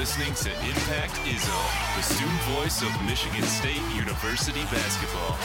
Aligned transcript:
listening 0.00 0.32
to 0.32 0.48
Impact 0.66 1.14
Zone, 1.14 1.70
the 1.94 2.00
student 2.00 2.40
voice 2.56 2.80
of 2.80 2.88
Michigan 3.04 3.42
State 3.42 3.82
University 3.94 4.62
basketball, 4.72 5.36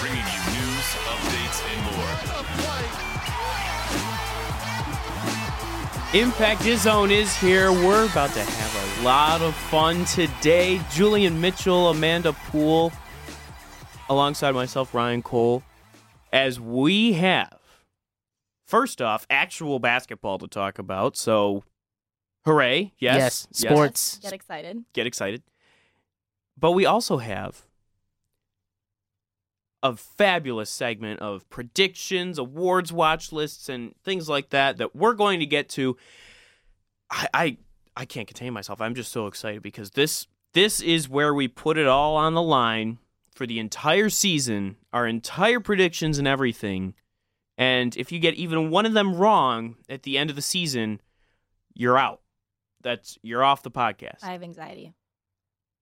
bringing 0.00 0.24
you 0.24 0.40
news, 0.56 0.96
updates, 1.04 1.60
and 1.68 1.84
more. 1.92 2.08
Impact 6.18 6.62
Zone 6.80 7.10
is 7.10 7.36
here. 7.36 7.72
We're 7.72 8.06
about 8.06 8.32
to 8.32 8.42
have 8.42 9.02
a 9.02 9.04
lot 9.04 9.42
of 9.42 9.54
fun 9.54 10.06
today. 10.06 10.80
Julian 10.90 11.38
Mitchell, 11.38 11.90
Amanda 11.90 12.32
Poole, 12.32 12.90
alongside 14.08 14.52
myself, 14.52 14.94
Ryan 14.94 15.20
Cole, 15.20 15.62
as 16.32 16.58
we 16.58 17.12
have, 17.12 17.58
first 18.66 19.02
off, 19.02 19.26
actual 19.28 19.78
basketball 19.78 20.38
to 20.38 20.48
talk 20.48 20.78
about. 20.78 21.18
So, 21.18 21.64
hooray. 22.44 22.92
Yes. 22.98 23.48
Yes, 23.50 23.72
sports. 23.72 24.18
Get 24.22 24.32
excited. 24.32 24.84
Get 24.92 25.06
excited. 25.06 25.42
But 26.56 26.72
we 26.72 26.86
also 26.86 27.18
have 27.18 27.62
a 29.82 29.94
fabulous 29.96 30.70
segment 30.70 31.20
of 31.20 31.48
predictions, 31.50 32.38
awards 32.38 32.92
watch 32.92 33.32
lists, 33.32 33.68
and 33.68 33.94
things 34.02 34.28
like 34.28 34.50
that 34.50 34.78
that 34.78 34.96
we're 34.96 35.14
going 35.14 35.40
to 35.40 35.46
get 35.46 35.68
to. 35.70 35.96
I, 37.10 37.28
I 37.34 37.56
I 37.96 38.04
can't 38.06 38.26
contain 38.26 38.52
myself. 38.52 38.80
I'm 38.80 38.94
just 38.94 39.12
so 39.12 39.26
excited 39.26 39.62
because 39.62 39.90
this 39.90 40.26
this 40.54 40.80
is 40.80 41.08
where 41.08 41.34
we 41.34 41.48
put 41.48 41.76
it 41.76 41.86
all 41.86 42.16
on 42.16 42.34
the 42.34 42.42
line 42.42 42.98
for 43.34 43.46
the 43.46 43.58
entire 43.58 44.08
season, 44.08 44.76
our 44.92 45.06
entire 45.06 45.60
predictions 45.60 46.18
and 46.18 46.26
everything. 46.26 46.94
And 47.58 47.96
if 47.96 48.10
you 48.10 48.18
get 48.18 48.34
even 48.34 48.70
one 48.70 48.86
of 48.86 48.94
them 48.94 49.14
wrong 49.14 49.76
at 49.88 50.02
the 50.02 50.16
end 50.16 50.30
of 50.30 50.36
the 50.36 50.42
season, 50.42 51.00
you're 51.74 51.98
out. 51.98 52.20
That's 52.84 53.18
you're 53.22 53.42
off 53.42 53.64
the 53.64 53.70
podcast. 53.72 54.22
I 54.22 54.30
have 54.32 54.44
anxiety. 54.44 54.94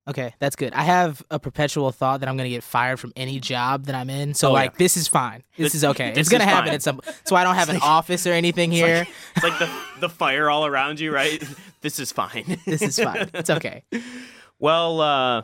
Okay, 0.09 0.35
that's 0.41 0.57
good. 0.57 0.73
I 0.73 0.83
have 0.83 1.23
a 1.31 1.39
perpetual 1.39 1.93
thought 1.93 2.21
that 2.21 2.29
I'm 2.29 2.37
going 2.37 2.49
to 2.51 2.55
get 2.57 2.65
fired 2.65 2.99
from 2.99 3.13
any 3.15 3.39
job 3.39 3.85
that 3.85 3.95
I'm 3.95 4.11
in. 4.11 4.35
So 4.35 4.49
Oh, 4.49 4.53
like 4.53 4.73
yeah. 4.73 4.77
this 4.79 4.97
is 4.97 5.07
fine. 5.07 5.45
This 5.57 5.67
This- 5.67 5.75
is 5.77 5.85
okay. 5.85 6.09
this 6.15 6.19
it's 6.23 6.29
going 6.29 6.41
to 6.41 6.47
happen 6.47 6.69
fine. 6.71 6.75
at 6.75 6.83
some 6.83 7.01
so 7.25 7.37
I 7.37 7.45
don't 7.45 7.55
have 7.63 7.69
an 7.69 7.77
office 7.83 8.27
or 8.27 8.33
anything 8.33 8.73
It's 8.73 8.81
here. 8.81 8.97
like- 8.99 9.09
It's 9.37 9.45
like 9.45 9.59
the 9.61 9.71
the 10.01 10.09
fire 10.09 10.49
all 10.51 10.65
around 10.67 10.99
you, 10.99 11.13
right? 11.13 11.43
This 11.83 11.99
is 11.99 12.13
fine. 12.13 12.59
this 12.65 12.81
is 12.81 12.97
fine. 12.99 13.29
It's 13.35 13.51
okay. 13.51 13.83
Well, 14.61 15.01
uh 15.01 15.43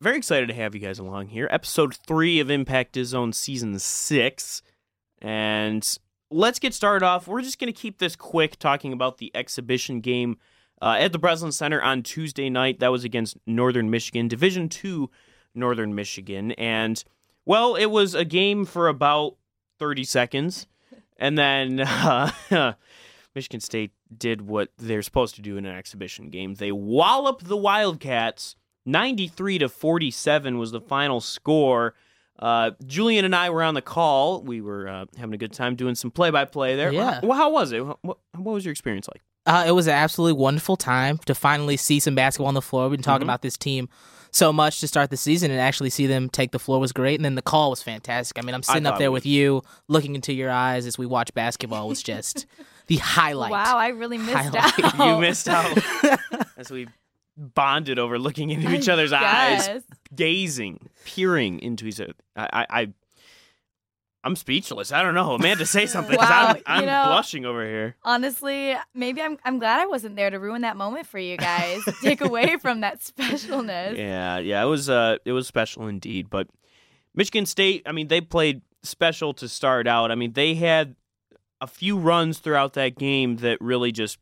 very 0.00 0.16
excited 0.16 0.48
to 0.48 0.54
have 0.54 0.74
you 0.74 0.80
guys 0.80 0.98
along 0.98 1.28
here. 1.28 1.46
Episode 1.50 1.94
three 2.06 2.40
of 2.40 2.50
Impact 2.50 2.96
Zone 3.04 3.32
season 3.32 3.78
six. 3.78 4.62
And 5.20 5.86
let's 6.30 6.58
get 6.58 6.72
started 6.74 7.04
off. 7.04 7.26
We're 7.26 7.42
just 7.42 7.58
gonna 7.58 7.72
keep 7.72 7.98
this 7.98 8.16
quick, 8.16 8.58
talking 8.58 8.92
about 8.92 9.18
the 9.18 9.30
exhibition 9.34 10.00
game 10.00 10.36
uh, 10.80 10.96
at 10.98 11.12
the 11.12 11.18
Breslin 11.18 11.52
Center 11.52 11.80
on 11.82 12.02
Tuesday 12.02 12.50
night. 12.50 12.80
That 12.80 12.92
was 12.92 13.04
against 13.04 13.36
Northern 13.46 13.90
Michigan, 13.90 14.28
Division 14.28 14.68
Two 14.68 15.10
Northern 15.54 15.94
Michigan. 15.94 16.52
And 16.52 17.02
well, 17.44 17.74
it 17.74 17.86
was 17.86 18.14
a 18.14 18.24
game 18.24 18.64
for 18.64 18.88
about 18.88 19.36
30 19.78 20.04
seconds. 20.04 20.66
And 21.16 21.36
then 21.36 21.80
uh, 21.80 22.30
Michigan 23.34 23.60
State 23.60 23.92
did 24.16 24.42
what 24.42 24.70
they're 24.78 25.02
supposed 25.02 25.34
to 25.36 25.42
do 25.42 25.56
in 25.56 25.66
an 25.66 25.76
exhibition 25.76 26.30
game. 26.30 26.54
They 26.54 26.72
wallop 26.72 27.42
the 27.42 27.56
Wildcats. 27.56 28.56
93 28.86 29.58
to 29.58 29.68
47 29.68 30.58
was 30.58 30.70
the 30.70 30.80
final 30.80 31.20
score. 31.20 31.94
Uh, 32.38 32.70
Julian 32.86 33.24
and 33.24 33.34
I 33.34 33.50
were 33.50 33.62
on 33.62 33.74
the 33.74 33.82
call. 33.82 34.42
We 34.42 34.60
were 34.60 34.88
uh, 34.88 35.06
having 35.18 35.34
a 35.34 35.38
good 35.38 35.52
time 35.52 35.74
doing 35.74 35.94
some 35.94 36.10
play-by-play 36.10 36.76
there. 36.76 36.92
Yeah. 36.92 37.20
Well, 37.22 37.36
how 37.36 37.50
was 37.50 37.72
it? 37.72 37.80
What, 37.80 37.98
what 38.02 38.18
was 38.34 38.64
your 38.64 38.72
experience 38.72 39.08
like? 39.08 39.22
Uh, 39.48 39.64
it 39.66 39.72
was 39.72 39.86
an 39.86 39.94
absolutely 39.94 40.38
wonderful 40.40 40.76
time 40.76 41.18
to 41.26 41.34
finally 41.34 41.76
see 41.76 41.98
some 41.98 42.14
basketball 42.14 42.48
on 42.48 42.54
the 42.54 42.62
floor. 42.62 42.88
We've 42.88 42.98
been 42.98 43.02
talking 43.02 43.22
Mhm. 43.22 43.30
about 43.30 43.42
this 43.42 43.56
team 43.56 43.88
so 44.30 44.52
much 44.52 44.78
to 44.80 44.86
start 44.86 45.08
the 45.10 45.16
season 45.16 45.50
and 45.50 45.58
actually 45.58 45.88
see 45.90 46.06
them 46.06 46.28
take 46.28 46.52
the 46.52 46.58
floor 46.58 46.78
was 46.78 46.92
great. 46.92 47.16
And 47.18 47.24
then 47.24 47.34
the 47.34 47.40
call 47.42 47.70
was 47.70 47.82
fantastic. 47.82 48.38
I 48.38 48.44
mean, 48.44 48.54
I'm 48.54 48.62
sitting 48.62 48.84
up 48.86 48.98
there 48.98 49.10
with 49.10 49.24
you, 49.24 49.62
looking 49.88 50.14
into 50.14 50.34
your 50.34 50.50
eyes 50.50 50.84
as 50.86 50.98
we 50.98 51.06
watch 51.06 51.32
basketball 51.32 51.88
was 51.88 52.02
just 52.02 52.44
the 52.88 52.96
highlight. 53.02 53.50
Wow, 53.50 53.78
I 53.78 53.88
really 53.88 54.18
missed 54.18 54.32
Highlight. 54.36 54.84
out. 54.84 54.98
You 55.14 55.18
missed 55.20 55.48
out 55.48 55.78
as 56.58 56.70
we 56.70 56.88
bonded 57.38 57.98
over 57.98 58.18
looking 58.18 58.50
into 58.50 58.70
each 58.74 58.88
other's 58.88 59.12
eyes, 59.12 59.68
gazing, 60.14 60.90
peering 61.06 61.60
into 61.60 61.86
each 61.86 62.00
other. 62.00 62.12
I, 62.36 62.48
I, 62.52 62.66
I 62.82 62.88
I'm 64.28 64.36
speechless. 64.36 64.92
I 64.92 65.02
don't 65.02 65.14
know, 65.14 65.32
Amanda, 65.32 65.64
say 65.64 65.86
something 65.96 66.18
Wow, 66.18 66.52
I'm, 66.54 66.62
I'm 66.66 66.84
know- 66.84 67.04
blushing 67.06 67.46
over 67.46 67.64
here. 67.64 67.96
Honestly, 68.04 68.76
maybe 68.94 69.22
I'm 69.22 69.38
I'm 69.44 69.58
glad 69.58 69.80
I 69.80 69.86
wasn't 69.86 70.16
there 70.16 70.28
to 70.28 70.38
ruin 70.38 70.60
that 70.62 70.76
moment 70.76 71.06
for 71.06 71.18
you 71.18 71.38
guys. 71.38 71.80
Take 72.02 72.20
away 72.20 72.58
from 72.58 72.82
that 72.82 73.00
specialness. 73.00 73.96
Yeah, 73.96 74.38
yeah, 74.38 74.62
it 74.62 74.66
was 74.66 74.90
uh, 74.90 75.16
it 75.24 75.32
was 75.32 75.46
special 75.46 75.88
indeed. 75.88 76.28
But 76.28 76.48
Michigan 77.14 77.46
State, 77.46 77.82
I 77.86 77.92
mean, 77.92 78.08
they 78.08 78.20
played 78.20 78.60
special 78.82 79.32
to 79.34 79.48
start 79.48 79.86
out. 79.88 80.10
I 80.10 80.14
mean, 80.14 80.34
they 80.34 80.54
had 80.54 80.94
a 81.60 81.66
few 81.66 81.98
runs 81.98 82.38
throughout 82.38 82.74
that 82.74 82.98
game 82.98 83.36
that 83.36 83.58
really 83.60 83.92
just, 83.92 84.18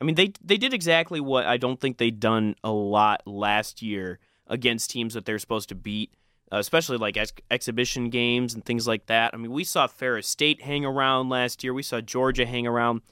I 0.00 0.04
mean, 0.04 0.16
they 0.16 0.32
they 0.42 0.56
did 0.56 0.74
exactly 0.74 1.20
what 1.20 1.46
I 1.46 1.58
don't 1.58 1.80
think 1.80 1.98
they'd 1.98 2.18
done 2.18 2.56
a 2.64 2.72
lot 2.72 3.22
last 3.24 3.82
year 3.82 4.18
against 4.48 4.90
teams 4.90 5.14
that 5.14 5.24
they're 5.24 5.38
supposed 5.38 5.68
to 5.68 5.74
beat, 5.76 6.12
especially 6.52 6.98
like 6.98 7.16
ex- 7.16 7.32
exhibition 7.50 8.10
games 8.10 8.54
and 8.54 8.64
things 8.64 8.86
like 8.86 9.06
that. 9.06 9.32
I 9.34 9.36
mean, 9.36 9.52
we 9.52 9.64
saw 9.64 9.86
Ferris 9.86 10.28
State 10.28 10.62
hang 10.62 10.84
around 10.84 11.28
last 11.28 11.64
year. 11.64 11.74
We 11.74 11.82
saw 11.82 12.00
Georgia 12.00 12.46
hang 12.46 12.66
around 12.66 13.02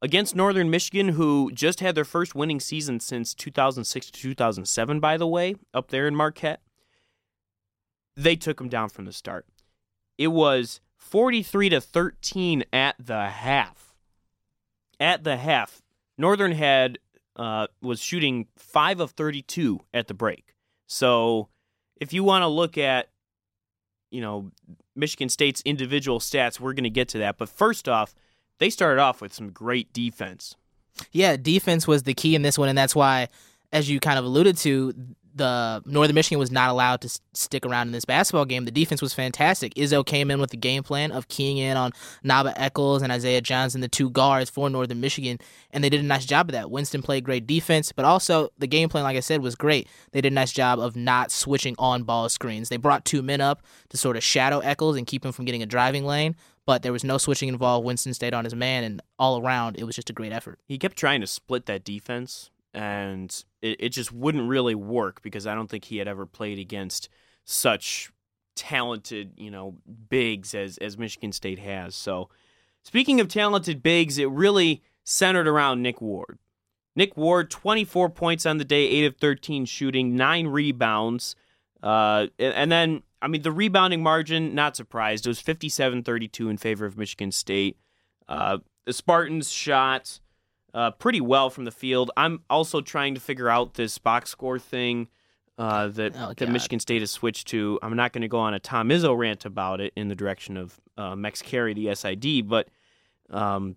against 0.00 0.36
Northern 0.36 0.70
Michigan, 0.70 1.10
who 1.10 1.50
just 1.52 1.80
had 1.80 1.94
their 1.94 2.04
first 2.04 2.34
winning 2.34 2.60
season 2.60 3.00
since 3.00 3.34
2006 3.34 4.06
to 4.06 4.12
2007, 4.12 5.00
by 5.00 5.16
the 5.16 5.26
way, 5.26 5.56
up 5.74 5.90
there 5.90 6.06
in 6.06 6.14
Marquette. 6.14 6.60
They 8.16 8.36
took 8.36 8.58
them 8.58 8.68
down 8.68 8.88
from 8.88 9.04
the 9.04 9.12
start. 9.12 9.46
It 10.16 10.28
was 10.28 10.80
43 10.96 11.70
to 11.70 11.80
13 11.80 12.64
at 12.72 12.96
the 12.98 13.28
half. 13.28 13.94
At 15.00 15.22
the 15.22 15.36
half, 15.36 15.80
Northern 16.16 16.52
had 16.52 16.98
uh, 17.36 17.68
was 17.80 18.00
shooting 18.00 18.48
five 18.56 18.98
of 18.98 19.12
32 19.12 19.80
at 19.94 20.08
the 20.08 20.14
break. 20.14 20.54
So, 20.86 21.48
if 22.00 22.12
you 22.12 22.24
want 22.24 22.42
to 22.42 22.48
look 22.48 22.78
at, 22.78 23.08
you 24.10 24.20
know, 24.20 24.50
Michigan 24.96 25.28
State's 25.28 25.62
individual 25.64 26.18
stats, 26.18 26.58
we're 26.58 26.72
going 26.72 26.84
to 26.84 26.90
get 26.90 27.08
to 27.10 27.18
that. 27.18 27.38
But 27.38 27.48
first 27.48 27.88
off, 27.88 28.14
they 28.58 28.70
started 28.70 29.00
off 29.00 29.20
with 29.20 29.32
some 29.32 29.50
great 29.50 29.92
defense. 29.92 30.56
Yeah, 31.12 31.36
defense 31.36 31.86
was 31.86 32.02
the 32.02 32.14
key 32.14 32.34
in 32.34 32.42
this 32.42 32.58
one, 32.58 32.68
and 32.68 32.76
that's 32.76 32.94
why, 32.94 33.28
as 33.72 33.88
you 33.88 34.00
kind 34.00 34.18
of 34.18 34.24
alluded 34.24 34.56
to, 34.58 34.94
the 35.38 35.82
Northern 35.86 36.14
Michigan 36.14 36.38
was 36.38 36.50
not 36.50 36.68
allowed 36.70 37.00
to 37.00 37.20
stick 37.32 37.64
around 37.64 37.88
in 37.88 37.92
this 37.92 38.04
basketball 38.04 38.44
game. 38.44 38.64
The 38.64 38.70
defense 38.70 39.00
was 39.00 39.14
fantastic. 39.14 39.74
Izzo 39.74 40.04
came 40.04 40.30
in 40.30 40.40
with 40.40 40.50
the 40.50 40.56
game 40.56 40.82
plan 40.82 41.10
of 41.12 41.28
keying 41.28 41.58
in 41.58 41.76
on 41.76 41.92
Naba 42.22 42.52
Echols 42.60 43.02
and 43.02 43.10
Isaiah 43.10 43.40
Johnson, 43.40 43.80
the 43.80 43.88
two 43.88 44.10
guards 44.10 44.50
for 44.50 44.68
Northern 44.68 45.00
Michigan, 45.00 45.38
and 45.70 45.82
they 45.82 45.88
did 45.88 46.00
a 46.00 46.04
nice 46.04 46.26
job 46.26 46.48
of 46.48 46.52
that. 46.52 46.70
Winston 46.70 47.02
played 47.02 47.24
great 47.24 47.46
defense, 47.46 47.92
but 47.92 48.04
also 48.04 48.50
the 48.58 48.66
game 48.66 48.88
plan, 48.88 49.04
like 49.04 49.16
I 49.16 49.20
said, 49.20 49.40
was 49.40 49.54
great. 49.54 49.88
They 50.12 50.20
did 50.20 50.32
a 50.32 50.34
nice 50.34 50.52
job 50.52 50.78
of 50.78 50.96
not 50.96 51.30
switching 51.30 51.74
on 51.78 52.02
ball 52.02 52.28
screens. 52.28 52.68
They 52.68 52.76
brought 52.76 53.04
two 53.04 53.22
men 53.22 53.40
up 53.40 53.62
to 53.88 53.96
sort 53.96 54.16
of 54.16 54.22
shadow 54.22 54.58
Echols 54.58 54.96
and 54.96 55.06
keep 55.06 55.24
him 55.24 55.32
from 55.32 55.44
getting 55.44 55.62
a 55.62 55.66
driving 55.66 56.04
lane, 56.04 56.36
but 56.66 56.82
there 56.82 56.92
was 56.92 57.04
no 57.04 57.16
switching 57.16 57.48
involved. 57.48 57.86
Winston 57.86 58.12
stayed 58.12 58.34
on 58.34 58.44
his 58.44 58.54
man, 58.54 58.84
and 58.84 59.00
all 59.18 59.40
around, 59.40 59.76
it 59.78 59.84
was 59.84 59.96
just 59.96 60.10
a 60.10 60.12
great 60.12 60.32
effort. 60.32 60.58
He 60.66 60.78
kept 60.78 60.96
trying 60.96 61.20
to 61.20 61.26
split 61.26 61.66
that 61.66 61.84
defense, 61.84 62.50
and 62.78 63.44
it, 63.60 63.76
it 63.80 63.88
just 63.88 64.12
wouldn't 64.12 64.48
really 64.48 64.76
work 64.76 65.20
because 65.20 65.48
I 65.48 65.54
don't 65.56 65.68
think 65.68 65.86
he 65.86 65.96
had 65.96 66.06
ever 66.06 66.26
played 66.26 66.60
against 66.60 67.08
such 67.44 68.12
talented, 68.54 69.32
you 69.36 69.50
know, 69.50 69.74
bigs 70.08 70.54
as 70.54 70.78
as 70.78 70.96
Michigan 70.96 71.32
State 71.32 71.58
has. 71.58 71.96
So, 71.96 72.28
speaking 72.84 73.18
of 73.18 73.26
talented 73.26 73.82
bigs, 73.82 74.16
it 74.16 74.30
really 74.30 74.84
centered 75.02 75.48
around 75.48 75.82
Nick 75.82 76.00
Ward. 76.00 76.38
Nick 76.94 77.16
Ward, 77.16 77.50
24 77.50 78.10
points 78.10 78.46
on 78.46 78.58
the 78.58 78.64
day, 78.64 78.86
8 78.86 79.04
of 79.06 79.16
13 79.16 79.64
shooting, 79.64 80.14
9 80.16 80.46
rebounds. 80.48 81.36
Uh, 81.80 82.26
and, 82.40 82.72
then, 82.72 83.02
I 83.22 83.28
mean, 83.28 83.42
the 83.42 83.52
rebounding 83.52 84.02
margin, 84.02 84.52
not 84.52 84.74
surprised. 84.74 85.26
It 85.26 85.30
was 85.30 85.40
57 85.40 86.04
32 86.04 86.48
in 86.48 86.56
favor 86.58 86.86
of 86.86 86.96
Michigan 86.96 87.32
State. 87.32 87.76
Uh, 88.28 88.58
the 88.84 88.92
Spartans 88.92 89.50
shot 89.50 90.20
uh, 90.78 90.92
pretty 90.92 91.20
well 91.20 91.50
from 91.50 91.64
the 91.64 91.72
field. 91.72 92.12
I'm 92.16 92.44
also 92.48 92.80
trying 92.80 93.16
to 93.16 93.20
figure 93.20 93.48
out 93.48 93.74
this 93.74 93.98
box 93.98 94.30
score 94.30 94.60
thing 94.60 95.08
uh, 95.58 95.88
that, 95.88 96.12
Oh, 96.16 96.32
that 96.36 96.48
Michigan 96.48 96.78
State 96.78 97.02
has 97.02 97.10
switched 97.10 97.48
to. 97.48 97.80
I'm 97.82 97.96
not 97.96 98.12
going 98.12 98.22
to 98.22 98.28
go 98.28 98.38
on 98.38 98.54
a 98.54 98.60
Tom 98.60 98.88
Izzo 98.90 99.18
rant 99.18 99.44
about 99.44 99.80
it 99.80 99.92
in 99.96 100.06
the 100.06 100.14
direction 100.14 100.56
of 100.56 100.80
uh, 100.96 101.16
Mex 101.16 101.42
Carey, 101.42 101.74
the 101.74 101.92
SID, 101.92 102.48
but 102.48 102.68
um, 103.28 103.74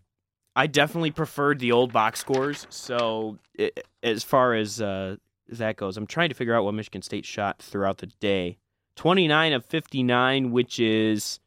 I 0.56 0.68
definitely 0.68 1.10
preferred 1.10 1.58
the 1.58 1.72
old 1.72 1.92
box 1.92 2.20
scores. 2.20 2.68
So 2.70 3.40
i 3.60 3.72
as 4.04 4.24
far 4.24 4.54
as 4.54 4.80
uh, 4.80 5.16
that 5.50 5.78
goes, 5.78 5.98
I'm 5.98 6.06
trying 6.06 6.30
to 6.30 6.36
figure 6.36 6.54
out 6.54 6.64
what 6.66 6.76
Michigan 6.76 7.02
State 7.02 7.26
shot 7.26 7.64
throughout 7.64 7.98
the 7.98 8.08
day. 8.20 8.60
29 8.96 9.54
of 9.54 9.66
59, 9.66 10.52
which 10.52 10.80
is 10.80 11.40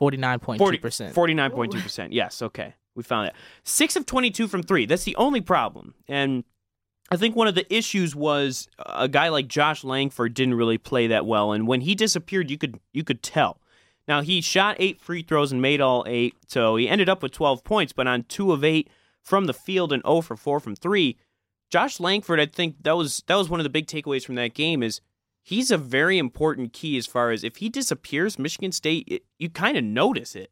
49.2%. 0.00 1.12
49.2%. 1.12 2.08
Yes, 2.10 2.42
okay. 2.42 2.74
We 2.94 3.02
found 3.02 3.26
that. 3.26 3.34
Six 3.64 3.96
of 3.96 4.06
22 4.06 4.48
from 4.48 4.62
three. 4.62 4.86
That's 4.86 5.04
the 5.04 5.16
only 5.16 5.40
problem. 5.40 5.94
And 6.08 6.44
I 7.10 7.16
think 7.16 7.36
one 7.36 7.48
of 7.48 7.54
the 7.54 7.72
issues 7.74 8.14
was 8.14 8.68
a 8.78 9.08
guy 9.08 9.28
like 9.28 9.48
Josh 9.48 9.84
Langford 9.84 10.34
didn't 10.34 10.54
really 10.54 10.78
play 10.78 11.06
that 11.08 11.26
well. 11.26 11.52
And 11.52 11.66
when 11.66 11.82
he 11.82 11.94
disappeared, 11.94 12.50
you 12.50 12.58
could 12.58 12.80
you 12.92 13.04
could 13.04 13.22
tell. 13.22 13.60
Now 14.06 14.20
he 14.20 14.40
shot 14.40 14.76
eight 14.78 15.00
free 15.00 15.22
throws 15.22 15.52
and 15.52 15.62
made 15.62 15.80
all 15.80 16.04
eight, 16.06 16.34
so 16.48 16.76
he 16.76 16.88
ended 16.88 17.08
up 17.08 17.22
with 17.22 17.32
12 17.32 17.64
points. 17.64 17.92
But 17.92 18.06
on 18.06 18.24
two 18.24 18.52
of 18.52 18.64
eight 18.64 18.88
from 19.22 19.46
the 19.46 19.54
field 19.54 19.92
and 19.92 20.02
0 20.04 20.20
for 20.22 20.36
four 20.36 20.60
from 20.60 20.76
three, 20.76 21.16
Josh 21.70 22.00
Langford, 22.00 22.40
I 22.40 22.46
think 22.46 22.82
that 22.82 22.96
was 22.96 23.22
that 23.26 23.36
was 23.36 23.48
one 23.48 23.60
of 23.60 23.64
the 23.64 23.70
big 23.70 23.86
takeaways 23.86 24.24
from 24.24 24.34
that 24.36 24.54
game 24.54 24.82
is 24.82 25.00
he's 25.42 25.70
a 25.70 25.78
very 25.78 26.18
important 26.18 26.72
key 26.72 26.96
as 26.96 27.06
far 27.06 27.30
as 27.30 27.44
if 27.44 27.56
he 27.56 27.68
disappears, 27.68 28.38
Michigan 28.38 28.72
State, 28.72 29.04
it, 29.08 29.24
you 29.38 29.50
kind 29.50 29.76
of 29.76 29.84
notice 29.84 30.34
it. 30.34 30.50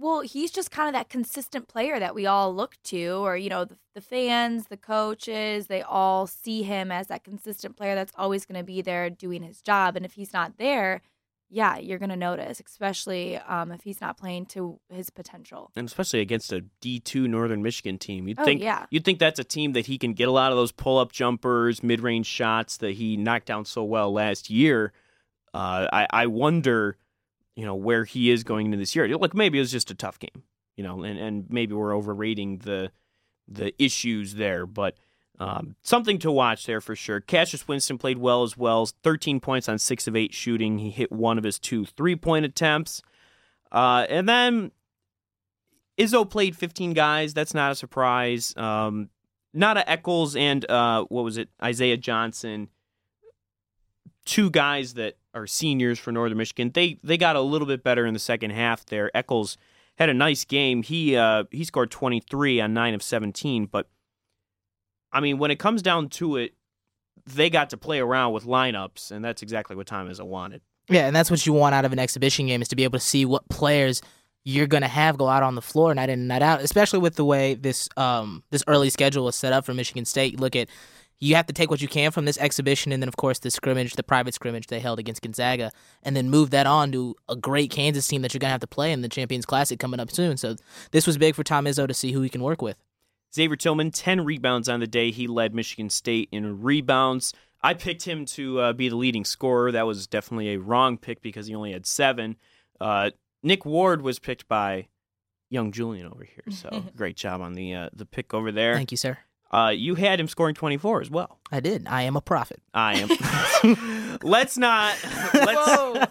Well, 0.00 0.20
he's 0.20 0.50
just 0.50 0.70
kind 0.70 0.88
of 0.88 0.94
that 0.94 1.10
consistent 1.10 1.68
player 1.68 1.98
that 2.00 2.14
we 2.14 2.24
all 2.26 2.54
look 2.54 2.76
to, 2.84 3.06
or, 3.22 3.36
you 3.36 3.50
know, 3.50 3.66
the, 3.66 3.76
the 3.94 4.00
fans, 4.00 4.68
the 4.68 4.76
coaches, 4.78 5.66
they 5.66 5.82
all 5.82 6.26
see 6.26 6.62
him 6.62 6.90
as 6.90 7.08
that 7.08 7.22
consistent 7.22 7.76
player 7.76 7.94
that's 7.94 8.12
always 8.16 8.46
going 8.46 8.58
to 8.58 8.64
be 8.64 8.80
there 8.80 9.10
doing 9.10 9.42
his 9.42 9.60
job. 9.60 9.96
And 9.96 10.06
if 10.06 10.12
he's 10.14 10.32
not 10.32 10.56
there, 10.56 11.02
yeah, 11.50 11.76
you're 11.76 11.98
going 11.98 12.10
to 12.10 12.16
notice, 12.16 12.62
especially 12.64 13.36
um, 13.36 13.72
if 13.72 13.82
he's 13.82 14.00
not 14.00 14.16
playing 14.16 14.46
to 14.46 14.80
his 14.88 15.10
potential. 15.10 15.70
And 15.76 15.86
especially 15.86 16.20
against 16.20 16.50
a 16.52 16.64
D2 16.80 17.28
Northern 17.28 17.60
Michigan 17.60 17.98
team. 17.98 18.26
You'd 18.26 18.40
Oh, 18.40 18.44
think 18.44 18.62
yeah. 18.62 18.86
you'd 18.90 19.04
think 19.04 19.18
that's 19.18 19.38
a 19.40 19.44
team 19.44 19.72
that 19.72 19.84
he 19.86 19.98
can 19.98 20.14
get 20.14 20.28
a 20.28 20.32
lot 20.32 20.50
of 20.52 20.56
those 20.56 20.72
pull-up 20.72 21.12
jumpers, 21.12 21.82
mid-range 21.82 22.26
shots 22.26 22.78
that 22.78 22.92
he 22.92 23.16
knocked 23.18 23.46
down 23.46 23.64
so 23.66 23.84
well 23.84 24.10
last 24.12 24.48
year. 24.48 24.92
Uh, 25.52 25.88
I, 25.92 26.06
I 26.10 26.26
wonder, 26.26 26.96
you 27.60 27.66
know, 27.66 27.74
where 27.74 28.04
he 28.06 28.30
is 28.30 28.42
going 28.42 28.64
into 28.64 28.78
this 28.78 28.96
year. 28.96 29.06
Look, 29.18 29.34
maybe 29.34 29.58
it 29.58 29.60
was 29.60 29.70
just 29.70 29.90
a 29.90 29.94
tough 29.94 30.18
game, 30.18 30.44
you 30.76 30.82
know, 30.82 31.02
and, 31.02 31.18
and 31.18 31.44
maybe 31.50 31.74
we're 31.74 31.94
overrating 31.94 32.56
the 32.60 32.90
the 33.46 33.74
issues 33.82 34.36
there, 34.36 34.64
but 34.64 34.94
um, 35.38 35.76
something 35.82 36.18
to 36.20 36.32
watch 36.32 36.64
there 36.64 36.80
for 36.80 36.96
sure. 36.96 37.20
Cassius 37.20 37.68
Winston 37.68 37.98
played 37.98 38.16
well 38.16 38.44
as 38.44 38.56
well. 38.56 38.88
13 39.02 39.40
points 39.40 39.68
on 39.68 39.78
six 39.78 40.06
of 40.06 40.16
eight 40.16 40.32
shooting. 40.32 40.78
He 40.78 40.88
hit 40.88 41.12
one 41.12 41.36
of 41.36 41.44
his 41.44 41.58
two 41.58 41.84
three 41.84 42.16
point 42.16 42.46
attempts. 42.46 43.02
Uh, 43.70 44.06
and 44.08 44.26
then 44.26 44.70
Izzo 45.98 46.28
played 46.28 46.56
15 46.56 46.94
guys. 46.94 47.34
That's 47.34 47.52
not 47.52 47.72
a 47.72 47.74
surprise. 47.74 48.56
Um, 48.56 49.10
Naba 49.52 49.88
Echols 49.88 50.34
and 50.34 50.68
uh, 50.70 51.04
what 51.10 51.24
was 51.24 51.36
it? 51.36 51.50
Isaiah 51.62 51.98
Johnson, 51.98 52.68
two 54.24 54.48
guys 54.48 54.94
that 54.94 55.16
are 55.34 55.46
seniors 55.46 55.98
for 55.98 56.12
Northern 56.12 56.38
Michigan. 56.38 56.70
They 56.72 56.98
they 57.02 57.16
got 57.16 57.36
a 57.36 57.40
little 57.40 57.66
bit 57.66 57.82
better 57.82 58.06
in 58.06 58.14
the 58.14 58.20
second 58.20 58.50
half 58.50 58.86
there. 58.86 59.10
Echols 59.14 59.56
had 59.96 60.08
a 60.08 60.14
nice 60.14 60.44
game. 60.44 60.82
He 60.82 61.16
uh, 61.16 61.44
he 61.50 61.64
scored 61.64 61.90
23 61.90 62.60
on 62.60 62.74
9 62.74 62.94
of 62.94 63.02
17, 63.02 63.66
but 63.66 63.88
I 65.12 65.20
mean, 65.20 65.38
when 65.38 65.50
it 65.50 65.58
comes 65.58 65.82
down 65.82 66.08
to 66.10 66.36
it, 66.36 66.54
they 67.26 67.50
got 67.50 67.70
to 67.70 67.76
play 67.76 68.00
around 68.00 68.32
with 68.32 68.44
lineups, 68.44 69.10
and 69.10 69.24
that's 69.24 69.42
exactly 69.42 69.76
what 69.76 69.86
Izzo 69.86 70.24
wanted. 70.24 70.62
Yeah, 70.88 71.06
and 71.06 71.14
that's 71.14 71.30
what 71.30 71.44
you 71.46 71.52
want 71.52 71.74
out 71.74 71.84
of 71.84 71.92
an 71.92 71.98
exhibition 71.98 72.46
game 72.46 72.62
is 72.62 72.68
to 72.68 72.76
be 72.76 72.84
able 72.84 72.98
to 72.98 73.04
see 73.04 73.24
what 73.24 73.48
players 73.48 74.02
you're 74.44 74.66
going 74.66 74.82
to 74.82 74.88
have 74.88 75.18
go 75.18 75.28
out 75.28 75.42
on 75.42 75.54
the 75.54 75.62
floor 75.62 75.94
night 75.94 76.08
in 76.08 76.20
and 76.20 76.28
night 76.28 76.42
out, 76.42 76.62
especially 76.62 76.98
with 76.98 77.16
the 77.16 77.24
way 77.24 77.54
this 77.54 77.88
um 77.96 78.42
this 78.50 78.64
early 78.66 78.90
schedule 78.90 79.28
is 79.28 79.36
set 79.36 79.52
up 79.52 79.64
for 79.64 79.74
Michigan 79.74 80.04
State. 80.04 80.32
You 80.32 80.38
look 80.38 80.56
at 80.56 80.68
you 81.20 81.34
have 81.34 81.46
to 81.46 81.52
take 81.52 81.70
what 81.70 81.82
you 81.82 81.88
can 81.88 82.10
from 82.10 82.24
this 82.24 82.38
exhibition 82.38 82.92
and 82.92 83.02
then 83.02 83.08
of 83.08 83.16
course 83.16 83.38
the 83.38 83.50
scrimmage, 83.50 83.94
the 83.94 84.02
private 84.02 84.34
scrimmage 84.34 84.66
they 84.66 84.80
held 84.80 84.98
against 84.98 85.22
Gonzaga 85.22 85.70
and 86.02 86.16
then 86.16 86.30
move 86.30 86.50
that 86.50 86.66
on 86.66 86.90
to 86.92 87.14
a 87.28 87.36
great 87.36 87.70
Kansas 87.70 88.08
team 88.08 88.22
that 88.22 88.32
you're 88.32 88.38
going 88.40 88.48
to 88.48 88.52
have 88.52 88.60
to 88.62 88.66
play 88.66 88.90
in 88.90 89.02
the 89.02 89.08
Champions 89.08 89.46
Classic 89.46 89.78
coming 89.78 90.00
up 90.00 90.10
soon. 90.10 90.36
So 90.36 90.56
this 90.92 91.06
was 91.06 91.18
big 91.18 91.34
for 91.34 91.44
Tom 91.44 91.66
Izzo 91.66 91.86
to 91.86 91.94
see 91.94 92.12
who 92.12 92.22
he 92.22 92.28
can 92.28 92.42
work 92.42 92.62
with. 92.62 92.76
Xavier 93.32 93.56
Tillman, 93.56 93.92
10 93.92 94.24
rebounds 94.24 94.68
on 94.68 94.80
the 94.80 94.88
day. 94.88 95.10
He 95.12 95.28
led 95.28 95.54
Michigan 95.54 95.88
State 95.90 96.28
in 96.32 96.62
rebounds. 96.62 97.32
I 97.62 97.74
picked 97.74 98.04
him 98.04 98.24
to 98.26 98.60
uh, 98.60 98.72
be 98.72 98.88
the 98.88 98.96
leading 98.96 99.24
scorer. 99.24 99.70
That 99.70 99.86
was 99.86 100.06
definitely 100.06 100.54
a 100.54 100.58
wrong 100.58 100.96
pick 100.98 101.20
because 101.20 101.46
he 101.46 101.54
only 101.54 101.72
had 101.72 101.86
seven. 101.86 102.36
Uh, 102.80 103.10
Nick 103.42 103.64
Ward 103.64 104.02
was 104.02 104.18
picked 104.18 104.48
by 104.48 104.88
young 105.50 105.70
Julian 105.70 106.06
over 106.06 106.24
here. 106.24 106.44
So 106.50 106.84
great 106.96 107.16
job 107.16 107.40
on 107.40 107.52
the 107.52 107.74
uh, 107.74 107.90
the 107.92 108.06
pick 108.06 108.32
over 108.32 108.50
there. 108.50 108.74
Thank 108.74 108.90
you, 108.90 108.96
sir. 108.96 109.18
Uh, 109.52 109.72
you 109.74 109.96
had 109.96 110.20
him 110.20 110.28
scoring 110.28 110.54
24 110.54 111.00
as 111.02 111.10
well. 111.10 111.38
I 111.50 111.60
did. 111.60 111.86
I 111.88 112.02
am 112.02 112.16
a 112.16 112.20
prophet. 112.20 112.62
I 112.72 112.98
am. 113.00 114.18
let's 114.22 114.56
not. 114.56 114.96
Let's, 115.34 115.70
Whoa. 115.70 116.04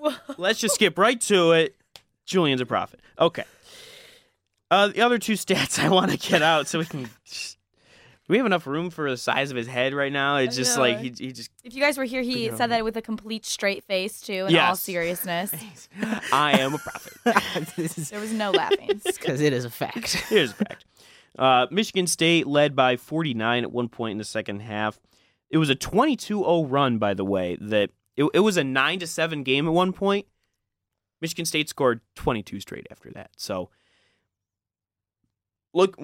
Whoa. 0.00 0.14
let's 0.38 0.58
just 0.58 0.74
skip 0.74 0.98
right 0.98 1.20
to 1.22 1.52
it. 1.52 1.76
Julian's 2.26 2.60
a 2.60 2.66
prophet. 2.66 3.00
Okay. 3.18 3.44
Uh, 4.70 4.88
the 4.88 5.02
other 5.02 5.18
two 5.18 5.34
stats 5.34 5.78
I 5.82 5.88
want 5.88 6.10
to 6.10 6.16
get 6.16 6.42
out 6.42 6.66
so 6.68 6.78
we 6.78 6.84
can. 6.84 7.04
Do 7.04 8.32
we 8.34 8.36
have 8.36 8.46
enough 8.46 8.68
room 8.68 8.90
for 8.90 9.10
the 9.10 9.16
size 9.16 9.50
of 9.50 9.56
his 9.56 9.66
head 9.66 9.92
right 9.92 10.12
now? 10.12 10.36
It's 10.36 10.54
just 10.54 10.76
know. 10.76 10.82
like 10.82 10.98
he, 10.98 11.12
he 11.18 11.32
just. 11.32 11.50
If 11.64 11.74
you 11.74 11.80
guys 11.80 11.98
were 11.98 12.04
here, 12.04 12.22
he 12.22 12.46
Yeah. 12.46 12.56
said 12.56 12.70
that 12.70 12.84
with 12.84 12.96
a 12.96 13.02
complete 13.02 13.44
straight 13.44 13.82
face, 13.84 14.20
too, 14.20 14.46
in 14.48 14.56
all 14.56 14.76
seriousness. 14.76 15.52
I 16.32 16.58
am 16.58 16.74
a 16.74 16.78
prophet. 16.78 17.12
There 18.10 18.20
was 18.20 18.32
no 18.32 18.52
laughing. 18.52 19.00
because 19.04 19.40
it 19.40 19.52
is 19.52 19.64
a 19.64 19.70
fact. 19.70 20.24
It 20.30 20.38
is 20.38 20.52
a 20.52 20.54
fact. 20.54 20.84
Uh, 21.38 21.66
Michigan 21.70 22.06
State 22.06 22.46
led 22.46 22.74
by 22.74 22.96
49 22.96 23.64
at 23.64 23.72
one 23.72 23.88
point 23.88 24.12
in 24.12 24.18
the 24.18 24.24
second 24.24 24.60
half. 24.60 24.98
It 25.48 25.58
was 25.58 25.70
a 25.70 25.76
22-0 25.76 26.66
run, 26.70 26.98
by 26.98 27.14
the 27.14 27.24
way. 27.24 27.56
That 27.60 27.90
it, 28.16 28.24
it 28.34 28.40
was 28.40 28.56
a 28.56 28.64
nine 28.64 28.98
to 29.00 29.06
seven 29.06 29.42
game 29.42 29.66
at 29.66 29.72
one 29.72 29.92
point. 29.92 30.26
Michigan 31.20 31.44
State 31.44 31.68
scored 31.68 32.00
22 32.16 32.60
straight 32.60 32.86
after 32.90 33.10
that. 33.12 33.30
So, 33.36 33.70
look, 35.74 35.96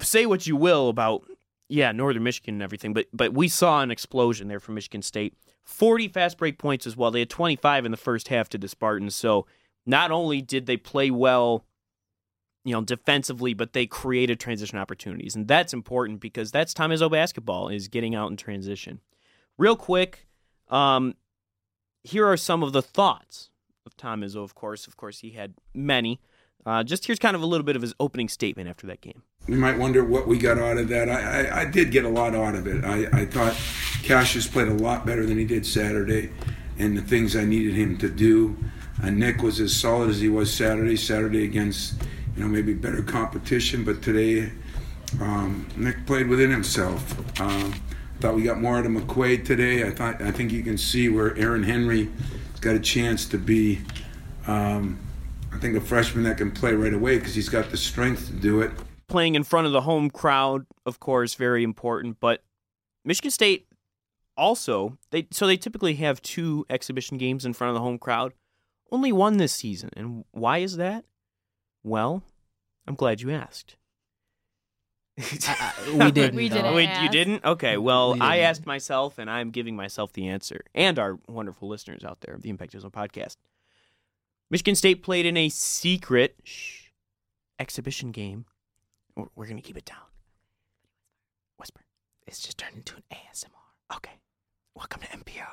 say 0.00 0.26
what 0.26 0.46
you 0.46 0.56
will 0.56 0.88
about 0.88 1.24
yeah 1.68 1.92
Northern 1.92 2.22
Michigan 2.22 2.54
and 2.54 2.62
everything, 2.62 2.92
but 2.92 3.06
but 3.12 3.34
we 3.34 3.48
saw 3.48 3.82
an 3.82 3.90
explosion 3.90 4.48
there 4.48 4.60
from 4.60 4.74
Michigan 4.74 5.02
State. 5.02 5.34
40 5.64 6.08
fast 6.08 6.38
break 6.38 6.58
points 6.58 6.86
as 6.86 6.96
well. 6.96 7.10
They 7.10 7.20
had 7.20 7.30
25 7.30 7.86
in 7.86 7.90
the 7.90 7.96
first 7.96 8.28
half 8.28 8.50
to 8.50 8.58
the 8.58 8.68
Spartans. 8.68 9.16
So 9.16 9.46
not 9.86 10.10
only 10.10 10.42
did 10.42 10.66
they 10.66 10.76
play 10.76 11.10
well 11.10 11.64
you 12.64 12.72
know, 12.72 12.80
defensively, 12.80 13.54
but 13.54 13.74
they 13.74 13.86
created 13.86 14.40
transition 14.40 14.78
opportunities. 14.78 15.36
And 15.36 15.46
that's 15.46 15.72
important 15.72 16.20
because 16.20 16.50
that's 16.50 16.72
Tom 16.74 16.90
Izzo 16.90 17.10
basketball 17.10 17.68
is 17.68 17.88
getting 17.88 18.14
out 18.14 18.30
in 18.30 18.36
transition. 18.36 19.00
Real 19.58 19.76
quick, 19.76 20.26
um, 20.68 21.14
here 22.02 22.26
are 22.26 22.36
some 22.36 22.62
of 22.62 22.72
the 22.72 22.82
thoughts 22.82 23.50
of 23.86 23.96
Tom 23.96 24.22
Izzo, 24.22 24.42
of 24.42 24.54
course. 24.54 24.86
Of 24.86 24.96
course, 24.96 25.20
he 25.20 25.30
had 25.30 25.54
many. 25.74 26.20
Uh, 26.66 26.82
just 26.82 27.06
here's 27.06 27.18
kind 27.18 27.36
of 27.36 27.42
a 27.42 27.46
little 27.46 27.64
bit 27.64 27.76
of 27.76 27.82
his 27.82 27.94
opening 28.00 28.28
statement 28.28 28.68
after 28.68 28.86
that 28.86 29.02
game. 29.02 29.22
You 29.46 29.56
might 29.56 29.78
wonder 29.78 30.02
what 30.02 30.26
we 30.26 30.38
got 30.38 30.58
out 30.58 30.78
of 30.78 30.88
that. 30.88 31.10
I, 31.10 31.42
I, 31.42 31.60
I 31.60 31.64
did 31.66 31.90
get 31.90 32.06
a 32.06 32.08
lot 32.08 32.34
out 32.34 32.54
of 32.54 32.66
it. 32.66 32.82
I, 32.84 33.06
I 33.12 33.26
thought 33.26 33.54
Cassius 34.02 34.46
played 34.46 34.68
a 34.68 34.74
lot 34.74 35.04
better 35.04 35.26
than 35.26 35.36
he 35.36 35.44
did 35.44 35.66
Saturday, 35.66 36.30
and 36.78 36.96
the 36.96 37.02
things 37.02 37.36
I 37.36 37.44
needed 37.44 37.74
him 37.74 37.98
to 37.98 38.08
do. 38.08 38.56
Uh, 39.02 39.10
Nick 39.10 39.42
was 39.42 39.60
as 39.60 39.76
solid 39.76 40.08
as 40.08 40.20
he 40.20 40.30
was 40.30 40.52
Saturday. 40.52 40.96
Saturday 40.96 41.44
against, 41.44 41.94
you 42.36 42.42
know, 42.42 42.48
maybe 42.48 42.74
better 42.74 43.02
competition, 43.02 43.84
but 43.84 44.02
today 44.02 44.50
um, 45.20 45.66
Nick 45.76 46.06
played 46.06 46.28
within 46.28 46.50
himself. 46.50 47.40
Um, 47.40 47.74
thought 48.20 48.34
we 48.34 48.42
got 48.42 48.60
more 48.60 48.78
out 48.78 48.86
of 48.86 48.92
McQuaid 48.92 49.44
today. 49.44 49.86
I 49.86 49.90
thought 49.90 50.22
I 50.22 50.30
think 50.30 50.50
you 50.50 50.62
can 50.62 50.78
see 50.78 51.08
where 51.08 51.36
Aaron 51.36 51.62
Henry 51.62 52.08
has 52.52 52.60
got 52.60 52.74
a 52.74 52.80
chance 52.80 53.26
to 53.26 53.38
be. 53.38 53.80
Um, 54.46 54.98
I 55.52 55.58
think 55.58 55.76
a 55.76 55.80
freshman 55.80 56.24
that 56.24 56.38
can 56.38 56.50
play 56.50 56.72
right 56.72 56.94
away 56.94 57.18
because 57.18 57.34
he's 57.34 57.48
got 57.48 57.70
the 57.70 57.76
strength 57.76 58.26
to 58.28 58.32
do 58.32 58.60
it. 58.60 58.72
Playing 59.08 59.34
in 59.34 59.44
front 59.44 59.66
of 59.66 59.72
the 59.72 59.82
home 59.82 60.10
crowd, 60.10 60.66
of 60.86 61.00
course, 61.00 61.34
very 61.34 61.62
important. 61.62 62.18
But 62.18 62.42
Michigan 63.04 63.30
State 63.30 63.66
also 64.36 64.96
they 65.10 65.28
so 65.30 65.46
they 65.46 65.56
typically 65.56 65.94
have 65.96 66.20
two 66.22 66.64
exhibition 66.70 67.18
games 67.18 67.44
in 67.44 67.52
front 67.52 67.68
of 67.70 67.74
the 67.74 67.80
home 67.80 67.98
crowd. 67.98 68.32
Only 68.90 69.12
one 69.12 69.36
this 69.36 69.52
season, 69.52 69.90
and 69.96 70.24
why 70.32 70.58
is 70.58 70.76
that? 70.76 71.04
Well, 71.84 72.22
I'm 72.86 72.94
glad 72.94 73.20
you 73.20 73.30
asked. 73.30 73.76
I- 75.20 75.24
I- 75.86 75.92
we 76.06 76.10
didn't. 76.10 76.34
We 76.36 76.48
didn't. 76.48 76.74
Wait, 76.74 76.90
you 77.02 77.08
didn't? 77.08 77.44
Okay. 77.44 77.76
Well, 77.76 78.14
We 78.14 78.20
I 78.20 78.36
didn't. 78.36 78.48
asked 78.50 78.66
myself, 78.66 79.18
and 79.18 79.30
I'm 79.30 79.50
giving 79.50 79.76
myself 79.76 80.12
the 80.12 80.26
answer, 80.28 80.62
and 80.74 80.98
our 80.98 81.18
wonderful 81.28 81.68
listeners 81.68 82.02
out 82.04 82.20
there 82.22 82.34
of 82.34 82.42
the 82.42 82.50
Impact 82.50 82.72
Zone 82.72 82.90
podcast. 82.90 83.36
Michigan 84.50 84.74
State 84.74 85.02
played 85.02 85.24
in 85.26 85.36
a 85.36 85.48
secret 85.50 86.36
shh, 86.42 86.86
exhibition 87.58 88.10
game. 88.12 88.46
We're, 89.16 89.26
we're 89.36 89.46
going 89.46 89.56
to 89.56 89.62
keep 89.62 89.76
it 89.78 89.84
down. 89.84 89.98
Whisper. 91.58 91.84
It's 92.26 92.40
just 92.40 92.58
turned 92.58 92.76
into 92.76 92.96
an 92.96 93.02
ASMR. 93.12 93.50
Okay. 93.96 94.12
Welcome 94.74 95.00
to 95.02 95.08
NPR. 95.08 95.46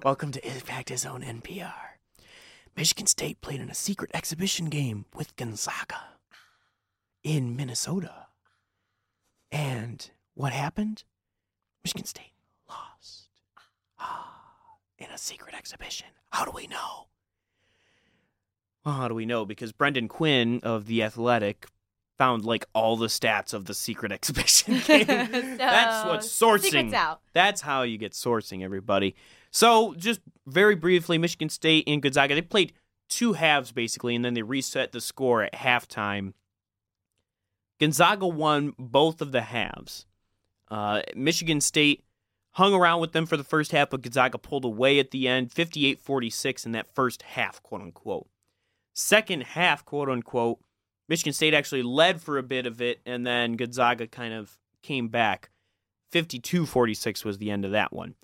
Welcome 0.04 0.32
to 0.32 0.44
Impact 0.46 0.98
Zone 0.98 1.22
NPR. 1.22 1.72
Michigan 2.76 3.06
State 3.06 3.40
played 3.40 3.60
in 3.60 3.70
a 3.70 3.74
secret 3.74 4.10
exhibition 4.12 4.66
game 4.66 5.06
with 5.14 5.34
Gonzaga 5.36 6.00
in 7.22 7.56
Minnesota. 7.56 8.26
And 9.50 10.10
what 10.34 10.52
happened? 10.52 11.04
Michigan 11.82 12.04
State 12.04 12.32
lost. 12.68 13.28
Ah, 13.98 14.76
in 14.98 15.06
a 15.10 15.16
secret 15.18 15.54
exhibition. 15.54 16.08
How 16.30 16.44
do 16.44 16.50
we 16.54 16.66
know? 16.66 17.06
Well, 18.84 18.94
how 18.94 19.08
do 19.08 19.14
we 19.14 19.24
know? 19.26 19.46
Because 19.46 19.72
Brendan 19.72 20.08
Quinn 20.08 20.60
of 20.62 20.86
The 20.86 21.02
Athletic 21.02 21.66
found 22.18 22.44
like 22.44 22.66
all 22.74 22.96
the 22.96 23.06
stats 23.06 23.54
of 23.54 23.64
the 23.64 23.74
secret 23.74 24.12
exhibition 24.12 24.80
game. 24.86 25.06
That's 25.06 26.06
what 26.06 26.20
sourcing. 26.20 26.92
Out. 26.92 27.20
That's 27.32 27.62
how 27.62 27.82
you 27.82 27.96
get 27.96 28.12
sourcing, 28.12 28.62
everybody. 28.62 29.14
So, 29.56 29.94
just 29.94 30.20
very 30.46 30.74
briefly, 30.74 31.16
Michigan 31.16 31.48
State 31.48 31.84
and 31.86 32.02
Gonzaga, 32.02 32.34
they 32.34 32.42
played 32.42 32.74
two 33.08 33.32
halves 33.32 33.72
basically, 33.72 34.14
and 34.14 34.22
then 34.22 34.34
they 34.34 34.42
reset 34.42 34.92
the 34.92 35.00
score 35.00 35.44
at 35.44 35.54
halftime. 35.54 36.34
Gonzaga 37.80 38.26
won 38.26 38.74
both 38.78 39.22
of 39.22 39.32
the 39.32 39.40
halves. 39.40 40.04
Uh, 40.70 41.00
Michigan 41.14 41.62
State 41.62 42.04
hung 42.50 42.74
around 42.74 43.00
with 43.00 43.12
them 43.12 43.24
for 43.24 43.38
the 43.38 43.44
first 43.44 43.72
half, 43.72 43.88
but 43.88 44.02
Gonzaga 44.02 44.36
pulled 44.36 44.66
away 44.66 44.98
at 44.98 45.10
the 45.10 45.26
end, 45.26 45.50
58 45.50 46.00
46 46.00 46.66
in 46.66 46.72
that 46.72 46.94
first 46.94 47.22
half, 47.22 47.62
quote 47.62 47.80
unquote. 47.80 48.28
Second 48.92 49.42
half, 49.42 49.86
quote 49.86 50.10
unquote, 50.10 50.58
Michigan 51.08 51.32
State 51.32 51.54
actually 51.54 51.82
led 51.82 52.20
for 52.20 52.36
a 52.36 52.42
bit 52.42 52.66
of 52.66 52.82
it, 52.82 53.00
and 53.06 53.26
then 53.26 53.56
Gonzaga 53.56 54.06
kind 54.06 54.34
of 54.34 54.58
came 54.82 55.08
back. 55.08 55.48
52 56.12 56.66
46 56.66 57.24
was 57.24 57.38
the 57.38 57.50
end 57.50 57.64
of 57.64 57.70
that 57.70 57.90
one. 57.90 58.16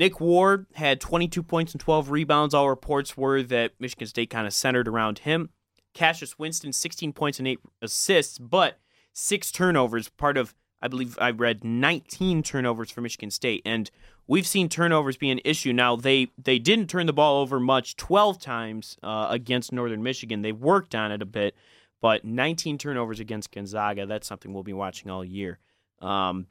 Nick 0.00 0.18
Ward 0.18 0.64
had 0.76 0.98
22 0.98 1.42
points 1.42 1.72
and 1.72 1.80
12 1.80 2.10
rebounds. 2.10 2.54
All 2.54 2.70
reports 2.70 3.18
were 3.18 3.42
that 3.42 3.72
Michigan 3.78 4.06
State 4.06 4.30
kind 4.30 4.46
of 4.46 4.54
centered 4.54 4.88
around 4.88 5.20
him. 5.20 5.50
Cassius 5.92 6.38
Winston, 6.38 6.72
16 6.72 7.12
points 7.12 7.38
and 7.38 7.46
8 7.46 7.60
assists, 7.82 8.38
but 8.38 8.78
six 9.12 9.52
turnovers, 9.52 10.08
part 10.08 10.38
of, 10.38 10.54
I 10.80 10.88
believe 10.88 11.18
I 11.20 11.32
read 11.32 11.64
19 11.64 12.42
turnovers 12.42 12.90
for 12.90 13.02
Michigan 13.02 13.30
State. 13.30 13.60
And 13.66 13.90
we've 14.26 14.46
seen 14.46 14.70
turnovers 14.70 15.18
be 15.18 15.28
an 15.28 15.42
issue. 15.44 15.74
Now, 15.74 15.96
they, 15.96 16.28
they 16.42 16.58
didn't 16.58 16.88
turn 16.88 17.04
the 17.04 17.12
ball 17.12 17.42
over 17.42 17.60
much 17.60 17.94
12 17.96 18.40
times 18.40 18.96
uh, 19.02 19.26
against 19.28 19.70
Northern 19.70 20.02
Michigan. 20.02 20.40
They 20.40 20.52
worked 20.52 20.94
on 20.94 21.12
it 21.12 21.20
a 21.20 21.26
bit, 21.26 21.54
but 22.00 22.24
19 22.24 22.78
turnovers 22.78 23.20
against 23.20 23.52
Gonzaga, 23.52 24.06
that's 24.06 24.26
something 24.26 24.54
we'll 24.54 24.62
be 24.62 24.72
watching 24.72 25.10
all 25.10 25.22
year. 25.22 25.58
Um, 26.00 26.46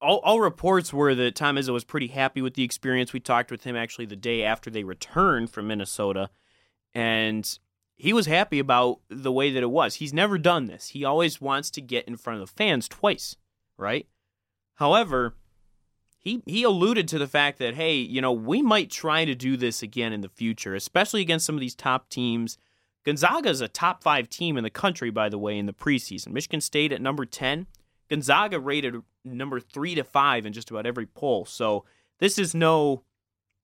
all, 0.00 0.18
all 0.18 0.40
reports 0.40 0.92
were 0.92 1.14
that 1.14 1.34
Tom 1.34 1.56
Izzo 1.56 1.72
was 1.72 1.84
pretty 1.84 2.08
happy 2.08 2.40
with 2.40 2.54
the 2.54 2.62
experience. 2.62 3.12
We 3.12 3.20
talked 3.20 3.50
with 3.50 3.64
him 3.64 3.76
actually 3.76 4.06
the 4.06 4.16
day 4.16 4.44
after 4.44 4.70
they 4.70 4.84
returned 4.84 5.50
from 5.50 5.66
Minnesota, 5.66 6.30
and 6.94 7.58
he 7.96 8.12
was 8.12 8.26
happy 8.26 8.58
about 8.58 9.00
the 9.08 9.32
way 9.32 9.50
that 9.50 9.62
it 9.62 9.70
was. 9.70 9.96
He's 9.96 10.12
never 10.12 10.38
done 10.38 10.66
this. 10.66 10.88
He 10.88 11.04
always 11.04 11.40
wants 11.40 11.70
to 11.70 11.80
get 11.80 12.06
in 12.06 12.16
front 12.16 12.40
of 12.40 12.48
the 12.48 12.54
fans 12.54 12.88
twice, 12.88 13.36
right? 13.76 14.06
However, 14.74 15.34
he 16.18 16.42
he 16.46 16.62
alluded 16.62 17.08
to 17.08 17.18
the 17.18 17.26
fact 17.26 17.58
that 17.58 17.74
hey, 17.74 17.96
you 17.96 18.20
know, 18.20 18.32
we 18.32 18.62
might 18.62 18.90
try 18.90 19.24
to 19.24 19.34
do 19.34 19.56
this 19.56 19.82
again 19.82 20.12
in 20.12 20.20
the 20.20 20.28
future, 20.28 20.74
especially 20.74 21.22
against 21.22 21.46
some 21.46 21.56
of 21.56 21.60
these 21.60 21.74
top 21.74 22.08
teams. 22.08 22.58
Gonzaga 23.04 23.48
is 23.48 23.60
a 23.60 23.68
top 23.68 24.02
five 24.02 24.28
team 24.28 24.56
in 24.56 24.64
the 24.64 24.70
country, 24.70 25.10
by 25.10 25.28
the 25.28 25.38
way, 25.38 25.58
in 25.58 25.66
the 25.66 25.72
preseason. 25.72 26.28
Michigan 26.28 26.60
State 26.60 26.92
at 26.92 27.00
number 27.00 27.24
ten. 27.24 27.66
Gonzaga 28.08 28.58
rated 28.58 28.96
number 29.24 29.60
three 29.60 29.94
to 29.94 30.04
five 30.04 30.46
in 30.46 30.52
just 30.52 30.70
about 30.70 30.86
every 30.86 31.06
poll. 31.06 31.44
So 31.44 31.84
this 32.18 32.38
is 32.38 32.54
no 32.54 33.02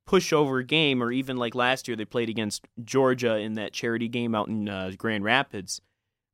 pushover 0.08 0.66
game, 0.66 1.02
or 1.02 1.10
even 1.10 1.36
like 1.36 1.54
last 1.54 1.88
year 1.88 1.96
they 1.96 2.04
played 2.04 2.28
against 2.28 2.66
Georgia 2.82 3.36
in 3.36 3.54
that 3.54 3.72
charity 3.72 4.08
game 4.08 4.34
out 4.34 4.48
in 4.48 4.68
uh, 4.68 4.92
Grand 4.96 5.24
Rapids. 5.24 5.80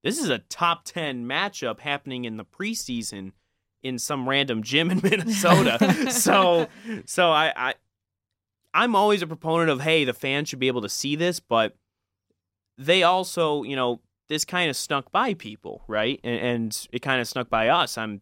This 0.02 0.18
is 0.18 0.28
a 0.28 0.38
top 0.38 0.84
ten 0.84 1.24
matchup 1.26 1.80
happening 1.80 2.24
in 2.24 2.36
the 2.36 2.44
preseason 2.44 3.32
in 3.82 3.98
some 3.98 4.28
random 4.28 4.62
gym 4.62 4.90
in 4.90 5.00
Minnesota. 5.02 6.10
so, 6.10 6.68
so 7.06 7.30
I, 7.30 7.52
I, 7.56 7.74
I'm 8.74 8.94
always 8.94 9.22
a 9.22 9.26
proponent 9.26 9.70
of 9.70 9.80
hey, 9.80 10.04
the 10.04 10.12
fans 10.12 10.48
should 10.48 10.58
be 10.58 10.68
able 10.68 10.82
to 10.82 10.88
see 10.88 11.16
this, 11.16 11.40
but 11.40 11.76
they 12.76 13.02
also, 13.02 13.62
you 13.62 13.76
know, 13.76 14.00
this 14.30 14.44
kind 14.44 14.70
of 14.70 14.76
snuck 14.76 15.10
by 15.10 15.34
people, 15.34 15.82
right? 15.88 16.20
And, 16.22 16.40
and 16.40 16.88
it 16.92 17.02
kind 17.02 17.20
of 17.20 17.26
snuck 17.26 17.50
by 17.50 17.66
us. 17.68 17.98
I'm 17.98 18.20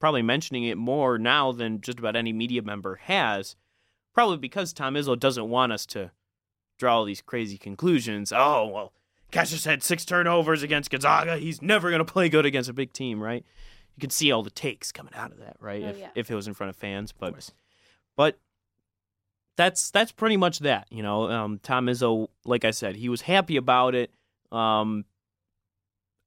probably 0.00 0.20
mentioning 0.20 0.64
it 0.64 0.76
more 0.76 1.16
now 1.16 1.52
than 1.52 1.80
just 1.80 2.00
about 2.00 2.16
any 2.16 2.32
media 2.32 2.60
member 2.60 2.96
has, 2.96 3.54
probably 4.12 4.36
because 4.36 4.72
Tom 4.72 4.94
Izzo 4.94 5.18
doesn't 5.18 5.48
want 5.48 5.72
us 5.72 5.86
to 5.86 6.10
draw 6.76 6.96
all 6.96 7.04
these 7.04 7.22
crazy 7.22 7.56
conclusions. 7.56 8.32
Oh, 8.32 8.66
well, 8.66 8.92
Cassius 9.30 9.64
had 9.64 9.84
six 9.84 10.04
turnovers 10.04 10.64
against 10.64 10.90
Gonzaga. 10.90 11.36
He's 11.36 11.62
never 11.62 11.88
going 11.88 12.04
to 12.04 12.12
play 12.12 12.28
good 12.28 12.44
against 12.44 12.68
a 12.68 12.74
big 12.74 12.92
team, 12.92 13.22
right? 13.22 13.44
You 13.94 14.00
can 14.00 14.10
see 14.10 14.32
all 14.32 14.42
the 14.42 14.50
takes 14.50 14.90
coming 14.90 15.14
out 15.14 15.30
of 15.30 15.38
that, 15.38 15.56
right? 15.60 15.84
Oh, 15.84 15.88
if, 15.90 15.98
yeah. 15.98 16.08
if 16.16 16.30
it 16.32 16.34
was 16.34 16.48
in 16.48 16.54
front 16.54 16.70
of 16.70 16.76
fans, 16.76 17.12
but 17.12 17.52
but 18.16 18.40
that's 19.56 19.92
that's 19.92 20.10
pretty 20.10 20.36
much 20.36 20.58
that. 20.58 20.88
You 20.90 21.04
know, 21.04 21.30
um, 21.30 21.60
Tom 21.62 21.86
Izzo, 21.86 22.26
like 22.44 22.64
I 22.64 22.72
said, 22.72 22.96
he 22.96 23.08
was 23.08 23.20
happy 23.20 23.56
about 23.56 23.94
it. 23.94 24.10
Um, 24.50 25.04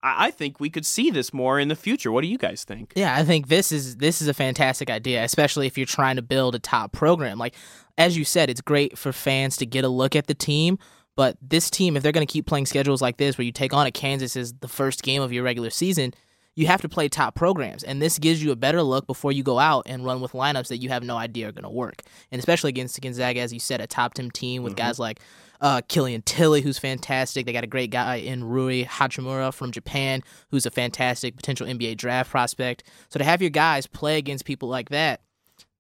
I, 0.04 0.32
think 0.32 0.60
we 0.60 0.70
could 0.70 0.86
see 0.86 1.10
this 1.10 1.34
more 1.34 1.60
in 1.60 1.68
the 1.68 1.76
future. 1.76 2.12
What 2.12 2.22
do 2.22 2.28
you 2.28 2.38
guys 2.38 2.64
think? 2.64 2.94
Yeah, 2.96 3.16
I 3.16 3.24
think 3.24 3.48
this 3.48 3.72
is 3.72 3.98
this 3.98 4.22
is 4.22 4.28
a 4.28 4.34
fantastic 4.34 4.90
idea, 4.90 5.24
especially 5.24 5.68
if 5.68 5.78
you're 5.78 5.88
trying 5.88 6.16
to 6.18 6.22
build 6.22 6.56
a 6.56 6.60
top 6.60 6.92
program. 6.92 7.38
Like 7.38 7.56
as 7.98 8.18
you 8.18 8.24
said, 8.24 8.50
it's 8.50 8.62
great 8.62 8.98
for 8.98 9.12
fans 9.12 9.58
to 9.58 9.66
get 9.66 9.84
a 9.84 9.90
look 9.90 10.16
at 10.16 10.28
the 10.28 10.36
team. 10.36 10.78
But 11.16 11.36
this 11.42 11.72
team, 11.72 11.98
if 11.98 12.04
they're 12.04 12.12
going 12.12 12.26
to 12.26 12.32
keep 12.32 12.46
playing 12.46 12.68
schedules 12.68 13.02
like 13.02 13.18
this, 13.18 13.40
where 13.40 13.46
you 13.46 13.52
take 13.52 13.74
on 13.74 13.88
a 13.88 13.92
Kansas 13.92 14.38
as 14.38 14.54
the 14.54 14.68
first 14.68 15.02
game 15.02 15.24
of 15.24 15.34
your 15.34 15.44
regular 15.44 15.72
season, 15.72 16.14
you 16.56 16.68
have 16.68 16.82
to 16.82 16.90
play 16.90 17.10
top 17.10 17.36
programs, 17.36 17.84
and 17.84 18.02
this 18.02 18.18
gives 18.18 18.44
you 18.44 18.52
a 18.52 18.56
better 18.56 18.82
look 18.82 19.06
before 19.06 19.32
you 19.32 19.44
go 19.44 19.60
out 19.60 19.84
and 19.88 20.04
run 20.04 20.22
with 20.22 20.32
lineups 20.32 20.68
that 20.70 20.78
you 20.78 20.90
have 20.90 21.04
no 21.04 21.16
idea 21.16 21.50
are 21.50 21.52
going 21.52 21.64
to 21.64 21.70
work. 21.70 22.02
And 22.32 22.40
especially 22.40 22.70
against 22.70 23.00
Gonzaga, 23.00 23.42
as 23.42 23.54
you 23.54 23.60
said, 23.60 23.80
a 23.80 23.88
top 23.88 24.16
ten 24.16 24.32
team 24.32 24.64
with 24.64 24.74
mm-hmm. 24.74 24.88
guys 24.88 25.00
like 25.00 25.20
uh, 25.62 25.82
Killian 25.88 26.22
Tilly, 26.22 26.62
who's 26.62 26.78
fantastic. 26.80 27.46
They 27.46 27.54
got 27.54 27.64
a 27.64 27.68
great 27.68 27.92
guy 27.92 28.16
in 28.16 28.44
Rui 28.44 28.86
Hachimura 28.86 29.54
from 29.54 29.72
Japan, 29.72 30.24
who's 30.50 30.66
a 30.66 30.72
fantastic 30.72 31.36
potential 31.36 31.68
NBA 31.68 31.98
draft 31.98 32.30
prospect. 32.30 32.84
So 33.10 33.18
to 33.18 33.24
have 33.24 33.42
your 33.42 33.50
guys 33.50 33.88
play 33.88 34.18
against 34.18 34.46
people 34.46 34.70
like 34.70 34.90
that, 34.90 35.22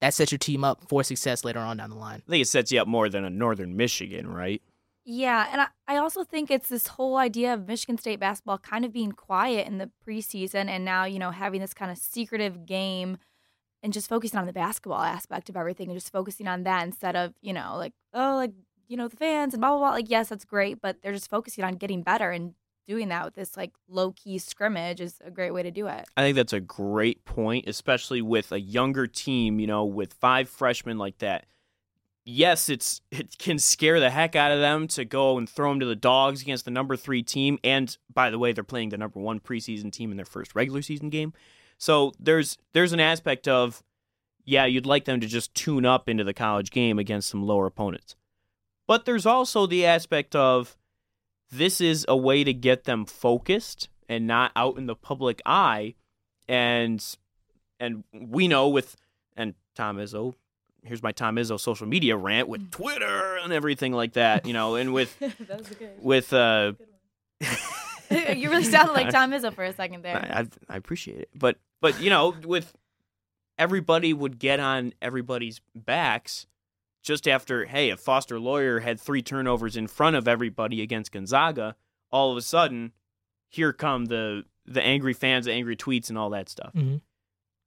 that 0.01 0.13
sets 0.13 0.31
your 0.31 0.39
team 0.39 0.63
up 0.63 0.83
for 0.87 1.03
success 1.03 1.43
later 1.43 1.59
on 1.59 1.77
down 1.77 1.89
the 1.89 1.95
line. 1.95 2.21
I 2.27 2.31
think 2.31 2.41
it 2.41 2.47
sets 2.47 2.71
you 2.71 2.81
up 2.81 2.87
more 2.87 3.09
than 3.09 3.25
a 3.25 3.29
Northern 3.29 3.75
Michigan, 3.75 4.27
right? 4.27 4.61
Yeah, 5.09 5.47
and 5.51 5.61
I, 5.61 5.67
I 5.87 5.97
also 5.97 6.25
think 6.25 6.51
it's 6.51 6.67
this 6.67 6.87
whole 6.87 7.15
idea 7.15 7.53
of 7.53 7.65
Michigan 7.65 7.97
State 7.97 8.19
basketball 8.19 8.57
kind 8.57 8.83
of 8.83 8.91
being 8.91 9.13
quiet 9.13 9.65
in 9.65 9.77
the 9.77 9.89
preseason 10.05 10.67
and 10.67 10.83
now, 10.83 11.05
you 11.05 11.17
know, 11.17 11.31
having 11.31 11.61
this 11.61 11.73
kind 11.73 11.89
of 11.89 11.97
secretive 11.97 12.65
game 12.65 13.17
and 13.81 13.93
just 13.93 14.09
focusing 14.09 14.37
on 14.37 14.45
the 14.45 14.53
basketball 14.53 15.01
aspect 15.01 15.47
of 15.49 15.55
everything 15.55 15.87
and 15.87 15.95
just 15.95 16.11
focusing 16.11 16.47
on 16.47 16.63
that 16.63 16.85
instead 16.85 17.15
of, 17.15 17.33
you 17.41 17.53
know, 17.53 17.75
like, 17.77 17.93
oh, 18.13 18.35
like, 18.35 18.51
you 18.87 18.97
know, 18.97 19.07
the 19.07 19.17
fans 19.17 19.53
and 19.53 19.61
blah, 19.61 19.69
blah, 19.71 19.79
blah. 19.79 19.89
Like, 19.91 20.09
yes, 20.09 20.29
that's 20.29 20.45
great, 20.45 20.81
but 20.81 21.01
they're 21.01 21.13
just 21.13 21.29
focusing 21.29 21.63
on 21.63 21.75
getting 21.75 22.03
better 22.03 22.31
and 22.31 22.53
doing 22.87 23.09
that 23.09 23.25
with 23.25 23.35
this, 23.35 23.57
like, 23.57 23.73
low 23.89 24.13
key 24.13 24.37
scrimmage 24.37 25.01
is 25.01 25.19
a 25.23 25.29
great 25.29 25.51
way 25.51 25.61
to 25.61 25.71
do 25.71 25.87
it. 25.87 26.05
I 26.15 26.21
think 26.21 26.35
that's 26.35 26.53
a 26.53 26.61
great 26.61 27.25
point, 27.25 27.67
especially 27.67 28.21
with 28.21 28.51
a 28.51 28.59
younger 28.59 29.07
team, 29.07 29.59
you 29.59 29.67
know, 29.67 29.83
with 29.83 30.13
five 30.13 30.47
freshmen 30.47 30.97
like 30.97 31.17
that. 31.17 31.45
Yes, 32.29 32.67
it's 32.67 33.01
it 33.09 33.37
can 33.37 33.57
scare 33.57 34.01
the 34.01 34.09
heck 34.09 34.35
out 34.35 34.51
of 34.51 34.59
them 34.59 34.87
to 34.89 35.05
go 35.05 35.37
and 35.37 35.49
throw 35.49 35.69
them 35.69 35.79
to 35.79 35.85
the 35.85 35.95
dogs 35.95 36.41
against 36.41 36.65
the 36.65 36.71
number 36.71 36.97
three 36.97 37.23
team. 37.23 37.57
And 37.63 37.97
by 38.13 38.29
the 38.29 38.37
way, 38.37 38.51
they're 38.51 38.65
playing 38.65 38.89
the 38.89 38.97
number 38.97 39.19
one 39.19 39.39
preseason 39.39 39.93
team 39.93 40.11
in 40.11 40.17
their 40.17 40.25
first 40.25 40.53
regular 40.53 40.81
season 40.81 41.09
game. 41.09 41.31
So 41.77 42.11
there's 42.19 42.57
there's 42.73 42.91
an 42.91 42.99
aspect 42.99 43.47
of 43.47 43.81
yeah, 44.43 44.65
you'd 44.65 44.85
like 44.85 45.05
them 45.05 45.21
to 45.21 45.27
just 45.27 45.53
tune 45.55 45.85
up 45.85 46.09
into 46.09 46.23
the 46.25 46.33
college 46.33 46.71
game 46.71 46.99
against 46.99 47.29
some 47.29 47.43
lower 47.43 47.65
opponents. 47.65 48.15
But 48.87 49.05
there's 49.05 49.25
also 49.25 49.67
the 49.67 49.85
aspect 49.85 50.35
of 50.35 50.77
this 51.51 51.81
is 51.81 52.05
a 52.07 52.15
way 52.17 52.43
to 52.43 52.53
get 52.53 52.85
them 52.85 53.05
focused 53.05 53.89
and 54.09 54.25
not 54.25 54.51
out 54.55 54.77
in 54.77 54.85
the 54.85 54.95
public 54.95 55.41
eye 55.45 55.95
and 56.47 57.03
and 57.79 58.03
we 58.13 58.47
know 58.47 58.69
with 58.69 58.95
and 59.35 59.53
Tom 59.75 59.97
Izzo 59.97 60.33
here's 60.83 61.03
my 61.03 61.11
Tom 61.11 61.35
Izzo 61.35 61.59
social 61.59 61.87
media 61.87 62.15
rant 62.15 62.47
with 62.47 62.71
Twitter 62.71 63.37
and 63.37 63.51
everything 63.51 63.91
like 63.91 64.13
that, 64.13 64.45
you 64.45 64.53
know, 64.53 64.75
and 64.75 64.93
with 64.93 65.17
that 65.19 65.59
was 65.59 65.71
a 65.71 65.75
good 65.75 65.91
with 66.01 66.33
uh 66.33 66.73
You 68.09 68.49
really 68.49 68.63
sounded 68.63 68.93
like 68.93 69.09
Tom 69.09 69.31
Izzo 69.31 69.53
for 69.53 69.65
a 69.65 69.73
second 69.73 70.01
there. 70.01 70.15
I, 70.15 70.39
I 70.39 70.47
I 70.69 70.77
appreciate 70.77 71.19
it. 71.19 71.29
But 71.35 71.57
but 71.81 72.01
you 72.01 72.09
know, 72.09 72.33
with 72.45 72.73
everybody 73.57 74.13
would 74.13 74.39
get 74.39 74.59
on 74.61 74.93
everybody's 75.01 75.59
backs 75.75 76.47
just 77.07 77.27
after 77.27 77.65
hey, 77.65 77.89
if 77.89 77.99
Foster 77.99 78.39
Loyer 78.39 78.81
had 78.81 78.99
three 78.99 79.21
turnovers 79.21 79.75
in 79.77 79.87
front 79.87 80.15
of 80.15 80.27
everybody 80.27 80.81
against 80.81 81.11
Gonzaga, 81.11 81.75
all 82.11 82.31
of 82.31 82.37
a 82.37 82.41
sudden, 82.41 82.91
here 83.49 83.73
come 83.73 84.05
the 84.05 84.43
the 84.65 84.83
angry 84.83 85.13
fans, 85.13 85.45
the 85.45 85.53
angry 85.53 85.77
tweets 85.77 86.09
and 86.09 86.17
all 86.17 86.29
that 86.31 86.49
stuff. 86.49 86.73
Mhm. 86.73 87.01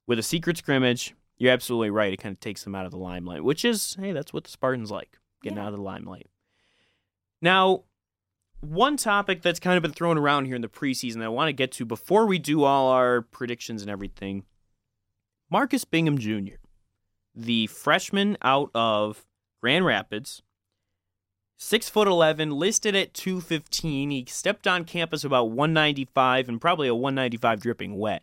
With 0.06 0.18
a 0.18 0.23
secret 0.23 0.59
scrimmage, 0.59 1.14
you're 1.38 1.50
absolutely 1.52 1.88
right. 1.90 2.12
It 2.12 2.18
kind 2.18 2.35
of 2.35 2.40
takes 2.40 2.62
them 2.64 2.75
out 2.75 2.85
of 2.85 2.90
the 2.90 2.99
limelight, 2.99 3.42
which 3.42 3.64
is 3.64 3.97
hey, 3.99 4.12
that's 4.12 4.32
what 4.32 4.44
the 4.44 4.50
Spartans 4.50 4.90
like, 4.90 5.18
getting 5.42 5.56
Yeah. 5.56 5.64
out 5.64 5.73
of 5.73 5.76
the 5.78 5.82
limelight. 5.82 6.28
Now, 7.40 7.85
one 8.61 8.99
topic 8.99 9.40
that's 9.40 9.59
kind 9.59 9.78
of 9.78 9.82
been 9.82 9.92
thrown 9.92 10.18
around 10.18 10.44
here 10.44 10.54
in 10.56 10.61
the 10.61 10.68
preseason 10.68 11.14
that 11.14 11.25
I 11.25 11.28
want 11.28 11.49
to 11.49 11.54
get 11.54 11.73
to 11.73 11.87
before 11.87 12.26
we 12.26 12.38
do 12.38 12.62
all 12.64 12.88
our 12.88 13.23
predictions 13.23 13.80
and 13.80 13.90
everything 13.90 14.44
Marcus 15.50 15.85
Bingham 15.85 16.18
Jr., 16.18 16.56
the 17.35 17.66
freshman 17.68 18.37
out 18.42 18.70
of 18.75 19.26
Grand 19.61 19.85
Rapids, 19.85 20.43
Six 21.62 21.90
foot 21.90 22.09
eleven, 22.09 22.52
listed 22.52 22.97
at 22.97 23.12
two 23.12 23.43
fifteen. 23.43 24.11
He 24.11 24.25
stepped 24.26 24.67
on 24.67 24.87
campus 24.87 25.25
about 25.25 25.50
one 25.50 25.75
ninety 25.75 26.07
five 26.07 26.49
and 26.49 26.59
probably 26.59 26.88
a 26.88 26.95
one 26.95 27.14
ninety 27.14 27.37
five 27.37 27.61
dripping 27.61 27.99
wet. 27.99 28.23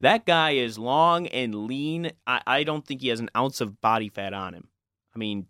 That 0.00 0.26
guy 0.26 0.50
is 0.50 0.76
long 0.76 1.28
and 1.28 1.54
lean. 1.68 2.10
I, 2.26 2.42
I 2.44 2.64
don't 2.64 2.84
think 2.84 3.02
he 3.02 3.08
has 3.08 3.20
an 3.20 3.30
ounce 3.36 3.60
of 3.60 3.80
body 3.80 4.08
fat 4.08 4.34
on 4.34 4.52
him. 4.52 4.66
I 5.14 5.18
mean, 5.20 5.46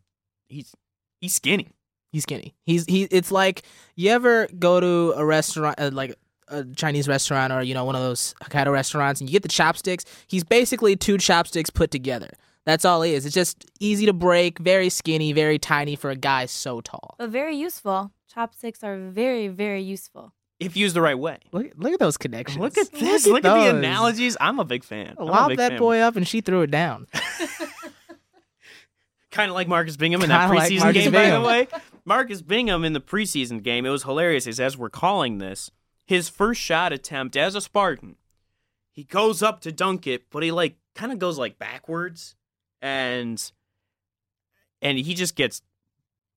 he's 0.46 0.74
he's 1.18 1.32
skinny. 1.32 1.68
He's 2.12 2.24
skinny. 2.24 2.54
He's 2.66 2.84
he. 2.84 3.04
It's 3.04 3.32
like 3.32 3.62
you 3.94 4.10
ever 4.10 4.46
go 4.58 4.78
to 4.78 5.14
a 5.16 5.24
restaurant, 5.24 5.80
uh, 5.80 5.88
like 5.94 6.14
a 6.48 6.64
Chinese 6.64 7.08
restaurant, 7.08 7.50
or 7.50 7.62
you 7.62 7.72
know 7.72 7.86
one 7.86 7.94
of 7.96 8.02
those 8.02 8.34
Hokkaido 8.42 8.70
restaurants, 8.70 9.22
and 9.22 9.30
you 9.30 9.32
get 9.32 9.42
the 9.42 9.48
chopsticks. 9.48 10.04
He's 10.26 10.44
basically 10.44 10.96
two 10.96 11.16
chopsticks 11.16 11.70
put 11.70 11.90
together. 11.90 12.28
That's 12.66 12.84
all 12.84 13.00
he 13.02 13.14
is. 13.14 13.24
It's 13.24 13.34
just 13.34 13.64
easy 13.80 14.06
to 14.06 14.12
break, 14.12 14.58
very 14.58 14.88
skinny, 14.88 15.32
very 15.32 15.58
tiny 15.58 15.96
for 15.96 16.10
a 16.10 16.16
guy 16.16 16.46
so 16.46 16.80
tall. 16.80 17.14
But 17.18 17.30
very 17.30 17.56
useful. 17.56 18.10
Chopsticks 18.32 18.82
are 18.82 18.98
very, 18.98 19.46
very 19.48 19.80
useful. 19.82 20.32
If 20.58 20.76
used 20.76 20.96
the 20.96 21.00
right 21.00 21.18
way. 21.18 21.38
Look, 21.52 21.66
look 21.76 21.92
at 21.92 22.00
those 22.00 22.16
connections. 22.16 22.58
Look 22.58 22.76
at 22.76 22.90
this. 22.90 23.26
Look 23.26 23.44
Look, 23.44 23.44
at 23.44 23.56
at, 23.58 23.72
the 23.72 23.78
analogies. 23.78 24.36
I'm 24.40 24.58
a 24.58 24.64
big 24.64 24.84
fan. 24.84 25.14
I'm 25.18 25.26
Lob 25.26 25.48
big 25.50 25.58
that 25.58 25.72
fan. 25.72 25.78
boy 25.78 26.00
up, 26.00 26.16
and 26.16 26.26
she 26.26 26.40
threw 26.40 26.62
it 26.62 26.70
down. 26.70 27.06
Kind 29.30 29.50
of 29.50 29.54
like 29.54 29.68
Marcus 29.68 29.96
Bingham 29.96 30.22
in 30.22 30.30
that 30.30 30.46
Kinda 30.46 30.56
like 30.56 30.72
preseason 30.72 30.80
Marcus 30.80 31.02
game, 31.04 31.12
by 31.12 31.22
Bingham. 31.22 31.42
the 31.42 31.48
way. 31.48 31.68
Marcus 32.06 32.40
Bingham 32.42 32.84
in 32.84 32.94
the 32.94 33.00
preseason 33.00 33.62
game, 33.62 33.84
it 33.84 33.90
was 33.90 34.04
hilarious. 34.04 34.46
Is 34.46 34.58
as 34.58 34.78
we're 34.78 34.88
calling 34.88 35.38
this, 35.38 35.70
his 36.06 36.28
first 36.30 36.60
shot 36.60 36.92
attempt 36.92 37.36
as 37.36 37.54
a 37.54 37.60
Spartan, 37.60 38.16
he 38.90 39.04
goes 39.04 39.42
up 39.42 39.60
to 39.60 39.72
dunk 39.72 40.06
it, 40.06 40.30
but 40.30 40.42
he 40.42 40.50
like 40.50 40.76
kind 40.94 41.12
of 41.12 41.18
goes 41.18 41.36
like 41.38 41.58
backwards, 41.58 42.34
and 42.82 43.52
and 44.82 44.98
he 44.98 45.14
just 45.14 45.34
gets 45.34 45.62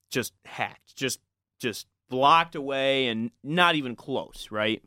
just 0.09 0.33
hacked, 0.45 0.95
just 0.95 1.19
just 1.59 1.87
blocked 2.09 2.55
away, 2.55 3.07
and 3.07 3.31
not 3.43 3.75
even 3.75 3.95
close. 3.95 4.47
Right? 4.51 4.83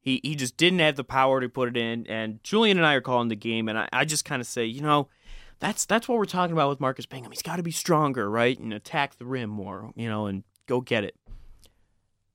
He 0.00 0.20
he 0.22 0.34
just 0.34 0.56
didn't 0.56 0.78
have 0.80 0.96
the 0.96 1.04
power 1.04 1.40
to 1.40 1.48
put 1.48 1.68
it 1.68 1.76
in. 1.76 2.06
And 2.06 2.42
Julian 2.42 2.78
and 2.78 2.86
I 2.86 2.94
are 2.94 3.00
calling 3.00 3.28
the 3.28 3.36
game, 3.36 3.68
and 3.68 3.78
I, 3.78 3.88
I 3.92 4.04
just 4.04 4.24
kind 4.24 4.40
of 4.40 4.46
say, 4.46 4.64
you 4.64 4.80
know 4.80 5.08
that's 5.60 5.84
that's 5.84 6.08
what 6.08 6.18
we're 6.18 6.24
talking 6.24 6.52
about 6.52 6.68
with 6.68 6.80
Marcus 6.80 7.06
Bingham. 7.06 7.32
He's 7.32 7.42
got 7.42 7.56
to 7.56 7.62
be 7.62 7.70
stronger, 7.70 8.30
right, 8.30 8.58
and 8.58 8.72
attack 8.72 9.16
the 9.16 9.26
rim 9.26 9.50
more, 9.50 9.92
you 9.96 10.08
know, 10.08 10.26
and 10.26 10.44
go 10.66 10.80
get 10.80 11.04
it. 11.04 11.16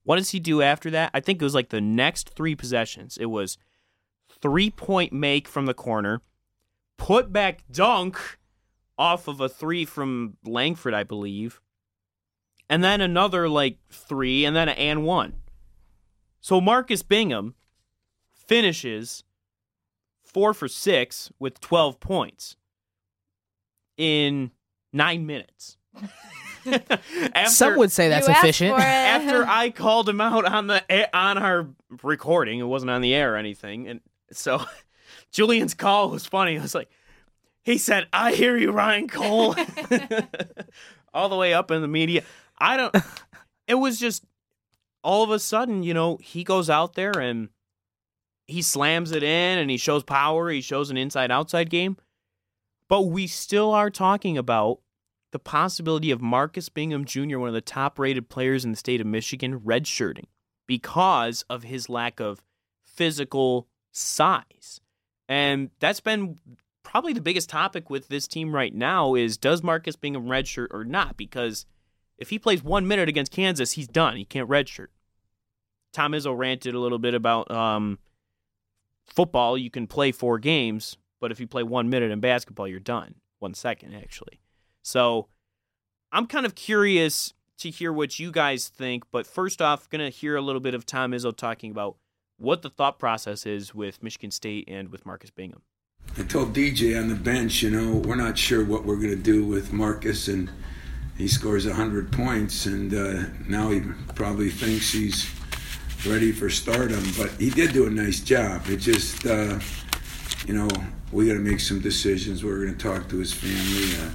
What 0.02 0.16
does 0.16 0.30
he 0.30 0.40
do 0.40 0.60
after 0.60 0.90
that? 0.90 1.10
I 1.14 1.20
think 1.20 1.40
it 1.40 1.44
was 1.44 1.54
like 1.54 1.70
the 1.70 1.80
next 1.80 2.30
three 2.30 2.54
possessions. 2.54 3.16
It 3.16 3.26
was 3.26 3.56
three 4.42 4.70
point 4.70 5.12
make 5.12 5.48
from 5.48 5.66
the 5.66 5.74
corner, 5.74 6.20
put 6.98 7.32
back 7.32 7.64
dunk 7.70 8.38
off 8.98 9.28
of 9.28 9.40
a 9.40 9.48
three 9.48 9.84
from 9.84 10.36
Langford, 10.44 10.94
I 10.94 11.02
believe, 11.02 11.60
and 12.68 12.82
then 12.82 13.00
another 13.00 13.48
like 13.48 13.78
three, 13.90 14.44
and 14.44 14.54
then 14.54 14.68
an 14.68 14.76
and 14.76 15.04
one. 15.04 15.34
So 16.40 16.60
Marcus 16.60 17.02
Bingham 17.02 17.54
finishes 18.32 19.24
four 20.22 20.52
for 20.52 20.68
six 20.68 21.30
with 21.38 21.60
12 21.60 22.00
points 22.00 22.56
in 23.96 24.50
nine 24.92 25.26
minutes. 25.26 25.76
after, 26.66 27.46
Some 27.50 27.76
would 27.76 27.92
say 27.92 28.08
that's 28.08 28.28
efficient. 28.28 28.78
after 28.78 29.44
I 29.48 29.70
called 29.70 30.08
him 30.08 30.20
out 30.20 30.44
on 30.44 30.66
the 30.66 30.90
eh, 30.90 31.06
on 31.12 31.38
our 31.38 31.68
recording, 32.02 32.58
it 32.58 32.64
wasn't 32.64 32.90
on 32.90 33.00
the 33.00 33.14
air 33.14 33.34
or 33.34 33.36
anything, 33.36 33.88
and 33.88 34.00
so 34.32 34.64
Julian's 35.30 35.74
call 35.74 36.10
was 36.10 36.26
funny. 36.26 36.58
I 36.58 36.62
was 36.62 36.74
like, 36.74 36.88
he 37.64 37.78
said, 37.78 38.06
"I 38.12 38.32
hear 38.34 38.56
you, 38.56 38.70
Ryan 38.70 39.08
Cole," 39.08 39.56
all 41.14 41.28
the 41.28 41.36
way 41.36 41.54
up 41.54 41.70
in 41.70 41.82
the 41.82 41.88
media. 41.88 42.22
I 42.58 42.76
don't. 42.76 42.94
It 43.66 43.74
was 43.74 43.98
just 43.98 44.24
all 45.02 45.22
of 45.22 45.30
a 45.30 45.38
sudden, 45.38 45.82
you 45.82 45.94
know, 45.94 46.18
he 46.22 46.44
goes 46.44 46.70
out 46.70 46.94
there 46.94 47.18
and 47.18 47.48
he 48.46 48.62
slams 48.62 49.10
it 49.12 49.22
in, 49.22 49.58
and 49.58 49.70
he 49.70 49.76
shows 49.76 50.02
power. 50.02 50.50
He 50.50 50.60
shows 50.60 50.90
an 50.90 50.96
inside-outside 50.98 51.70
game, 51.70 51.96
but 52.88 53.02
we 53.02 53.26
still 53.26 53.72
are 53.72 53.90
talking 53.90 54.36
about 54.36 54.80
the 55.32 55.38
possibility 55.38 56.10
of 56.10 56.20
Marcus 56.20 56.68
Bingham 56.68 57.04
Jr., 57.04 57.38
one 57.38 57.48
of 57.48 57.54
the 57.54 57.60
top 57.60 57.98
rated 57.98 58.28
players 58.28 58.64
in 58.64 58.70
the 58.70 58.76
state 58.76 59.00
of 59.00 59.06
Michigan, 59.06 59.60
redshirting 59.60 60.26
because 60.66 61.44
of 61.50 61.64
his 61.64 61.88
lack 61.88 62.20
of 62.20 62.42
physical 62.82 63.66
size. 63.90 64.80
And 65.28 65.70
that's 65.80 66.00
been 66.00 66.38
probably 66.94 67.12
the 67.12 67.20
biggest 67.20 67.50
topic 67.50 67.90
with 67.90 68.06
this 68.06 68.28
team 68.28 68.54
right 68.54 68.72
now 68.72 69.16
is 69.16 69.36
does 69.36 69.64
Marcus 69.64 69.96
Bingham 69.96 70.26
redshirt 70.26 70.68
or 70.70 70.84
not? 70.84 71.16
Because 71.16 71.66
if 72.18 72.30
he 72.30 72.38
plays 72.38 72.62
one 72.62 72.86
minute 72.86 73.08
against 73.08 73.32
Kansas, 73.32 73.72
he's 73.72 73.88
done. 73.88 74.16
He 74.16 74.24
can't 74.24 74.48
redshirt. 74.48 74.86
Tom 75.92 76.12
Izzo 76.12 76.38
ranted 76.38 76.72
a 76.72 76.78
little 76.78 77.00
bit 77.00 77.14
about 77.14 77.50
um, 77.50 77.98
football. 79.06 79.58
You 79.58 79.72
can 79.72 79.88
play 79.88 80.12
four 80.12 80.38
games, 80.38 80.96
but 81.18 81.32
if 81.32 81.40
you 81.40 81.48
play 81.48 81.64
one 81.64 81.90
minute 81.90 82.12
in 82.12 82.20
basketball, 82.20 82.68
you're 82.68 82.78
done. 82.78 83.16
One 83.40 83.54
second, 83.54 83.92
actually. 83.96 84.38
So 84.82 85.26
I'm 86.12 86.28
kind 86.28 86.46
of 86.46 86.54
curious 86.54 87.34
to 87.58 87.70
hear 87.70 87.92
what 87.92 88.20
you 88.20 88.30
guys 88.30 88.68
think. 88.68 89.02
But 89.10 89.26
first 89.26 89.60
off, 89.60 89.90
going 89.90 90.04
to 90.04 90.16
hear 90.16 90.36
a 90.36 90.42
little 90.42 90.60
bit 90.60 90.74
of 90.74 90.86
Tom 90.86 91.10
Izzo 91.10 91.36
talking 91.36 91.72
about 91.72 91.96
what 92.36 92.62
the 92.62 92.70
thought 92.70 93.00
process 93.00 93.46
is 93.46 93.74
with 93.74 94.00
Michigan 94.00 94.30
State 94.30 94.68
and 94.68 94.90
with 94.90 95.04
Marcus 95.04 95.30
Bingham. 95.30 95.62
I 96.16 96.22
told 96.22 96.54
DJ 96.54 97.00
on 97.00 97.08
the 97.08 97.14
bench, 97.14 97.62
you 97.62 97.70
know, 97.70 97.96
we're 97.96 98.14
not 98.14 98.38
sure 98.38 98.64
what 98.64 98.84
we're 98.84 98.96
going 98.96 99.10
to 99.10 99.16
do 99.16 99.44
with 99.44 99.72
Marcus, 99.72 100.28
and 100.28 100.50
he 101.18 101.26
scores 101.26 101.66
100 101.66 102.12
points, 102.12 102.66
and 102.66 102.94
uh, 102.94 103.24
now 103.48 103.70
he 103.70 103.80
probably 104.14 104.50
thinks 104.50 104.92
he's 104.92 105.28
ready 106.06 106.32
for 106.32 106.50
stardom. 106.50 107.02
But 107.16 107.30
he 107.32 107.50
did 107.50 107.72
do 107.72 107.86
a 107.86 107.90
nice 107.90 108.20
job. 108.20 108.62
It 108.68 108.76
just, 108.76 109.26
uh, 109.26 109.58
you 110.46 110.54
know, 110.54 110.68
we 111.12 111.26
got 111.26 111.34
to 111.34 111.40
make 111.40 111.60
some 111.60 111.80
decisions. 111.80 112.44
We're 112.44 112.64
going 112.64 112.76
to 112.76 112.82
talk 112.82 113.08
to 113.08 113.18
his 113.18 113.32
family. 113.32 114.06
Uh, 114.06 114.14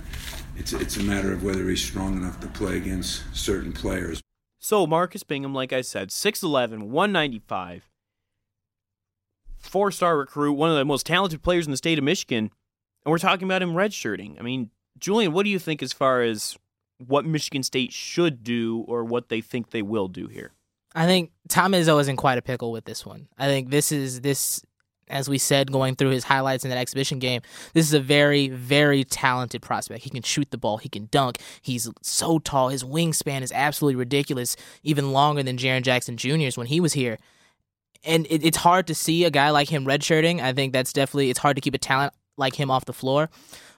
it's, 0.57 0.73
it's 0.73 0.97
a 0.97 1.03
matter 1.03 1.31
of 1.31 1.43
whether 1.43 1.67
he's 1.69 1.83
strong 1.83 2.17
enough 2.17 2.39
to 2.41 2.47
play 2.47 2.77
against 2.77 3.23
certain 3.35 3.71
players. 3.71 4.21
So 4.57 4.85
Marcus 4.85 5.23
Bingham, 5.23 5.53
like 5.53 5.71
I 5.71 5.81
said, 5.81 6.09
6'11", 6.09 6.89
195, 6.89 7.87
four-star 9.69 10.17
recruit, 10.17 10.53
one 10.53 10.69
of 10.69 10.75
the 10.75 10.85
most 10.85 11.05
talented 11.05 11.41
players 11.41 11.65
in 11.65 11.71
the 11.71 11.77
state 11.77 11.97
of 11.97 12.03
Michigan, 12.03 12.51
and 13.05 13.11
we're 13.11 13.17
talking 13.17 13.47
about 13.47 13.61
him 13.61 13.73
redshirting. 13.73 14.37
I 14.39 14.43
mean, 14.43 14.71
Julian, 14.97 15.31
what 15.31 15.43
do 15.43 15.49
you 15.49 15.59
think 15.59 15.81
as 15.81 15.93
far 15.93 16.21
as 16.21 16.57
what 17.05 17.25
Michigan 17.25 17.63
State 17.63 17.93
should 17.93 18.43
do 18.43 18.83
or 18.87 19.05
what 19.05 19.29
they 19.29 19.41
think 19.41 19.69
they 19.69 19.81
will 19.81 20.07
do 20.07 20.27
here? 20.27 20.51
I 20.93 21.05
think 21.05 21.31
Tom 21.47 21.71
Izzo 21.71 21.99
is 22.01 22.07
in 22.07 22.17
quite 22.17 22.37
a 22.37 22.41
pickle 22.41 22.71
with 22.71 22.85
this 22.85 23.05
one. 23.05 23.27
I 23.37 23.45
think 23.45 23.69
this 23.69 23.91
is 23.91 24.21
this, 24.21 24.61
as 25.07 25.29
we 25.29 25.37
said, 25.37 25.71
going 25.71 25.95
through 25.95 26.09
his 26.09 26.25
highlights 26.25 26.65
in 26.65 26.71
that 26.71 26.79
exhibition 26.79 27.19
game. 27.19 27.41
This 27.73 27.85
is 27.85 27.93
a 27.93 27.99
very, 27.99 28.49
very 28.49 29.03
talented 29.03 29.61
prospect. 29.61 30.03
He 30.03 30.09
can 30.09 30.23
shoot 30.23 30.51
the 30.51 30.57
ball. 30.57 30.77
He 30.77 30.89
can 30.89 31.07
dunk. 31.11 31.37
He's 31.61 31.89
so 32.01 32.39
tall. 32.39 32.69
His 32.69 32.83
wingspan 32.83 33.43
is 33.43 33.51
absolutely 33.51 33.95
ridiculous, 33.95 34.57
even 34.83 35.13
longer 35.13 35.43
than 35.43 35.57
Jaren 35.57 35.83
Jackson 35.83 36.17
Jr.'s 36.17 36.57
when 36.57 36.67
he 36.67 36.79
was 36.79 36.93
here. 36.93 37.17
And 38.03 38.25
it, 38.27 38.45
it's 38.45 38.57
hard 38.57 38.87
to 38.87 38.95
see 38.95 39.25
a 39.25 39.31
guy 39.31 39.49
like 39.49 39.69
him 39.69 39.85
redshirting. 39.85 40.41
I 40.41 40.53
think 40.53 40.73
that's 40.73 40.93
definitely 40.93 41.29
it's 41.29 41.39
hard 41.39 41.57
to 41.57 41.61
keep 41.61 41.73
a 41.73 41.77
talent 41.77 42.13
like 42.37 42.55
him 42.55 42.71
off 42.71 42.85
the 42.85 42.93
floor. 42.93 43.29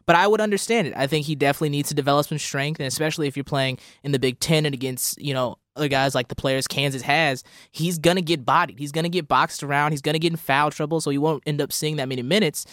But 0.05 0.15
I 0.15 0.27
would 0.27 0.41
understand 0.41 0.87
it. 0.87 0.93
I 0.95 1.07
think 1.07 1.25
he 1.25 1.35
definitely 1.35 1.69
needs 1.69 1.89
to 1.89 1.95
develop 1.95 2.27
some 2.27 2.37
strength, 2.37 2.79
and 2.79 2.87
especially 2.87 3.27
if 3.27 3.37
you're 3.37 3.43
playing 3.43 3.77
in 4.03 4.11
the 4.11 4.19
Big 4.19 4.39
Ten 4.39 4.65
and 4.65 4.73
against 4.73 5.21
you 5.21 5.33
know 5.33 5.57
other 5.75 5.87
guys 5.87 6.15
like 6.15 6.27
the 6.27 6.35
players 6.35 6.67
Kansas 6.67 7.01
has, 7.03 7.43
he's 7.71 7.97
gonna 7.97 8.21
get 8.21 8.45
bodied. 8.45 8.79
He's 8.79 8.91
gonna 8.91 9.09
get 9.09 9.27
boxed 9.27 9.63
around. 9.63 9.91
He's 9.91 10.01
gonna 10.01 10.19
get 10.19 10.33
in 10.33 10.37
foul 10.37 10.71
trouble, 10.71 11.01
so 11.01 11.11
he 11.11 11.17
won't 11.17 11.43
end 11.45 11.61
up 11.61 11.71
seeing 11.71 11.97
that 11.97 12.09
many 12.09 12.23
minutes. 12.23 12.65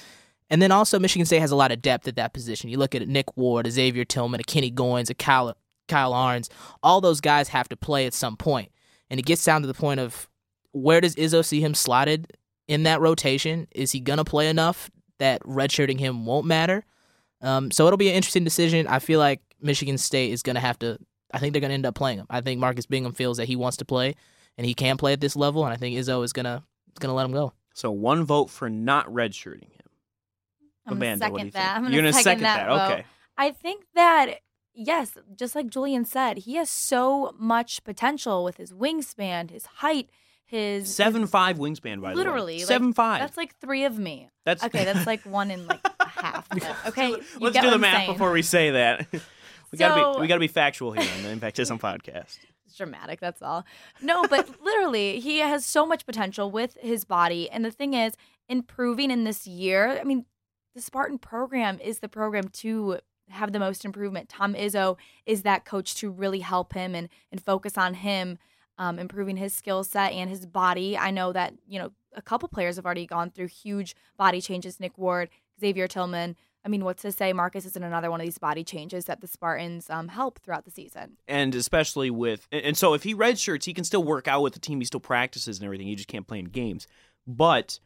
And 0.50 0.62
then 0.62 0.72
also 0.72 0.98
Michigan 0.98 1.26
State 1.26 1.40
has 1.40 1.50
a 1.50 1.56
lot 1.56 1.70
of 1.70 1.82
depth 1.82 2.08
at 2.08 2.16
that 2.16 2.32
position. 2.32 2.70
You 2.70 2.78
look 2.78 2.94
at 2.94 3.06
Nick 3.06 3.36
Ward, 3.36 3.66
a 3.66 3.70
Xavier 3.70 4.04
Tillman, 4.04 4.40
a 4.40 4.44
Kenny 4.44 4.72
Goins, 4.72 5.10
a 5.10 5.14
Kyle 5.14 5.54
Kyle 5.86 6.14
Ahrens. 6.14 6.48
All 6.82 7.00
those 7.00 7.20
guys 7.20 7.48
have 7.48 7.68
to 7.68 7.76
play 7.76 8.06
at 8.06 8.14
some 8.14 8.36
point, 8.36 8.72
and 9.10 9.20
it 9.20 9.26
gets 9.26 9.44
down 9.44 9.60
to 9.60 9.66
the 9.66 9.74
point 9.74 10.00
of 10.00 10.28
where 10.78 11.00
does 11.00 11.14
Izzo 11.16 11.44
see 11.44 11.60
him 11.60 11.74
slotted 11.74 12.32
in 12.66 12.84
that 12.84 13.00
rotation? 13.00 13.66
Is 13.74 13.92
he 13.92 14.00
gonna 14.00 14.24
play 14.24 14.48
enough 14.48 14.90
that 15.18 15.42
redshirting 15.42 15.98
him 15.98 16.26
won't 16.26 16.46
matter? 16.46 16.84
Um, 17.40 17.70
so 17.70 17.86
it'll 17.86 17.96
be 17.96 18.08
an 18.08 18.14
interesting 18.14 18.44
decision. 18.44 18.86
I 18.86 18.98
feel 18.98 19.18
like 19.18 19.40
Michigan 19.60 19.98
State 19.98 20.32
is 20.32 20.42
gonna 20.42 20.60
have 20.60 20.78
to. 20.80 20.98
I 21.32 21.38
think 21.38 21.52
they're 21.52 21.60
gonna 21.60 21.74
end 21.74 21.86
up 21.86 21.94
playing 21.94 22.18
him. 22.18 22.26
I 22.30 22.40
think 22.40 22.60
Marcus 22.60 22.86
Bingham 22.86 23.12
feels 23.12 23.36
that 23.36 23.46
he 23.46 23.56
wants 23.56 23.76
to 23.78 23.84
play 23.84 24.14
and 24.56 24.66
he 24.66 24.74
can 24.74 24.96
play 24.96 25.12
at 25.12 25.20
this 25.20 25.36
level, 25.36 25.64
and 25.64 25.72
I 25.72 25.76
think 25.76 25.96
Izzo 25.96 26.24
is 26.24 26.32
gonna 26.32 26.64
is 26.88 26.98
gonna 26.98 27.14
let 27.14 27.24
him 27.24 27.32
go. 27.32 27.52
So 27.74 27.90
one 27.90 28.24
vote 28.24 28.50
for 28.50 28.68
not 28.68 29.06
redshirting 29.06 29.70
him. 29.70 29.88
I'm 30.86 30.94
gonna 30.94 31.12
Amanda, 31.14 31.30
what 31.30 31.40
do 31.40 31.46
you 31.46 31.52
second 31.52 31.52
think? 31.52 31.54
that. 31.54 31.76
I'm 31.76 31.82
You're 31.84 32.02
gonna 32.02 32.12
gonna 32.12 32.12
second, 32.22 32.24
second 32.24 32.42
that. 32.42 32.66
that. 32.66 32.88
vote. 32.88 32.92
Okay. 32.92 33.04
I 33.36 33.50
think 33.52 33.84
that 33.94 34.40
yes, 34.74 35.16
just 35.36 35.54
like 35.54 35.68
Julian 35.68 36.04
said, 36.04 36.38
he 36.38 36.54
has 36.56 36.70
so 36.70 37.34
much 37.38 37.84
potential 37.84 38.42
with 38.44 38.56
his 38.56 38.72
wingspan, 38.72 39.50
his 39.50 39.66
height, 39.66 40.08
his 40.48 40.92
Seven 40.94 41.26
five 41.26 41.58
wingspan 41.58 42.00
by 42.00 42.14
literally 42.14 42.54
the 42.54 42.58
way. 42.58 42.64
like, 42.64 42.68
Seven 42.68 42.92
five. 42.94 43.20
That's 43.20 43.36
like 43.36 43.54
three 43.60 43.84
of 43.84 43.98
me. 43.98 44.30
That's 44.44 44.64
Okay, 44.64 44.84
that's 44.84 45.06
like 45.06 45.20
one 45.22 45.50
in 45.50 45.66
like 45.66 45.80
a 46.00 46.08
half. 46.08 46.48
Okay, 46.88 47.10
you 47.10 47.22
Let's 47.38 47.60
do 47.60 47.70
the 47.70 47.78
math 47.78 47.96
saying. 47.98 48.12
before 48.12 48.32
we 48.32 48.42
say 48.42 48.70
that. 48.72 49.06
We 49.70 49.76
gotta 49.76 50.14
be 50.16 50.20
we 50.22 50.26
gotta 50.28 50.40
be 50.40 50.48
factual 50.48 50.92
here 50.92 51.06
on 51.18 51.22
the 51.24 51.28
Impact 51.28 51.58
Zone 51.58 51.78
podcast. 51.78 52.38
It's 52.64 52.74
dramatic, 52.78 53.20
that's 53.20 53.42
all. 53.42 53.66
No, 54.00 54.26
but 54.26 54.48
literally, 54.64 55.20
he 55.20 55.40
has 55.40 55.66
so 55.66 55.84
much 55.84 56.06
potential 56.06 56.50
with 56.50 56.78
his 56.80 57.04
body. 57.04 57.50
And 57.50 57.66
the 57.66 57.70
thing 57.70 57.92
is, 57.92 58.14
improving 58.48 59.10
in 59.10 59.24
this 59.24 59.46
year, 59.46 59.98
I 60.00 60.04
mean, 60.04 60.24
the 60.74 60.80
Spartan 60.80 61.18
program 61.18 61.78
is 61.80 61.98
the 61.98 62.08
program 62.08 62.48
to 62.48 63.00
have 63.28 63.52
the 63.52 63.58
most 63.58 63.84
improvement. 63.84 64.30
Tom 64.30 64.54
Izzo 64.54 64.96
is 65.26 65.42
that 65.42 65.66
coach 65.66 65.94
to 65.96 66.10
really 66.10 66.40
help 66.40 66.72
him 66.72 66.94
and, 66.94 67.10
and 67.30 67.42
focus 67.42 67.76
on 67.76 67.92
him, 67.92 68.38
um, 68.78 68.98
improving 68.98 69.36
his 69.36 69.52
skill 69.52 69.84
set 69.84 70.12
and 70.12 70.30
his 70.30 70.46
body. 70.46 70.96
I 70.96 71.10
know 71.10 71.32
that, 71.32 71.54
you 71.66 71.78
know, 71.78 71.92
a 72.14 72.22
couple 72.22 72.48
players 72.48 72.76
have 72.76 72.86
already 72.86 73.06
gone 73.06 73.30
through 73.30 73.48
huge 73.48 73.94
body 74.16 74.40
changes 74.40 74.80
Nick 74.80 74.96
Ward, 74.96 75.28
Xavier 75.60 75.88
Tillman. 75.88 76.36
I 76.64 76.68
mean, 76.68 76.84
what's 76.84 77.02
to 77.02 77.12
say 77.12 77.32
Marcus 77.32 77.64
isn't 77.66 77.82
another 77.82 78.10
one 78.10 78.20
of 78.20 78.26
these 78.26 78.38
body 78.38 78.64
changes 78.64 79.04
that 79.04 79.20
the 79.20 79.26
Spartans 79.26 79.88
um, 79.90 80.08
help 80.08 80.40
throughout 80.40 80.64
the 80.64 80.70
season? 80.70 81.16
and 81.26 81.54
especially 81.54 82.10
with 82.10 82.46
and 82.50 82.76
so 82.76 82.94
if 82.94 83.04
he 83.04 83.14
redshirts, 83.14 83.64
he 83.64 83.74
can 83.74 83.84
still 83.84 84.02
work 84.02 84.26
out 84.26 84.42
with 84.42 84.54
the 84.54 84.58
team. 84.58 84.80
He 84.80 84.84
still 84.84 85.00
practices 85.00 85.58
and 85.58 85.64
everything. 85.64 85.86
He 85.86 85.94
just 85.94 86.08
can't 86.08 86.26
play 86.26 86.40
in 86.40 86.46
games. 86.46 86.86
But 87.26 87.78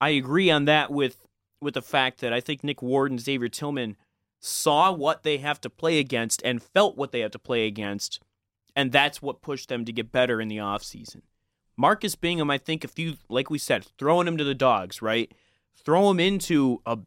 I 0.00 0.10
agree 0.10 0.50
on 0.50 0.64
that 0.64 0.90
with 0.90 1.26
with 1.60 1.74
the 1.74 1.82
fact 1.82 2.20
that 2.20 2.32
I 2.32 2.40
think 2.40 2.62
Nick 2.62 2.82
Ward 2.82 3.10
and 3.10 3.20
Xavier 3.20 3.48
Tillman 3.48 3.96
saw 4.40 4.92
what 4.92 5.22
they 5.22 5.38
have 5.38 5.60
to 5.62 5.70
play 5.70 5.98
against 5.98 6.42
and 6.44 6.62
felt 6.62 6.96
what 6.96 7.12
they 7.12 7.20
have 7.20 7.32
to 7.32 7.38
play 7.38 7.66
against, 7.66 8.20
and 8.78 8.92
that's 8.92 9.20
what 9.20 9.42
pushed 9.42 9.68
them 9.68 9.84
to 9.84 9.92
get 9.92 10.12
better 10.12 10.40
in 10.40 10.46
the 10.46 10.58
offseason. 10.58 11.22
Marcus 11.76 12.14
Bingham, 12.14 12.48
I 12.48 12.58
think 12.58 12.84
if 12.84 12.96
you 12.96 13.16
like 13.28 13.50
we 13.50 13.58
said, 13.58 13.84
throwing 13.98 14.28
him 14.28 14.38
to 14.38 14.44
the 14.44 14.54
dogs, 14.54 15.02
right? 15.02 15.34
Throw 15.84 16.08
him 16.08 16.20
into 16.20 16.80
a 16.86 16.98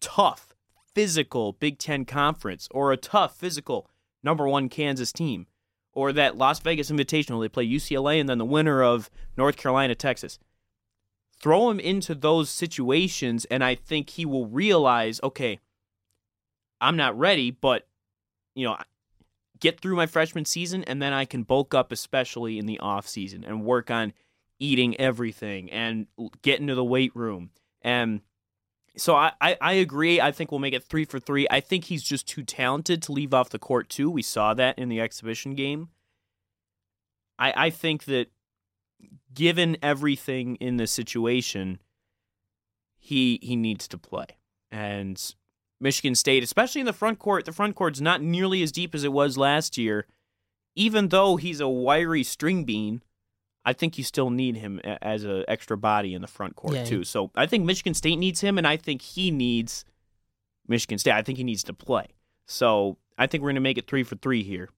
tough, 0.00 0.54
physical 0.94 1.52
Big 1.52 1.78
Ten 1.78 2.06
conference 2.06 2.68
or 2.70 2.90
a 2.90 2.96
tough, 2.96 3.36
physical 3.36 3.90
number 4.22 4.48
one 4.48 4.70
Kansas 4.70 5.12
team 5.12 5.46
or 5.92 6.10
that 6.14 6.38
Las 6.38 6.58
Vegas 6.60 6.90
Invitational. 6.90 7.42
They 7.42 7.50
play 7.50 7.68
UCLA 7.68 8.18
and 8.18 8.26
then 8.26 8.38
the 8.38 8.46
winner 8.46 8.82
of 8.82 9.10
North 9.36 9.58
Carolina, 9.58 9.94
Texas. 9.94 10.38
Throw 11.38 11.68
him 11.68 11.78
into 11.78 12.14
those 12.14 12.48
situations, 12.48 13.44
and 13.50 13.62
I 13.62 13.74
think 13.74 14.08
he 14.08 14.24
will 14.24 14.46
realize 14.46 15.20
okay, 15.22 15.60
I'm 16.80 16.96
not 16.96 17.18
ready, 17.18 17.50
but, 17.50 17.86
you 18.54 18.64
know, 18.64 18.78
get 19.60 19.80
through 19.80 19.96
my 19.96 20.06
freshman 20.06 20.44
season, 20.44 20.84
and 20.84 21.00
then 21.00 21.12
I 21.12 21.24
can 21.24 21.42
bulk 21.42 21.74
up, 21.74 21.92
especially 21.92 22.58
in 22.58 22.66
the 22.66 22.78
off 22.78 23.08
season, 23.08 23.44
and 23.44 23.64
work 23.64 23.90
on 23.90 24.12
eating 24.58 24.98
everything 24.98 25.70
and 25.70 26.06
get 26.42 26.60
into 26.60 26.74
the 26.74 26.84
weight 26.84 27.14
room. 27.14 27.50
And 27.82 28.20
so 28.96 29.14
I, 29.14 29.32
I, 29.40 29.56
I 29.60 29.72
agree. 29.74 30.20
I 30.20 30.32
think 30.32 30.50
we'll 30.50 30.60
make 30.60 30.74
it 30.74 30.84
three 30.84 31.04
for 31.04 31.20
three. 31.20 31.46
I 31.50 31.60
think 31.60 31.84
he's 31.84 32.02
just 32.02 32.26
too 32.26 32.42
talented 32.42 33.02
to 33.02 33.12
leave 33.12 33.34
off 33.34 33.50
the 33.50 33.58
court 33.58 33.88
too. 33.88 34.10
We 34.10 34.22
saw 34.22 34.54
that 34.54 34.78
in 34.78 34.88
the 34.88 35.00
exhibition 35.00 35.54
game. 35.54 35.88
I 37.38 37.66
I 37.66 37.70
think 37.70 38.04
that 38.04 38.28
given 39.34 39.76
everything 39.82 40.56
in 40.56 40.78
the 40.78 40.86
situation, 40.86 41.80
he 42.98 43.38
he 43.42 43.56
needs 43.56 43.86
to 43.88 43.98
play. 43.98 44.26
And 44.70 45.22
Michigan 45.80 46.14
State, 46.14 46.42
especially 46.42 46.80
in 46.80 46.86
the 46.86 46.92
front 46.92 47.18
court, 47.18 47.44
the 47.44 47.52
front 47.52 47.74
court's 47.76 48.00
not 48.00 48.22
nearly 48.22 48.62
as 48.62 48.72
deep 48.72 48.94
as 48.94 49.04
it 49.04 49.12
was 49.12 49.36
last 49.36 49.76
year. 49.76 50.06
Even 50.74 51.08
though 51.08 51.36
he's 51.36 51.60
a 51.60 51.68
wiry 51.68 52.22
string 52.22 52.64
bean, 52.64 53.02
I 53.64 53.72
think 53.72 53.98
you 53.98 54.04
still 54.04 54.30
need 54.30 54.56
him 54.56 54.78
as 54.80 55.24
an 55.24 55.44
extra 55.48 55.76
body 55.76 56.14
in 56.14 56.20
the 56.22 56.28
front 56.28 56.54
court 56.56 56.74
Yeah. 56.74 56.84
too. 56.84 57.04
So 57.04 57.30
I 57.34 57.46
think 57.46 57.64
Michigan 57.64 57.94
State 57.94 58.16
needs 58.16 58.40
him, 58.40 58.58
and 58.58 58.66
I 58.66 58.76
think 58.76 59.02
he 59.02 59.30
needs 59.30 59.84
Michigan 60.68 60.98
State. 60.98 61.12
I 61.12 61.22
think 61.22 61.38
he 61.38 61.44
needs 61.44 61.64
to 61.64 61.72
play. 61.74 62.06
So 62.46 62.98
I 63.18 63.26
think 63.26 63.42
we're 63.42 63.48
going 63.48 63.56
to 63.56 63.60
make 63.60 63.78
it 63.78 63.86
three 63.88 64.02
for 64.04 64.16
three 64.16 64.42
here, 64.42 64.68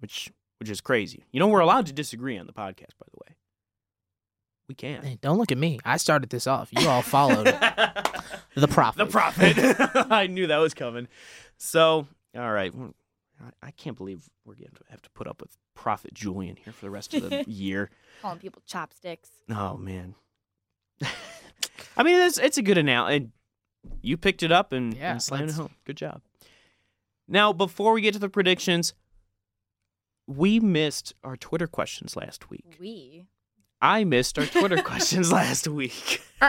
which 0.00 0.30
which 0.58 0.70
is 0.70 0.80
crazy. 0.80 1.26
You 1.32 1.38
know, 1.38 1.48
we're 1.48 1.60
allowed 1.60 1.84
to 1.86 1.92
disagree 1.92 2.38
on 2.38 2.46
the 2.46 2.52
podcast, 2.52 2.96
by 2.98 3.06
the 3.12 3.18
way. 3.28 3.35
We 4.68 4.74
can. 4.74 5.02
Hey, 5.02 5.18
don't 5.20 5.38
look 5.38 5.52
at 5.52 5.58
me. 5.58 5.78
I 5.84 5.96
started 5.96 6.30
this 6.30 6.46
off. 6.46 6.68
You 6.72 6.88
all 6.88 7.02
followed 7.02 7.46
the 8.54 8.68
prophet. 8.68 8.98
The 8.98 9.06
prophet. 9.06 9.56
I 10.12 10.26
knew 10.26 10.48
that 10.48 10.58
was 10.58 10.74
coming. 10.74 11.06
So, 11.56 12.06
all 12.36 12.52
right. 12.52 12.72
I- 12.74 12.90
I 13.62 13.70
can't 13.72 13.98
believe 13.98 14.30
we're 14.46 14.54
going 14.54 14.70
to 14.74 14.84
have 14.88 15.02
to 15.02 15.10
put 15.10 15.26
up 15.26 15.42
with 15.42 15.58
Prophet 15.74 16.14
Julian 16.14 16.56
here 16.56 16.72
for 16.72 16.86
the 16.86 16.90
rest 16.90 17.12
of 17.12 17.28
the 17.28 17.44
year. 17.46 17.90
Calling 18.22 18.38
people 18.38 18.62
chopsticks. 18.66 19.28
Oh 19.50 19.76
man. 19.76 20.14
I 21.98 22.02
mean, 22.02 22.16
it's 22.26 22.38
it's 22.38 22.56
a 22.56 22.62
good 22.62 22.78
analogy. 22.78 23.28
You 24.00 24.16
picked 24.16 24.42
it 24.42 24.50
up 24.50 24.72
and, 24.72 24.94
Yeah, 24.94 25.12
and 25.12 25.22
slammed 25.22 25.50
it 25.50 25.54
home. 25.56 25.68
Good 25.84 25.98
job. 25.98 26.22
Now, 27.28 27.52
before 27.52 27.92
we 27.92 28.00
get 28.00 28.14
to 28.14 28.18
the 28.18 28.30
predictions, 28.30 28.94
we 30.26 30.58
missed 30.58 31.12
our 31.22 31.36
Twitter 31.36 31.66
questions 31.66 32.16
last 32.16 32.48
week. 32.48 32.76
We. 32.80 33.26
I 33.80 34.04
missed 34.04 34.38
our 34.38 34.46
Twitter 34.46 34.82
questions 34.82 35.30
last 35.32 35.68
week. 35.68 36.22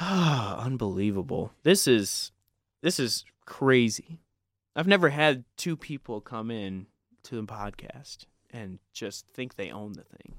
Unbelievable. 0.00 1.52
This 1.62 1.86
is 1.86 2.32
this 2.82 2.98
is 2.98 3.24
crazy. 3.46 4.18
I've 4.76 4.86
never 4.88 5.10
had 5.10 5.44
two 5.56 5.76
people 5.76 6.20
come 6.20 6.50
in 6.50 6.86
to 7.24 7.36
the 7.36 7.44
podcast 7.44 8.26
and 8.52 8.78
just 8.92 9.26
think 9.28 9.54
they 9.54 9.70
own 9.70 9.92
the 9.92 10.02
thing. 10.02 10.34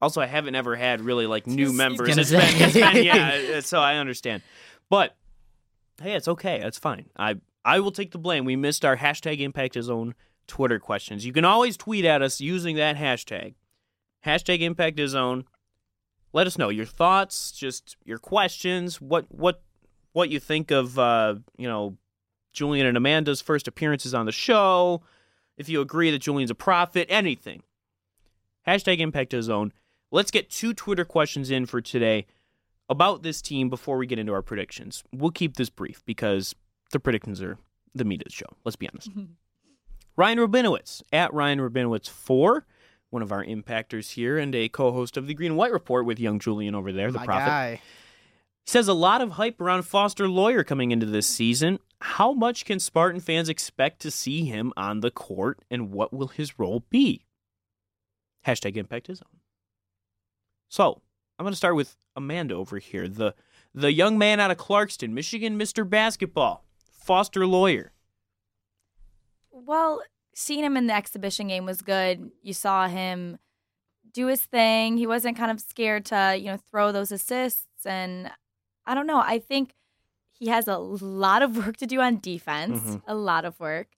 Also, 0.00 0.20
I 0.20 0.26
haven't 0.26 0.54
ever 0.54 0.76
had 0.76 1.00
really 1.00 1.26
like 1.26 1.46
new 1.46 1.66
Just- 1.66 1.74
members. 1.76 2.16
It's 2.16 2.30
been, 2.30 2.40
it's 2.42 2.74
been- 2.74 3.04
yeah, 3.04 3.40
uh, 3.56 3.60
so 3.60 3.80
I 3.80 3.96
understand. 3.96 4.42
But 4.88 5.16
hey, 6.00 6.12
it's 6.14 6.28
okay. 6.28 6.60
It's 6.60 6.78
fine. 6.78 7.06
I 7.16 7.36
I 7.64 7.80
will 7.80 7.90
take 7.92 8.12
the 8.12 8.18
blame. 8.18 8.44
We 8.44 8.54
missed 8.56 8.84
our 8.84 8.96
hashtag 8.96 9.40
Impact 9.40 9.82
Zone 9.82 10.14
Twitter 10.46 10.78
questions. 10.78 11.26
You 11.26 11.32
can 11.32 11.44
always 11.44 11.76
tweet 11.76 12.04
at 12.04 12.22
us 12.22 12.40
using 12.40 12.76
that 12.76 12.96
hashtag. 12.96 13.54
Hashtag 14.24 14.60
Impact 14.60 15.00
Zone. 15.08 15.44
Let 16.32 16.46
us 16.46 16.58
know 16.58 16.68
your 16.68 16.86
thoughts, 16.86 17.52
just 17.52 17.96
your 18.04 18.18
questions, 18.18 19.00
what 19.00 19.26
what 19.30 19.62
what 20.12 20.30
you 20.30 20.40
think 20.40 20.70
of 20.70 20.98
uh, 20.98 21.36
you 21.56 21.68
know, 21.68 21.96
Julian 22.52 22.86
and 22.86 22.96
Amanda's 22.96 23.40
first 23.40 23.68
appearances 23.68 24.14
on 24.14 24.26
the 24.26 24.32
show. 24.32 25.02
If 25.56 25.68
you 25.68 25.80
agree 25.80 26.10
that 26.10 26.18
Julian's 26.18 26.50
a 26.50 26.54
prophet, 26.54 27.06
anything. 27.08 27.62
Hashtag 28.66 28.98
Impact 28.98 29.34
Zone. 29.42 29.72
Let's 30.10 30.30
get 30.30 30.50
two 30.50 30.74
Twitter 30.74 31.04
questions 31.04 31.50
in 31.50 31.66
for 31.66 31.80
today 31.80 32.26
about 32.88 33.22
this 33.22 33.40
team 33.42 33.68
before 33.68 33.96
we 33.96 34.06
get 34.06 34.18
into 34.18 34.32
our 34.32 34.42
predictions. 34.42 35.02
We'll 35.12 35.30
keep 35.30 35.56
this 35.56 35.70
brief 35.70 36.02
because 36.04 36.54
the 36.92 37.00
predictions 37.00 37.42
are 37.42 37.58
the 37.94 38.04
meat 38.04 38.22
of 38.22 38.26
the 38.26 38.32
show. 38.32 38.46
Let's 38.64 38.76
be 38.76 38.88
honest. 38.88 39.10
Ryan 40.16 40.38
Rubinowitz 40.38 41.02
at 41.12 41.32
Ryan 41.34 41.60
Rubinowitz 41.60 42.08
four, 42.08 42.66
one 43.10 43.22
of 43.22 43.32
our 43.32 43.44
impactors 43.44 44.12
here 44.12 44.38
and 44.38 44.54
a 44.54 44.68
co-host 44.68 45.16
of 45.16 45.26
the 45.26 45.34
Green 45.34 45.52
and 45.52 45.58
White 45.58 45.72
Report 45.72 46.06
with 46.06 46.18
young 46.18 46.38
Julian 46.38 46.74
over 46.74 46.92
there, 46.92 47.12
the 47.12 47.18
My 47.18 47.24
prophet. 47.26 47.46
guy. 47.46 47.80
Says 48.64 48.88
a 48.88 48.94
lot 48.94 49.20
of 49.20 49.32
hype 49.32 49.60
around 49.60 49.82
Foster 49.82 50.26
Loyer 50.28 50.64
coming 50.64 50.90
into 50.90 51.06
this 51.06 51.26
season. 51.26 51.78
How 52.00 52.32
much 52.32 52.64
can 52.64 52.80
Spartan 52.80 53.20
fans 53.20 53.48
expect 53.48 54.00
to 54.00 54.10
see 54.10 54.44
him 54.44 54.72
on 54.76 55.00
the 55.00 55.10
court, 55.10 55.60
and 55.70 55.92
what 55.92 56.12
will 56.12 56.28
his 56.28 56.58
role 56.58 56.84
be? 56.90 57.26
Hashtag 58.44 58.76
Impact 58.76 59.06
Zone. 59.06 59.40
So 60.68 61.00
I'm 61.38 61.44
going 61.44 61.52
to 61.52 61.56
start 61.56 61.76
with 61.76 61.96
Amanda 62.16 62.54
over 62.54 62.78
here, 62.78 63.08
the 63.08 63.34
the 63.74 63.92
young 63.92 64.16
man 64.16 64.40
out 64.40 64.50
of 64.50 64.56
Clarkston, 64.56 65.10
Michigan, 65.10 65.58
Mr. 65.58 65.88
Basketball, 65.88 66.64
Foster 66.90 67.46
Loyer. 67.46 67.92
Well, 69.64 70.02
seeing 70.34 70.64
him 70.64 70.76
in 70.76 70.86
the 70.86 70.94
exhibition 70.94 71.48
game 71.48 71.64
was 71.64 71.80
good. 71.82 72.30
You 72.42 72.52
saw 72.52 72.88
him 72.88 73.38
do 74.12 74.26
his 74.26 74.42
thing. 74.42 74.98
He 74.98 75.06
wasn't 75.06 75.36
kind 75.36 75.50
of 75.50 75.60
scared 75.60 76.04
to, 76.06 76.36
you 76.38 76.46
know, 76.50 76.58
throw 76.70 76.92
those 76.92 77.10
assists. 77.10 77.86
And 77.86 78.30
I 78.84 78.94
don't 78.94 79.06
know. 79.06 79.18
I 79.20 79.38
think 79.38 79.74
he 80.30 80.48
has 80.48 80.68
a 80.68 80.76
lot 80.78 81.42
of 81.42 81.56
work 81.56 81.78
to 81.78 81.86
do 81.86 82.00
on 82.00 82.18
defense, 82.20 82.82
Mhm. 82.82 83.02
a 83.06 83.14
lot 83.14 83.44
of 83.46 83.58
work. 83.58 83.88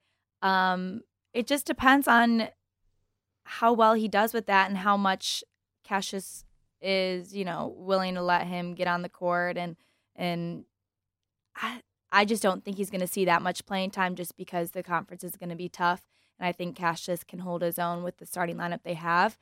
Um, 0.42 1.03
it 1.33 1.47
just 1.49 1.66
depends 1.66 2.07
on 2.07 2.49
how 3.44 3.73
well 3.73 3.94
he 3.94 4.07
does 4.09 4.33
with 4.33 4.47
that 4.47 4.68
and 4.68 4.79
how 4.79 4.97
much 4.97 5.42
Cassius 5.83 6.44
is, 6.81 7.35
you 7.35 7.44
know, 7.44 7.75
willing 7.77 8.14
to 8.14 8.23
let 8.23 8.47
him 8.47 8.75
get 8.75 8.87
on 8.87 9.03
the 9.03 9.09
court 9.09 9.57
and 9.57 9.77
and 10.14 10.64
I 11.57 11.83
I 12.11 12.25
just 12.25 12.42
don't 12.42 12.64
think 12.64 12.77
he's 12.77 12.90
going 12.90 13.01
to 13.01 13.07
see 13.07 13.25
that 13.27 13.42
much 13.42 13.66
playing 13.66 13.90
time 13.90 14.14
just 14.14 14.37
because 14.37 14.71
the 14.71 14.83
conference 14.83 15.23
is 15.25 15.37
going 15.37 15.51
to 15.51 15.57
be 15.57 15.68
tough. 15.68 16.03
And 16.38 16.47
I 16.47 16.53
think 16.53 16.77
Cassius 16.77 17.25
can 17.25 17.40
hold 17.40 17.62
his 17.62 17.79
own 17.79 18.03
with 18.03 18.18
the 18.18 18.27
starting 18.27 18.57
lineup 18.57 18.83
they 18.83 18.94
have. 18.94 19.37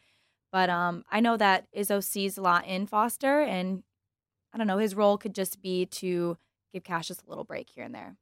But 0.53 0.71
um, 0.71 1.05
I 1.11 1.21
know 1.21 1.37
that 1.37 1.67
Izzo 1.77 2.03
sees 2.03 2.39
a 2.39 2.43
lot 2.43 2.67
in 2.67 2.87
Foster, 2.87 3.41
and 3.41 3.83
I 4.53 4.59
don't 4.59 4.67
know, 4.67 4.79
his 4.79 4.95
role 4.95 5.19
could 5.19 5.35
just 5.35 5.61
be 5.61 5.87
to 5.87 6.39
give 6.73 6.85
Cassius 6.85 7.23
a 7.25 7.29
little 7.29 7.45
break 7.45 7.71
here 7.71 7.85
and 7.85 7.95
there. 7.95 8.17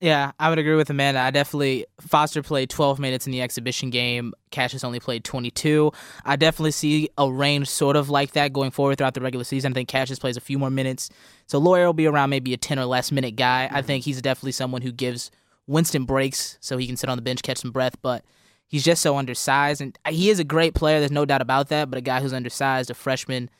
Yeah, 0.00 0.32
I 0.38 0.48
would 0.48 0.58
agree 0.58 0.76
with 0.76 0.88
Amanda. 0.88 1.20
I 1.20 1.30
definitely 1.30 1.84
Foster 2.00 2.42
played 2.42 2.70
12 2.70 2.98
minutes 2.98 3.26
in 3.26 3.32
the 3.32 3.42
exhibition 3.42 3.90
game. 3.90 4.32
Cassius 4.50 4.82
only 4.82 4.98
played 4.98 5.24
22. 5.24 5.92
I 6.24 6.36
definitely 6.36 6.70
see 6.70 7.10
a 7.18 7.30
range 7.30 7.68
sort 7.68 7.96
of 7.96 8.08
like 8.08 8.32
that 8.32 8.54
going 8.54 8.70
forward 8.70 8.96
throughout 8.96 9.12
the 9.12 9.20
regular 9.20 9.44
season. 9.44 9.72
I 9.72 9.74
think 9.74 9.90
Cassius 9.90 10.18
plays 10.18 10.38
a 10.38 10.40
few 10.40 10.58
more 10.58 10.70
minutes, 10.70 11.10
so 11.46 11.58
Loyer 11.58 11.84
will 11.84 11.92
be 11.92 12.06
around 12.06 12.30
maybe 12.30 12.54
a 12.54 12.56
10 12.56 12.78
or 12.78 12.86
less 12.86 13.12
minute 13.12 13.36
guy. 13.36 13.68
I 13.70 13.82
think 13.82 14.04
he's 14.04 14.22
definitely 14.22 14.52
someone 14.52 14.80
who 14.80 14.90
gives 14.90 15.30
Winston 15.66 16.06
breaks 16.06 16.56
so 16.60 16.78
he 16.78 16.86
can 16.86 16.96
sit 16.96 17.10
on 17.10 17.18
the 17.18 17.22
bench, 17.22 17.42
catch 17.42 17.58
some 17.58 17.70
breath, 17.70 17.96
but 18.00 18.24
he's 18.66 18.82
just 18.82 19.02
so 19.02 19.18
undersized, 19.18 19.82
and 19.82 19.98
he 20.08 20.30
is 20.30 20.38
a 20.38 20.44
great 20.44 20.74
player. 20.74 20.98
There's 20.98 21.12
no 21.12 21.26
doubt 21.26 21.42
about 21.42 21.68
that. 21.68 21.90
But 21.90 21.98
a 21.98 22.02
guy 22.02 22.22
who's 22.22 22.32
undersized, 22.32 22.90
a 22.90 22.94
freshman 22.94 23.50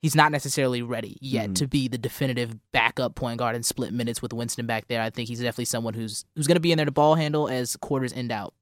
he's 0.00 0.14
not 0.14 0.30
necessarily 0.32 0.82
ready 0.82 1.16
yet 1.20 1.46
Mm-hmm. 1.46 1.52
to 1.54 1.66
be 1.68 1.88
the 1.88 1.98
definitive 1.98 2.56
backup 2.72 3.14
point 3.14 3.38
guard 3.38 3.54
and 3.56 3.64
split 3.66 3.92
minutes 3.92 4.22
with 4.22 4.32
Winston 4.32 4.66
back 4.66 4.86
there. 4.88 5.02
I 5.02 5.10
think 5.10 5.28
he's 5.28 5.40
definitely 5.40 5.64
someone 5.66 5.94
who's 5.94 6.24
who's 6.36 6.46
going 6.46 6.56
to 6.56 6.60
be 6.60 6.72
in 6.72 6.76
there 6.76 6.86
to 6.86 6.92
ball 6.92 7.14
handle 7.14 7.48
as 7.48 7.76
quarters 7.76 8.12
end 8.12 8.30
out. 8.32 8.54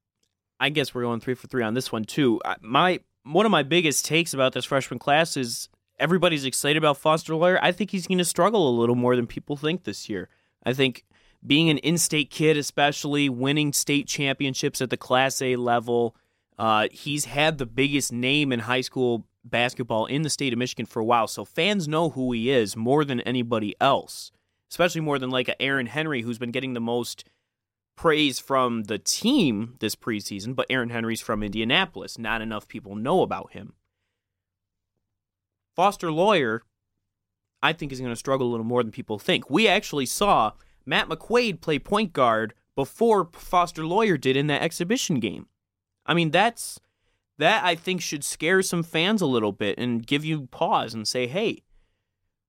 I 0.58 0.70
guess 0.70 0.94
we're 0.94 1.02
going 1.02 1.20
three 1.20 1.34
for 1.34 1.46
three 1.48 1.62
on 1.62 1.74
this 1.74 1.92
one 1.92 2.04
too. 2.04 2.40
My 2.60 3.00
one 3.24 3.44
of 3.44 3.52
my 3.52 3.62
biggest 3.62 4.04
takes 4.04 4.32
about 4.32 4.52
this 4.52 4.64
freshman 4.64 4.98
class 4.98 5.36
is 5.36 5.68
everybody's 5.98 6.44
excited 6.44 6.76
about 6.78 6.96
Foster 6.96 7.34
Loyer. 7.34 7.58
I 7.62 7.72
think 7.72 7.90
he's 7.90 8.06
going 8.06 8.18
to 8.18 8.24
struggle 8.24 8.68
a 8.68 8.74
little 8.78 8.94
more 8.94 9.16
than 9.16 9.26
people 9.26 9.56
think 9.56 9.84
this 9.84 10.08
year. 10.08 10.28
I 10.64 10.72
think 10.72 11.04
being 11.46 11.68
an 11.70 11.78
in-state 11.78 12.30
kid, 12.30 12.56
especially 12.56 13.28
winning 13.28 13.72
state 13.72 14.06
championships 14.08 14.80
at 14.80 14.90
the 14.90 14.96
Class 14.96 15.40
A 15.42 15.56
level, 15.56 16.16
uh, 16.58 16.88
he's 16.90 17.26
had 17.26 17.58
the 17.58 17.66
biggest 17.66 18.12
name 18.12 18.52
in 18.52 18.60
high 18.60 18.80
school 18.80 19.26
basketball 19.50 20.06
in 20.06 20.22
the 20.22 20.30
state 20.30 20.52
of 20.52 20.58
Michigan 20.58 20.86
for 20.86 21.00
a 21.00 21.04
while. 21.04 21.26
So 21.26 21.44
fans 21.44 21.88
know 21.88 22.10
who 22.10 22.32
he 22.32 22.50
is 22.50 22.76
more 22.76 23.04
than 23.04 23.20
anybody 23.20 23.74
else, 23.80 24.30
especially 24.70 25.00
more 25.00 25.18
than 25.18 25.30
like 25.30 25.48
a 25.48 25.60
Aaron 25.60 25.86
Henry, 25.86 26.22
who's 26.22 26.38
been 26.38 26.50
getting 26.50 26.74
the 26.74 26.80
most 26.80 27.24
praise 27.96 28.38
from 28.38 28.84
the 28.84 28.98
team 28.98 29.76
this 29.80 29.96
preseason, 29.96 30.54
but 30.54 30.66
Aaron 30.68 30.90
Henry's 30.90 31.20
from 31.20 31.42
Indianapolis. 31.42 32.18
Not 32.18 32.42
enough 32.42 32.68
people 32.68 32.94
know 32.94 33.22
about 33.22 33.52
him. 33.52 33.74
Foster 35.74 36.10
Loyer, 36.10 36.62
I 37.62 37.72
think, 37.72 37.92
is 37.92 38.00
going 38.00 38.12
to 38.12 38.16
struggle 38.16 38.48
a 38.48 38.50
little 38.50 38.66
more 38.66 38.82
than 38.82 38.92
people 38.92 39.18
think. 39.18 39.50
We 39.50 39.66
actually 39.66 40.06
saw 40.06 40.52
Matt 40.84 41.08
McQuaid 41.08 41.60
play 41.60 41.78
point 41.78 42.12
guard 42.12 42.54
before 42.74 43.30
Foster 43.32 43.84
Loyer 43.84 44.16
did 44.16 44.36
in 44.36 44.46
that 44.46 44.62
exhibition 44.62 45.20
game. 45.20 45.46
I 46.04 46.14
mean, 46.14 46.30
that's 46.30 46.78
that 47.38 47.64
I 47.64 47.74
think 47.74 48.00
should 48.00 48.24
scare 48.24 48.62
some 48.62 48.82
fans 48.82 49.20
a 49.20 49.26
little 49.26 49.52
bit 49.52 49.78
and 49.78 50.06
give 50.06 50.24
you 50.24 50.46
pause 50.46 50.94
and 50.94 51.06
say, 51.06 51.26
hey, 51.26 51.62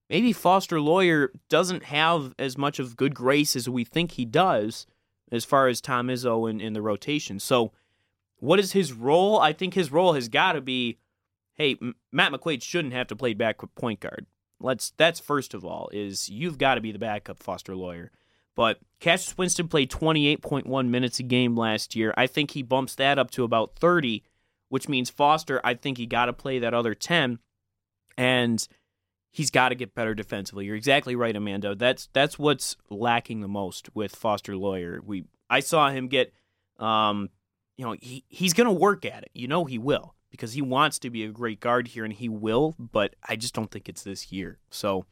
maybe 0.10 0.34
Foster 0.34 0.80
Loyer 0.80 1.32
doesn't 1.50 1.84
have 1.86 2.34
as 2.39 2.58
much 2.58 2.80
of 2.80 2.95
good 2.95 3.13
grace 3.13 3.56
as 3.56 3.67
we 3.67 3.84
think 3.84 4.12
he 4.12 4.26
does 4.26 4.88
as 5.32 5.45
far 5.45 5.67
as 5.67 5.82
Tom 5.82 6.08
Izzo 6.08 6.50
in, 6.50 6.62
in 6.62 6.73
the 6.73 6.82
rotation. 6.82 7.39
So, 7.39 7.73
what 8.39 8.60
is 8.60 8.73
his 8.73 8.93
role? 8.93 9.39
I 9.39 9.52
think 9.52 9.73
his 9.73 9.91
role 9.91 10.13
has 10.13 10.30
got 10.30 10.54
to 10.54 10.62
be, 10.62 11.00
hey, 11.56 11.76
Matt 12.12 12.32
McQuaid 12.32 12.62
shouldn't 12.62 12.93
have 12.93 13.08
to 13.08 13.15
play 13.15 13.34
back 13.34 13.60
point 13.76 14.00
guard. 14.00 14.28
Let's 14.60 14.91
that's 14.97 15.19
first 15.19 15.54
of 15.54 15.65
all 15.65 15.89
is 15.91 16.30
you've 16.30 16.58
got 16.58 16.76
to 16.76 16.82
be 16.82 16.91
the 16.91 17.00
backup 17.00 17.41
Foster 17.41 17.76
Loyer. 17.76 18.12
But 18.56 18.80
Cassius 19.00 19.38
Winston 19.38 19.67
played 19.67 19.91
28.1 19.91 20.88
minutes 20.88 21.19
a 21.19 21.23
game 21.23 21.56
last 21.56 21.95
year. 21.95 22.12
I 22.17 22.26
think 22.26 22.52
he 22.52 22.63
bumps 22.63 22.95
that 22.95 23.19
up 23.19 23.30
to 23.32 23.43
about 23.43 23.76
30, 23.76 24.23
which 24.70 24.90
means 24.90 25.10
Foster, 25.10 25.62
I 25.64 25.74
think 25.74 25.98
he 25.98 26.06
got 26.06 26.26
to 26.26 26.34
play 26.34 26.60
that 26.60 26.74
other 26.74 26.94
10 26.94 27.40
and 28.18 28.68
he's 29.32 29.52
got 29.52 29.70
to 29.70 29.76
get 29.76 29.96
better 29.96 30.14
defensively. 30.14 30.66
You're 30.66 30.76
exactly 30.76 31.16
right, 31.16 31.36
Amanda. 31.36 31.76
That's 31.76 32.10
that's 32.14 32.40
what's 32.40 32.76
lacking 32.90 33.42
the 33.42 33.48
most 33.48 33.96
with 33.96 34.16
Foster 34.16 34.56
Loyer. 34.58 35.00
We 35.06 35.26
I 35.50 35.60
saw 35.60 35.90
him 35.90 36.08
get 36.08 36.34
um 36.80 37.30
you 37.78 37.86
know, 37.86 37.96
he 38.02 38.26
he's 38.28 38.54
going 38.54 38.66
to 38.66 38.74
work 38.74 39.06
at 39.06 39.24
it. 39.24 39.30
You 39.34 39.48
know 39.48 39.66
he 39.66 39.78
will 39.78 40.16
because 40.32 40.54
he 40.54 40.62
wants 40.62 41.00
to 41.00 41.10
be 41.10 41.24
a 41.24 41.30
great 41.30 41.60
guard 41.60 41.90
here 41.90 42.04
and 42.04 42.14
he 42.14 42.28
will, 42.28 42.76
but 42.78 43.16
I 43.28 43.36
just 43.36 43.54
don't 43.54 43.72
think 43.72 43.88
it's 43.88 44.04
this 44.04 44.32
year. 44.32 44.58
So 44.70 45.06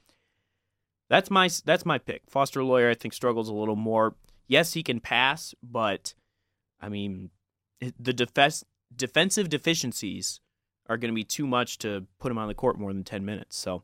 that's 1.10 1.30
my 1.30 1.50
that's 1.64 1.86
my 1.86 2.00
pick. 2.00 2.24
Foster 2.28 2.64
Loyer 2.64 2.90
I 2.90 2.96
think 2.96 3.14
struggles 3.14 3.50
a 3.50 3.54
little 3.54 3.76
more. 3.76 4.16
Yes, 4.48 4.74
he 4.74 4.84
can 4.84 5.00
pass, 5.00 5.54
but 5.62 6.16
I 6.82 6.90
mean 6.90 7.30
the 8.00 8.14
defense 8.14 8.64
defensive 8.96 9.50
deficiencies 9.50 10.40
are 10.88 10.98
going 10.98 11.12
to 11.12 11.16
be 11.16 11.24
too 11.24 11.48
much 11.48 11.78
to 11.80 12.06
put 12.20 12.32
him 12.32 12.38
on 12.38 12.48
the 12.48 12.54
court 12.54 12.78
more 12.78 12.94
than 12.94 13.04
10 13.04 13.26
minutes. 13.26 13.58
So 13.58 13.84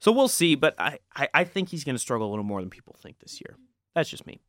so 0.00 0.12
we'll 0.12 0.28
see, 0.28 0.54
but 0.54 0.74
I, 0.78 0.98
I, 1.14 1.28
I 1.34 1.44
think 1.44 1.68
he's 1.68 1.84
going 1.84 1.94
to 1.94 2.00
struggle 2.00 2.28
a 2.28 2.30
little 2.30 2.44
more 2.44 2.60
than 2.60 2.70
people 2.70 2.96
think 2.98 3.18
this 3.18 3.40
year. 3.40 3.56
That's 3.94 4.08
just 4.08 4.26
me. 4.26 4.40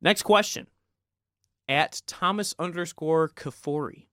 Next 0.00 0.22
question. 0.22 0.66
At 1.68 2.02
Thomas 2.08 2.54
underscore 2.58 3.28
Kafori, 3.28 4.06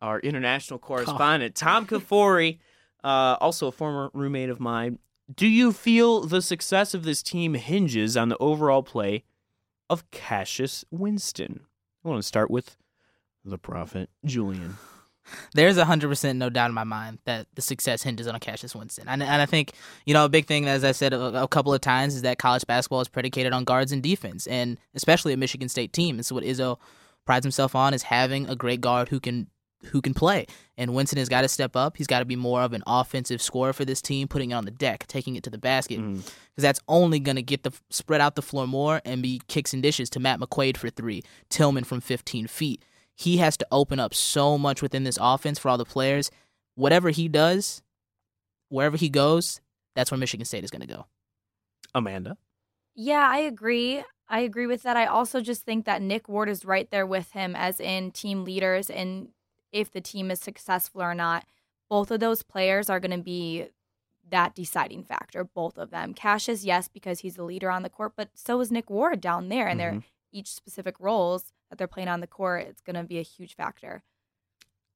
our 0.00 0.18
international 0.20 0.78
correspondent, 0.78 1.54
Tom 1.54 1.86
Kafori, 1.88 2.58
uh, 3.04 3.36
also 3.38 3.66
a 3.66 3.72
former 3.72 4.10
roommate 4.14 4.48
of 4.48 4.60
mine. 4.60 4.98
Do 5.32 5.46
you 5.46 5.72
feel 5.72 6.22
the 6.22 6.40
success 6.40 6.94
of 6.94 7.04
this 7.04 7.22
team 7.22 7.52
hinges 7.52 8.16
on 8.16 8.30
the 8.30 8.38
overall 8.38 8.82
play 8.82 9.24
of 9.90 10.10
Cassius 10.10 10.86
Winston? 10.90 11.60
I 12.02 12.08
want 12.08 12.22
to 12.22 12.26
start 12.26 12.50
with 12.50 12.78
the 13.44 13.58
prophet, 13.58 14.10
Julian. 14.24 14.76
There's 15.54 15.76
a 15.76 15.84
hundred 15.84 16.08
percent 16.08 16.38
no 16.38 16.50
doubt 16.50 16.70
in 16.70 16.74
my 16.74 16.84
mind 16.84 17.18
that 17.24 17.46
the 17.54 17.62
success 17.62 18.02
hinges 18.02 18.26
on 18.26 18.38
Cassius 18.40 18.74
Winston, 18.74 19.08
and, 19.08 19.22
and 19.22 19.42
I 19.42 19.46
think 19.46 19.72
you 20.06 20.14
know 20.14 20.24
a 20.24 20.28
big 20.28 20.46
thing, 20.46 20.66
as 20.66 20.82
I 20.84 20.92
said 20.92 21.12
a, 21.12 21.42
a 21.42 21.48
couple 21.48 21.72
of 21.74 21.80
times, 21.80 22.16
is 22.16 22.22
that 22.22 22.38
college 22.38 22.66
basketball 22.66 23.00
is 23.00 23.08
predicated 23.08 23.52
on 23.52 23.64
guards 23.64 23.92
and 23.92 24.02
defense, 24.02 24.46
and 24.46 24.78
especially 24.94 25.32
a 25.32 25.36
Michigan 25.36 25.68
State 25.68 25.92
team. 25.92 26.18
It's 26.18 26.32
what 26.32 26.44
Izzo 26.44 26.78
prides 27.26 27.44
himself 27.44 27.76
on 27.76 27.94
is 27.94 28.04
having 28.04 28.48
a 28.48 28.56
great 28.56 28.80
guard 28.80 29.08
who 29.08 29.20
can 29.20 29.48
who 29.86 30.00
can 30.00 30.14
play. 30.14 30.46
And 30.76 30.94
Winston 30.94 31.18
has 31.18 31.28
got 31.28 31.42
to 31.42 31.48
step 31.48 31.76
up. 31.76 31.96
He's 31.96 32.06
got 32.06 32.20
to 32.20 32.24
be 32.24 32.36
more 32.36 32.62
of 32.62 32.72
an 32.72 32.82
offensive 32.86 33.40
scorer 33.40 33.72
for 33.72 33.84
this 33.84 34.02
team, 34.02 34.28
putting 34.28 34.50
it 34.50 34.54
on 34.54 34.64
the 34.64 34.70
deck, 34.70 35.06
taking 35.06 35.36
it 35.36 35.42
to 35.44 35.50
the 35.50 35.58
basket, 35.58 35.98
mm-hmm. 35.98 36.16
because 36.16 36.62
that's 36.62 36.80
only 36.88 37.20
going 37.20 37.36
to 37.36 37.42
get 37.42 37.62
the 37.62 37.72
spread 37.90 38.20
out 38.20 38.34
the 38.34 38.42
floor 38.42 38.66
more 38.66 39.00
and 39.04 39.22
be 39.22 39.40
kicks 39.48 39.72
and 39.72 39.82
dishes 39.82 40.10
to 40.10 40.20
Matt 40.20 40.40
McQuaid 40.40 40.76
for 40.76 40.90
three, 40.90 41.22
Tillman 41.48 41.84
from 41.84 42.00
15 42.00 42.46
feet. 42.46 42.82
He 43.20 43.36
has 43.36 43.58
to 43.58 43.66
open 43.70 44.00
up 44.00 44.14
so 44.14 44.56
much 44.56 44.80
within 44.80 45.04
this 45.04 45.18
offense 45.20 45.58
for 45.58 45.68
all 45.68 45.76
the 45.76 45.84
players. 45.84 46.30
Whatever 46.74 47.10
he 47.10 47.28
does, 47.28 47.82
wherever 48.70 48.96
he 48.96 49.10
goes, 49.10 49.60
that's 49.94 50.10
where 50.10 50.16
Michigan 50.16 50.46
State 50.46 50.64
is 50.64 50.70
going 50.70 50.80
to 50.80 50.86
go. 50.86 51.04
Amanda. 51.94 52.38
Yeah, 52.94 53.28
I 53.30 53.40
agree. 53.40 54.02
I 54.26 54.40
agree 54.40 54.66
with 54.66 54.84
that. 54.84 54.96
I 54.96 55.04
also 55.04 55.42
just 55.42 55.66
think 55.66 55.84
that 55.84 56.00
Nick 56.00 56.30
Ward 56.30 56.48
is 56.48 56.64
right 56.64 56.90
there 56.90 57.04
with 57.04 57.32
him 57.32 57.54
as 57.54 57.78
in 57.78 58.10
team 58.10 58.42
leaders 58.42 58.88
and 58.88 59.28
if 59.70 59.90
the 59.90 60.00
team 60.00 60.30
is 60.30 60.40
successful 60.40 61.02
or 61.02 61.14
not. 61.14 61.44
Both 61.90 62.10
of 62.10 62.20
those 62.20 62.42
players 62.42 62.88
are 62.88 63.00
going 63.00 63.10
to 63.10 63.22
be 63.22 63.66
that 64.30 64.54
deciding 64.54 65.02
factor, 65.02 65.44
both 65.44 65.76
of 65.76 65.90
them. 65.90 66.14
Cassius, 66.14 66.64
yes, 66.64 66.88
because 66.88 67.20
he's 67.20 67.36
the 67.36 67.44
leader 67.44 67.70
on 67.70 67.82
the 67.82 67.90
court, 67.90 68.12
but 68.16 68.30
so 68.32 68.58
is 68.60 68.72
Nick 68.72 68.88
Ward 68.88 69.20
down 69.20 69.50
there, 69.50 69.68
and 69.68 69.78
they're 69.78 69.90
mm-hmm. 69.90 70.08
each 70.32 70.48
specific 70.48 70.94
roles 70.98 71.52
that 71.70 71.78
they're 71.78 71.86
playing 71.86 72.08
on 72.08 72.20
the 72.20 72.26
court. 72.26 72.66
It's 72.68 72.82
going 72.82 72.96
to 72.96 73.04
be 73.04 73.18
a 73.18 73.22
huge 73.22 73.56
factor. 73.56 74.02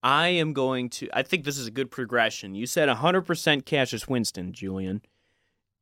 I 0.02 0.28
am 0.28 0.52
going 0.52 0.90
to. 0.90 1.08
I 1.14 1.22
think 1.22 1.44
this 1.44 1.56
is 1.56 1.66
a 1.66 1.70
good 1.70 1.90
progression. 1.90 2.54
You 2.54 2.66
said 2.66 2.90
100% 2.90 3.64
Cassius 3.64 4.06
Winston, 4.06 4.52
Julian. 4.52 5.00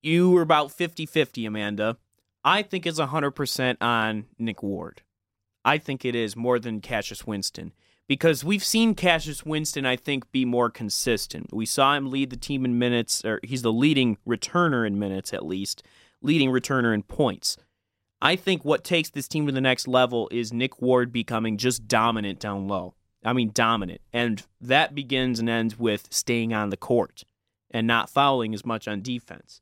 You 0.00 0.30
were 0.30 0.42
about 0.42 0.70
50 0.70 1.06
50, 1.06 1.46
Amanda. 1.46 1.96
I 2.44 2.62
think 2.62 2.86
it's 2.86 3.00
100% 3.00 3.76
on 3.80 4.26
Nick 4.38 4.62
Ward. 4.62 5.02
I 5.64 5.78
think 5.78 6.04
it 6.04 6.14
is 6.14 6.36
more 6.36 6.58
than 6.58 6.80
Cassius 6.80 7.26
Winston 7.26 7.72
because 8.08 8.44
we've 8.44 8.64
seen 8.64 8.94
Cassius 8.94 9.46
Winston, 9.46 9.86
I 9.86 9.96
think, 9.96 10.30
be 10.32 10.44
more 10.44 10.70
consistent. 10.70 11.52
We 11.52 11.66
saw 11.66 11.94
him 11.94 12.10
lead 12.10 12.30
the 12.30 12.36
team 12.36 12.64
in 12.64 12.78
minutes, 12.78 13.24
or 13.24 13.40
he's 13.42 13.62
the 13.62 13.72
leading 13.72 14.18
returner 14.26 14.86
in 14.86 14.98
minutes 14.98 15.32
at 15.32 15.46
least, 15.46 15.82
leading 16.20 16.50
returner 16.50 16.92
in 16.92 17.04
points. 17.04 17.56
I 18.24 18.36
think 18.36 18.64
what 18.64 18.84
takes 18.84 19.10
this 19.10 19.26
team 19.26 19.46
to 19.46 19.52
the 19.52 19.60
next 19.60 19.88
level 19.88 20.28
is 20.30 20.52
Nick 20.52 20.80
Ward 20.80 21.12
becoming 21.12 21.56
just 21.56 21.88
dominant 21.88 22.38
down 22.38 22.68
low. 22.68 22.94
I 23.24 23.32
mean, 23.32 23.50
dominant. 23.52 24.00
And 24.12 24.40
that 24.60 24.94
begins 24.94 25.40
and 25.40 25.50
ends 25.50 25.76
with 25.76 26.06
staying 26.10 26.54
on 26.54 26.70
the 26.70 26.76
court 26.76 27.24
and 27.72 27.84
not 27.84 28.08
fouling 28.08 28.54
as 28.54 28.64
much 28.64 28.86
on 28.86 29.02
defense. 29.02 29.60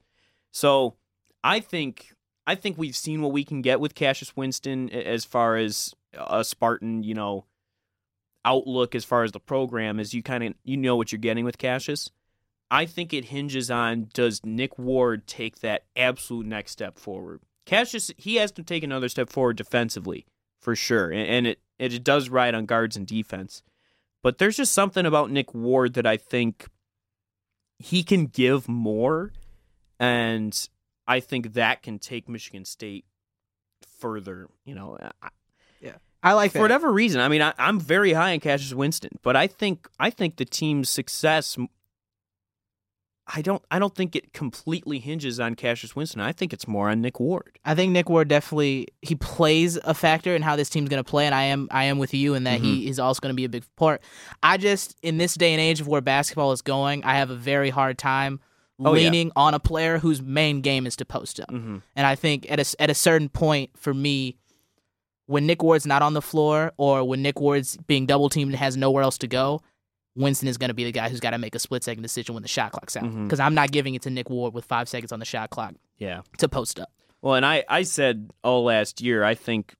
So 0.52 0.96
I 1.42 1.60
think 1.60 2.12
I 2.46 2.54
think 2.54 2.76
we've 2.76 2.96
seen 2.96 3.22
what 3.22 3.32
we 3.32 3.44
can 3.44 3.62
get 3.62 3.80
with 3.80 3.94
Cassius 3.94 4.36
Winston 4.36 4.90
as 4.90 5.24
far 5.24 5.56
as 5.56 5.94
a 6.14 6.44
Spartan, 6.44 7.02
you 7.02 7.14
know, 7.14 7.46
outlook 8.44 8.94
as 8.94 9.06
far 9.06 9.24
as 9.24 9.32
the 9.32 9.40
program 9.40 9.98
is 9.98 10.12
you 10.12 10.22
kind 10.22 10.44
of 10.44 10.54
you 10.64 10.76
know 10.76 10.96
what 10.96 11.12
you're 11.12 11.18
getting 11.18 11.46
with 11.46 11.56
Cassius. 11.56 12.10
I 12.70 12.84
think 12.84 13.14
it 13.14 13.26
hinges 13.26 13.70
on 13.70 14.10
does 14.12 14.44
Nick 14.44 14.78
Ward 14.78 15.26
take 15.26 15.60
that 15.60 15.84
absolute 15.96 16.44
next 16.44 16.72
step 16.72 16.98
forward. 16.98 17.40
Cassius 17.70 18.10
he 18.16 18.34
has 18.36 18.50
to 18.52 18.64
take 18.64 18.82
another 18.82 19.08
step 19.08 19.30
forward 19.30 19.56
defensively 19.56 20.26
for 20.60 20.74
sure, 20.74 21.10
and, 21.10 21.28
and 21.28 21.46
it 21.46 21.60
it 21.78 22.02
does 22.02 22.28
ride 22.28 22.54
on 22.54 22.66
guards 22.66 22.96
and 22.96 23.06
defense. 23.06 23.62
But 24.22 24.38
there's 24.38 24.56
just 24.56 24.72
something 24.72 25.06
about 25.06 25.30
Nick 25.30 25.54
Ward 25.54 25.94
that 25.94 26.04
I 26.04 26.16
think 26.16 26.66
he 27.78 28.02
can 28.02 28.26
give 28.26 28.68
more, 28.68 29.32
and 30.00 30.68
I 31.06 31.20
think 31.20 31.52
that 31.52 31.82
can 31.82 32.00
take 32.00 32.28
Michigan 32.28 32.64
State 32.64 33.04
further. 33.98 34.48
You 34.64 34.74
know, 34.74 34.98
I, 35.22 35.28
I 36.22 36.32
like 36.34 36.50
for 36.50 36.58
that. 36.58 36.62
whatever 36.62 36.92
reason. 36.92 37.20
I 37.20 37.28
mean, 37.28 37.40
I, 37.40 37.54
I'm 37.56 37.80
very 37.80 38.12
high 38.12 38.34
on 38.34 38.40
Cassius 38.40 38.74
Winston, 38.74 39.12
but 39.22 39.36
I 39.36 39.46
think 39.46 39.88
I 39.98 40.10
think 40.10 40.36
the 40.36 40.44
team's 40.44 40.90
success. 40.90 41.56
I 43.32 43.42
don't. 43.42 43.62
I 43.70 43.78
don't 43.78 43.94
think 43.94 44.16
it 44.16 44.32
completely 44.32 44.98
hinges 44.98 45.38
on 45.38 45.54
Cassius 45.54 45.94
Winston. 45.94 46.20
I 46.20 46.32
think 46.32 46.52
it's 46.52 46.66
more 46.66 46.88
on 46.90 47.00
Nick 47.00 47.20
Ward. 47.20 47.58
I 47.64 47.74
think 47.74 47.92
Nick 47.92 48.08
Ward 48.08 48.28
definitely 48.28 48.88
he 49.02 49.14
plays 49.14 49.76
a 49.84 49.94
factor 49.94 50.34
in 50.34 50.42
how 50.42 50.56
this 50.56 50.68
team's 50.68 50.88
going 50.88 51.02
to 51.02 51.08
play, 51.08 51.26
and 51.26 51.34
I 51.34 51.44
am 51.44 51.68
I 51.70 51.84
am 51.84 51.98
with 51.98 52.12
you 52.12 52.34
in 52.34 52.44
that 52.44 52.60
he 52.60 52.88
is 52.88 52.98
also 52.98 53.20
going 53.20 53.30
to 53.32 53.36
be 53.36 53.44
a 53.44 53.48
big 53.48 53.64
part. 53.76 54.02
I 54.42 54.56
just 54.56 54.96
in 55.02 55.18
this 55.18 55.34
day 55.34 55.52
and 55.52 55.60
age 55.60 55.80
of 55.80 55.86
where 55.88 56.00
basketball 56.00 56.52
is 56.52 56.62
going, 56.62 57.04
I 57.04 57.14
have 57.16 57.30
a 57.30 57.36
very 57.36 57.70
hard 57.70 57.98
time 57.98 58.40
Oh, 58.82 58.94
yeah. 58.94 59.04
leaning 59.10 59.30
on 59.36 59.52
a 59.52 59.60
player 59.60 59.98
whose 59.98 60.22
main 60.22 60.62
game 60.62 60.86
is 60.86 60.96
to 60.96 61.04
post 61.04 61.38
up, 61.38 61.50
Mm-hmm. 61.50 61.78
and 61.94 62.06
I 62.06 62.14
think 62.14 62.50
at 62.50 62.58
a 62.58 62.82
at 62.82 62.90
a 62.90 62.94
certain 62.94 63.28
point 63.28 63.70
for 63.76 63.92
me. 63.94 64.36
When 65.26 65.46
Nick 65.46 65.62
Ward's 65.62 65.86
not 65.86 66.02
on 66.02 66.14
the 66.14 66.22
floor, 66.22 66.72
or 66.76 67.04
when 67.06 67.22
Nick 67.22 67.38
Ward's 67.38 67.76
being 67.76 68.04
double 68.04 68.28
teamed 68.28 68.50
and 68.50 68.58
has 68.58 68.76
nowhere 68.76 69.04
else 69.04 69.16
to 69.18 69.28
go, 69.28 69.62
Winston 70.16 70.48
is 70.48 70.58
going 70.58 70.68
to 70.68 70.74
be 70.74 70.84
the 70.84 70.92
guy 70.92 71.08
who's 71.08 71.20
got 71.20 71.30
to 71.30 71.38
make 71.38 71.54
a 71.54 71.58
split 71.58 71.84
second 71.84 72.02
decision 72.02 72.34
when 72.34 72.42
the 72.42 72.48
shot 72.48 72.72
clock's 72.72 72.96
out. 72.96 73.10
Because 73.24 73.40
I'm 73.40 73.54
not 73.54 73.70
giving 73.70 73.94
it 73.94 74.02
to 74.02 74.10
Nick 74.10 74.28
Ward 74.28 74.52
with 74.54 74.64
five 74.64 74.88
seconds 74.88 75.12
on 75.12 75.18
the 75.20 75.24
shot 75.24 75.50
clock 75.50 75.74
Yeah. 75.98 76.22
to 76.38 76.48
post 76.48 76.80
up. 76.80 76.90
Well, 77.22 77.34
and 77.34 77.44
I, 77.46 77.64
I 77.68 77.82
said 77.82 78.30
all 78.42 78.64
last 78.64 79.00
year, 79.00 79.22
I 79.22 79.34
think 79.34 79.74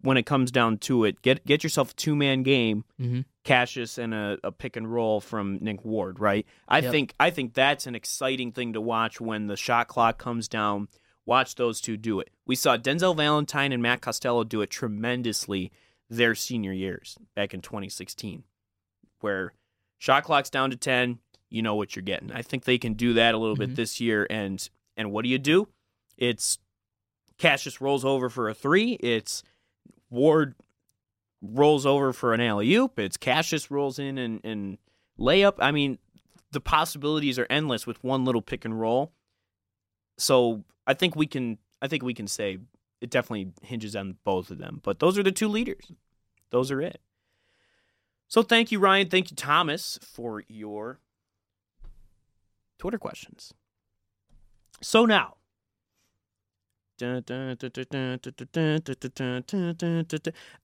when 0.00 0.16
it 0.16 0.24
comes 0.26 0.50
down 0.50 0.76
to 0.78 1.04
it, 1.04 1.22
get 1.22 1.44
get 1.46 1.62
yourself 1.62 1.92
a 1.92 1.94
two 1.94 2.14
man 2.14 2.42
game, 2.42 2.84
Mm-hmm. 3.00 3.20
Cassius 3.42 3.98
and 3.98 4.14
a, 4.14 4.38
a 4.44 4.50
pick 4.52 4.76
and 4.76 4.90
roll 4.90 5.20
from 5.20 5.58
Nick 5.60 5.84
Ward, 5.84 6.18
right? 6.20 6.46
I 6.68 6.78
Yep. 6.80 6.90
think 6.92 7.14
I 7.20 7.30
think 7.30 7.54
that's 7.54 7.86
an 7.86 7.94
exciting 7.94 8.52
thing 8.52 8.72
to 8.74 8.80
watch 8.80 9.20
when 9.20 9.46
the 9.48 9.56
shot 9.56 9.88
clock 9.88 10.18
comes 10.18 10.48
down. 10.48 10.88
Watch 11.26 11.54
those 11.54 11.80
two 11.80 11.96
do 11.96 12.20
it. 12.20 12.28
We 12.46 12.54
saw 12.54 12.76
Denzel 12.76 13.16
Valentine 13.16 13.72
and 13.72 13.82
Matt 13.82 14.02
Costello 14.02 14.44
do 14.44 14.60
it 14.60 14.68
tremendously 14.70 15.72
their 16.10 16.34
senior 16.34 16.72
years 16.72 17.16
back 17.34 17.54
in 17.54 17.60
2016, 17.62 18.44
where 19.24 19.52
shot 19.98 20.22
clock's 20.24 20.50
down 20.50 20.70
to 20.70 20.76
10, 20.76 21.18
you 21.50 21.62
know 21.62 21.74
what 21.74 21.96
you're 21.96 22.02
getting. 22.02 22.30
I 22.30 22.42
think 22.42 22.64
they 22.64 22.78
can 22.78 22.92
do 22.94 23.14
that 23.14 23.34
a 23.34 23.38
little 23.38 23.56
bit 23.56 23.70
Mhm. 23.70 23.76
this 23.76 24.00
year. 24.00 24.26
And 24.30 24.68
and 24.96 25.10
what 25.10 25.22
do 25.24 25.28
you 25.28 25.38
do? 25.38 25.66
It's 26.16 26.58
Cassius 27.38 27.80
rolls 27.80 28.04
over 28.04 28.28
for 28.30 28.48
a 28.48 28.54
three. 28.54 28.92
It's 28.94 29.42
Ward 30.10 30.54
rolls 31.42 31.84
over 31.84 32.12
for 32.12 32.32
an 32.34 32.40
alley 32.40 32.72
oop. 32.74 32.98
It's 32.98 33.16
Cassius 33.16 33.70
rolls 33.70 33.98
in 33.98 34.18
and, 34.18 34.40
and 34.44 34.78
layup. 35.18 35.54
I 35.58 35.72
mean, 35.72 35.98
the 36.52 36.60
possibilities 36.60 37.38
are 37.38 37.46
endless 37.50 37.86
with 37.86 38.02
one 38.04 38.24
little 38.24 38.42
pick 38.42 38.64
and 38.64 38.78
roll. 38.80 39.12
So 40.18 40.64
I 40.86 40.94
think 40.94 41.16
we 41.16 41.26
can 41.26 41.58
I 41.82 41.88
think 41.88 42.02
we 42.02 42.14
can 42.14 42.28
say 42.28 42.58
it 43.00 43.10
definitely 43.10 43.52
hinges 43.62 43.94
on 43.96 44.16
both 44.24 44.50
of 44.50 44.58
them. 44.58 44.80
But 44.82 44.98
those 45.00 45.18
are 45.18 45.22
the 45.22 45.32
two 45.32 45.48
leaders. 45.48 45.90
Those 46.50 46.70
are 46.70 46.80
it. 46.80 47.00
So 48.28 48.42
thank 48.42 48.72
you, 48.72 48.78
Ryan. 48.78 49.08
Thank 49.08 49.30
you, 49.30 49.36
Thomas, 49.36 49.98
for 50.02 50.42
your 50.48 50.98
Twitter 52.78 52.98
questions. 52.98 53.52
So 54.80 55.04
now. 55.06 55.36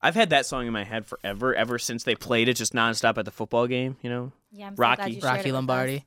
I've 0.01 0.15
had 0.15 0.29
that 0.29 0.45
song 0.45 0.65
in 0.67 0.73
my 0.73 0.83
head 0.83 1.05
forever, 1.05 1.53
ever 1.53 1.77
since 1.77 2.03
they 2.03 2.15
played 2.15 2.47
it 2.47 2.55
just 2.55 2.73
nonstop 2.73 3.17
at 3.17 3.25
the 3.25 3.31
football 3.31 3.67
game, 3.67 3.97
you 4.01 4.09
know? 4.09 4.31
Yeah, 4.51 4.67
I'm 4.67 4.75
so 4.75 4.81
Rocky. 4.81 4.95
glad 5.01 5.13
you 5.13 5.21
Rocky 5.21 5.39
it 5.39 5.45
with 5.45 5.53
Lombardi. 5.53 6.05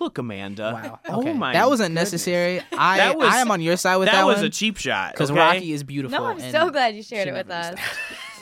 Look, 0.00 0.18
Amanda. 0.18 0.72
Wow. 0.72 1.00
Oh 1.08 1.32
my 1.34 1.52
that 1.52 1.68
wasn't 1.68 1.90
goodness. 1.90 2.12
necessary. 2.12 2.62
I 2.76 3.14
was- 3.14 3.28
I 3.32 3.38
am 3.40 3.50
on 3.50 3.60
your 3.60 3.76
side 3.76 3.96
with 3.96 4.06
that, 4.06 4.12
that, 4.12 4.26
was 4.26 4.36
one 4.36 4.46
a 4.46 4.50
cheap 4.50 4.78
shot. 4.78 5.12
because 5.12 5.30
okay? 5.30 5.38
Rocky 5.38 5.72
is 5.72 5.82
beautiful. 5.82 6.18
No, 6.18 6.24
I'm 6.26 6.38
and- 6.40 6.52
so 6.52 6.70
glad 6.70 6.94
you 6.96 7.02
shared 7.02 7.28
it 7.28 7.32
with 7.34 7.50
us. 7.50 7.78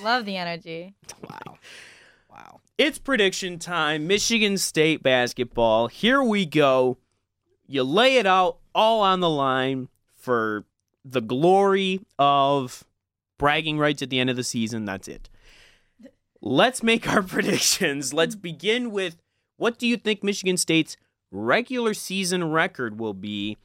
Love 0.02 0.24
the 0.24 0.36
energy. 0.36 0.94
Wow. 1.22 1.58
Wow. 2.30 2.60
It's 2.78 2.98
prediction 2.98 3.58
time. 3.58 4.06
Michigan 4.06 4.58
State 4.58 5.02
basketball. 5.02 5.86
Here 5.88 6.22
we 6.22 6.46
go. 6.46 6.98
You 7.66 7.84
lay 7.84 8.16
it 8.16 8.26
out 8.26 8.58
all 8.74 9.00
on 9.02 9.20
the 9.20 9.30
line 9.30 9.88
for 10.16 10.64
the 11.04 11.20
glory 11.20 12.00
of 12.18 12.84
bragging 13.38 13.78
rights 13.78 14.02
at 14.02 14.10
the 14.10 14.18
end 14.18 14.30
of 14.30 14.36
the 14.36 14.44
season. 14.44 14.84
That's 14.84 15.08
it. 15.08 15.28
Let's 16.40 16.82
make 16.82 17.08
our 17.08 17.22
predictions. 17.22 18.12
Let's 18.12 18.34
begin 18.34 18.90
with 18.90 19.16
what 19.56 19.78
do 19.78 19.86
you 19.86 19.96
think 19.96 20.22
Michigan 20.24 20.56
State's 20.56 20.96
regular 21.30 21.94
season 21.94 22.50
record 22.50 22.98
will 22.98 23.14
be? 23.14 23.56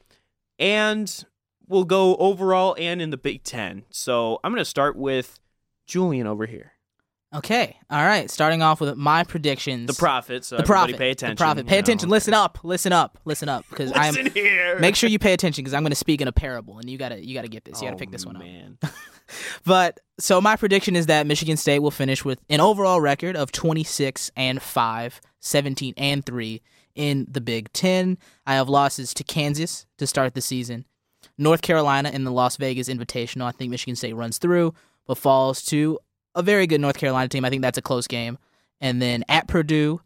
And 0.58 1.24
we'll 1.66 1.84
go 1.84 2.16
overall 2.16 2.76
and 2.78 3.00
in 3.00 3.10
the 3.10 3.16
Big 3.16 3.42
Ten. 3.42 3.84
So 3.90 4.38
I'm 4.44 4.52
going 4.52 4.60
to 4.60 4.64
start 4.64 4.96
with 4.96 5.40
Julian 5.90 6.26
over 6.26 6.46
here. 6.46 6.72
Okay. 7.32 7.76
All 7.90 8.04
right. 8.04 8.28
Starting 8.28 8.60
off 8.60 8.80
with 8.80 8.96
my 8.96 9.22
predictions. 9.22 9.86
The 9.86 9.94
prophet. 9.94 10.44
So 10.44 10.56
The 10.56 10.62
everybody 10.62 10.92
prophet. 10.94 10.98
pay 10.98 11.10
attention. 11.10 11.36
The 11.36 11.40
prophet. 11.40 11.66
Pay 11.66 11.76
you 11.76 11.80
know. 11.80 11.84
attention. 11.84 12.08
Listen 12.08 12.34
up. 12.34 12.58
Listen 12.64 12.92
up. 12.92 13.18
Listen 13.24 13.48
up. 13.48 13.64
Because 13.70 13.92
I'm. 13.94 14.14
Listen 14.14 14.32
here. 14.32 14.78
Make 14.80 14.96
sure 14.96 15.08
you 15.08 15.18
pay 15.20 15.32
attention 15.32 15.62
because 15.62 15.74
I'm 15.74 15.82
going 15.82 15.90
to 15.92 15.96
speak 15.96 16.20
in 16.20 16.26
a 16.28 16.32
parable, 16.32 16.78
and 16.78 16.90
you 16.90 16.98
gotta 16.98 17.24
you 17.24 17.34
gotta 17.34 17.46
get 17.48 17.64
this. 17.64 17.80
You 17.80 17.86
gotta 17.86 17.96
Oh, 17.96 17.98
pick 17.98 18.10
this 18.10 18.24
oh, 18.24 18.28
one 18.28 18.36
up. 18.36 18.42
man. 18.42 18.78
But 19.64 20.00
so 20.18 20.40
my 20.40 20.56
prediction 20.56 20.96
is 20.96 21.06
that 21.06 21.24
Michigan 21.24 21.56
State 21.56 21.78
will 21.78 21.92
finish 21.92 22.24
with 22.24 22.40
an 22.48 22.58
overall 22.60 23.00
record 23.00 23.36
of 23.36 23.52
26 23.52 24.32
and 24.36 24.60
5, 24.60 25.20
17 25.38 25.94
and 25.96 26.26
3 26.26 26.60
in 26.96 27.26
the 27.30 27.40
Big 27.40 27.72
10. 27.72 28.18
I 28.44 28.54
have 28.54 28.68
losses 28.68 29.14
to 29.14 29.22
Kansas 29.22 29.86
to 29.98 30.06
start 30.08 30.34
the 30.34 30.40
season. 30.40 30.84
North 31.38 31.62
Carolina 31.62 32.10
in 32.10 32.24
the 32.24 32.32
Las 32.32 32.56
Vegas 32.56 32.88
Invitational. 32.88 33.44
I 33.44 33.52
think 33.52 33.70
Michigan 33.70 33.94
State 33.94 34.14
runs 34.16 34.38
through, 34.38 34.74
but 35.10 35.18
falls 35.18 35.60
to 35.60 35.98
a 36.36 36.42
very 36.42 36.68
good 36.68 36.80
North 36.80 36.96
Carolina 36.96 37.28
team. 37.28 37.44
I 37.44 37.50
think 37.50 37.62
that's 37.62 37.76
a 37.76 37.82
close 37.82 38.06
game. 38.06 38.38
And 38.80 39.02
then 39.02 39.24
at 39.28 39.48
Purdue, 39.48 40.02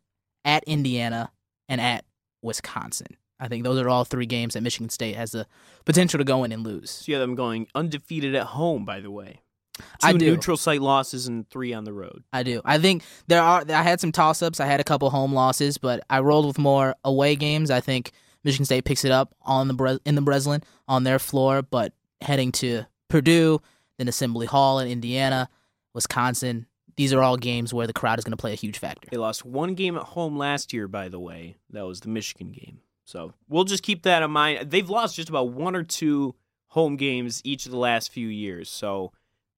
at 0.47 0.65
Indiana, 0.65 1.31
and 1.69 1.79
at 1.79 2.07
Wisconsin. 2.41 3.19
I 3.39 3.49
think 3.49 3.65
those 3.65 3.79
are 3.79 3.91
all 3.91 4.07
three 4.07 4.25
games 4.25 4.55
that 4.55 4.63
Michigan 4.63 4.89
State 4.89 5.15
has 5.15 5.33
the 5.33 5.47
potential 5.85 6.17
to 6.17 6.25
go 6.25 6.43
in 6.45 6.53
and 6.53 6.65
lose. 6.65 6.91
So 6.91 7.13
you 7.13 7.17
have 7.17 7.21
them 7.21 7.35
going 7.35 7.67
undefeated 7.75 8.35
at 8.35 8.47
home, 8.47 8.87
by 8.87 9.01
the 9.01 9.11
way. 9.11 9.43
Two 9.77 9.85
I 10.03 10.13
do. 10.15 10.25
neutral 10.25 10.57
site 10.57 10.81
losses 10.81 11.27
and 11.27 11.47
three 11.51 11.75
on 11.75 11.85
the 11.85 11.93
road. 11.93 12.25
I 12.33 12.43
do. 12.43 12.63
I 12.65 12.79
think 12.79 13.03
there 13.27 13.43
are. 13.43 13.63
I 13.69 13.83
had 13.83 14.01
some 14.01 14.11
toss 14.11 14.41
ups. 14.41 14.59
I 14.59 14.65
had 14.65 14.81
a 14.81 14.85
couple 14.85 15.11
home 15.11 15.35
losses, 15.35 15.77
but 15.77 16.03
I 16.09 16.21
rolled 16.21 16.47
with 16.47 16.59
more 16.59 16.95
away 17.05 17.37
games. 17.37 17.71
I 17.71 17.81
think 17.81 18.13
Michigan 18.43 18.65
State 18.65 18.87
picks 18.87 19.05
it 19.05 19.13
up 19.13 19.35
on 19.43 19.69
the 19.69 19.75
Bre- 19.75 19.97
in 20.07 20.15
the 20.15 20.23
Breslin 20.23 20.63
on 20.89 21.05
their 21.05 21.19
floor, 21.19 21.61
but 21.61 21.93
heading 22.23 22.53
to 22.53 22.85
Purdue, 23.11 23.61
then 23.99 24.09
Assembly 24.09 24.47
Hall 24.47 24.79
in 24.79 24.89
Indiana, 24.89 25.49
Wisconsin. 25.93 26.67
These 26.97 27.13
are 27.13 27.23
all 27.23 27.37
games 27.37 27.75
where 27.75 27.87
the 27.87 27.93
crowd 27.93 28.19
is 28.19 28.25
going 28.25 28.33
to 28.33 28.41
play 28.41 28.53
a 28.53 28.57
huge 28.57 28.79
factor. 28.79 29.09
They 29.11 29.17
lost 29.17 29.45
one 29.45 29.75
game 29.75 29.97
at 29.97 30.03
home 30.03 30.39
last 30.39 30.73
year, 30.73 30.87
by 30.87 31.09
the 31.09 31.19
way. 31.19 31.57
That 31.71 31.87
was 31.87 32.01
the 32.01 32.09
Michigan 32.09 32.53
game. 32.53 32.81
So 33.05 33.35
we'll 33.49 33.65
just 33.65 33.83
keep 33.83 34.03
that 34.05 34.23
in 34.23 34.31
mind. 34.31 34.71
They've 34.71 34.89
lost 34.89 35.17
just 35.17 35.29
about 35.29 35.51
one 35.51 35.75
or 35.77 35.83
two 35.83 36.35
home 36.69 36.97
games 36.97 37.41
each 37.45 37.67
of 37.67 37.73
the 37.73 37.79
last 37.79 38.13
few 38.13 38.29
years. 38.29 38.69
So 38.71 39.13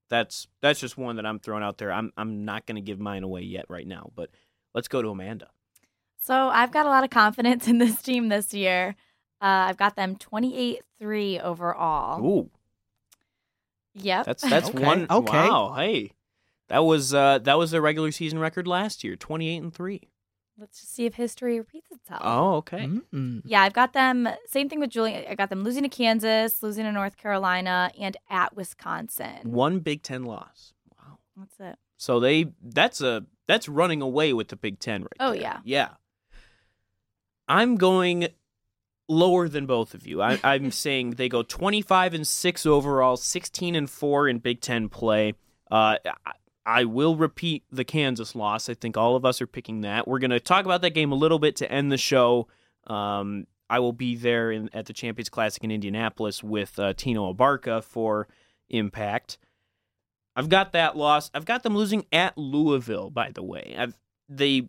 that's 0.08 0.48
that's 0.60 0.80
just 0.80 0.98
one 0.98 1.16
that 1.16 1.26
I'm 1.26 1.38
throwing 1.38 1.62
out 1.62 1.78
there. 1.78 1.92
I'm 1.92 2.12
I'm 2.16 2.44
not 2.44 2.66
going 2.66 2.76
to 2.76 2.82
give 2.82 2.98
mine 2.98 3.22
away 3.22 3.42
yet 3.42 3.66
right 3.68 3.86
now, 3.86 4.10
but 4.14 4.30
let's 4.74 4.88
go 4.88 5.02
to 5.02 5.08
Amanda. 5.08 5.48
So 6.18 6.34
I've 6.48 6.72
got 6.72 6.86
a 6.86 6.88
lot 6.88 7.04
of 7.04 7.10
confidence 7.10 7.68
in 7.68 7.78
this 7.78 8.02
team 8.02 8.28
this 8.28 8.52
year. 8.52 8.96
Uh, 9.40 9.68
I've 9.68 9.76
got 9.76 9.96
them 9.96 10.16
28-3 10.16 11.42
overall. 11.42 12.24
Ooh, 12.24 12.50
Yep. 13.96 14.26
that's 14.26 14.42
that's 14.48 14.68
Okay, 14.70 14.84
one. 14.84 15.06
okay. 15.10 15.32
Wow, 15.48 15.74
hey, 15.76 16.12
that 16.68 16.80
was 16.84 17.12
uh 17.14 17.38
that 17.40 17.58
was 17.58 17.70
their 17.70 17.80
regular 17.82 18.10
season 18.12 18.38
record 18.38 18.66
last 18.66 19.02
year, 19.04 19.16
28 19.16 19.56
and 19.62 19.74
three. 19.74 20.08
Let's 20.58 20.80
just 20.80 20.94
see 20.94 21.04
if 21.04 21.14
history 21.16 21.58
repeats 21.58 21.90
itself. 21.90 22.22
Oh, 22.24 22.54
okay. 22.56 22.88
Mm. 23.12 23.42
Yeah, 23.44 23.60
I've 23.60 23.74
got 23.74 23.92
them. 23.92 24.26
Same 24.46 24.70
thing 24.70 24.80
with 24.80 24.88
Julian. 24.88 25.24
I 25.28 25.34
got 25.34 25.50
them 25.50 25.62
losing 25.62 25.82
to 25.82 25.88
Kansas, 25.90 26.62
losing 26.62 26.84
to 26.84 26.92
North 26.92 27.18
Carolina, 27.18 27.90
and 28.00 28.16
at 28.30 28.56
Wisconsin. 28.56 29.40
One 29.52 29.80
Big 29.80 30.02
Ten 30.02 30.24
loss. 30.24 30.72
Wow. 30.98 31.18
That's 31.36 31.60
it. 31.60 31.78
So 31.98 32.20
they 32.20 32.52
that's 32.62 33.02
a 33.02 33.26
that's 33.46 33.68
running 33.68 34.00
away 34.00 34.32
with 34.32 34.48
the 34.48 34.56
Big 34.56 34.78
Ten 34.78 35.02
right 35.02 35.12
Oh, 35.20 35.32
there. 35.32 35.40
yeah. 35.42 35.58
Yeah. 35.64 35.88
I'm 37.48 37.76
going 37.76 38.28
lower 39.08 39.48
than 39.48 39.66
both 39.66 39.94
of 39.94 40.06
you. 40.06 40.22
I, 40.22 40.38
I'm 40.44 40.70
saying 40.70 41.12
they 41.12 41.28
go 41.28 41.42
25 41.42 42.14
and 42.14 42.26
six 42.26 42.66
overall, 42.66 43.16
16 43.16 43.74
and 43.74 43.88
four 43.88 44.28
in 44.28 44.38
Big 44.38 44.60
Ten 44.60 44.88
play. 44.88 45.34
Uh, 45.70 45.96
I, 46.24 46.32
I 46.64 46.84
will 46.84 47.16
repeat 47.16 47.64
the 47.70 47.84
Kansas 47.84 48.34
loss. 48.34 48.68
I 48.68 48.74
think 48.74 48.96
all 48.96 49.14
of 49.16 49.24
us 49.24 49.40
are 49.40 49.46
picking 49.46 49.82
that. 49.82 50.08
We're 50.08 50.18
going 50.18 50.30
to 50.30 50.40
talk 50.40 50.64
about 50.64 50.82
that 50.82 50.90
game 50.90 51.12
a 51.12 51.16
little 51.16 51.38
bit 51.38 51.56
to 51.56 51.70
end 51.70 51.92
the 51.92 51.96
show. 51.96 52.48
Um, 52.88 53.46
I 53.70 53.78
will 53.80 53.92
be 53.92 54.16
there 54.16 54.50
in, 54.50 54.70
at 54.72 54.86
the 54.86 54.92
Champions 54.92 55.28
Classic 55.28 55.62
in 55.62 55.70
Indianapolis 55.70 56.42
with 56.42 56.78
uh, 56.78 56.92
Tino 56.96 57.32
Abarca 57.32 57.82
for 57.82 58.28
Impact. 58.68 59.38
I've 60.34 60.48
got 60.48 60.72
that 60.72 60.96
loss. 60.96 61.30
I've 61.34 61.44
got 61.44 61.62
them 61.62 61.76
losing 61.76 62.04
at 62.12 62.36
Louisville, 62.36 63.10
by 63.10 63.30
the 63.30 63.42
way. 63.42 63.74
I've 63.78 63.96
they 64.28 64.68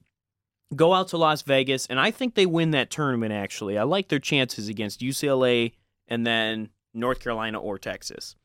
go 0.75 0.93
out 0.93 1.07
to 1.09 1.17
Las 1.17 1.41
Vegas, 1.41 1.85
and 1.87 1.99
I 1.99 2.11
think 2.11 2.35
they 2.35 2.45
win 2.45 2.71
that 2.71 2.89
tournament. 2.89 3.33
Actually, 3.33 3.77
I 3.77 3.83
like 3.83 4.09
their 4.09 4.19
chances 4.19 4.67
against 4.67 5.01
UCLA 5.01 5.73
and 6.07 6.25
then 6.25 6.69
North 6.93 7.19
Carolina 7.19 7.59
or 7.59 7.77
Texas. 7.77 8.35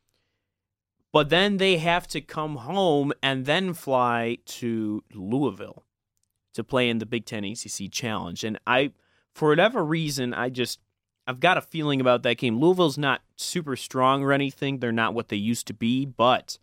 But 1.11 1.29
then 1.29 1.57
they 1.57 1.77
have 1.77 2.07
to 2.07 2.21
come 2.21 2.57
home 2.57 3.13
and 3.21 3.45
then 3.45 3.73
fly 3.73 4.39
to 4.45 5.03
Louisville 5.13 5.85
to 6.55 6.63
play 6.63 6.89
in 6.89 6.97
the 6.97 7.05
Big 7.05 7.25
Ten 7.25 7.43
ACC 7.43 7.91
Challenge. 7.91 8.43
And 8.43 8.59
I, 8.65 8.91
for 9.33 9.49
whatever 9.49 9.83
reason, 9.85 10.33
I 10.33 10.49
just 10.49 10.79
I've 11.25 11.39
got 11.39 11.57
a 11.57 11.61
feeling 11.61 12.01
about 12.01 12.23
that 12.23 12.37
game. 12.37 12.59
Louisville's 12.59 12.97
not 12.97 13.21
super 13.37 13.75
strong 13.75 14.23
or 14.23 14.33
anything. 14.33 14.79
They're 14.79 14.91
not 14.91 15.13
what 15.13 15.29
they 15.29 15.37
used 15.37 15.67
to 15.67 15.73
be, 15.73 16.05
but 16.05 16.57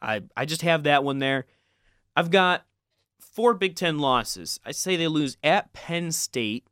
I 0.00 0.22
I 0.36 0.44
just 0.44 0.62
have 0.62 0.84
that 0.84 1.04
one 1.04 1.18
there. 1.18 1.46
I've 2.16 2.30
got 2.30 2.64
four 3.32 3.54
Big 3.54 3.76
Ten 3.76 3.98
losses. 3.98 4.60
I 4.64 4.72
say 4.72 4.96
they 4.96 5.08
lose 5.08 5.36
at 5.42 5.72
Penn 5.72 6.12
State. 6.12 6.66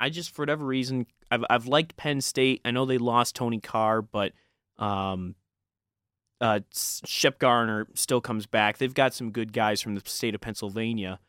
I 0.00 0.10
just 0.10 0.34
for 0.34 0.42
whatever 0.42 0.64
reason 0.64 1.06
I've 1.30 1.44
I've 1.48 1.66
liked 1.66 1.96
Penn 1.96 2.20
State. 2.20 2.60
I 2.64 2.70
know 2.70 2.84
they 2.84 2.98
lost 2.98 3.36
Tony 3.36 3.60
Carr, 3.60 4.02
but 4.02 4.32
um, 4.78 5.34
uh, 6.40 6.60
Shep 6.72 7.38
Garner 7.38 7.86
still 7.94 8.20
comes 8.20 8.46
back. 8.46 8.78
They've 8.78 8.94
got 8.94 9.14
some 9.14 9.30
good 9.30 9.52
guys 9.52 9.80
from 9.80 9.94
the 9.94 10.02
state 10.04 10.34
of 10.34 10.40
Pennsylvania. 10.40 11.20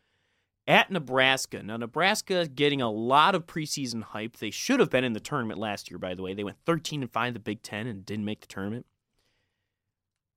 At 0.68 0.92
Nebraska. 0.92 1.64
Now, 1.64 1.78
Nebraska 1.78 2.48
getting 2.48 2.80
a 2.80 2.92
lot 2.92 3.34
of 3.34 3.48
preseason 3.48 4.04
hype. 4.04 4.38
They 4.38 4.52
should 4.52 4.80
have 4.80 4.92
been 4.92 5.04
in 5.04 5.14
the 5.14 5.20
tournament 5.20 5.60
last 5.60 5.90
year, 5.90 5.98
by 5.98 6.14
the 6.14 6.22
way. 6.22 6.36
They 6.36 6.44
went 6.44 6.60
13 6.64 7.02
and 7.02 7.12
5 7.12 7.28
in 7.30 7.34
the 7.34 7.40
Big 7.40 7.64
Ten 7.64 7.88
and 7.88 8.06
didn't 8.06 8.26
make 8.26 8.42
the 8.42 8.48
tournament. 8.48 8.86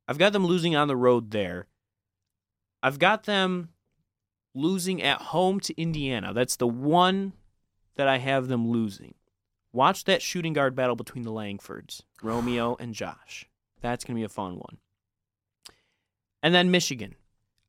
I've 0.09 0.17
got 0.17 0.33
them 0.33 0.47
losing 0.47 0.75
on 0.75 0.89
the 0.89 0.97
road 0.97 1.33
there. 1.33 1.67
I've 2.83 2.99
got 2.99 3.25
them 3.25 3.69
losing 4.55 5.03
at 5.03 5.21
home 5.21 5.61
to 5.61 5.81
Indiana. 5.81 6.33
That's 6.33 6.57
the 6.57 6.67
one 6.67 7.33
that 7.97 8.09
I 8.09 8.19
have 8.19 8.49
them 8.49 8.69
losing. 8.69 9.15
Watch 9.73 10.05
that 10.05 10.23
shooting 10.23 10.53
guard 10.53 10.75
battle 10.75 10.97
between 10.97 11.25
the 11.25 11.33
Langfords, 11.33 12.03
Romeo 12.23 12.77
and 12.79 12.95
Josh. 12.95 13.49
That's 13.81 14.05
going 14.05 14.15
to 14.15 14.21
be 14.21 14.25
a 14.25 14.29
fun 14.29 14.57
one. 14.57 14.79
And 16.43 16.55
then 16.55 16.71
Michigan. 16.71 17.15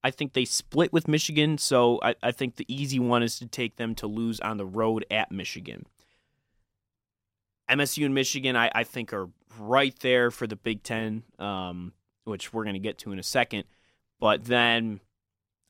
I 0.03 0.11
think 0.11 0.33
they 0.33 0.43
split 0.43 0.91
with 0.91 1.07
Michigan, 1.07 1.57
so 1.57 1.99
I, 2.03 2.15
I, 2.21 2.31
think 2.33 2.57
the 2.57 2.65
easy 2.67 2.99
one 2.99 3.23
is 3.23 3.39
to 3.39 3.47
take 3.47 3.77
them 3.77 3.95
to 3.95 4.07
lose 4.07 4.41
on 4.41 4.57
the 4.57 4.65
road 4.65 5.05
at 5.09 5.31
Michigan. 5.31 5.85
MSU 7.69 8.03
and 8.03 8.13
Michigan, 8.13 8.57
I, 8.57 8.69
I 8.75 8.83
think, 8.83 9.13
are 9.13 9.29
right 9.57 9.97
there 9.99 10.29
for 10.29 10.45
the 10.45 10.57
Big 10.57 10.83
Ten, 10.83 11.23
um, 11.39 11.93
which 12.25 12.51
we're 12.51 12.65
going 12.65 12.73
to 12.73 12.79
get 12.79 12.97
to 12.99 13.13
in 13.13 13.19
a 13.19 13.23
second. 13.23 13.63
But 14.19 14.43
then 14.43 14.99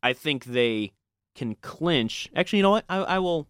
I 0.01 0.13
think 0.13 0.45
they 0.45 0.93
can 1.35 1.55
clinch. 1.55 2.29
Actually, 2.35 2.57
you 2.57 2.63
know 2.63 2.71
what? 2.71 2.85
I, 2.89 2.97
I 2.97 3.19
will. 3.19 3.47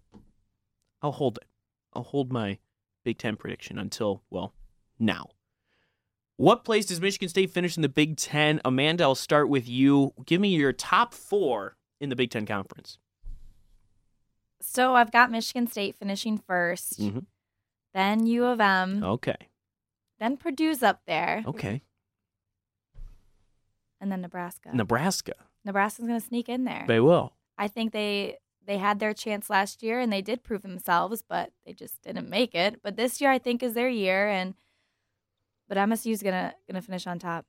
I'll 1.01 1.11
hold 1.11 1.37
it. 1.37 1.47
I'll 1.93 2.03
hold 2.03 2.31
my 2.31 2.59
Big 3.03 3.17
Ten 3.17 3.35
prediction 3.35 3.77
until 3.77 4.23
well 4.29 4.53
now. 4.99 5.29
What 6.37 6.63
place 6.63 6.87
does 6.87 6.99
Michigan 6.99 7.29
State 7.29 7.51
finish 7.51 7.77
in 7.77 7.81
the 7.81 7.89
Big 7.89 8.17
Ten? 8.17 8.59
Amanda, 8.65 9.03
I'll 9.03 9.15
start 9.15 9.49
with 9.49 9.67
you. 9.67 10.13
Give 10.25 10.41
me 10.41 10.55
your 10.55 10.73
top 10.73 11.13
four 11.13 11.77
in 11.99 12.09
the 12.09 12.15
Big 12.15 12.31
Ten 12.31 12.45
Conference. 12.45 12.97
So 14.61 14.95
I've 14.95 15.11
got 15.11 15.29
Michigan 15.29 15.67
State 15.67 15.95
finishing 15.97 16.39
1st 16.39 16.99
mm-hmm. 16.99 17.19
then 17.93 18.25
U 18.25 18.45
of 18.45 18.61
M. 18.61 19.03
Okay. 19.03 19.35
Then 20.19 20.37
Purdue's 20.37 20.81
up 20.81 21.01
there. 21.05 21.43
Okay. 21.45 21.81
And 23.99 24.11
then 24.11 24.21
Nebraska. 24.21 24.71
Nebraska. 24.73 25.33
Nebraska's 25.65 26.07
going 26.07 26.19
to 26.19 26.25
sneak 26.25 26.49
in 26.49 26.63
there. 26.63 26.85
They 26.87 26.99
will. 26.99 27.33
I 27.63 27.69
think 27.69 27.93
they 27.93 28.39
they 28.65 28.77
had 28.77 28.99
their 28.99 29.13
chance 29.13 29.49
last 29.49 29.81
year 29.81 30.01
and 30.01 30.11
they 30.11 30.21
did 30.21 30.43
prove 30.43 30.63
themselves, 30.63 31.23
but 31.27 31.51
they 31.65 31.71
just 31.71 32.01
didn't 32.01 32.29
make 32.29 32.53
it. 32.53 32.81
But 32.83 32.97
this 32.97 33.21
year 33.21 33.31
I 33.31 33.39
think 33.39 33.63
is 33.63 33.73
their 33.73 33.87
year 33.87 34.27
and 34.27 34.53
but 35.69 35.77
MSU's 35.77 36.21
gonna 36.21 36.53
gonna 36.67 36.81
finish 36.81 37.07
on 37.07 37.19
top. 37.19 37.45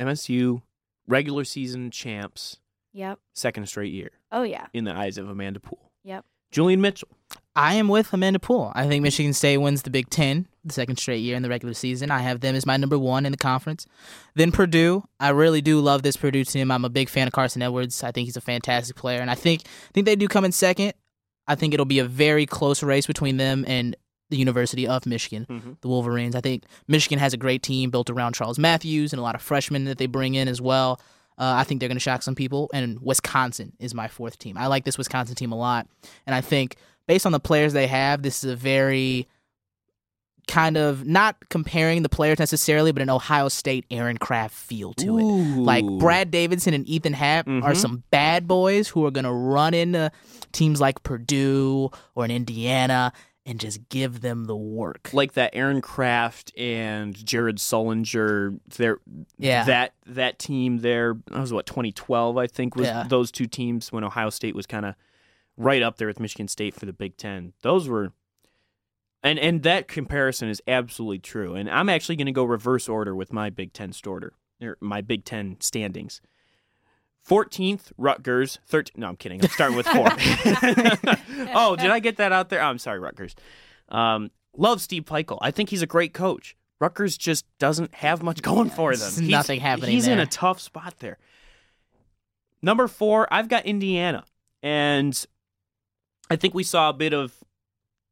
MSU 0.00 0.62
regular 1.06 1.44
season 1.44 1.92
champs. 1.92 2.58
Yep. 2.92 3.20
Second 3.32 3.68
straight 3.68 3.92
year. 3.92 4.10
Oh 4.32 4.42
yeah. 4.42 4.66
In 4.72 4.82
the 4.82 4.92
eyes 4.92 5.18
of 5.18 5.28
Amanda 5.28 5.60
Poole. 5.60 5.92
Yep. 6.02 6.24
Julian 6.52 6.80
Mitchell. 6.80 7.08
I 7.54 7.74
am 7.74 7.88
with 7.88 8.12
Amanda 8.12 8.38
Poole. 8.38 8.72
I 8.74 8.86
think 8.86 9.02
Michigan 9.02 9.32
State 9.32 9.58
wins 9.58 9.82
the 9.82 9.90
Big 9.90 10.08
Ten 10.08 10.46
the 10.64 10.72
second 10.72 10.96
straight 10.96 11.18
year 11.18 11.36
in 11.36 11.42
the 11.42 11.48
regular 11.48 11.74
season. 11.74 12.10
I 12.10 12.20
have 12.20 12.40
them 12.40 12.54
as 12.54 12.64
my 12.64 12.76
number 12.76 12.98
one 12.98 13.26
in 13.26 13.32
the 13.32 13.38
conference. 13.38 13.86
Then 14.34 14.52
Purdue. 14.52 15.02
I 15.18 15.30
really 15.30 15.60
do 15.60 15.80
love 15.80 16.02
this 16.02 16.16
Purdue 16.16 16.44
team. 16.44 16.70
I'm 16.70 16.84
a 16.84 16.88
big 16.88 17.08
fan 17.08 17.26
of 17.26 17.32
Carson 17.32 17.62
Edwards. 17.62 18.02
I 18.04 18.12
think 18.12 18.26
he's 18.26 18.36
a 18.36 18.42
fantastic 18.42 18.96
player, 18.96 19.20
and 19.20 19.30
I 19.30 19.34
think 19.34 19.62
I 19.64 19.92
think 19.92 20.06
they 20.06 20.16
do 20.16 20.28
come 20.28 20.44
in 20.44 20.52
second. 20.52 20.94
I 21.46 21.56
think 21.56 21.74
it'll 21.74 21.86
be 21.86 21.98
a 21.98 22.04
very 22.04 22.46
close 22.46 22.82
race 22.82 23.06
between 23.06 23.36
them 23.36 23.64
and 23.66 23.96
the 24.30 24.36
University 24.36 24.86
of 24.86 25.04
Michigan, 25.04 25.46
mm-hmm. 25.48 25.72
the 25.80 25.88
Wolverines. 25.88 26.34
I 26.34 26.40
think 26.40 26.64
Michigan 26.88 27.18
has 27.18 27.34
a 27.34 27.36
great 27.36 27.62
team 27.62 27.90
built 27.90 28.08
around 28.08 28.34
Charles 28.34 28.58
Matthews 28.58 29.12
and 29.12 29.20
a 29.20 29.22
lot 29.22 29.34
of 29.34 29.42
freshmen 29.42 29.84
that 29.84 29.98
they 29.98 30.06
bring 30.06 30.34
in 30.34 30.48
as 30.48 30.60
well. 30.60 31.00
Uh, 31.38 31.54
I 31.56 31.64
think 31.64 31.80
they're 31.80 31.88
going 31.88 31.96
to 31.96 32.00
shock 32.00 32.22
some 32.22 32.34
people. 32.34 32.70
And 32.74 32.98
Wisconsin 33.00 33.72
is 33.78 33.94
my 33.94 34.08
fourth 34.08 34.38
team. 34.38 34.56
I 34.56 34.66
like 34.66 34.84
this 34.84 34.98
Wisconsin 34.98 35.34
team 35.34 35.52
a 35.52 35.56
lot. 35.56 35.86
And 36.26 36.34
I 36.34 36.40
think 36.40 36.76
based 37.06 37.26
on 37.26 37.32
the 37.32 37.40
players 37.40 37.72
they 37.72 37.86
have, 37.86 38.22
this 38.22 38.44
is 38.44 38.50
a 38.52 38.56
very 38.56 39.26
kind 40.48 40.76
of 40.76 41.06
not 41.06 41.36
comparing 41.50 42.02
the 42.02 42.08
players 42.08 42.38
necessarily, 42.40 42.90
but 42.92 43.00
an 43.00 43.08
Ohio 43.08 43.48
State 43.48 43.84
Aaron 43.90 44.18
Craft 44.18 44.54
feel 44.54 44.92
to 44.94 45.18
it. 45.18 45.22
Ooh. 45.22 45.62
Like 45.62 45.84
Brad 45.98 46.30
Davison 46.32 46.74
and 46.74 46.86
Ethan 46.86 47.12
Happ 47.12 47.46
Mhm. 47.46 47.62
are 47.62 47.74
some 47.76 48.02
bad 48.10 48.48
boys 48.48 48.88
who 48.88 49.06
are 49.06 49.12
going 49.12 49.24
to 49.24 49.32
run 49.32 49.72
into 49.72 50.10
teams 50.50 50.80
like 50.80 51.02
Purdue 51.04 51.90
or 52.16 52.24
in 52.24 52.30
Indiana 52.32 53.12
and 53.44 53.58
just 53.58 53.88
give 53.88 54.20
them 54.20 54.44
the 54.44 54.56
work. 54.56 55.10
Like 55.12 55.32
that 55.32 55.50
Aaron 55.54 55.80
Craft 55.80 56.52
and 56.56 57.14
Jared 57.14 57.56
Sullinger, 57.58 58.58
their 58.76 58.98
Yeah. 59.38 59.64
that 59.64 59.94
that 60.06 60.38
team 60.38 60.78
there. 60.78 61.14
That 61.26 61.40
was 61.40 61.52
what 61.52 61.66
2012, 61.66 62.36
I 62.36 62.46
think, 62.46 62.76
was 62.76 62.86
Yeah. 62.86 63.04
those 63.08 63.30
two 63.32 63.46
teams 63.46 63.90
when 63.90 64.04
Ohio 64.04 64.30
State 64.30 64.54
was 64.54 64.66
kind 64.66 64.86
of 64.86 64.94
right 65.56 65.82
up 65.82 65.96
there 65.96 66.06
with 66.08 66.20
Michigan 66.20 66.48
State 66.48 66.74
for 66.74 66.86
the 66.86 66.92
Big 66.92 67.16
Ten. 67.16 67.52
Those 67.62 67.88
were, 67.88 68.12
and 69.22 69.38
and 69.38 69.62
that 69.64 69.88
comparison 69.88 70.48
is 70.48 70.62
absolutely 70.68 71.18
true. 71.18 71.54
And 71.54 71.68
I'm 71.68 71.88
actually 71.88 72.16
going 72.16 72.26
to 72.26 72.32
go 72.32 72.44
reverse 72.44 72.88
order 72.88 73.14
with 73.14 73.32
my 73.32 73.50
Big 73.50 73.72
Ten 73.72 73.92
starter, 73.92 74.34
or 74.62 74.76
my 74.80 75.00
Big 75.00 75.24
Ten 75.24 75.56
standings. 75.60 76.20
14th, 77.28 77.92
Rutgers. 77.96 78.58
13. 78.66 79.00
No, 79.00 79.08
I'm 79.08 79.16
kidding. 79.16 79.42
I'm 79.42 79.50
starting 79.50 79.76
with 79.76 79.86
four. 79.86 80.08
oh, 81.54 81.76
did 81.76 81.90
I 81.90 82.00
get 82.00 82.16
that 82.16 82.32
out 82.32 82.48
there? 82.48 82.62
Oh, 82.62 82.66
I'm 82.66 82.78
sorry, 82.78 82.98
Rutgers. 82.98 83.34
Um, 83.88 84.30
love 84.56 84.80
Steve 84.80 85.04
Pikiell. 85.04 85.38
I 85.40 85.50
think 85.50 85.70
he's 85.70 85.82
a 85.82 85.86
great 85.86 86.12
coach. 86.12 86.56
Rutgers 86.80 87.16
just 87.16 87.44
doesn't 87.58 87.94
have 87.94 88.22
much 88.22 88.42
going 88.42 88.70
for 88.70 88.96
them. 88.96 89.12
He's- 89.12 89.30
nothing 89.30 89.60
happening 89.60 89.90
He's 89.90 90.08
in 90.08 90.18
a 90.18 90.26
tough 90.26 90.60
spot 90.60 90.94
there. 90.98 91.18
Number 92.60 92.88
four, 92.88 93.32
I've 93.32 93.48
got 93.48 93.66
Indiana. 93.66 94.24
And 94.62 95.24
I 96.30 96.36
think 96.36 96.54
we 96.54 96.62
saw 96.62 96.90
a 96.90 96.92
bit 96.92 97.12
of 97.12 97.34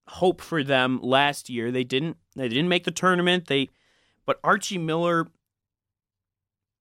hope 0.06 0.40
for 0.40 0.62
them 0.62 1.00
last 1.02 1.48
year. 1.48 1.70
They 1.70 1.84
didn't 1.84 2.16
they 2.34 2.48
didn't 2.48 2.68
make 2.68 2.84
the 2.84 2.90
tournament. 2.90 3.46
They 3.46 3.68
but 4.26 4.40
Archie 4.42 4.78
Miller 4.78 5.28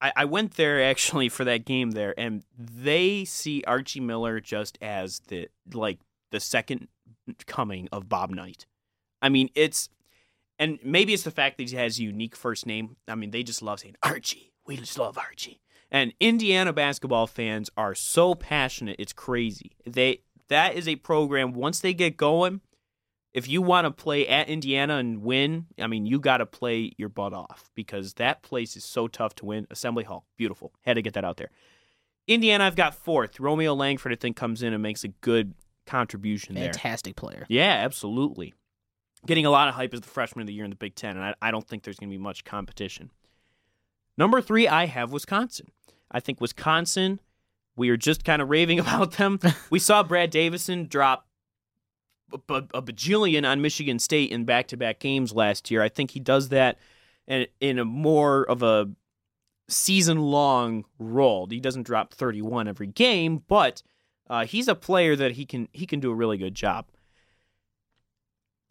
I, 0.02 0.12
I 0.16 0.26
went 0.26 0.56
there 0.56 0.82
actually 0.90 1.30
for 1.30 1.44
that 1.46 1.66
game 1.66 1.92
there, 1.92 2.14
and 2.18 2.44
they 2.58 3.26
see 3.26 3.64
Archie 3.68 4.00
Miller 4.00 4.40
just 4.40 4.78
as 4.82 5.20
the 5.28 5.48
like 5.74 6.00
the 6.32 6.40
second 6.40 6.88
coming 7.46 7.88
of 7.92 8.10
Bob 8.10 8.32
Knight. 8.32 8.66
I 9.22 9.30
mean, 9.30 9.50
it's 9.56 9.90
and 10.58 10.80
maybe 10.84 11.14
it's 11.14 11.24
the 11.24 11.32
fact 11.32 11.58
that 11.58 11.70
he 11.70 11.76
has 11.76 12.00
a 12.00 12.04
unique 12.04 12.36
first 12.36 12.66
name. 12.66 12.98
I 13.08 13.16
mean, 13.16 13.32
they 13.32 13.44
just 13.44 13.62
love 13.62 13.80
saying 13.80 13.96
Archie. 14.04 14.54
We 14.66 14.78
just 14.78 14.98
love 15.00 15.18
Archie. 15.18 15.62
And 15.92 16.14
Indiana 16.20 16.74
basketball 16.74 17.26
fans 17.26 17.70
are 17.76 17.96
so 17.96 18.36
passionate, 18.36 18.98
it's 19.00 19.14
crazy. 19.14 19.72
They 19.86 20.22
that 20.50 20.76
is 20.76 20.88
a 20.88 20.98
program 20.98 21.54
once 21.54 21.80
they 21.80 21.94
get 21.94 22.18
going, 22.18 22.62
if 23.34 23.48
you 23.48 23.62
want 23.62 23.86
to 23.86 23.92
play 23.92 24.28
at 24.28 24.50
Indiana 24.50 24.96
and 24.96 25.22
win, 25.22 25.68
I 25.80 25.88
mean, 25.88 26.06
you 26.06 26.20
got 26.20 26.38
to 26.38 26.46
play 26.46 26.94
your 26.98 27.10
butt 27.10 27.34
off 27.34 27.70
because 27.76 28.16
that 28.16 28.42
place 28.42 28.76
is 28.76 28.84
so 28.84 29.08
tough 29.08 29.36
to 29.36 29.46
win. 29.46 29.68
Assembly 29.70 30.04
Hall, 30.04 30.26
beautiful. 30.38 30.74
Had 30.82 30.96
to 30.96 31.02
get 31.02 31.14
that 31.14 31.24
out 31.24 31.38
there. 31.38 31.52
Indiana, 32.28 32.66
I've 32.66 32.76
got 32.76 32.94
fourth. 32.94 33.40
Romeo 33.40 33.74
Langford, 33.74 34.12
I 34.12 34.16
think, 34.16 34.36
comes 34.36 34.64
in 34.64 34.74
and 34.74 34.82
makes 34.82 35.04
a 35.04 35.10
good 35.10 35.54
contribution 35.86 36.56
there. 36.56 36.66
Fantastic 36.66 37.16
player. 37.16 37.46
Yeah, 37.50 37.72
absolutely. 37.84 38.54
Getting 39.26 39.46
a 39.46 39.50
lot 39.50 39.68
of 39.68 39.74
hype 39.74 39.94
as 39.94 40.02
the 40.02 40.08
freshman 40.08 40.42
of 40.42 40.48
the 40.48 40.54
year 40.54 40.64
in 40.64 40.70
the 40.70 40.76
Big 40.76 40.96
Ten, 40.96 41.18
and 41.18 41.26
I, 41.26 41.36
I 41.42 41.52
don't 41.52 41.68
think 41.68 41.84
there's 41.84 41.98
going 41.98 42.10
to 42.10 42.14
be 42.14 42.22
much 42.22 42.46
competition. 42.46 43.12
Number 44.18 44.42
three, 44.42 44.68
I 44.68 44.86
have 44.86 45.12
Wisconsin. 45.12 45.72
I 46.12 46.20
think 46.20 46.42
Wisconsin, 46.42 47.20
we 47.76 47.90
are 47.90 47.98
just 47.98 48.24
kind 48.24 48.42
of 48.42 48.50
raving 48.50 48.80
about 48.82 49.14
them. 49.14 49.40
we 49.70 49.80
saw 49.80 50.04
Brad 50.04 50.30
Davison 50.30 50.88
drop 50.88 51.26
a, 52.34 52.82
bajillion 52.82 53.50
on 53.50 53.62
Michigan 53.62 54.00
State 54.00 54.32
in 54.32 54.46
back 54.46 54.68
to 54.68 54.78
back 54.78 55.00
games 55.00 55.34
last 55.34 55.70
year. 55.72 55.82
I 55.82 55.90
think 55.90 56.12
he 56.12 56.20
does 56.20 56.50
that 56.50 56.78
in, 57.28 57.80
a 57.80 57.86
more 57.86 58.44
of 58.44 58.64
a 58.64 58.90
season 59.68 60.20
long 60.20 60.86
role. 60.98 61.48
He 61.48 61.60
doesn't 61.60 61.84
drop 61.84 62.14
31 62.14 62.68
every 62.68 62.88
game, 62.88 63.44
but 63.48 63.84
uh, 64.30 64.46
he's 64.46 64.68
a 64.68 64.76
player 64.76 65.16
that 65.16 65.34
he 65.34 65.46
can 65.46 65.68
he 65.72 65.86
can 65.86 66.00
do 66.00 66.12
a 66.12 66.16
really 66.16 66.38
good 66.38 66.56
job. 66.56 66.88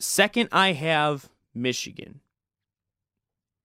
Second, 0.01 0.49
I 0.53 0.73
have 0.73 1.29
Michigan. 1.55 2.21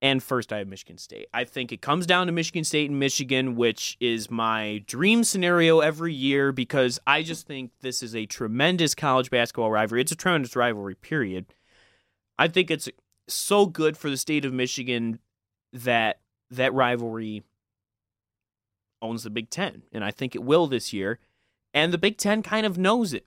And 0.04 0.22
first, 0.22 0.52
I 0.52 0.58
have 0.58 0.68
Michigan 0.68 0.98
State. 0.98 1.28
I 1.34 1.46
think 1.46 1.72
it 1.72 1.82
comes 1.82 2.06
down 2.06 2.28
to 2.28 2.34
Michigan 2.34 2.66
State 2.66 2.90
and 2.90 3.00
Michigan, 3.00 3.56
which 3.56 3.96
is 4.02 4.30
my 4.30 4.84
dream 4.86 5.24
scenario 5.24 5.80
every 5.80 6.14
year 6.14 6.52
because 6.52 7.00
I 7.08 7.24
just 7.24 7.48
think 7.48 7.72
this 7.80 8.04
is 8.04 8.14
a 8.14 8.26
tremendous 8.26 8.96
college 8.96 9.30
basketball 9.30 9.72
rivalry. 9.72 10.02
It's 10.02 10.12
a 10.12 10.18
tremendous 10.18 10.58
rivalry, 10.58 10.96
period. 10.96 11.46
I 12.38 12.50
think 12.50 12.70
it's 12.70 12.90
so 13.30 13.66
good 13.66 13.96
for 13.96 14.10
the 14.10 14.18
state 14.18 14.44
of 14.44 14.52
Michigan 14.52 15.20
that 15.72 16.20
that 16.52 16.74
rivalry 16.74 17.44
owns 19.02 19.24
the 19.24 19.30
Big 19.30 19.50
Ten. 19.50 19.84
And 19.94 20.04
I 20.04 20.12
think 20.12 20.36
it 20.36 20.44
will 20.44 20.68
this 20.68 20.92
year. 20.92 21.20
And 21.74 21.94
the 21.94 21.98
Big 21.98 22.18
Ten 22.18 22.44
kind 22.44 22.66
of 22.66 22.78
knows 22.78 23.14
it 23.14 23.26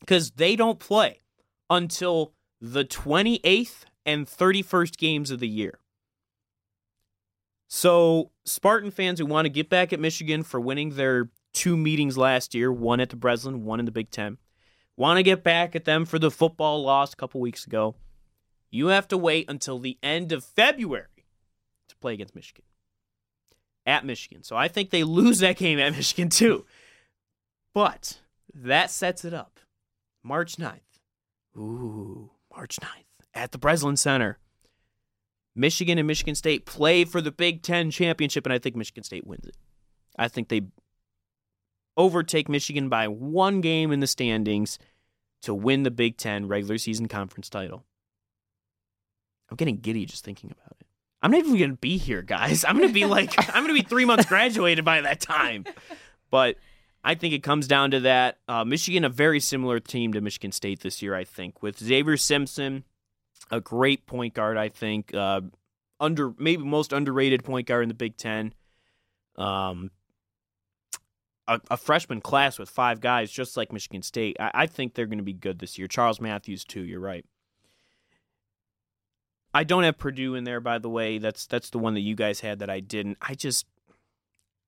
because 0.00 0.30
they 0.30 0.56
don't 0.56 0.78
play 0.78 1.20
until 1.68 2.32
the 2.58 2.86
28th 2.86 3.84
and 4.06 4.26
31st 4.26 4.96
games 4.96 5.30
of 5.30 5.40
the 5.40 5.48
year. 5.48 5.78
So, 7.72 8.32
Spartan 8.44 8.90
fans 8.90 9.20
who 9.20 9.26
want 9.26 9.46
to 9.46 9.48
get 9.48 9.70
back 9.70 9.92
at 9.92 10.00
Michigan 10.00 10.42
for 10.42 10.58
winning 10.58 10.90
their 10.90 11.30
two 11.52 11.76
meetings 11.76 12.18
last 12.18 12.52
year, 12.52 12.72
one 12.72 12.98
at 12.98 13.10
the 13.10 13.16
Breslin, 13.16 13.64
one 13.64 13.78
in 13.78 13.86
the 13.86 13.92
Big 13.92 14.10
Ten, 14.10 14.38
want 14.96 15.18
to 15.18 15.22
get 15.22 15.44
back 15.44 15.76
at 15.76 15.84
them 15.84 16.04
for 16.04 16.18
the 16.18 16.32
football 16.32 16.82
loss 16.82 17.12
a 17.12 17.16
couple 17.16 17.40
weeks 17.40 17.64
ago, 17.64 17.94
you 18.72 18.88
have 18.88 19.06
to 19.06 19.16
wait 19.16 19.48
until 19.48 19.78
the 19.78 19.98
end 20.02 20.32
of 20.32 20.42
February 20.42 21.26
to 21.88 21.96
play 21.98 22.14
against 22.14 22.34
Michigan. 22.34 22.64
At 23.86 24.04
Michigan. 24.04 24.42
So 24.42 24.56
I 24.56 24.66
think 24.66 24.90
they 24.90 25.04
lose 25.04 25.38
that 25.38 25.56
game 25.56 25.78
at 25.78 25.92
Michigan 25.96 26.28
too. 26.28 26.66
But 27.72 28.18
that 28.52 28.90
sets 28.90 29.24
it 29.24 29.32
up. 29.32 29.60
March 30.24 30.56
9th. 30.56 30.80
Ooh, 31.56 32.32
March 32.52 32.78
9th 32.82 33.28
at 33.32 33.52
the 33.52 33.58
Breslin 33.58 33.96
Center. 33.96 34.38
Michigan 35.54 35.98
and 35.98 36.06
Michigan 36.06 36.34
State 36.34 36.66
play 36.66 37.04
for 37.04 37.20
the 37.20 37.32
Big 37.32 37.62
Ten 37.62 37.90
championship, 37.90 38.46
and 38.46 38.52
I 38.52 38.58
think 38.58 38.76
Michigan 38.76 39.04
State 39.04 39.26
wins 39.26 39.46
it. 39.46 39.56
I 40.18 40.28
think 40.28 40.48
they 40.48 40.62
overtake 41.96 42.48
Michigan 42.48 42.88
by 42.88 43.08
one 43.08 43.60
game 43.60 43.92
in 43.92 44.00
the 44.00 44.06
standings 44.06 44.78
to 45.42 45.54
win 45.54 45.82
the 45.82 45.90
Big 45.90 46.16
Ten 46.16 46.48
regular 46.48 46.78
season 46.78 47.08
conference 47.08 47.48
title. 47.48 47.84
I'm 49.50 49.56
getting 49.56 49.78
giddy 49.78 50.06
just 50.06 50.24
thinking 50.24 50.50
about 50.50 50.76
it. 50.80 50.86
I'm 51.22 51.30
not 51.30 51.38
even 51.38 51.58
going 51.58 51.70
to 51.70 51.76
be 51.76 51.98
here, 51.98 52.22
guys. 52.22 52.64
I'm 52.64 52.76
going 52.76 52.88
to 52.88 52.94
be 52.94 53.04
like, 53.04 53.34
I'm 53.54 53.64
going 53.64 53.74
to 53.74 53.82
be 53.82 53.86
three 53.86 54.04
months 54.04 54.26
graduated 54.26 54.84
by 54.84 55.02
that 55.02 55.20
time. 55.20 55.64
But 56.30 56.56
I 57.04 57.14
think 57.14 57.34
it 57.34 57.42
comes 57.42 57.66
down 57.66 57.90
to 57.90 58.00
that. 58.00 58.38
Uh, 58.48 58.64
Michigan, 58.64 59.04
a 59.04 59.08
very 59.08 59.40
similar 59.40 59.80
team 59.80 60.12
to 60.12 60.20
Michigan 60.20 60.52
State 60.52 60.80
this 60.80 61.02
year, 61.02 61.14
I 61.14 61.24
think, 61.24 61.62
with 61.62 61.78
Xavier 61.78 62.16
Simpson, 62.16 62.84
a 63.50 63.60
great 63.60 64.06
point 64.06 64.34
guard, 64.34 64.56
I 64.56 64.68
think, 64.68 65.14
uh, 65.14 65.40
under 65.98 66.32
maybe 66.38 66.62
most 66.62 66.92
underrated 66.92 67.44
point 67.44 67.66
guard 67.66 67.82
in 67.82 67.88
the 67.88 67.94
Big 67.94 68.16
Ten. 68.16 68.54
Um, 69.36 69.90
a, 71.48 71.60
a, 71.70 71.76
freshman 71.76 72.20
class 72.20 72.58
with 72.58 72.68
five 72.68 73.00
guys, 73.00 73.30
just 73.30 73.56
like 73.56 73.72
Michigan 73.72 74.02
State. 74.02 74.36
I, 74.38 74.50
I 74.54 74.66
think 74.66 74.94
they're 74.94 75.06
going 75.06 75.18
to 75.18 75.24
be 75.24 75.32
good 75.32 75.58
this 75.58 75.78
year. 75.78 75.88
Charles 75.88 76.20
Matthews 76.20 76.64
too. 76.64 76.82
You're 76.82 77.00
right. 77.00 77.24
I 79.52 79.64
don't 79.64 79.82
have 79.82 79.98
Purdue 79.98 80.34
in 80.34 80.44
there, 80.44 80.60
by 80.60 80.78
the 80.78 80.88
way. 80.88 81.18
That's 81.18 81.46
that's 81.46 81.70
the 81.70 81.78
one 81.78 81.94
that 81.94 82.00
you 82.00 82.14
guys 82.14 82.40
had 82.40 82.60
that 82.60 82.70
I 82.70 82.80
didn't. 82.80 83.18
I 83.20 83.34
just 83.34 83.66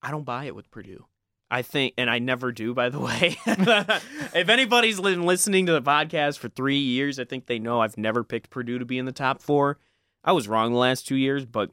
I 0.03 0.11
don't 0.11 0.25
buy 0.25 0.47
it 0.47 0.57
with 0.57 0.71
Purdue. 0.71 1.07
I 1.53 1.61
think, 1.61 1.93
and 1.99 2.09
I 2.09 2.19
never 2.19 2.51
do, 2.51 2.73
by 2.73 2.89
the 2.89 2.99
way. 2.99 3.37
if 3.47 4.49
anybody's 4.49 4.99
been 4.99 5.27
listening 5.27 5.67
to 5.67 5.73
the 5.73 5.83
podcast 5.83 6.39
for 6.39 6.49
three 6.49 6.79
years, 6.79 7.19
I 7.19 7.25
think 7.25 7.45
they 7.45 7.59
know 7.59 7.83
I've 7.83 7.99
never 7.99 8.25
picked 8.25 8.49
Purdue 8.49 8.79
to 8.79 8.87
be 8.87 8.97
in 8.97 9.05
the 9.05 9.13
top 9.13 9.43
four. 9.43 9.79
I 10.25 10.33
was 10.33 10.49
wrong 10.49 10.73
the 10.73 10.79
last 10.79 11.07
two 11.07 11.15
years, 11.15 11.45
but 11.45 11.71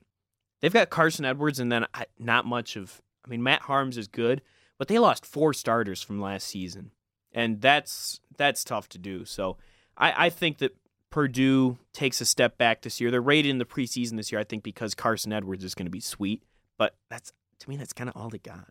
they've 0.60 0.74
got 0.74 0.90
Carson 0.90 1.24
Edwards 1.24 1.62
and 1.62 1.72
then 1.72 1.86
not 2.20 2.46
much 2.46 2.76
of. 2.76 3.02
I 3.26 3.30
mean, 3.30 3.42
Matt 3.42 3.62
Haarms 3.62 3.98
is 3.98 4.10
good, 4.10 4.42
but 4.78 4.90
they 4.90 5.00
lost 5.00 5.26
four 5.26 5.54
starters 5.54 6.02
from 6.02 6.20
last 6.20 6.48
season, 6.48 6.92
and 7.32 7.62
that's 7.62 8.20
that's 8.36 8.66
tough 8.66 8.90
to 8.90 8.98
do. 8.98 9.24
So 9.24 9.56
I, 9.98 10.26
I 10.26 10.30
think 10.30 10.58
that 10.58 10.76
Purdue 11.10 11.78
takes 11.94 12.20
a 12.20 12.26
step 12.26 12.58
back 12.58 12.82
this 12.82 13.00
year. 13.00 13.12
They're 13.12 13.22
rated 13.22 13.50
in 13.50 13.60
the 13.60 13.66
preseason 13.66 14.18
this 14.18 14.30
year, 14.30 14.42
I 14.42 14.44
think, 14.44 14.62
because 14.62 14.94
Carson 14.94 15.32
Edwards 15.32 15.64
is 15.64 15.74
going 15.74 15.86
to 15.86 15.92
be 15.92 16.02
sweet. 16.02 16.44
But 16.78 16.96
that's 17.10 17.32
to 17.60 17.70
me, 17.70 17.78
that's 17.78 17.94
kind 17.94 18.10
of 18.10 18.18
all 18.18 18.28
they 18.28 18.40
got. 18.40 18.68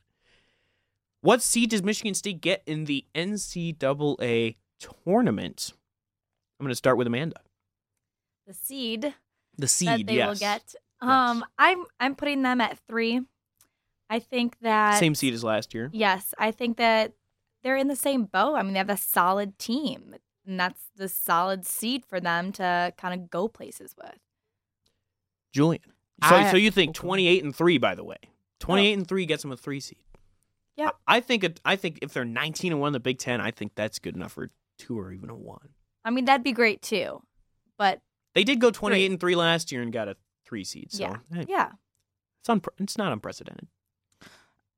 What 1.20 1.42
seed 1.42 1.70
does 1.70 1.82
Michigan 1.82 2.14
State 2.14 2.40
get 2.40 2.62
in 2.66 2.84
the 2.84 3.04
NCAA 3.14 4.56
tournament? 4.78 5.72
I'm 6.58 6.64
going 6.64 6.70
to 6.70 6.76
start 6.76 6.96
with 6.96 7.06
Amanda. 7.06 7.40
The 8.46 8.54
seed. 8.54 9.14
The 9.56 9.68
seed. 9.68 9.88
That 9.88 10.06
they 10.06 10.16
yes. 10.16 10.28
will 10.28 10.36
get. 10.36 10.74
Um, 11.00 11.38
yes. 11.38 11.48
I'm 11.58 11.84
I'm 12.00 12.14
putting 12.14 12.42
them 12.42 12.60
at 12.60 12.78
three. 12.88 13.20
I 14.10 14.18
think 14.20 14.56
that 14.62 14.98
same 14.98 15.14
seed 15.14 15.34
as 15.34 15.44
last 15.44 15.74
year. 15.74 15.90
Yes, 15.92 16.34
I 16.38 16.50
think 16.50 16.78
that 16.78 17.12
they're 17.62 17.76
in 17.76 17.88
the 17.88 17.96
same 17.96 18.24
boat. 18.24 18.54
I 18.54 18.62
mean, 18.62 18.72
they 18.72 18.78
have 18.78 18.88
a 18.88 18.96
solid 18.96 19.58
team, 19.58 20.16
and 20.46 20.58
that's 20.58 20.80
the 20.96 21.08
solid 21.08 21.66
seed 21.66 22.04
for 22.06 22.18
them 22.20 22.52
to 22.52 22.94
kind 22.96 23.12
of 23.12 23.28
go 23.30 23.48
places 23.48 23.94
with. 24.02 24.18
Julian, 25.52 25.82
so 26.28 26.34
I, 26.36 26.50
so 26.50 26.56
you 26.56 26.70
think 26.70 26.94
28 26.94 27.44
and 27.44 27.54
three? 27.54 27.78
By 27.78 27.94
the 27.94 28.04
way, 28.04 28.16
28 28.60 28.90
oh. 28.90 28.98
and 28.98 29.06
three 29.06 29.26
gets 29.26 29.42
them 29.42 29.52
a 29.52 29.56
three 29.56 29.80
seed. 29.80 29.98
Yeah, 30.78 30.90
I 31.08 31.18
think 31.18 31.42
it, 31.42 31.60
I 31.64 31.74
think 31.74 31.98
if 32.02 32.12
they're 32.14 32.24
19 32.24 32.70
and 32.70 32.80
one 32.80 32.90
in 32.90 32.92
the 32.92 33.00
Big 33.00 33.18
Ten, 33.18 33.40
I 33.40 33.50
think 33.50 33.72
that's 33.74 33.98
good 33.98 34.14
enough 34.14 34.32
for 34.32 34.50
two 34.78 34.98
or 34.98 35.12
even 35.12 35.28
a 35.28 35.34
one. 35.34 35.70
I 36.04 36.10
mean, 36.10 36.24
that'd 36.26 36.44
be 36.44 36.52
great 36.52 36.82
too, 36.82 37.20
but 37.76 38.00
they 38.34 38.44
did 38.44 38.60
go 38.60 38.70
28 38.70 38.96
three. 38.96 39.06
and 39.06 39.20
three 39.20 39.34
last 39.34 39.72
year 39.72 39.82
and 39.82 39.92
got 39.92 40.06
a 40.06 40.16
three 40.46 40.62
seed. 40.62 40.92
So 40.92 41.02
yeah, 41.02 41.16
hey, 41.34 41.46
yeah, 41.48 41.70
it's 42.40 42.48
un- 42.48 42.62
it's 42.78 42.96
not 42.96 43.12
unprecedented. 43.12 43.66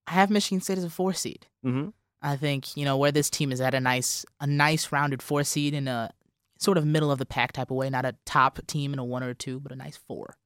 I 0.07 0.13
have 0.13 0.31
Michigan 0.31 0.63
State 0.63 0.79
as 0.79 0.85
a 0.85 0.91
four 0.91 1.13
seed. 1.13 1.47
Mm-hmm. 1.65 1.91
I 2.23 2.37
think 2.37 2.79
you 2.79 2.87
know 2.87 2.97
where 2.97 3.13
this 3.13 3.29
team 3.29 3.53
is 3.53 3.61
at 3.61 3.75
a 3.75 3.81
nice 3.81 4.25
a 4.41 4.47
nice 4.47 4.91
rounded 4.91 5.23
four 5.23 5.45
seed 5.45 5.75
in 5.75 5.87
a 5.87 6.11
sort 6.59 6.79
of 6.79 6.87
middle 6.87 7.13
of 7.13 7.19
the 7.19 7.27
pack 7.27 7.53
type 7.53 7.71
of 7.71 7.77
way, 7.77 7.91
not 7.91 8.07
a 8.07 8.17
top 8.25 8.59
team 8.67 8.95
in 8.95 8.99
a 8.99 9.05
one 9.05 9.23
or 9.23 9.31
a 9.31 9.35
two, 9.35 9.61
but 9.61 9.71
a 9.71 9.77
nice 9.77 9.99
four. 9.99 10.39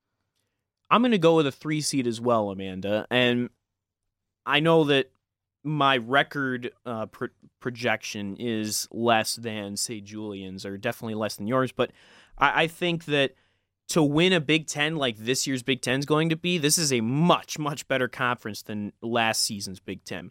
I'm 0.91 1.01
going 1.01 1.13
to 1.13 1.19
go 1.19 1.37
with 1.37 1.47
a 1.47 1.53
three 1.53 1.81
seed 1.81 2.09
as 2.09 2.21
well, 2.21 2.51
Amanda, 2.51 3.07
and 3.09 3.51
I 4.45 4.61
know 4.61 4.85
that 4.85 5.11
my 5.65 5.97
record 5.97 6.71
uh, 6.85 7.07
pro- 7.07 7.29
projection 7.59 8.37
is 8.39 8.87
less 8.93 9.37
than 9.37 9.77
say 9.77 10.01
Julian's 10.01 10.67
or 10.67 10.77
definitely 10.77 11.15
less 11.15 11.37
than 11.37 11.47
yours, 11.47 11.73
but 11.73 11.91
I, 12.39 12.65
I 12.65 12.67
think 12.67 13.07
that 13.07 13.33
to 13.89 14.03
win 14.03 14.33
a 14.33 14.41
Big 14.41 14.67
Ten 14.67 14.97
like 14.97 15.17
this 15.17 15.47
year's 15.47 15.63
Big 15.63 15.81
Ten 15.81 15.99
is 15.99 16.07
going 16.07 16.29
to 16.29 16.37
be, 16.37 16.59
this 16.59 16.79
is 16.79 16.93
a 16.93 17.01
much 17.01 17.59
much 17.59 17.89
better 17.89 18.09
conference 18.09 18.63
than 18.63 18.93
last 19.03 19.43
season's 19.43 19.81
Big 19.81 20.05
Ten. 20.05 20.31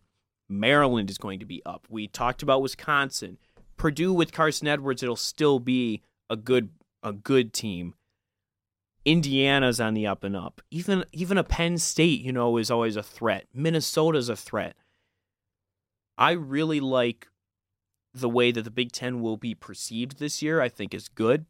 Maryland 0.50 1.10
is 1.10 1.18
going 1.18 1.40
to 1.40 1.46
be 1.46 1.62
up. 1.66 1.88
We 1.90 2.08
talked 2.08 2.44
about 2.44 2.62
Wisconsin, 2.62 3.38
Purdue 3.78 4.14
with 4.14 4.32
Carson 4.32 4.68
Edwards. 4.68 5.02
It'll 5.02 5.16
still 5.16 5.60
be 5.60 6.02
a 6.30 6.36
good 6.36 6.70
a 7.02 7.12
good 7.12 7.54
team. 7.54 7.96
Indiana's 9.06 9.82
on 9.82 9.94
the 9.94 10.08
up 10.08 10.24
and 10.24 10.36
up. 10.36 10.62
Even 10.72 11.04
even 11.12 11.38
a 11.38 11.44
Penn 11.44 11.78
State, 11.78 12.22
you 12.22 12.32
know, 12.32 12.58
is 12.58 12.72
always 12.72 12.96
a 12.96 13.04
threat. 13.04 13.46
Minnesota's 13.54 14.30
a 14.30 14.36
threat. 14.36 14.76
I 16.18 16.32
really 16.32 16.80
like 16.80 17.28
the 18.14 18.30
way 18.30 18.52
that 18.52 18.64
the 18.64 18.72
Big 18.72 18.92
Ten 18.92 19.22
will 19.22 19.38
be 19.38 19.56
perceived 19.56 20.20
this 20.20 20.42
year. 20.42 20.62
I 20.62 20.70
think 20.70 20.94
is 20.94 21.08
good. 21.08 21.46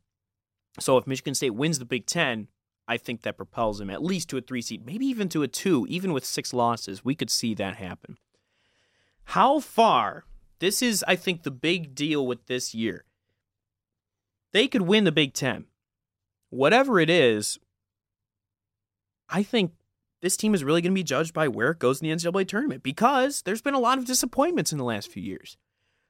So 0.79 0.97
if 0.97 1.05
Michigan 1.05 1.35
State 1.35 1.51
wins 1.51 1.79
the 1.79 1.85
Big 1.85 2.05
Ten, 2.05 2.47
I 2.87 2.97
think 2.97 3.21
that 3.21 3.37
propels 3.37 3.77
them 3.79 3.89
at 3.89 4.03
least 4.03 4.29
to 4.29 4.37
a 4.37 4.41
three 4.41 4.61
seed, 4.61 4.85
maybe 4.85 5.05
even 5.05 5.29
to 5.29 5.43
a 5.43 5.47
two, 5.47 5.85
even 5.89 6.13
with 6.13 6.25
six 6.25 6.53
losses. 6.53 7.05
We 7.05 7.15
could 7.15 7.29
see 7.29 7.53
that 7.55 7.75
happen. 7.75 8.17
How 9.25 9.59
far? 9.59 10.25
This 10.59 10.81
is, 10.81 11.03
I 11.07 11.15
think, 11.15 11.43
the 11.43 11.51
big 11.51 11.95
deal 11.95 12.25
with 12.25 12.47
this 12.47 12.73
year. 12.73 13.05
They 14.51 14.67
could 14.67 14.83
win 14.83 15.03
the 15.03 15.11
Big 15.11 15.33
Ten. 15.33 15.65
Whatever 16.49 16.99
it 16.99 17.09
is, 17.09 17.57
I 19.29 19.43
think 19.43 19.73
this 20.23 20.37
team 20.37 20.55
is 20.55 20.63
really 20.63 20.81
going 20.81 20.93
to 20.93 20.95
be 20.95 21.03
judged 21.03 21.33
by 21.33 21.49
where 21.49 21.71
it 21.71 21.79
goes 21.79 22.01
in 22.01 22.07
the 22.07 22.15
NCAA 22.15 22.47
tournament 22.47 22.81
because 22.81 23.41
there's 23.41 23.61
been 23.61 23.73
a 23.73 23.79
lot 23.79 23.97
of 23.97 24.05
disappointments 24.05 24.71
in 24.71 24.77
the 24.77 24.85
last 24.85 25.11
few 25.11 25.21
years. 25.21 25.57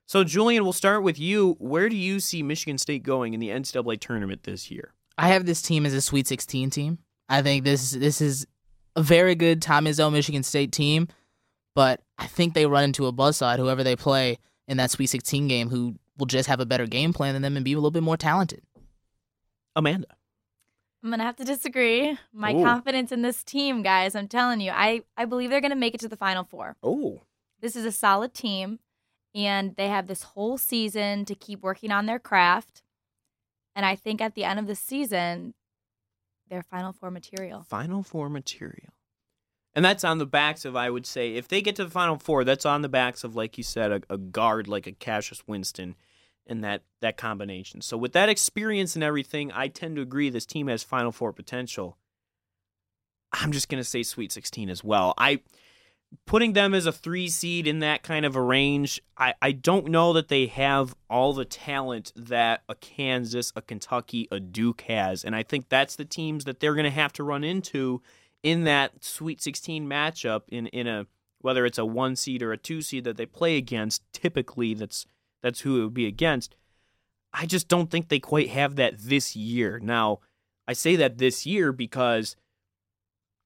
So, 0.05 0.23
Julian, 0.23 0.63
we'll 0.63 0.71
start 0.71 1.01
with 1.01 1.17
you. 1.17 1.55
Where 1.57 1.89
do 1.89 1.95
you 1.95 2.19
see 2.19 2.43
Michigan 2.43 2.77
State 2.77 3.01
going 3.01 3.33
in 3.33 3.39
the 3.39 3.49
NCAA 3.49 3.99
tournament 3.99 4.43
this 4.43 4.69
year? 4.69 4.93
I 5.17 5.29
have 5.29 5.47
this 5.47 5.63
team 5.63 5.83
as 5.83 5.95
a 5.95 6.01
Sweet 6.01 6.27
16 6.27 6.69
team. 6.69 6.99
I 7.27 7.41
think 7.41 7.63
this 7.63 7.91
this 7.91 8.21
is 8.21 8.45
a 8.95 9.01
very 9.01 9.33
good 9.33 9.63
Tom 9.63 9.85
Izzo 9.85 10.11
Michigan 10.11 10.43
State 10.43 10.71
team, 10.71 11.07
but 11.73 12.01
I 12.19 12.27
think 12.27 12.53
they 12.53 12.67
run 12.67 12.83
into 12.83 13.07
a 13.07 13.13
buzzsaw 13.13 13.57
whoever 13.57 13.83
they 13.83 13.95
play 13.95 14.37
in 14.67 14.77
that 14.77 14.91
Sweet 14.91 15.07
16 15.07 15.47
game 15.47 15.69
who 15.69 15.95
will 16.19 16.27
just 16.27 16.49
have 16.49 16.59
a 16.59 16.67
better 16.67 16.85
game 16.85 17.13
plan 17.13 17.33
than 17.33 17.41
them 17.41 17.55
and 17.55 17.65
be 17.65 17.73
a 17.73 17.77
little 17.77 17.89
bit 17.89 18.03
more 18.03 18.17
talented. 18.17 18.61
Amanda. 19.75 20.07
I'm 21.03 21.09
gonna 21.09 21.23
have 21.23 21.35
to 21.35 21.43
disagree. 21.43 22.17
My 22.31 22.53
Ooh. 22.53 22.63
confidence 22.63 23.11
in 23.11 23.21
this 23.21 23.43
team, 23.43 23.83
guys, 23.83 24.15
I'm 24.15 24.29
telling 24.29 24.61
you, 24.61 24.71
I, 24.71 25.01
I 25.17 25.25
believe 25.25 25.49
they're 25.49 25.61
gonna 25.61 25.75
make 25.75 25.93
it 25.93 25.99
to 26.01 26.07
the 26.07 26.15
final 26.15 26.45
four. 26.45 26.77
Oh. 26.81 27.21
This 27.59 27.75
is 27.75 27.85
a 27.85 27.91
solid 27.91 28.33
team, 28.33 28.79
and 29.35 29.75
they 29.75 29.89
have 29.89 30.07
this 30.07 30.23
whole 30.23 30.57
season 30.57 31.25
to 31.25 31.35
keep 31.35 31.61
working 31.61 31.91
on 31.91 32.05
their 32.05 32.19
craft. 32.19 32.83
And 33.75 33.85
I 33.85 33.95
think 33.95 34.21
at 34.21 34.35
the 34.35 34.43
end 34.43 34.59
of 34.59 34.67
the 34.67 34.75
season, 34.75 35.53
they're 36.49 36.63
Final 36.63 36.93
Four 36.93 37.09
material. 37.11 37.63
Final 37.63 38.03
Four 38.03 38.29
material. 38.29 38.93
And 39.75 39.83
that's 39.83 40.03
on 40.03 40.19
the 40.19 40.25
backs 40.27 40.65
of, 40.65 40.75
I 40.75 40.89
would 40.89 41.07
say, 41.07 41.33
if 41.33 41.47
they 41.47 41.61
get 41.61 41.75
to 41.77 41.85
the 41.85 41.89
Final 41.89 42.17
Four, 42.19 42.43
that's 42.43 42.65
on 42.65 42.83
the 42.83 42.89
backs 42.89 43.23
of, 43.23 43.35
like 43.35 43.57
you 43.57 43.63
said, 43.63 43.91
a, 43.91 44.01
a 44.09 44.17
guard 44.17 44.67
like 44.67 44.85
a 44.85 44.91
Cassius 44.91 45.47
Winston 45.47 45.95
and 46.47 46.63
that, 46.63 46.83
that 47.01 47.17
combination. 47.17 47.81
So, 47.81 47.97
with 47.97 48.13
that 48.13 48.29
experience 48.29 48.95
and 48.95 49.03
everything, 49.03 49.51
I 49.51 49.67
tend 49.67 49.95
to 49.95 50.01
agree 50.01 50.29
this 50.29 50.45
team 50.45 50.67
has 50.67 50.83
Final 50.83 51.11
Four 51.11 51.33
potential. 51.33 51.97
I'm 53.31 53.51
just 53.51 53.69
going 53.69 53.81
to 53.81 53.89
say 53.89 54.03
Sweet 54.03 54.31
16 54.31 54.69
as 54.69 54.83
well. 54.83 55.13
I 55.17 55.41
putting 56.25 56.53
them 56.53 56.73
as 56.73 56.85
a 56.85 56.91
three 56.91 57.27
seed 57.27 57.67
in 57.67 57.79
that 57.79 58.03
kind 58.03 58.25
of 58.25 58.35
a 58.35 58.41
range, 58.41 59.01
I, 59.17 59.33
I 59.41 59.51
don't 59.51 59.87
know 59.87 60.13
that 60.13 60.27
they 60.27 60.47
have 60.47 60.95
all 61.09 61.33
the 61.33 61.45
talent 61.45 62.11
that 62.15 62.63
a 62.69 62.75
Kansas, 62.75 63.51
a 63.55 63.61
Kentucky, 63.61 64.27
a 64.31 64.39
Duke 64.39 64.81
has. 64.81 65.23
And 65.23 65.35
I 65.35 65.43
think 65.43 65.69
that's 65.69 65.95
the 65.95 66.05
teams 66.05 66.45
that 66.45 66.59
they're 66.59 66.75
going 66.75 66.83
to 66.85 66.91
have 66.91 67.13
to 67.13 67.23
run 67.23 67.43
into 67.43 68.01
in 68.41 68.63
that 68.65 69.03
Sweet 69.03 69.41
16 69.41 69.87
matchup 69.87 70.41
in, 70.49 70.67
in 70.67 70.87
a 70.87 71.07
whether 71.39 71.65
it's 71.65 71.77
a 71.77 71.85
one 71.85 72.15
seed 72.15 72.41
or 72.41 72.53
a 72.53 72.57
two 72.57 72.81
seed 72.81 73.03
that 73.03 73.17
they 73.17 73.25
play 73.25 73.57
against, 73.57 74.01
typically 74.13 74.73
that's 74.73 75.05
that's 75.43 75.59
who 75.59 75.79
it 75.79 75.83
would 75.83 75.93
be 75.93 76.07
against. 76.07 76.55
I 77.33 77.45
just 77.45 77.67
don't 77.67 77.91
think 77.91 78.07
they 78.07 78.19
quite 78.19 78.49
have 78.49 78.75
that 78.77 78.95
this 78.97 79.35
year. 79.35 79.79
Now, 79.79 80.19
I 80.67 80.73
say 80.73 80.95
that 80.95 81.17
this 81.17 81.45
year 81.45 81.71
because 81.71 82.35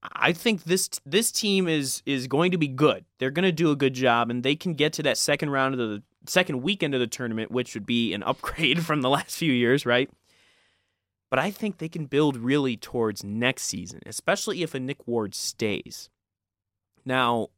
I 0.02 0.32
think 0.32 0.64
this 0.64 0.88
this 1.04 1.32
team 1.32 1.66
is 1.66 2.02
is 2.06 2.28
going 2.28 2.52
to 2.52 2.58
be 2.58 2.68
good. 2.68 3.04
They're 3.18 3.30
going 3.30 3.44
to 3.44 3.52
do 3.52 3.70
a 3.70 3.76
good 3.76 3.94
job, 3.94 4.30
and 4.30 4.42
they 4.42 4.54
can 4.54 4.74
get 4.74 4.92
to 4.94 5.02
that 5.02 5.18
second 5.18 5.50
round 5.50 5.74
of 5.74 5.80
the 5.80 6.02
second 6.26 6.62
weekend 6.62 6.94
of 6.94 7.00
the 7.00 7.06
tournament, 7.06 7.50
which 7.50 7.74
would 7.74 7.86
be 7.86 8.14
an 8.14 8.22
upgrade 8.24 8.84
from 8.84 9.02
the 9.02 9.10
last 9.10 9.36
few 9.36 9.52
years, 9.52 9.84
right? 9.84 10.10
But 11.30 11.38
I 11.38 11.50
think 11.50 11.76
they 11.78 11.88
can 11.88 12.06
build 12.06 12.36
really 12.36 12.76
towards 12.76 13.24
next 13.24 13.64
season, 13.64 14.00
especially 14.06 14.62
if 14.62 14.74
a 14.74 14.80
Nick 14.80 15.06
Ward 15.06 15.34
stays. 15.34 16.08
Now, 17.04 17.48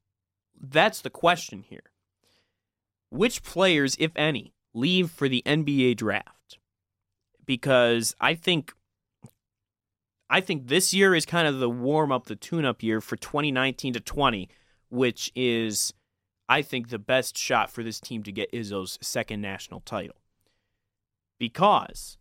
that's 0.60 1.00
the 1.00 1.10
question 1.10 1.64
here. 1.68 1.89
Which 3.10 3.42
players, 3.42 3.96
if 3.98 4.12
any, 4.16 4.52
leave 4.72 5.10
for 5.10 5.28
the 5.28 5.42
NBA 5.44 5.96
draft? 5.96 6.58
Because 7.44 8.14
I 8.20 8.34
think 8.34 8.72
I 10.30 10.40
think 10.40 10.68
this 10.68 10.94
year 10.94 11.14
is 11.14 11.26
kind 11.26 11.48
of 11.48 11.58
the 11.58 11.68
warm 11.68 12.12
up, 12.12 12.26
the 12.26 12.36
tune 12.36 12.64
up 12.64 12.84
year 12.84 13.00
for 13.00 13.16
2019 13.16 13.94
to 13.94 14.00
20, 14.00 14.48
which 14.88 15.32
is, 15.34 15.92
I 16.48 16.62
think, 16.62 16.88
the 16.88 17.00
best 17.00 17.36
shot 17.36 17.68
for 17.68 17.82
this 17.82 17.98
team 17.98 18.22
to 18.22 18.30
get 18.30 18.52
Izzo's 18.52 18.96
second 19.02 19.40
national 19.40 19.80
title. 19.80 20.14
Because 21.40 22.16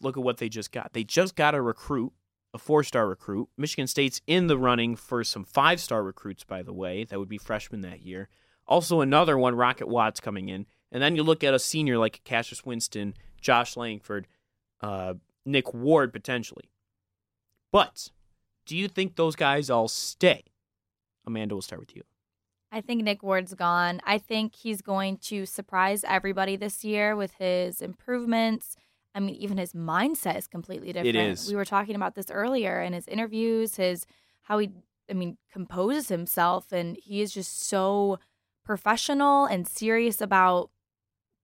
look 0.00 0.16
at 0.16 0.22
what 0.22 0.36
they 0.36 0.48
just 0.48 0.70
got. 0.70 0.92
They 0.92 1.02
just 1.02 1.34
got 1.34 1.56
a 1.56 1.60
recruit, 1.60 2.12
a 2.52 2.58
four 2.58 2.84
star 2.84 3.08
recruit. 3.08 3.48
Michigan 3.56 3.88
State's 3.88 4.20
in 4.28 4.46
the 4.46 4.58
running 4.58 4.94
for 4.94 5.24
some 5.24 5.44
five 5.44 5.80
star 5.80 6.04
recruits, 6.04 6.44
by 6.44 6.62
the 6.62 6.72
way. 6.72 7.02
That 7.02 7.18
would 7.18 7.28
be 7.28 7.38
freshmen 7.38 7.80
that 7.80 8.02
year. 8.02 8.28
Also, 8.66 9.00
another 9.00 9.36
one, 9.36 9.54
Rocket 9.54 9.88
Watts, 9.88 10.20
coming 10.20 10.48
in. 10.48 10.66
And 10.90 11.02
then 11.02 11.16
you 11.16 11.22
look 11.22 11.44
at 11.44 11.54
a 11.54 11.58
senior 11.58 11.98
like 11.98 12.22
Cassius 12.24 12.64
Winston, 12.64 13.14
Josh 13.40 13.76
Langford, 13.76 14.26
uh, 14.80 15.14
Nick 15.44 15.74
Ward 15.74 16.12
potentially. 16.12 16.70
But 17.72 18.10
do 18.64 18.76
you 18.76 18.88
think 18.88 19.16
those 19.16 19.36
guys 19.36 19.68
all 19.68 19.88
stay? 19.88 20.44
Amanda, 21.26 21.54
we'll 21.54 21.62
start 21.62 21.80
with 21.80 21.96
you. 21.96 22.02
I 22.70 22.80
think 22.80 23.02
Nick 23.02 23.22
Ward's 23.22 23.54
gone. 23.54 24.00
I 24.04 24.18
think 24.18 24.54
he's 24.54 24.82
going 24.82 25.18
to 25.18 25.46
surprise 25.46 26.04
everybody 26.06 26.56
this 26.56 26.84
year 26.84 27.14
with 27.14 27.34
his 27.34 27.80
improvements. 27.80 28.76
I 29.14 29.20
mean, 29.20 29.36
even 29.36 29.58
his 29.58 29.72
mindset 29.74 30.36
is 30.38 30.46
completely 30.48 30.88
different. 30.88 31.08
It 31.08 31.16
is. 31.16 31.48
We 31.48 31.54
were 31.54 31.64
talking 31.64 31.94
about 31.94 32.16
this 32.16 32.30
earlier 32.30 32.82
in 32.82 32.92
his 32.92 33.06
interviews, 33.06 33.76
his 33.76 34.06
how 34.42 34.58
he 34.58 34.70
I 35.08 35.12
mean, 35.12 35.36
composes 35.52 36.08
himself 36.08 36.72
and 36.72 36.96
he 36.96 37.20
is 37.20 37.32
just 37.32 37.62
so 37.62 38.18
professional 38.64 39.46
and 39.46 39.66
serious 39.68 40.20
about 40.20 40.70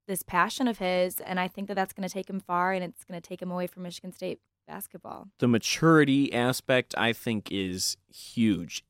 this 0.06 0.22
passion 0.22 0.66
of 0.66 0.78
his 0.78 1.20
and 1.20 1.38
I 1.38 1.46
think 1.46 1.68
that 1.68 1.74
that's 1.74 1.92
going 1.92 2.08
to 2.08 2.12
take 2.12 2.28
him 2.28 2.40
far 2.40 2.72
and 2.72 2.82
it's 2.82 3.04
going 3.04 3.20
to 3.20 3.26
take 3.26 3.40
him 3.40 3.50
away 3.50 3.66
from 3.66 3.84
Michigan 3.84 4.12
State 4.12 4.40
basketball. 4.66 5.28
The 5.38 5.48
maturity 5.48 6.32
aspect 6.32 6.94
I 6.96 7.12
think 7.12 7.50
is 7.52 7.96
huge. 8.12 8.84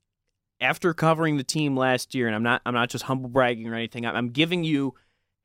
After 0.60 0.94
covering 0.94 1.36
the 1.36 1.44
team 1.44 1.76
last 1.76 2.14
year 2.14 2.26
and 2.26 2.34
I'm 2.34 2.42
not 2.42 2.62
I'm 2.64 2.74
not 2.74 2.88
just 2.90 3.04
humble 3.04 3.28
bragging 3.28 3.66
or 3.66 3.74
anything. 3.74 4.06
I'm 4.06 4.30
giving 4.30 4.64
you 4.64 4.94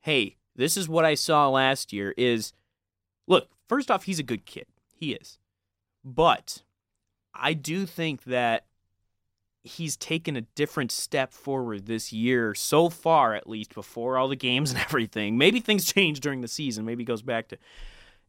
hey, 0.02 0.36
this 0.54 0.76
is 0.76 0.88
what 0.88 1.04
I 1.04 1.14
saw 1.14 1.48
last 1.48 1.92
year 1.92 2.14
is 2.16 2.52
look, 3.26 3.48
first 3.68 3.90
off 3.90 4.04
he's 4.04 4.18
a 4.18 4.24
good 4.24 4.46
kid. 4.46 4.66
He 4.94 5.12
is. 5.12 5.38
But 6.04 6.62
I 7.34 7.52
do 7.52 7.84
think 7.84 8.24
that 8.24 8.65
he's 9.66 9.96
taken 9.96 10.36
a 10.36 10.40
different 10.40 10.92
step 10.92 11.32
forward 11.32 11.86
this 11.86 12.12
year 12.12 12.54
so 12.54 12.88
far 12.88 13.34
at 13.34 13.48
least 13.48 13.74
before 13.74 14.16
all 14.16 14.28
the 14.28 14.36
games 14.36 14.70
and 14.72 14.80
everything. 14.80 15.36
Maybe 15.36 15.60
things 15.60 15.92
change 15.92 16.20
during 16.20 16.40
the 16.40 16.48
season 16.48 16.84
maybe 16.84 17.02
he 17.02 17.06
goes 17.06 17.22
back 17.22 17.48
to 17.48 17.58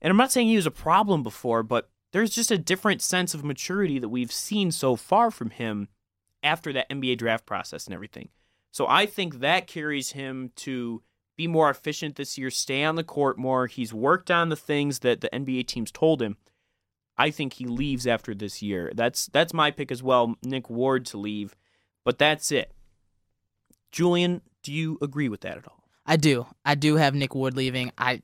and 0.02 0.12
i'm 0.12 0.18
not 0.18 0.32
saying 0.32 0.48
he 0.48 0.56
was 0.56 0.66
a 0.66 0.72
problem 0.72 1.24
before 1.24 1.64
but 1.64 1.90
there's 2.14 2.32
just 2.32 2.52
a 2.52 2.58
different 2.58 3.02
sense 3.02 3.34
of 3.34 3.44
maturity 3.44 4.00
that 4.00 4.10
we've 4.10 4.32
seen 4.32 4.72
so 4.72 4.96
far 4.96 5.30
from 5.30 5.50
him 5.50 5.90
after 6.42 6.72
that 6.74 6.90
nba 6.90 7.18
draft 7.18 7.46
process 7.46 7.86
and 7.86 7.94
everything. 7.94 8.30
So 8.72 8.88
i 8.88 9.06
think 9.06 9.40
that 9.40 9.68
carries 9.68 10.12
him 10.12 10.52
to 10.58 11.04
be 11.36 11.48
more 11.48 11.70
efficient 11.70 12.16
this 12.16 12.38
year 12.38 12.50
stay 12.50 12.84
on 12.84 12.96
the 12.96 13.04
court 13.04 13.38
more. 13.38 13.68
He's 13.68 13.94
worked 13.94 14.32
on 14.32 14.50
the 14.50 14.56
things 14.56 15.00
that 15.00 15.22
the 15.22 15.30
nba 15.30 15.68
teams 15.68 15.92
told 15.92 16.22
him 16.22 16.38
I 17.18 17.32
think 17.32 17.54
he 17.54 17.66
leaves 17.66 18.06
after 18.06 18.36
this 18.36 18.62
year. 18.62 18.92
That's 18.96 19.28
that's 19.28 19.54
my 19.54 19.72
pick 19.72 19.92
as 19.92 20.04
well, 20.04 20.36
Nick 20.44 20.70
Ward 20.70 21.06
to 21.08 21.18
leave. 21.18 21.56
But 22.06 22.18
that's 22.20 22.52
it. 22.52 22.72
Julian, 23.92 24.42
do 24.64 24.72
you 24.72 24.98
agree 25.02 25.30
with 25.30 25.42
that 25.42 25.58
at 25.58 25.68
all? 25.68 25.84
I 26.06 26.16
do. 26.18 26.46
I 26.66 26.76
do 26.76 26.96
have 26.96 27.14
Nick 27.16 27.36
Ward 27.36 27.56
leaving. 27.56 27.92
I 27.98 28.22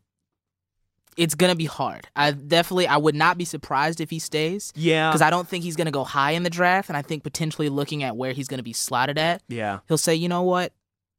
it's 1.15 1.35
gonna 1.35 1.55
be 1.55 1.65
hard. 1.65 2.07
I 2.15 2.31
definitely 2.31 2.87
I 2.87 2.97
would 2.97 3.15
not 3.15 3.37
be 3.37 3.45
surprised 3.45 4.01
if 4.01 4.09
he 4.09 4.19
stays. 4.19 4.71
Yeah. 4.75 5.09
Because 5.09 5.21
I 5.21 5.29
don't 5.29 5.47
think 5.47 5.63
he's 5.63 5.75
gonna 5.75 5.91
go 5.91 6.03
high 6.03 6.31
in 6.31 6.43
the 6.43 6.49
draft, 6.49 6.89
and 6.89 6.97
I 6.97 7.01
think 7.01 7.23
potentially 7.23 7.69
looking 7.69 8.03
at 8.03 8.15
where 8.17 8.33
he's 8.33 8.47
gonna 8.47 8.63
be 8.63 8.73
slotted 8.73 9.17
at, 9.17 9.41
Yeah. 9.47 9.79
he'll 9.87 9.97
say, 9.97 10.15
you 10.15 10.27
know 10.27 10.41
what, 10.43 10.73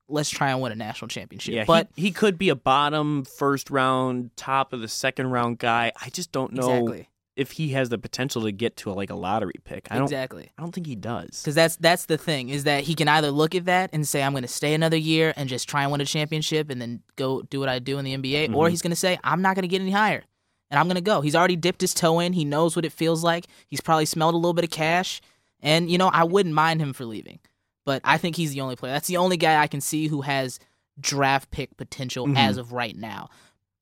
let's 0.09 0.31
try 0.31 0.51
and 0.51 0.61
win 0.61 0.73
a 0.73 0.77
national 0.77 1.09
championship. 1.09 1.55
Yeah, 1.55 1.65
but 1.65 1.89
he, 1.95 2.03
he 2.03 2.11
could 2.13 2.39
be 2.39 2.49
a 2.49 2.57
bottom 2.57 3.25
first 3.25 3.71
round, 3.71 4.31
top 4.37 4.73
of 4.73 4.81
the 4.81 4.89
second 4.89 5.29
round 5.31 5.59
guy. 5.59 5.93
I 6.01 6.09
just 6.11 6.33
don't 6.33 6.53
know 6.55 6.71
exactly, 6.71 7.09
if 7.37 7.53
he 7.53 7.71
has 7.71 7.89
the 7.89 7.99
potential 7.99 8.43
to 8.43 8.53
get 8.53 8.77
to 8.79 8.91
a, 8.91 8.95
like 8.95 9.11
a 9.11 9.15
lottery 9.15 9.55
pick. 9.65 9.89
I 9.91 9.95
don't. 9.97 10.05
exactly. 10.05 10.51
I 10.57 10.63
don't 10.63 10.73
think 10.73 10.87
he 10.87 10.95
does. 10.95 11.41
Because 11.43 11.55
that's 11.55 11.77
that's 11.77 12.07
the 12.07 12.17
thing 12.19 12.49
is 12.49 12.65
that 12.65 12.85
he 12.85 12.95
can 12.95 13.09
either 13.09 13.31
look 13.31 13.55
at 13.55 13.65
that 13.65 13.91
and 13.93 14.07
say 14.07 14.23
I'm 14.23 14.33
going 14.33 14.43
to 14.43 14.49
stay 14.49 14.73
another 14.75 14.97
year 14.97 15.35
and 15.37 15.49
just 15.49 15.69
try 15.69 15.83
and 15.83 15.91
win 15.93 16.01
a 16.01 16.05
championship 16.05 16.71
and 16.71 16.81
then 16.81 17.03
go 17.17 17.43
do 17.43 17.59
what 17.61 17.69
I 17.69 17.79
do 17.81 17.99
in 17.99 18.05
the 18.05 18.17
NBA, 18.17 18.55
or 18.55 18.67
Mhm. 18.67 18.71
he's 18.71 18.83
going 18.83 18.91
to 18.91 18.97
say 18.97 19.19
I'm 19.25 19.43
not 19.43 19.57
going 19.57 19.63
to 19.63 19.69
get 19.69 19.81
any 19.81 19.91
higher 19.91 20.23
and 20.71 20.79
I'm 20.79 20.87
going 20.87 20.95
to 20.97 21.01
go. 21.01 21.21
He's 21.23 21.35
already 21.37 21.57
dipped 21.57 21.81
his 21.81 21.93
toe 21.95 22.21
in. 22.21 22.33
He 22.35 22.45
knows 22.45 22.77
what 22.77 22.85
it 22.85 22.93
feels 22.93 23.23
like. 23.25 23.47
He's 23.67 23.81
probably 23.81 24.07
smelled 24.07 24.35
a 24.35 24.39
little 24.39 24.55
bit 24.55 24.65
of 24.65 24.71
cash, 24.71 25.21
and 25.61 25.91
you 25.91 25.99
know 25.99 26.09
I 26.09 26.25
wouldn't 26.25 26.55
mind 26.55 26.81
him 26.81 26.93
for 26.93 27.05
leaving, 27.05 27.41
but 27.85 28.01
I 28.05 28.17
think 28.17 28.37
he's 28.37 28.53
the 28.53 28.61
only 28.61 28.77
player. 28.77 28.93
That's 28.93 29.09
the 29.09 29.17
only 29.17 29.37
guy 29.37 29.61
I 29.61 29.67
can 29.67 29.81
see 29.81 30.07
who 30.09 30.21
has 30.23 30.61
draft 31.01 31.51
pick 31.51 31.77
potential 31.77 32.27
Mhm. 32.29 32.37
as 32.39 32.57
of 32.59 32.73
right 32.73 32.97
now. 32.97 33.29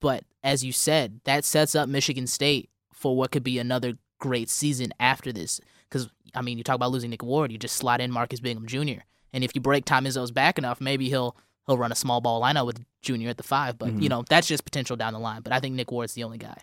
But 0.01 0.23
as 0.43 0.63
you 0.65 0.71
said, 0.73 1.21
that 1.25 1.45
sets 1.45 1.75
up 1.75 1.87
Michigan 1.87 2.27
State 2.27 2.69
for 3.03 3.15
what 3.15 3.31
could 3.31 3.43
be 3.43 3.59
another 3.59 3.93
great 4.19 4.49
season 4.49 4.93
after 4.99 5.31
this. 5.33 5.59
Because 5.89 6.09
I 6.33 6.41
mean, 6.41 6.57
you 6.57 6.63
talk 6.63 6.75
about 6.77 6.91
losing 6.91 7.09
Nick 7.11 7.21
Ward, 7.21 7.51
you 7.51 7.57
just 7.59 7.75
slot 7.75 8.01
in 8.01 8.09
Marcus 8.11 8.39
Bingham 8.39 8.65
Jr. 8.65 9.01
And 9.33 9.43
if 9.43 9.51
you 9.53 9.61
break 9.61 9.85
Tom 9.85 10.05
Izzo's 10.05 10.31
back 10.31 10.57
enough, 10.57 10.79
maybe 10.81 11.09
he'll 11.09 11.35
he'll 11.67 11.77
run 11.77 11.91
a 11.91 11.95
small 11.95 12.21
ball 12.21 12.41
lineup 12.41 12.65
with 12.65 12.83
Junior 13.01 13.29
at 13.29 13.37
the 13.37 13.43
five. 13.43 13.77
But 13.77 13.89
Mhm. 13.93 14.01
you 14.01 14.09
know, 14.09 14.23
that's 14.29 14.47
just 14.47 14.63
potential 14.65 14.95
down 14.95 15.13
the 15.13 15.19
line. 15.19 15.41
But 15.41 15.53
I 15.53 15.59
think 15.59 15.75
Nick 15.75 15.91
Ward's 15.91 16.13
the 16.13 16.23
only 16.23 16.37
guy. 16.37 16.57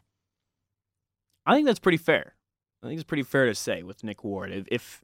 I 1.47 1.55
think 1.55 1.67
that's 1.67 1.79
pretty 1.79 1.99
fair. 1.99 2.35
I 2.83 2.87
think 2.87 2.99
it's 3.01 3.07
pretty 3.07 3.23
fair 3.23 3.47
to 3.47 3.55
say 3.55 3.83
with 3.83 4.03
Nick 4.03 4.25
Ward. 4.25 4.51
If, 4.53 4.65
if 4.71 5.01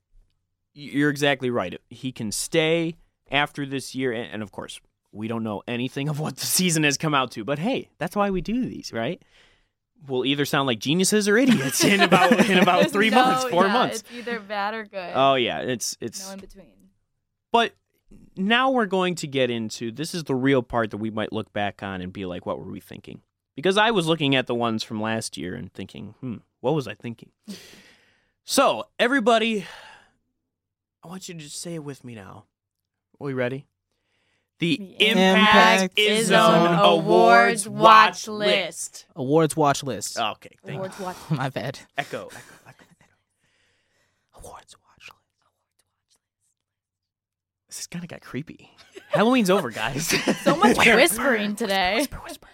you're 0.75 1.11
exactly 1.11 1.51
right, 1.51 1.79
he 1.91 2.13
can 2.13 2.33
stay 2.33 2.97
after 3.31 3.67
this 3.67 3.95
year, 3.95 4.13
and, 4.13 4.31
and 4.33 4.43
of 4.43 4.53
course, 4.53 4.81
we 5.13 5.29
don't 5.29 5.43
know 5.43 5.63
anything 5.69 6.09
of 6.13 6.19
what 6.19 6.37
the 6.37 6.47
season 6.47 6.85
has 6.85 6.97
come 6.97 7.15
out 7.15 7.31
to. 7.33 7.45
But 7.45 7.59
hey, 7.59 7.91
that's 7.99 8.17
why 8.17 8.31
we 8.31 8.41
do 8.41 8.65
these, 8.67 8.93
right? 8.93 9.21
We'll 10.07 10.25
either 10.25 10.45
sound 10.45 10.67
like 10.67 10.79
geniuses 10.79 11.29
or 11.29 11.37
idiots 11.37 11.83
in 11.83 12.01
about 12.01 12.49
in 12.49 12.59
about 12.59 12.91
three 12.93 13.11
no- 13.11 13.25
months, 13.25 13.45
four 13.45 13.67
yeah, 13.67 13.73
months. 13.73 14.01
It's 14.01 14.13
either 14.13 14.41
bad 14.41 14.75
or 14.75 14.85
good. 14.85 15.13
Oh 15.15 15.35
yeah, 15.35 15.61
it's 15.61 15.97
it's 16.01 16.27
no 16.27 16.35
in 16.35 16.41
between. 16.41 16.67
But 17.51 17.73
now 18.37 18.71
we're 18.71 18.87
going 18.87 19.15
to 19.17 19.27
get 19.27 19.51
into 19.51 19.91
this 19.91 20.15
is 20.15 20.25
the 20.25 20.35
real 20.35 20.63
part 20.63 20.91
that 20.91 20.99
we 20.99 21.11
might 21.11 21.33
look 21.33 21.53
back 21.53 21.83
on 21.83 22.01
and 22.01 22.13
be 22.13 22.27
like, 22.27 22.47
what 22.47 22.59
were 22.59 22.71
we 22.71 22.81
thinking? 22.81 23.23
Because 23.55 23.79
I 23.79 23.91
was 23.91 24.07
looking 24.07 24.37
at 24.37 24.47
the 24.47 24.55
ones 24.55 24.85
from 24.85 25.01
last 25.01 25.37
year 25.37 25.55
and 25.55 25.73
thinking, 25.73 26.15
hmm, 26.21 26.37
what 26.61 26.75
was 26.75 26.87
I 26.87 26.95
thinking? 26.95 27.31
so, 28.45 28.85
everybody, 28.99 29.67
I 31.03 31.09
want 31.09 31.29
you 31.29 31.35
to 31.35 31.41
just 31.41 31.61
say 31.61 31.75
it 31.75 31.83
with 31.83 32.05
me 32.05 32.15
now. 32.15 32.45
Are 33.19 33.25
we 33.25 33.33
ready? 33.33 33.67
The, 34.59 34.77
The 34.79 35.09
Impact, 35.11 35.83
Impact 35.83 35.99
is 35.99 36.29
Zone 36.29 36.65
Zone 36.67 36.79
Awards 36.79 37.69
watch 37.69 38.27
list. 38.27 39.07
Awards 39.15 39.55
watch 39.55 39.83
list. 39.83 40.19
Okay, 40.19 40.57
thank 40.65 40.79
Awards 40.79 40.99
watch. 40.99 41.17
My 41.31 41.51
bad. 41.51 41.79
you. 41.79 41.87
Echo, 41.99 42.27
echo, 42.29 42.55
echo. 42.67 42.85
Awards 44.37 44.75
watch 44.77 45.09
list. 45.11 46.19
This 47.69 47.77
has 47.79 47.87
kind 47.87 48.03
of 48.03 48.09
got 48.09 48.23
creepy. 48.23 48.71
Halloween's 49.11 49.51
over, 49.51 49.71
guys. 49.71 50.09
So 50.43 50.57
much 50.57 50.79
whispering 50.79 51.55
today. 51.55 51.97
Whisper, 51.97 52.21
whisper. 52.25 52.49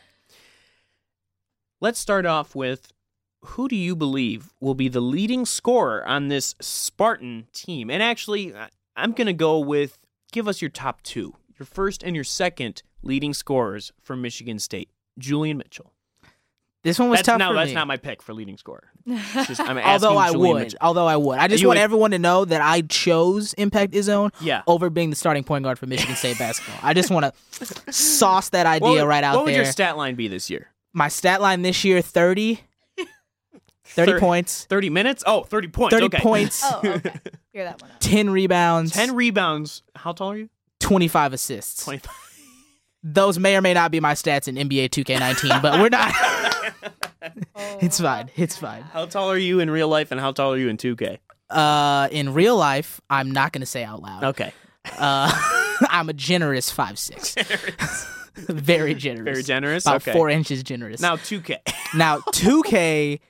Let's 1.80 2.00
start 2.00 2.26
off 2.26 2.56
with 2.56 2.92
who 3.44 3.68
do 3.68 3.76
you 3.76 3.94
believe 3.94 4.52
will 4.60 4.74
be 4.74 4.88
the 4.88 5.00
leading 5.00 5.44
scorer 5.44 6.04
on 6.06 6.28
this 6.28 6.54
Spartan 6.60 7.46
team? 7.52 7.90
And 7.90 8.02
actually, 8.02 8.54
I'm 8.96 9.12
going 9.12 9.26
to 9.26 9.32
go 9.32 9.58
with 9.60 9.98
give 10.32 10.48
us 10.48 10.62
your 10.62 10.70
top 10.70 11.02
two, 11.02 11.34
your 11.62 11.66
first 11.66 12.02
and 12.02 12.14
your 12.16 12.24
second 12.24 12.82
leading 13.02 13.32
scorers 13.34 13.92
from 14.02 14.20
Michigan 14.20 14.58
State. 14.58 14.90
Julian 15.18 15.58
Mitchell. 15.58 15.92
This 16.82 16.98
one 16.98 17.10
was 17.10 17.18
That's, 17.18 17.26
tough 17.26 17.38
no, 17.38 17.50
for 17.50 17.54
that's 17.54 17.68
me. 17.68 17.74
not 17.74 17.86
my 17.86 17.96
pick 17.96 18.20
for 18.20 18.34
leading 18.34 18.56
scorer. 18.56 18.82
Just- 19.06 19.60
I'm 19.60 19.78
although 19.84 20.18
asking 20.18 20.18
I 20.18 20.30
Julian 20.32 20.54
would, 20.54 20.62
Mitchell. 20.64 20.78
although 20.82 21.06
I 21.06 21.16
would, 21.16 21.38
I 21.38 21.46
just 21.46 21.62
You 21.62 21.68
want 21.68 21.78
would- 21.78 21.82
everyone 21.84 22.10
to 22.10 22.18
know 22.18 22.44
that 22.44 22.60
I 22.60 22.80
chose 22.80 23.52
Impact 23.54 23.94
Zone 23.94 24.30
Yeah. 24.40 24.62
over 24.66 24.90
being 24.90 25.10
the 25.10 25.14
starting 25.16 25.44
point 25.44 25.62
guard 25.62 25.78
for 25.78 25.86
Michigan 25.86 26.16
State 26.16 26.38
basketball. 26.40 26.80
I 26.82 26.92
just 26.92 27.08
want 27.12 27.32
to 27.56 27.92
sauce 27.92 28.48
that 28.48 28.66
idea 28.66 28.88
would- 28.88 29.04
right 29.04 29.22
out 29.22 29.32
there. 29.32 29.38
What 29.38 29.44
would 29.44 29.54
there. 29.54 29.62
your 29.62 29.70
stat 29.72 29.96
line 29.96 30.16
be 30.16 30.26
this 30.26 30.50
year? 30.50 30.68
My 30.92 31.06
stat 31.06 31.40
line 31.40 31.62
this 31.62 31.84
year 31.84 32.02
30, 32.02 32.60
30 33.84 34.12
Thir- 34.12 34.18
points, 34.20 34.64
30 34.64 34.90
minutes? 34.90 35.22
Oh, 35.24 35.44
30 35.44 35.68
points. 35.68 35.94
30 35.94 36.06
okay. 36.06 36.18
points, 36.20 36.62
Oh, 36.64 36.78
okay. 36.84 36.96
Figure 37.52 37.64
that 37.64 37.80
one 37.80 37.90
out. 37.92 38.00
10 38.00 38.30
rebounds, 38.30 38.92
10 38.92 39.14
rebounds. 39.14 39.82
How 39.94 40.12
tall 40.12 40.32
are 40.32 40.36
you? 40.36 40.48
25 40.82 41.32
assists. 41.32 41.84
25. 41.84 42.14
Those 43.04 43.38
may 43.38 43.56
or 43.56 43.60
may 43.60 43.74
not 43.74 43.90
be 43.90 43.98
my 44.00 44.14
stats 44.14 44.46
in 44.46 44.54
NBA 44.56 44.90
2K19, 44.90 45.60
but 45.62 45.80
we're 45.80 45.88
not. 45.88 46.12
it's 47.80 48.00
fine. 48.00 48.30
It's 48.36 48.56
fine. 48.56 48.82
How 48.82 49.06
tall 49.06 49.30
are 49.30 49.38
you 49.38 49.60
in 49.60 49.70
real 49.70 49.88
life 49.88 50.12
and 50.12 50.20
how 50.20 50.32
tall 50.32 50.52
are 50.52 50.58
you 50.58 50.68
in 50.68 50.76
2K? 50.76 51.18
Uh, 51.50 52.08
in 52.10 52.32
real 52.32 52.56
life, 52.56 53.00
I'm 53.10 53.30
not 53.30 53.52
going 53.52 53.60
to 53.60 53.66
say 53.66 53.84
out 53.84 54.02
loud. 54.02 54.24
Okay. 54.24 54.52
Uh, 54.98 55.30
I'm 55.90 56.08
a 56.08 56.12
generous 56.12 56.70
five 56.70 56.98
six. 56.98 57.34
Very 58.36 58.94
generous. 58.94 59.24
Very 59.24 59.42
generous? 59.42 59.84
About 59.84 60.02
Okay. 60.02 60.12
four 60.12 60.30
inches 60.30 60.62
generous. 60.62 61.00
Now 61.00 61.16
2K. 61.16 61.56
now 61.94 62.18
2K, 62.18 63.20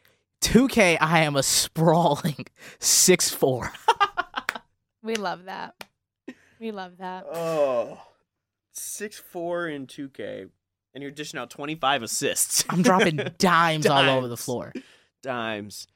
2K, 0.43 0.99
I 1.01 1.21
am 1.21 1.35
a 1.37 1.43
sprawling 1.43 2.47
six 2.79 3.29
four. 3.31 3.73
We 5.03 5.17
love 5.17 5.45
that. 5.47 5.75
We 6.63 6.71
love 6.71 6.99
that. 6.99 7.27
Oh. 7.27 7.99
6'4 8.77 9.75
in 9.75 9.87
2K. 9.89 10.49
And 10.95 11.03
you're 11.03 11.11
dishing 11.11 11.41
out 11.41 11.51
25 11.51 12.05
assists. 12.05 12.65
I'm 12.71 12.83
dropping 12.83 13.17
dimes, 13.39 13.85
all 13.87 14.09
over 14.09 14.29
the 14.29 14.37
floor. 14.37 14.73
Dimes. 15.23 15.89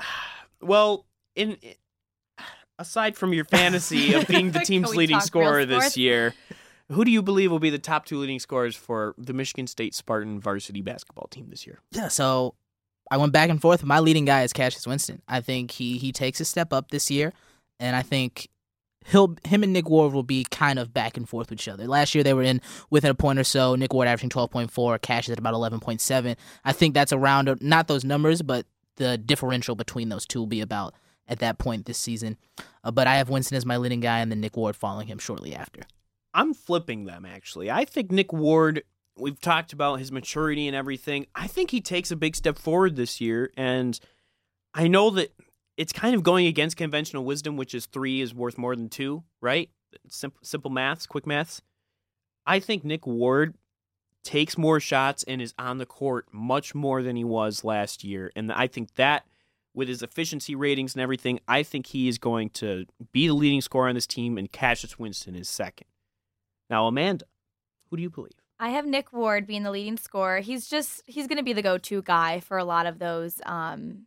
Well, 0.60 1.04
in 1.36 1.58
aside 2.78 3.18
from 3.18 3.34
your 3.34 3.44
fantasy 3.44 4.14
of 4.14 4.26
being 4.28 4.52
the 4.52 4.60
team's 4.60 4.96
leading 4.96 5.20
scorer 5.20 5.66
this 5.66 5.94
year, 5.98 6.32
who 6.90 7.04
do 7.04 7.10
you 7.10 7.20
believe 7.20 7.50
will 7.50 7.58
be 7.58 7.68
the 7.68 7.78
top 7.78 8.06
two 8.06 8.16
leading 8.16 8.38
scorers 8.38 8.74
for 8.74 9.14
the 9.18 9.34
Michigan 9.34 9.66
State 9.66 9.94
Spartan 9.94 10.40
varsity 10.40 10.80
basketball 10.80 11.26
team 11.26 11.48
this 11.50 11.66
year? 11.66 11.80
Yeah, 11.90 12.08
so 12.08 12.54
I 13.10 13.18
went 13.18 13.34
back 13.34 13.50
and 13.50 13.60
forth. 13.60 13.84
My 13.84 13.98
leading 13.98 14.24
guy 14.24 14.42
is 14.44 14.54
Cassius 14.54 14.86
Winston. 14.86 15.20
I 15.28 15.42
think 15.42 15.72
he 15.72 15.98
he 15.98 16.12
takes 16.12 16.40
a 16.40 16.46
step 16.46 16.72
up 16.72 16.88
this 16.90 17.10
year, 17.10 17.34
and 17.78 17.94
I 17.94 18.00
think 18.00 18.48
he'll 19.04 19.36
him 19.44 19.62
and 19.62 19.72
Nick 19.72 19.88
Ward 19.88 20.12
will 20.12 20.22
be 20.22 20.44
kind 20.50 20.78
of 20.78 20.92
back 20.92 21.16
and 21.16 21.28
forth 21.28 21.50
with 21.50 21.60
each 21.60 21.68
other. 21.68 21.86
Last 21.86 22.14
year 22.14 22.24
they 22.24 22.34
were 22.34 22.42
in 22.42 22.60
within 22.90 23.10
a 23.10 23.14
point 23.14 23.38
or 23.38 23.44
so. 23.44 23.74
Nick 23.74 23.92
Ward 23.92 24.08
averaging 24.08 24.30
twelve 24.30 24.50
point 24.50 24.70
four, 24.70 24.98
Cassius 24.98 25.32
at 25.32 25.38
about 25.38 25.54
eleven 25.54 25.80
point 25.80 26.00
seven. 26.00 26.36
I 26.64 26.72
think 26.72 26.94
that's 26.94 27.12
around 27.12 27.56
not 27.60 27.88
those 27.88 28.04
numbers, 28.04 28.42
but 28.42 28.66
the 28.96 29.18
differential 29.18 29.74
between 29.74 30.08
those 30.08 30.26
two 30.26 30.40
will 30.40 30.46
be 30.46 30.60
about 30.60 30.94
at 31.26 31.38
that 31.38 31.58
point 31.58 31.86
this 31.86 31.98
season. 31.98 32.36
Uh, 32.82 32.90
but 32.90 33.06
I 33.06 33.16
have 33.16 33.28
Winston 33.28 33.56
as 33.56 33.64
my 33.64 33.76
leading 33.76 34.00
guy, 34.00 34.20
and 34.20 34.30
then 34.30 34.40
Nick 34.40 34.56
Ward 34.56 34.76
following 34.76 35.06
him 35.06 35.18
shortly 35.18 35.54
after. 35.54 35.82
I'm 36.34 36.52
flipping 36.52 37.04
them 37.04 37.24
actually. 37.24 37.70
I 37.70 37.84
think 37.84 38.10
Nick 38.10 38.32
Ward, 38.32 38.82
we've 39.16 39.40
talked 39.40 39.72
about 39.72 40.00
his 40.00 40.10
maturity 40.10 40.66
and 40.66 40.76
everything. 40.76 41.26
I 41.34 41.46
think 41.46 41.70
he 41.70 41.80
takes 41.80 42.10
a 42.10 42.16
big 42.16 42.34
step 42.34 42.58
forward 42.58 42.96
this 42.96 43.20
year 43.20 43.52
and 43.56 43.98
I 44.74 44.88
know 44.88 45.10
that 45.10 45.32
it's 45.76 45.92
kind 45.92 46.14
of 46.14 46.22
going 46.22 46.46
against 46.46 46.76
conventional 46.76 47.24
wisdom 47.24 47.56
which 47.56 47.74
is 47.74 47.86
3 47.86 48.20
is 48.20 48.34
worth 48.34 48.58
more 48.58 48.76
than 48.76 48.88
2, 48.88 49.22
right? 49.40 49.70
Simple 50.08 50.40
simple 50.42 50.70
maths, 50.70 51.06
quick 51.06 51.26
maths. 51.26 51.62
I 52.46 52.60
think 52.60 52.84
Nick 52.84 53.06
Ward 53.06 53.54
takes 54.22 54.56
more 54.56 54.80
shots 54.80 55.22
and 55.24 55.40
is 55.40 55.54
on 55.58 55.78
the 55.78 55.86
court 55.86 56.26
much 56.32 56.74
more 56.74 57.02
than 57.02 57.16
he 57.16 57.24
was 57.24 57.64
last 57.64 58.04
year 58.04 58.30
and 58.34 58.52
I 58.52 58.66
think 58.66 58.94
that 58.94 59.26
with 59.74 59.88
his 59.88 60.02
efficiency 60.02 60.54
ratings 60.54 60.94
and 60.94 61.02
everything, 61.02 61.40
I 61.48 61.64
think 61.64 61.88
he 61.88 62.08
is 62.08 62.16
going 62.16 62.50
to 62.50 62.86
be 63.12 63.26
the 63.26 63.34
leading 63.34 63.60
scorer 63.60 63.88
on 63.88 63.96
this 63.96 64.06
team 64.06 64.38
and 64.38 64.50
Cassius 64.50 64.98
Winston 64.98 65.34
is 65.34 65.48
second. 65.48 65.88
Now, 66.70 66.86
Amanda, 66.86 67.26
who 67.90 67.96
do 67.96 68.02
you 68.02 68.10
believe? 68.10 68.32
I 68.58 68.70
have 68.70 68.86
Nick 68.86 69.12
Ward 69.12 69.46
being 69.46 69.64
the 69.64 69.72
leading 69.72 69.96
scorer. 69.96 70.38
He's 70.40 70.68
just 70.68 71.02
he's 71.06 71.26
going 71.26 71.38
to 71.38 71.44
be 71.44 71.52
the 71.52 71.62
go-to 71.62 72.02
guy 72.02 72.40
for 72.40 72.56
a 72.56 72.64
lot 72.64 72.86
of 72.86 72.98
those 72.98 73.40
um 73.44 74.06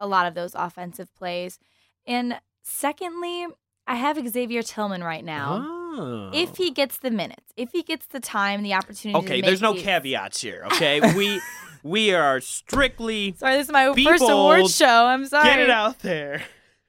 a 0.00 0.06
lot 0.06 0.26
of 0.26 0.34
those 0.34 0.54
offensive 0.54 1.14
plays. 1.14 1.58
And 2.06 2.38
secondly, 2.62 3.46
I 3.86 3.96
have 3.96 4.16
Xavier 4.28 4.62
Tillman 4.62 5.02
right 5.02 5.24
now. 5.24 5.64
Oh. 5.66 6.30
If 6.32 6.56
he 6.56 6.70
gets 6.70 6.98
the 6.98 7.10
minutes, 7.10 7.52
if 7.56 7.72
he 7.72 7.82
gets 7.82 8.06
the 8.06 8.20
time, 8.20 8.62
the 8.62 8.74
opportunity. 8.74 9.18
okay, 9.24 9.40
there's 9.40 9.62
no 9.62 9.74
caveats 9.74 10.40
here. 10.40 10.62
Okay, 10.66 11.00
we 11.16 11.40
we 11.82 12.12
are 12.14 12.40
strictly 12.40 13.34
Sorry, 13.36 13.56
this 13.56 13.66
is 13.66 13.72
my 13.72 13.92
first 14.04 14.20
bold. 14.20 14.30
award 14.30 14.70
show. 14.70 14.86
I'm 15.06 15.26
sorry. 15.26 15.48
get 15.48 15.58
it 15.60 15.70
out 15.70 16.00
there. 16.00 16.42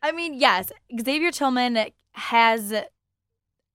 I 0.03 0.11
mean, 0.11 0.33
yes, 0.35 0.71
Xavier 1.03 1.31
Tillman 1.31 1.87
has 2.13 2.73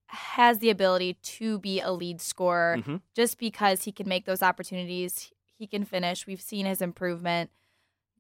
has 0.07 0.59
the 0.59 0.71
ability 0.71 1.15
to 1.23 1.59
be 1.59 1.81
a 1.81 1.91
lead 1.91 2.21
scorer 2.21 2.77
Mhm. 2.79 3.01
just 3.17 3.39
because 3.39 3.85
he 3.85 3.93
can 3.93 4.09
make 4.09 4.27
those 4.27 4.43
opportunities. 4.43 5.33
He 5.59 5.67
can 5.67 5.85
finish. 5.85 6.27
We've 6.27 6.41
seen 6.41 6.67
his 6.67 6.81
improvement. 6.81 7.51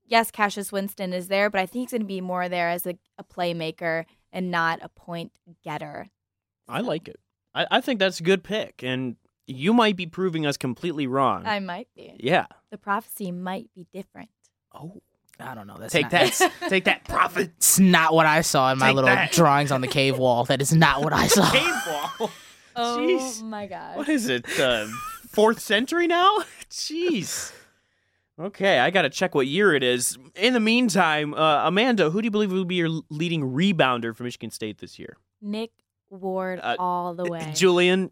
Yes, 0.06 0.30
Cassius 0.30 0.70
Winston 0.70 1.12
is 1.12 1.28
there, 1.28 1.48
but 1.50 1.60
I 1.60 1.66
think 1.66 1.84
he's 1.84 1.90
going 1.92 2.02
to 2.02 2.06
be 2.06 2.20
more 2.20 2.48
there 2.48 2.68
as 2.68 2.86
a, 2.86 2.96
a 3.18 3.24
playmaker 3.24 4.04
and 4.32 4.50
not 4.50 4.80
a 4.82 4.88
point 4.88 5.32
getter. 5.64 6.08
I 6.68 6.80
like 6.80 7.08
it. 7.08 7.18
I, 7.54 7.66
I 7.70 7.80
think 7.80 7.98
that's 8.00 8.20
a 8.20 8.22
good 8.22 8.42
pick, 8.44 8.82
and 8.82 9.16
you 9.46 9.72
might 9.72 9.96
be 9.96 10.06
proving 10.06 10.46
us 10.46 10.56
completely 10.56 11.06
wrong. 11.06 11.46
I 11.46 11.60
might 11.60 11.88
be. 11.94 12.16
yeah. 12.20 12.46
The 12.70 12.78
prophecy 12.78 13.30
might 13.30 13.68
be 13.74 13.86
different. 13.92 14.28
Oh, 14.74 15.00
I 15.40 15.54
don't 15.54 15.66
know. 15.66 15.76
That's 15.78 15.92
take 15.92 16.04
not, 16.04 16.10
that, 16.10 16.52
take 16.68 16.84
that, 16.84 17.04
prophet. 17.04 17.50
it's 17.56 17.78
not 17.78 18.12
what 18.14 18.26
I 18.26 18.40
saw 18.42 18.72
in 18.72 18.78
my 18.78 18.88
Take 18.88 18.94
little 18.96 19.10
that. 19.10 19.32
drawings 19.32 19.72
on 19.72 19.80
the 19.80 19.88
cave 19.88 20.18
wall. 20.18 20.44
That 20.44 20.60
is 20.62 20.72
not 20.72 21.02
what 21.02 21.12
I 21.12 21.26
saw. 21.28 21.50
Cave 21.50 21.74
wall. 21.88 22.30
Oh 22.76 22.98
Jeez. 22.98 23.40
my 23.40 23.68
god. 23.68 23.96
What 23.96 24.08
is 24.08 24.28
it? 24.28 24.44
Uh, 24.58 24.88
fourth 25.28 25.60
century 25.60 26.08
now? 26.08 26.38
Jeez. 26.70 27.52
Okay, 28.38 28.80
I 28.80 28.90
gotta 28.90 29.10
check 29.10 29.34
what 29.34 29.46
year 29.46 29.74
it 29.74 29.82
is. 29.84 30.18
In 30.34 30.54
the 30.54 30.60
meantime, 30.60 31.34
uh, 31.34 31.66
Amanda, 31.68 32.10
who 32.10 32.20
do 32.20 32.26
you 32.26 32.30
believe 32.32 32.50
will 32.50 32.64
be 32.64 32.74
your 32.74 32.90
leading 33.08 33.42
rebounder 33.42 34.14
for 34.14 34.24
Michigan 34.24 34.50
State 34.50 34.78
this 34.78 34.98
year? 34.98 35.16
Nick 35.40 35.70
Ward 36.10 36.58
Uh, 36.62 36.74
all 36.78 37.14
the 37.14 37.24
way. 37.24 37.52
Julian, 37.54 38.10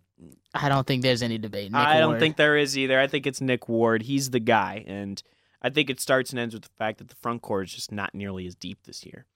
I 0.55 0.69
don't 0.69 0.87
think 0.87 1.03
there's 1.03 1.23
any 1.23 1.39
debate. 1.39 1.73
Nick 1.73 1.81
I 1.81 1.99
don't 1.99 2.11
Ward. 2.11 2.21
think 2.21 2.37
there 2.37 2.57
is 2.57 2.79
either. 2.79 3.01
I 3.01 3.09
think 3.09 3.27
it's 3.27 3.41
Nick 3.41 3.69
Ward. 3.69 4.03
He's 4.03 4.31
the 4.31 4.39
guy, 4.41 4.85
and 4.87 5.21
I 5.61 5.71
think 5.71 5.91
it 5.91 5.99
starts 5.99 6.31
and 6.31 6.39
ends 6.39 6.55
with 6.55 6.63
the 6.65 6.71
fact 6.79 6.99
that 6.99 7.09
the 7.09 7.17
front 7.17 7.43
court 7.43 7.67
is 7.67 7.75
just 7.75 7.91
not 7.91 8.15
nearly 8.15 8.47
as 8.47 8.55
deep 8.55 8.79
this 8.85 9.05
year. 9.05 9.27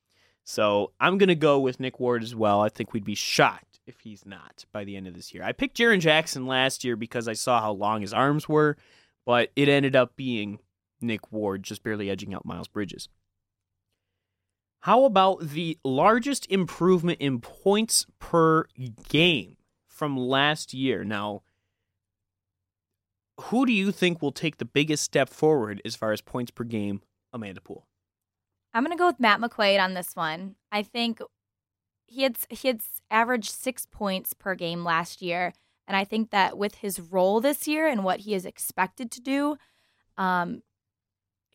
So 0.44 0.92
I'm 1.00 1.18
gonna 1.18 1.34
go 1.34 1.58
with 1.58 1.80
Nick 1.80 1.98
Ward 1.98 2.22
as 2.22 2.34
well. 2.36 2.60
I 2.60 2.68
think 2.68 2.92
we'd 2.92 3.02
be 3.04 3.16
shocked 3.16 3.80
if 3.88 3.98
he's 4.00 4.24
not 4.24 4.64
by 4.72 4.84
the 4.84 4.96
end 4.96 5.08
of 5.08 5.14
this 5.14 5.34
year. 5.34 5.42
I 5.42 5.50
picked 5.50 5.76
Jaren 5.76 5.98
Jackson 6.00 6.46
last 6.46 6.84
year 6.84 6.94
because 6.94 7.26
I 7.26 7.32
saw 7.32 7.60
how 7.60 7.72
long 7.72 8.02
his 8.02 8.12
arms 8.12 8.48
were, 8.48 8.76
but 9.24 9.50
it 9.56 9.68
ended 9.68 9.96
up 9.96 10.14
being 10.14 10.60
Nick 11.00 11.32
Ward, 11.32 11.62
just 11.62 11.82
barely 11.82 12.10
edging 12.10 12.34
out 12.34 12.44
Miles 12.44 12.68
Bridges. 12.68 13.08
How 14.80 15.04
about 15.04 15.40
the 15.40 15.78
largest 15.84 16.46
improvement 16.50 17.20
in 17.20 17.40
points 17.40 18.06
per 18.18 18.66
game 19.08 19.56
from 19.88 20.16
last 20.16 20.72
year? 20.72 21.02
Now, 21.02 21.42
who 23.40 23.66
do 23.66 23.72
you 23.72 23.90
think 23.90 24.22
will 24.22 24.32
take 24.32 24.58
the 24.58 24.64
biggest 24.64 25.02
step 25.02 25.28
forward 25.28 25.82
as 25.84 25.96
far 25.96 26.12
as 26.12 26.20
points 26.20 26.50
per 26.50 26.64
game, 26.64 27.02
Amanda 27.32 27.60
Poole? 27.60 27.86
I'm 28.72 28.84
gonna 28.84 28.96
go 28.96 29.06
with 29.06 29.20
Matt 29.20 29.40
McQuaid 29.40 29.82
on 29.82 29.94
this 29.94 30.14
one. 30.14 30.54
I 30.70 30.82
think 30.82 31.20
he 32.06 32.22
had 32.22 32.36
he 32.50 32.68
had 32.68 32.80
averaged 33.10 33.50
six 33.50 33.86
points 33.90 34.34
per 34.34 34.54
game 34.54 34.84
last 34.84 35.20
year, 35.20 35.52
and 35.88 35.96
I 35.96 36.04
think 36.04 36.30
that 36.30 36.56
with 36.56 36.76
his 36.76 37.00
role 37.00 37.40
this 37.40 37.66
year 37.66 37.88
and 37.88 38.04
what 38.04 38.20
he 38.20 38.34
is 38.34 38.46
expected 38.46 39.10
to 39.12 39.20
do, 39.20 39.56
um, 40.16 40.62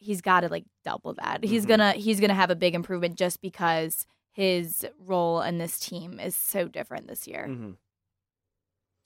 he's 0.01 0.19
got 0.21 0.41
to 0.41 0.49
like 0.49 0.65
double 0.83 1.13
that. 1.13 1.43
He's 1.43 1.63
Mhm. 1.65 1.69
gonna 1.69 1.91
he's 1.93 2.19
gonna 2.19 2.33
have 2.33 2.49
a 2.49 2.55
big 2.55 2.75
improvement 2.75 3.15
just 3.17 3.39
because 3.41 4.05
his 4.31 4.85
role 4.99 5.41
in 5.41 5.57
this 5.57 5.79
team 5.79 6.19
is 6.19 6.35
so 6.35 6.67
different 6.67 7.07
this 7.07 7.27
year. 7.27 7.47
Mm-hmm. 7.49 7.71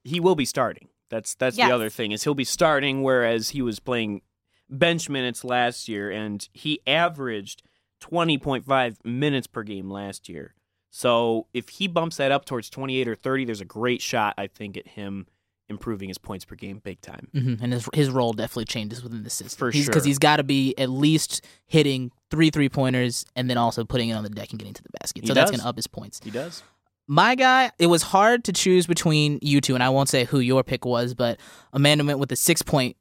he 0.03 0.19
will 0.19 0.35
be 0.35 0.45
starting. 0.45 0.89
That's 1.09 1.35
that's 1.35 1.57
Yes. 1.57 1.67
the 1.69 1.75
other 1.75 1.89
thing 1.89 2.11
is 2.11 2.23
he'll 2.23 2.33
be 2.35 2.43
starting, 2.43 3.01
whereas 3.03 3.49
he 3.49 3.61
was 3.61 3.79
playing 3.79 4.21
bench 4.69 5.09
minutes 5.09 5.43
last 5.43 5.87
year, 5.87 6.11
and 6.11 6.47
he 6.53 6.79
averaged 6.87 7.63
twenty 7.99 8.37
point 8.37 8.65
five 8.65 9.03
minutes 9.03 9.47
per 9.47 9.63
game 9.63 9.89
last 9.89 10.29
year. 10.29 10.53
So 10.91 11.47
if 11.53 11.69
he 11.69 11.87
bumps 11.87 12.17
that 12.17 12.31
up 12.31 12.45
towards 12.45 12.69
twenty 12.69 12.97
eight 12.97 13.07
or 13.07 13.15
thirty, 13.15 13.45
there's 13.45 13.61
a 13.61 13.65
great 13.65 14.01
shot 14.01 14.33
I 14.37 14.47
think 14.47 14.77
at 14.77 14.89
him 14.89 15.27
improving 15.69 16.09
his 16.09 16.17
points 16.17 16.45
per 16.45 16.55
game 16.55 16.79
big 16.83 17.01
time. 17.01 17.27
hmm 17.33 17.55
And 17.61 17.73
his 17.73 17.87
his 17.93 18.09
role 18.09 18.33
definitely 18.33 18.65
changes 18.65 19.03
within 19.03 19.23
the 19.23 19.29
system 19.29 19.57
For 19.57 19.71
Because 19.71 19.85
sure. 19.85 20.03
he's 20.03 20.19
got 20.19 20.37
to 20.37 20.43
be 20.43 20.75
at 20.77 20.89
least 20.89 21.43
hitting 21.65 22.11
three 22.29 22.49
three 22.51 22.69
pointers 22.69 23.25
and 23.35 23.49
then 23.49 23.57
also 23.57 23.83
putting 23.83 24.09
it 24.09 24.13
on 24.13 24.23
the 24.23 24.29
deck 24.29 24.51
and 24.51 24.59
getting 24.59 24.73
to 24.75 24.83
the 24.83 24.89
basket. 25.01 25.23
He 25.23 25.27
so 25.27 25.33
that's 25.33 25.49
going 25.51 25.61
to 25.61 25.67
up 25.67 25.75
his 25.75 25.87
points. 25.87 26.21
He 26.23 26.29
does. 26.31 26.61
My 27.07 27.35
guy, 27.35 27.71
it 27.77 27.85
was 27.87 28.01
hard 28.01 28.43
to 28.45 28.53
choose 28.53 28.87
between 28.87 29.37
you 29.43 29.61
two, 29.61 29.75
and 29.75 29.83
I 29.83 29.89
won't 29.89 30.09
say 30.09 30.23
who 30.25 30.39
your 30.39 30.63
pick 30.63 30.85
was, 30.85 31.13
but 31.13 31.39
Amanda 31.71 32.03
went 32.03 32.17
with 32.19 32.31
a 32.31 32.35
six 32.35 32.61
point 32.63 32.95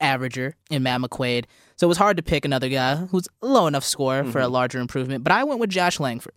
averager 0.00 0.54
in 0.70 0.82
Matt 0.82 1.00
McQuaid. 1.00 1.44
So 1.76 1.86
it 1.86 1.88
was 1.88 1.98
hard 1.98 2.16
to 2.16 2.22
pick 2.22 2.44
another 2.44 2.68
guy 2.68 2.96
who's 2.96 3.28
a 3.42 3.46
low 3.46 3.66
enough 3.66 3.84
score 3.84 4.24
for 4.24 4.40
a 4.40 4.48
larger 4.48 4.78
improvement. 4.80 5.22
But 5.24 5.32
I 5.32 5.44
went 5.44 5.60
with 5.60 5.70
Josh 5.70 6.00
Langford. 6.00 6.34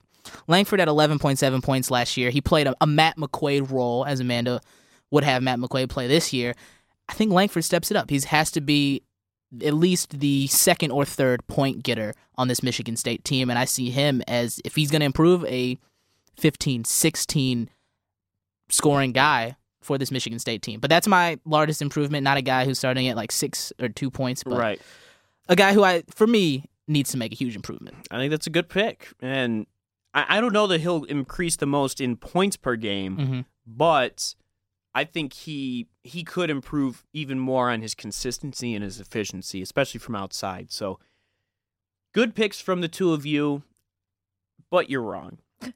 Langford 0.47 0.79
at 0.79 0.87
11.7 0.87 1.63
points 1.63 1.91
last 1.91 2.17
year. 2.17 2.31
He 2.31 2.41
played 2.41 2.67
a, 2.67 2.75
a 2.81 2.87
Matt 2.87 3.15
McQuaid 3.17 3.71
role, 3.71 4.05
as 4.05 4.19
Amanda 4.19 4.59
would 5.11 5.23
have 5.23 5.41
Matt 5.43 5.59
McQuaid 5.59 5.89
play 5.89 6.07
this 6.07 6.33
year. 6.33 6.53
I 7.07 7.13
think 7.13 7.31
Langford 7.31 7.63
steps 7.63 7.91
it 7.91 7.97
up. 7.97 8.09
He 8.09 8.19
has 8.19 8.51
to 8.51 8.61
be 8.61 9.03
at 9.63 9.73
least 9.73 10.19
the 10.19 10.47
second 10.47 10.91
or 10.91 11.05
third 11.05 11.45
point 11.47 11.83
getter 11.83 12.13
on 12.35 12.47
this 12.47 12.63
Michigan 12.63 12.97
State 12.97 13.23
team. 13.23 13.49
And 13.49 13.57
I 13.59 13.65
see 13.65 13.89
him 13.89 14.21
as, 14.27 14.59
if 14.65 14.75
he's 14.75 14.91
going 14.91 15.01
to 15.01 15.05
improve, 15.05 15.45
a 15.45 15.77
15, 16.37 16.83
16 16.83 17.69
scoring 18.69 19.11
guy 19.11 19.55
for 19.81 19.97
this 19.97 20.11
Michigan 20.11 20.39
State 20.39 20.61
team. 20.61 20.79
But 20.79 20.89
that's 20.89 21.07
my 21.07 21.37
largest 21.45 21.81
improvement, 21.81 22.23
not 22.23 22.37
a 22.37 22.41
guy 22.41 22.65
who's 22.65 22.79
starting 22.79 23.07
at 23.07 23.15
like 23.15 23.31
six 23.31 23.71
or 23.79 23.87
two 23.89 24.09
points, 24.09 24.43
but 24.43 24.57
right. 24.57 24.81
a 25.47 25.55
guy 25.55 25.73
who 25.73 25.83
I, 25.83 26.03
for 26.09 26.25
me, 26.25 26.65
needs 26.87 27.11
to 27.11 27.17
make 27.17 27.31
a 27.31 27.35
huge 27.35 27.55
improvement. 27.55 27.95
I 28.11 28.17
think 28.17 28.31
that's 28.31 28.47
a 28.47 28.51
good 28.51 28.67
pick, 28.69 29.09
and 29.21 29.65
I, 30.13 30.37
I 30.37 30.41
don't 30.41 30.53
know 30.53 30.67
that 30.67 30.81
he'll 30.81 31.03
increase 31.05 31.55
the 31.55 31.65
most 31.67 32.01
in 32.01 32.15
points 32.17 32.57
per 32.57 32.75
game, 32.75 33.17
Mm-hmm. 33.17 33.39
but 33.67 34.35
I 34.95 35.03
think 35.03 35.33
he 35.33 35.87
he 36.03 36.23
could 36.23 36.49
improve 36.49 37.03
even 37.11 37.37
more 37.37 37.69
on 37.69 37.81
his 37.81 37.93
consistency 37.93 38.73
and 38.73 38.83
his 38.83 39.01
efficiency, 39.01 39.61
especially 39.61 39.99
from 39.99 40.15
outside. 40.15 40.71
So, 40.71 40.99
good 42.13 42.33
picks 42.33 42.61
from 42.61 42.79
the 42.79 42.87
two 42.87 43.11
of 43.11 43.25
you, 43.25 43.63
but 44.71 44.89
you're 44.89 45.03
wrong. 45.03 45.39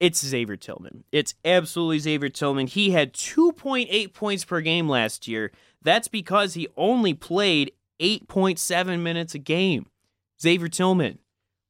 It's 0.00 0.26
Xavier 0.26 0.56
Tillman. 0.56 1.04
It's 1.12 1.34
absolutely 1.44 1.98
Xavier 1.98 2.30
Tillman. 2.30 2.68
He 2.68 2.92
had 2.92 3.12
2.8 3.12 4.14
points 4.14 4.46
per 4.46 4.62
game 4.62 4.88
last 4.88 5.28
year. 5.28 5.52
That's 5.82 6.08
because 6.08 6.54
he 6.54 6.68
only 6.74 7.12
played 7.12 7.72
8.7 8.00 9.00
minutes 9.00 9.34
a 9.34 9.38
game. 9.38 9.90
Xavier 10.40 10.68
Tillman. 10.68 11.18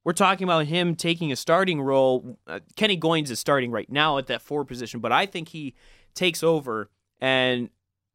We're 0.05 0.13
talking 0.13 0.45
about 0.45 0.67
him 0.67 0.95
taking 0.95 1.33
a 1.33 1.37
starting 1.37 1.83
role. 1.83 2.39
Uh, 2.47 2.61
Kenny 2.77 2.97
Goins 2.97 3.31
is 3.31 3.41
starting 3.41 3.73
right 3.73 3.91
now 3.91 4.17
at 4.17 4.29
that 4.29 4.43
four 4.43 4.65
position, 4.65 5.01
but 5.01 5.11
I 5.11 5.27
think 5.27 5.49
he 5.49 5.75
takes 6.15 6.43
over, 6.43 6.91
and 7.21 7.71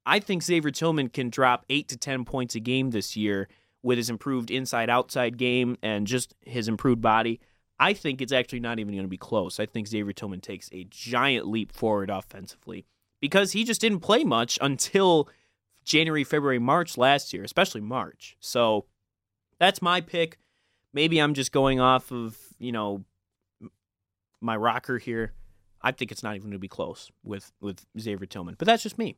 I 0.06 0.20
think 0.20 0.43
Xavier 0.43 0.72
Tillman 0.72 1.10
can 1.10 1.30
drop 1.30 1.66
eight 1.70 1.88
to 1.89 1.98
ten 1.98 2.26
points 2.26 2.56
a 2.56 2.60
game 2.60 2.91
this 2.91 3.16
year 3.16 3.48
with 3.82 3.98
his 3.98 4.10
improved 4.10 4.52
inside-outside 4.52 5.38
game 5.38 5.78
and 5.82 6.08
just 6.08 6.34
his 6.41 6.68
improved 6.68 7.02
body. 7.02 7.39
I 7.80 7.93
think 7.93 8.22
it's 8.22 8.32
actually 8.32 8.62
not 8.62 8.80
even 8.80 8.93
going 8.93 9.06
to 9.06 9.10
be 9.10 9.18
close. 9.18 9.60
I 9.60 9.66
think 9.66 9.88
Xavier 9.88 10.14
Tillman 10.14 10.41
takes 10.41 10.70
a 10.72 10.86
giant 10.89 11.48
leap 11.48 11.72
forward 11.74 12.10
offensively 12.10 12.86
because 13.20 13.52
he 13.52 13.64
just 13.64 13.82
didn't 13.82 14.00
play 14.00 14.24
much 14.24 14.58
until 14.62 15.30
January, 15.84 16.24
February, 16.24 16.58
March 16.58 16.98
last 16.98 17.34
year, 17.34 17.43
especially 17.43 17.82
March. 17.82 18.38
So 18.39 18.86
that's 19.60 19.82
my 19.82 20.02
pick. 20.02 20.39
Maybe 20.93 21.20
I'm 21.20 21.34
just 21.34 21.52
going 21.52 21.80
off 21.80 22.12
of, 22.12 22.38
you 22.58 22.72
know, 22.72 23.04
my 24.41 24.56
rocker 24.56 24.98
here. 24.98 25.34
I 25.86 25.91
think 25.91 26.11
it's 26.11 26.23
not 26.23 26.36
even 26.36 26.47
going 26.47 26.53
to 26.53 26.59
be 26.59 26.67
close 26.67 27.11
with 27.23 27.53
with 27.61 27.86
Xavier 27.97 28.25
Tillman, 28.25 28.55
but 28.57 28.65
that's 28.65 28.81
just 28.83 28.97
me. 28.97 29.15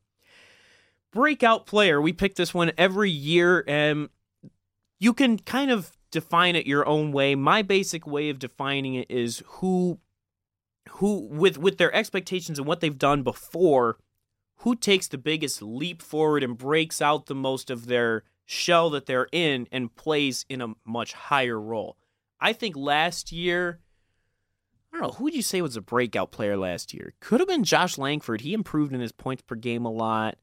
Breakout 1.13 1.65
player. 1.65 2.01
We 2.01 2.11
pick 2.11 2.36
this 2.36 2.53
one 2.53 2.74
every 2.78 3.09
year, 3.09 3.63
and 3.65 4.09
you 4.99 5.13
can 5.13 5.39
kind 5.39 5.72
of 5.72 5.93
define 6.11 6.57
it 6.57 6.68
your 6.68 6.86
own 6.86 7.13
way. 7.13 7.36
My 7.36 7.61
basic 7.61 8.05
way 8.05 8.30
of 8.30 8.38
defining 8.38 8.95
it 8.95 9.09
is 9.09 9.41
who, 9.45 9.99
who 10.89 11.28
with 11.32 11.57
with 11.57 11.78
their 11.78 11.93
expectations 11.95 12.59
and 12.59 12.68
what 12.68 12.82
they've 12.82 12.97
done 12.97 13.24
before, 13.24 13.97
who 14.57 14.76
takes 14.76 15.07
the 15.07 15.18
biggest 15.18 15.61
leap 15.61 16.01
forward 16.01 16.43
and 16.43 16.57
breaks 16.57 17.01
out 17.01 17.28
the 17.28 17.36
most 17.36 17.70
of 17.70 17.86
their 17.86 18.24
shell 18.45 18.89
that 18.89 19.05
they're 19.05 19.30
in 19.32 19.70
and 19.72 19.95
plays 19.95 20.45
in 20.49 20.61
a 20.61 20.74
much 20.86 21.13
higher 21.13 21.59
role. 21.59 21.95
I 22.41 22.51
think 22.51 22.76
last 22.76 23.32
year, 23.32 23.80
I 24.98 25.02
don't 25.02 25.12
know, 25.12 25.18
who 25.18 25.26
would 25.26 25.36
you 25.36 25.43
say 25.43 25.62
was 25.62 25.76
a 25.76 25.82
breakout 25.82 26.32
player 26.32 26.58
last 26.58 26.91
year? 26.91 27.14
Could 27.20 27.39
have 27.39 27.48
been 27.48 27.64
Josh 27.64 28.00
Langford. 28.00 28.41
He 28.41 28.54
improved 28.54 28.93
in 28.93 29.00
his 29.00 29.12
points 29.12 29.43
per 29.43 29.54
game 29.54 29.86
a 29.86 29.91
lot. 29.91 30.38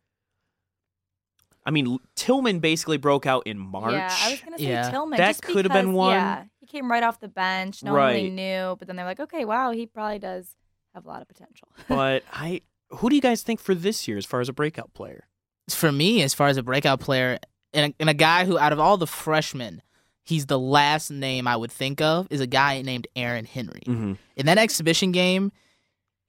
I 1.66 1.70
mean, 1.70 1.98
Tillman 2.14 2.60
basically 2.60 2.98
broke 2.98 3.26
out 3.26 3.46
in 3.46 3.58
March. 3.58 3.94
Yeah, 3.94 4.14
I 4.20 4.30
was 4.30 4.40
gonna 4.40 4.58
say 4.58 4.64
Yeah. 4.64 4.90
Tillman. 4.90 5.16
That 5.16 5.40
could 5.42 5.64
have 5.64 5.72
been 5.72 5.92
one. 5.92 6.12
Yeah, 6.12 6.44
he 6.60 6.66
came 6.66 6.88
right 6.88 7.02
off 7.02 7.18
the 7.18 7.28
bench. 7.28 7.82
No 7.82 7.94
one 7.94 8.14
really 8.14 8.30
knew, 8.30 8.76
but 8.78 8.86
then 8.86 8.94
they're 8.96 9.06
like, 9.06 9.18
okay, 9.18 9.44
wow, 9.44 9.72
he 9.72 9.86
probably 9.86 10.18
does 10.20 10.54
have 10.94 11.04
a 11.04 11.08
lot 11.08 11.20
of 11.22 11.26
potential. 11.26 11.68
but 11.88 12.22
I, 12.32 12.60
who 12.90 13.08
do 13.08 13.16
you 13.16 13.22
guys 13.22 13.42
think 13.42 13.58
for 13.60 13.74
this 13.74 14.06
year 14.06 14.18
as 14.18 14.26
far 14.26 14.40
as 14.40 14.48
a 14.48 14.52
breakout 14.52 14.92
player? 14.94 15.26
For 15.70 15.90
me, 15.90 16.22
as 16.22 16.32
far 16.34 16.48
as 16.48 16.58
a 16.58 16.62
breakout 16.62 17.00
player, 17.00 17.38
and 17.72 17.92
a, 17.92 17.94
and 17.98 18.10
a 18.10 18.14
guy 18.14 18.44
who, 18.44 18.56
out 18.58 18.72
of 18.72 18.78
all 18.78 18.98
the 18.98 19.06
freshmen, 19.06 19.82
he's 20.24 20.46
the 20.46 20.58
last 20.58 21.10
name 21.10 21.46
I 21.46 21.56
would 21.56 21.70
think 21.70 22.00
of 22.00 22.26
is 22.30 22.40
a 22.40 22.46
guy 22.46 22.82
named 22.82 23.06
Aaron 23.14 23.44
Henry. 23.44 23.82
Mm-hmm. 23.86 24.14
In 24.36 24.46
that 24.46 24.58
exhibition 24.58 25.12
game, 25.12 25.52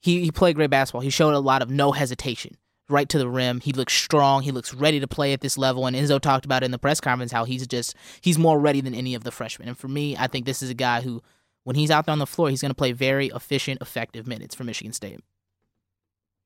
he, 0.01 0.21
he 0.21 0.31
played 0.31 0.55
great 0.55 0.69
basketball. 0.69 1.01
He 1.01 1.09
showed 1.09 1.33
a 1.33 1.39
lot 1.39 1.61
of 1.61 1.69
no 1.69 1.91
hesitation, 1.91 2.57
right 2.89 3.09
to 3.09 3.17
the 3.17 3.29
rim. 3.29 3.61
He 3.61 3.71
looks 3.71 3.93
strong. 3.93 4.43
He 4.43 4.51
looks 4.51 4.73
ready 4.73 4.99
to 4.99 5.07
play 5.07 5.33
at 5.33 5.41
this 5.41 5.57
level. 5.57 5.87
And 5.87 5.95
Izzo 5.95 6.19
talked 6.19 6.45
about 6.45 6.63
in 6.63 6.71
the 6.71 6.77
press 6.77 7.01
conference 7.01 7.31
how 7.31 7.45
he's 7.45 7.65
just 7.65 7.95
he's 8.21 8.37
more 8.37 8.59
ready 8.59 8.81
than 8.81 8.93
any 8.93 9.15
of 9.15 9.23
the 9.23 9.31
freshmen. 9.31 9.67
And 9.67 9.77
for 9.77 9.87
me, 9.87 10.15
I 10.17 10.27
think 10.27 10.45
this 10.45 10.61
is 10.61 10.69
a 10.69 10.75
guy 10.75 11.01
who, 11.01 11.21
when 11.63 11.75
he's 11.75 11.89
out 11.89 12.05
there 12.05 12.13
on 12.13 12.19
the 12.19 12.27
floor, 12.27 12.49
he's 12.49 12.61
going 12.61 12.69
to 12.71 12.75
play 12.75 12.91
very 12.91 13.27
efficient, 13.27 13.81
effective 13.81 14.27
minutes 14.27 14.53
for 14.53 14.63
Michigan 14.63 14.93
State. 14.93 15.19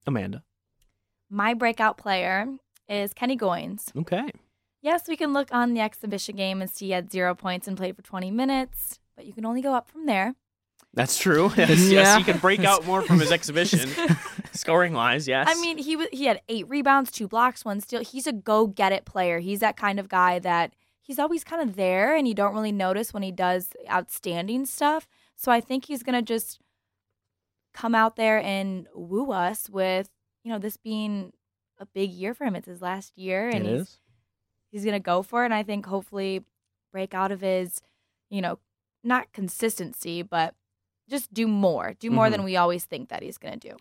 Amanda. 0.08 0.44
My 1.30 1.54
breakout 1.54 1.98
player 1.98 2.48
is 2.88 3.14
Kenny 3.14 3.38
Goins. 3.38 3.96
Okay. 3.96 4.32
Yes, 4.82 5.08
we 5.08 5.18
can 5.18 5.34
look 5.34 5.50
on 5.54 5.74
the 5.74 5.82
exhibition 5.82 6.36
game 6.36 6.62
and 6.62 6.70
see 6.70 6.86
he 6.88 6.92
had 6.92 7.12
zero 7.12 7.36
points 7.36 7.68
and 7.68 7.76
played 7.78 7.96
for 7.96 8.02
20 8.02 8.32
minutes, 8.32 9.00
but 9.16 9.26
you 9.26 9.34
can 9.34 9.46
only 9.46 9.62
go 9.62 9.74
up 9.74 9.90
from 9.90 10.06
there. 10.06 10.36
That's 10.94 11.18
true. 11.18 11.52
Yes, 11.58 11.70
Yeah. 11.82 12.02
yes, 12.02 12.18
he 12.18 12.24
can 12.24 12.38
break 12.40 12.64
out 12.64 12.86
more 12.86 13.02
from 13.02 13.20
his 13.20 13.32
exhibition, 13.38 13.90
scoring 14.54 14.94
wise. 14.94 15.28
Yes. 15.28 15.48
I 15.50 15.60
mean, 15.62 15.78
he 15.78 15.96
wa- 15.96 16.06
he 16.12 16.26
had 16.26 16.42
eight 16.50 16.68
rebounds, 16.70 17.12
two 17.12 17.28
blocks, 17.28 17.64
one 17.66 17.82
steal. 17.82 18.02
He's 18.04 18.26
a 18.26 18.32
go 18.34 18.68
get 18.68 18.92
it 18.92 19.06
player. 19.06 19.40
He's 19.40 19.60
that 19.60 19.76
kind 19.78 20.00
of 20.00 20.08
guy 20.10 20.40
that 20.40 20.74
he's 21.02 21.20
always 21.20 21.44
kind 21.44 21.62
of 21.68 21.76
there, 21.76 22.16
and 22.16 22.28
you 22.28 22.34
don't 22.34 22.54
really 22.56 22.72
notice 22.72 23.14
when 23.14 23.22
he 23.24 23.32
does 23.32 23.70
outstanding 23.90 24.66
stuff. 24.66 25.08
So 25.36 25.52
I 25.52 25.60
think 25.62 25.86
he's 25.86 26.02
gonna 26.04 26.22
just 26.24 26.60
come 27.74 27.94
out 27.94 28.16
there 28.16 28.42
and 28.42 28.88
woo 28.96 29.32
us 29.32 29.70
with 29.70 30.10
you 30.44 30.52
know 30.52 30.58
this 30.60 30.78
being 30.78 31.34
a 31.78 31.86
big 31.86 32.12
year 32.12 32.34
for 32.34 32.46
him. 32.46 32.56
It's 32.56 32.68
his 32.68 32.82
last 32.82 33.18
year, 33.18 33.48
and 33.50 33.66
it 33.68 33.70
he's 33.72 33.82
is. 33.82 34.00
He's 34.72 34.86
gonna 34.86 35.00
go 35.00 35.22
for 35.22 35.44
it. 35.44 35.46
And 35.46 35.54
I 35.54 35.64
think 35.64 35.86
hopefully 35.86 36.44
break 36.92 37.14
out 37.14 37.32
of 37.32 37.42
his, 37.42 37.82
you 38.30 38.42
know, 38.42 38.60
not 39.04 39.32
consistency, 39.34 40.22
but 40.22 40.56
just 41.10 41.34
do 41.34 41.48
more, 41.48 41.94
do 42.00 42.12
more 42.12 42.28
Mhm. 42.28 42.32
than 42.32 42.44
we 42.44 42.56
always 42.58 42.86
think 42.86 43.10
that 43.10 43.24
he's 43.24 43.38
gonna 43.38 43.58
do. 43.58 43.76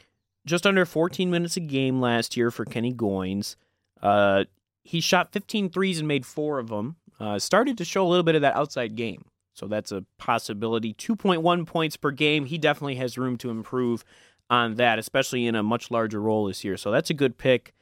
Just 0.46 0.66
under 0.66 0.86
14 0.86 1.30
minutes 1.30 1.56
a 1.56 1.60
game 1.60 2.00
last 2.00 2.36
year 2.36 2.50
for 2.50 2.64
Kenny 2.64 2.92
Goins. 2.92 3.56
Uh, 4.02 4.44
he 4.82 5.00
shot 5.00 5.32
15 5.32 5.68
threes 5.68 5.98
and 5.98 6.08
made 6.08 6.24
four 6.24 6.58
of 6.58 6.68
them. 6.68 6.96
Uh, 7.20 7.38
started 7.38 7.76
to 7.78 7.84
show 7.84 8.06
a 8.06 8.08
little 8.08 8.22
bit 8.22 8.34
of 8.36 8.40
that 8.42 8.54
outside 8.56 8.94
game. 8.94 9.26
So 9.52 9.66
that's 9.66 9.90
a 9.90 10.04
possibility. 10.18 10.94
2.1 10.94 11.66
points 11.66 11.96
per 11.96 12.12
game. 12.12 12.46
He 12.46 12.58
definitely 12.58 12.94
has 12.94 13.18
room 13.18 13.36
to 13.38 13.50
improve 13.50 14.04
on 14.48 14.76
that, 14.76 14.98
especially 14.98 15.46
in 15.46 15.54
a 15.56 15.62
much 15.64 15.90
larger 15.90 16.20
role 16.22 16.46
this 16.46 16.62
year. 16.64 16.76
So 16.76 16.90
that's 16.92 17.10
a 17.10 17.14
good 17.14 17.36
pick. 17.36 17.74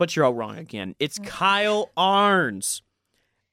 But 0.00 0.16
you're 0.16 0.24
all 0.24 0.32
wrong 0.32 0.56
again. 0.56 0.94
It's 0.98 1.18
mm. 1.18 1.26
Kyle 1.26 1.90
Ahrens. 1.94 2.80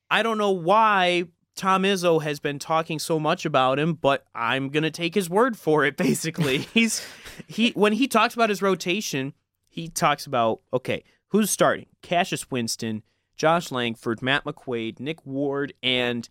I 0.09 0.23
don't 0.23 0.37
know 0.37 0.51
why 0.51 1.25
Tom 1.57 1.83
Izzo 1.83 2.23
has 2.23 2.39
been 2.39 2.57
talking 2.57 2.99
so 2.99 3.19
much 3.19 3.45
about 3.45 3.77
him, 3.77 3.95
but 3.95 4.23
I'm 4.33 4.69
gonna 4.69 4.89
take 4.89 5.13
his 5.13 5.29
word 5.29 5.57
for 5.57 5.83
it. 5.83 5.97
Basically, 5.97 6.57
he's 6.73 7.05
he 7.47 7.71
when 7.71 7.91
he 7.91 8.07
talks 8.07 8.33
about 8.33 8.47
his 8.47 8.61
rotation, 8.61 9.33
he 9.67 9.89
talks 9.89 10.25
about 10.25 10.61
okay, 10.71 11.03
who's 11.31 11.51
starting? 11.51 11.87
Cassius 12.01 12.49
Winston, 12.49 13.03
Josh 13.35 13.69
Langford, 13.69 14.21
Matt 14.21 14.45
McQuaid, 14.45 15.01
Nick 15.01 15.25
Ward, 15.25 15.73
and 15.83 16.29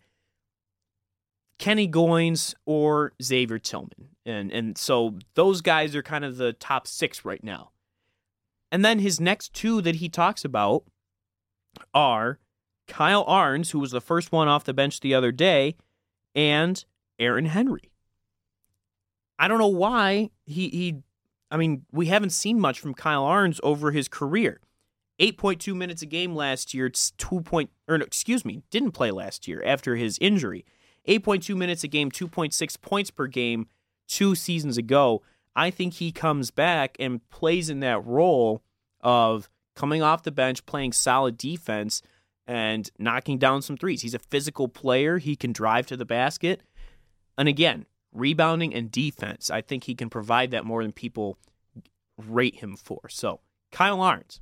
Kenny 1.58 1.86
Goins 1.86 2.54
or 2.64 3.12
Xavier 3.22 3.58
Tillman. 3.58 4.16
And 4.24 4.50
and 4.50 4.78
so 4.78 5.18
those 5.34 5.60
guys 5.60 5.94
are 5.94 6.02
kind 6.02 6.24
of 6.24 6.38
the 6.38 6.54
top 6.54 6.86
six 6.86 7.22
right 7.22 7.44
now. 7.44 7.72
And 8.77 8.85
then 8.85 8.99
his 8.99 9.18
next 9.18 9.55
two 9.55 9.81
that 9.81 9.95
he 9.95 10.11
talks 10.11 10.45
about 10.45 10.85
are 11.95 12.39
Kyle 12.87 13.24
Ahrens, 13.27 13.70
who 13.70 13.79
was 13.79 13.91
the 13.91 14.03
first 14.03 14.33
one 14.33 14.49
off 14.49 14.64
the 14.64 14.74
bench 14.74 15.01
the 15.01 15.14
other 15.14 15.33
day, 15.33 15.77
and 16.35 16.85
Aaron 17.18 17.47
Henry. 17.47 17.91
I 19.39 19.49
don't 19.49 19.57
know 19.57 19.66
why 19.66 20.29
he 20.45 20.68
he 20.68 20.99
I 21.51 21.57
mean, 21.57 21.87
we 21.91 22.09
haven't 22.09 22.35
seen 22.35 22.61
much 22.61 22.79
from 22.79 22.93
Kyle 22.93 23.24
Ahrens 23.24 23.62
over 23.62 23.93
his 23.93 24.09
career. 24.09 24.61
8.2 25.18 25.74
minutes 25.74 26.03
a 26.03 26.07
game 26.07 26.35
last 26.35 26.74
year, 26.74 26.85
it's 26.85 27.12
2 27.12 27.41
point 27.41 27.70
or 27.89 27.97
no, 27.97 28.05
excuse 28.05 28.45
me, 28.45 28.62
didn't 28.68 28.93
play 28.93 29.11
last 29.11 29.49
year 29.49 29.62
after 29.64 29.97
his 29.97 30.18
injury. 30.20 30.66
8.2 31.09 31.57
minutes 31.57 31.83
a 31.83 31.89
game, 31.89 32.11
2.6 32.11 32.83
points 32.83 33.11
per 33.11 33.27
game 33.27 33.68
2 34.09 34.35
seasons 34.35 34.77
ago. 34.77 35.22
I 35.55 35.70
think 35.70 35.95
he 35.95 36.12
comes 36.12 36.51
back 36.51 36.95
and 37.01 37.27
plays 37.31 37.70
in 37.70 37.81
that 37.81 38.05
role 38.05 38.62
of 39.07 39.48
coming 39.76 40.02
off 40.02 40.24
the 40.24 40.32
bench, 40.32 40.66
playing 40.66 40.92
solid 40.92 41.38
defense 41.38 42.02
and 42.44 42.90
knocking 42.98 43.38
down 43.38 43.62
some 43.62 43.76
threes. 43.76 44.02
He's 44.02 44.14
a 44.14 44.18
physical 44.18 44.66
player, 44.66 45.18
he 45.18 45.36
can 45.36 45.52
drive 45.52 45.86
to 45.86 45.96
the 45.96 46.04
basket. 46.04 46.62
And 47.38 47.46
again, 47.46 47.86
rebounding 48.12 48.74
and 48.74 48.90
defense. 48.90 49.48
I 49.48 49.61
think 49.61 49.84
he 49.84 49.94
can 49.94 50.11
provide 50.11 50.50
that 50.50 50.64
more 50.64 50.82
than 50.82 50.90
people 50.90 51.38
rate 52.18 52.57
him 52.57 52.76
for. 52.76 53.09
So, 53.09 53.38
Kyle 53.70 54.02
Ahrens, 54.02 54.40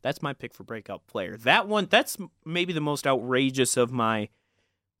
that's 0.00 0.22
my 0.22 0.32
pick 0.32 0.54
for 0.54 0.64
breakout 0.64 1.06
player. 1.06 1.36
That 1.36 1.68
one, 1.68 1.86
that's 1.90 2.16
maybe 2.42 2.72
the 2.72 2.80
most 2.80 3.06
outrageous 3.06 3.76
of 3.76 3.92
my 3.92 4.30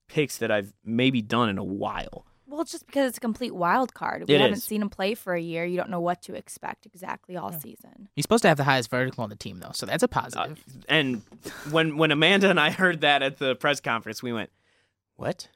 picks 0.08 0.36
that 0.36 0.50
I've 0.50 0.74
maybe 0.84 1.22
done 1.22 1.48
in 1.48 1.56
a 1.56 1.64
while. 1.64 2.26
Well, 2.48 2.60
it's 2.60 2.70
just 2.72 2.86
because 2.86 3.08
it's 3.08 3.18
a 3.18 3.20
complete 3.20 3.54
wild 3.54 3.92
card. 3.92 4.24
We 4.28 4.34
It 4.34 4.40
haven't 4.40 4.58
is. 4.58 4.64
seen 4.64 4.80
him 4.80 4.88
play 4.88 5.14
for 5.14 5.34
a 5.34 5.40
year. 5.40 5.64
You 5.64 5.76
don't 5.76 5.90
know 5.90 6.00
what 6.00 6.22
to 6.22 6.34
expect 6.34 6.86
exactly 6.86 7.36
all 7.36 7.52
season. 7.52 8.08
He's 8.14 8.22
supposed 8.22 8.42
to 8.42 8.48
have 8.48 8.56
the 8.56 8.64
highest 8.64 8.88
vertical 8.88 9.24
on 9.24 9.30
the 9.30 9.36
team, 9.36 9.58
though, 9.58 9.72
so 9.72 9.84
that's 9.86 10.02
a 10.04 10.06
Uh, 10.06 10.08
positive. 10.08 10.64
and 10.88 11.22
when 11.70 11.96
when 11.96 12.12
Amanda 12.12 12.48
and 12.48 12.60
I 12.60 12.70
heard 12.70 13.00
that 13.00 13.22
at 13.22 13.38
the 13.38 13.56
press 13.56 13.80
conference, 13.80 14.22
we 14.22 14.32
went, 14.32 14.50
"What? 15.16 15.48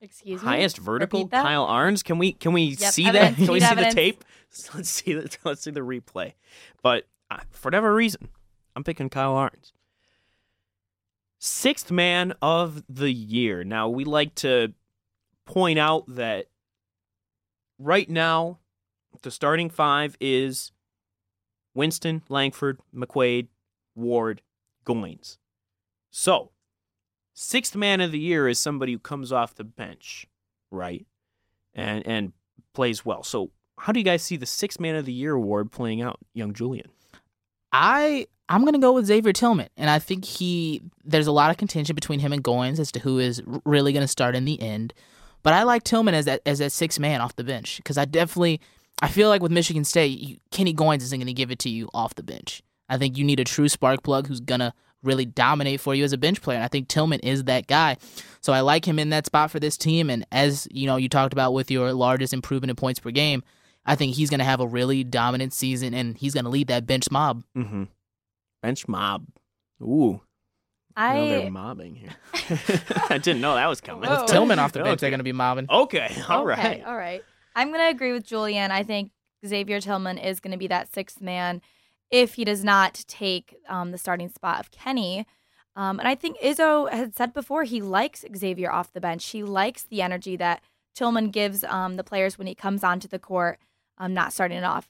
Excuse 0.00 0.42
me. 0.42 0.46
Highest 0.48 0.78
vertical? 0.78 1.26
Kyle 1.26 1.64
Ahrens? 1.64 2.02
Can 2.04 2.18
we 2.18 2.32
can 2.32 2.52
we 2.52 2.62
Yep, 2.78 2.92
see 2.92 3.08
evidence, 3.08 3.38
that? 3.38 3.44
Can 3.44 3.52
we 3.52 3.60
see 3.60 3.66
evidence. 3.66 3.94
the 3.94 4.00
tape? 4.00 4.24
Let's 4.74 4.88
see 4.88 5.12
the 5.14 5.36
let's 5.44 5.62
see 5.62 5.70
the 5.72 5.80
replay." 5.80 6.34
But 6.82 7.08
uh, 7.30 7.40
for 7.50 7.66
whatever 7.68 7.92
reason, 7.92 8.28
I'm 8.76 8.84
picking 8.84 9.08
Kyle 9.10 9.36
Ahrens. 9.36 9.72
Sixth 11.38 11.90
man 11.90 12.34
of 12.40 12.82
the 12.88 13.10
year. 13.12 13.62
Now 13.64 13.88
we 13.88 14.04
like 14.04 14.34
to 14.36 14.72
point 15.46 15.78
out 15.78 16.04
that 16.08 16.46
right 17.78 18.08
now 18.08 18.58
the 19.22 19.30
starting 19.30 19.70
five 19.70 20.16
is 20.20 20.72
Winston, 21.74 22.22
Langford, 22.28 22.80
McQuaid, 22.94 23.48
Ward, 23.94 24.42
Goins. 24.84 25.38
So, 26.10 26.50
sixth 27.34 27.76
man 27.76 28.00
of 28.00 28.12
the 28.12 28.18
year 28.18 28.48
is 28.48 28.58
somebody 28.58 28.92
who 28.92 28.98
comes 28.98 29.32
off 29.32 29.54
the 29.54 29.64
bench, 29.64 30.26
right? 30.70 31.06
And 31.74 32.06
and 32.06 32.32
plays 32.72 33.04
well. 33.04 33.22
So, 33.22 33.50
how 33.78 33.92
do 33.92 34.00
you 34.00 34.04
guys 34.04 34.22
see 34.22 34.36
the 34.36 34.46
sixth 34.46 34.80
man 34.80 34.96
of 34.96 35.04
the 35.04 35.12
year 35.12 35.34
award 35.34 35.70
playing 35.70 36.00
out, 36.00 36.18
young 36.32 36.54
Julian? 36.54 36.88
I 37.72 38.26
I'm 38.48 38.64
gonna 38.64 38.78
go 38.78 38.92
with 38.92 39.06
Xavier 39.06 39.32
Tillman, 39.32 39.68
and 39.76 39.90
I 39.90 39.98
think 39.98 40.24
he 40.24 40.82
there's 41.04 41.26
a 41.26 41.32
lot 41.32 41.50
of 41.50 41.56
contention 41.56 41.94
between 41.94 42.20
him 42.20 42.32
and 42.32 42.42
Goins 42.42 42.78
as 42.78 42.90
to 42.92 43.00
who 43.00 43.18
is 43.18 43.42
really 43.64 43.92
gonna 43.92 44.08
start 44.08 44.34
in 44.34 44.44
the 44.44 44.60
end. 44.60 44.94
But 45.46 45.54
I 45.54 45.62
like 45.62 45.84
Tillman 45.84 46.16
as 46.16 46.24
that 46.24 46.40
as 46.44 46.58
that 46.58 46.72
six 46.72 46.98
man 46.98 47.20
off 47.20 47.36
the 47.36 47.44
bench 47.44 47.76
because 47.76 47.96
I 47.96 48.04
definitely 48.04 48.60
I 49.00 49.06
feel 49.06 49.28
like 49.28 49.42
with 49.42 49.52
Michigan 49.52 49.84
State, 49.84 50.18
you, 50.18 50.38
Kenny 50.50 50.74
Goins 50.74 51.02
isn't 51.02 51.20
gonna 51.20 51.32
give 51.32 51.52
it 51.52 51.60
to 51.60 51.68
you 51.68 51.88
off 51.94 52.16
the 52.16 52.24
bench. 52.24 52.64
I 52.88 52.98
think 52.98 53.16
you 53.16 53.22
need 53.22 53.38
a 53.38 53.44
true 53.44 53.68
spark 53.68 54.02
plug 54.02 54.26
who's 54.26 54.40
gonna 54.40 54.74
really 55.04 55.24
dominate 55.24 55.80
for 55.80 55.94
you 55.94 56.02
as 56.02 56.12
a 56.12 56.18
bench 56.18 56.42
player, 56.42 56.56
and 56.56 56.64
I 56.64 56.68
think 56.68 56.88
Tillman 56.88 57.20
is 57.20 57.44
that 57.44 57.68
guy. 57.68 57.96
So 58.40 58.52
I 58.52 58.58
like 58.58 58.84
him 58.84 58.98
in 58.98 59.10
that 59.10 59.26
spot 59.26 59.52
for 59.52 59.60
this 59.60 59.76
team. 59.76 60.10
And 60.10 60.26
as 60.32 60.66
you 60.72 60.88
know, 60.88 60.96
you 60.96 61.08
talked 61.08 61.32
about 61.32 61.54
with 61.54 61.70
your 61.70 61.92
largest 61.92 62.32
improvement 62.32 62.70
in 62.70 62.74
points 62.74 62.98
per 62.98 63.12
game, 63.12 63.44
I 63.84 63.94
think 63.94 64.16
he's 64.16 64.30
gonna 64.30 64.42
have 64.42 64.58
a 64.58 64.66
really 64.66 65.04
dominant 65.04 65.52
season, 65.52 65.94
and 65.94 66.18
he's 66.18 66.34
gonna 66.34 66.48
lead 66.48 66.66
that 66.66 66.88
bench 66.88 67.08
mob. 67.08 67.44
Mm-hmm. 67.56 67.84
Bench 68.62 68.88
mob. 68.88 69.26
Ooh, 69.80 70.22
I 70.96 71.14
know 71.16 71.28
they're 71.28 71.50
mobbing 71.50 71.94
here. 71.94 72.10
I 73.10 73.18
didn't 73.18 73.40
know 73.42 73.54
that 73.54 73.66
was 73.68 73.80
coming. 73.80 74.08
Whoa. 74.08 74.26
Tillman 74.26 74.58
off 74.58 74.72
the 74.72 74.78
bench, 74.80 74.92
Okay. 74.94 75.00
they're 75.00 75.10
going 75.10 75.18
to 75.20 75.24
be 75.24 75.32
mobbing. 75.32 75.66
Okay, 75.70 76.14
all 76.28 76.44
right. 76.46 76.58
Okay, 76.58 76.82
all 76.82 76.96
right. 76.96 77.22
I'm 77.54 77.70
gonna 77.72 77.88
agree 77.88 78.12
with 78.12 78.24
Julian. 78.26 78.70
I 78.70 78.82
think 78.82 79.12
Xavier 79.46 79.80
Tillman 79.80 80.18
is 80.18 80.40
gonna 80.40 80.58
be 80.58 80.66
that 80.66 80.92
sixth 80.92 81.20
man 81.22 81.62
if 82.10 82.34
he 82.34 82.44
does 82.44 82.62
not 82.62 83.02
take 83.08 83.56
um, 83.68 83.90
the 83.92 83.98
starting 83.98 84.28
spot 84.28 84.60
of 84.60 84.70
Kenny. 84.70 85.26
Um, 85.74 85.98
and 85.98 86.06
I 86.08 86.14
think 86.14 86.38
Izzo 86.40 86.90
had 86.90 87.14
said 87.16 87.32
before 87.32 87.64
he 87.64 87.80
likes 87.82 88.24
Xavier 88.36 88.70
off 88.70 88.92
the 88.92 89.00
bench. 89.00 89.26
He 89.30 89.42
likes 89.42 89.82
the 89.84 90.02
energy 90.02 90.36
that 90.36 90.62
Tillman 90.94 91.30
gives 91.30 91.64
um, 91.64 91.96
the 91.96 92.04
players 92.04 92.38
when 92.38 92.46
he 92.46 92.54
comes 92.54 92.82
onto 92.84 93.08
the 93.08 93.18
court, 93.18 93.58
um, 93.98 94.14
not 94.14 94.32
starting 94.32 94.58
it 94.58 94.64
off. 94.64 94.88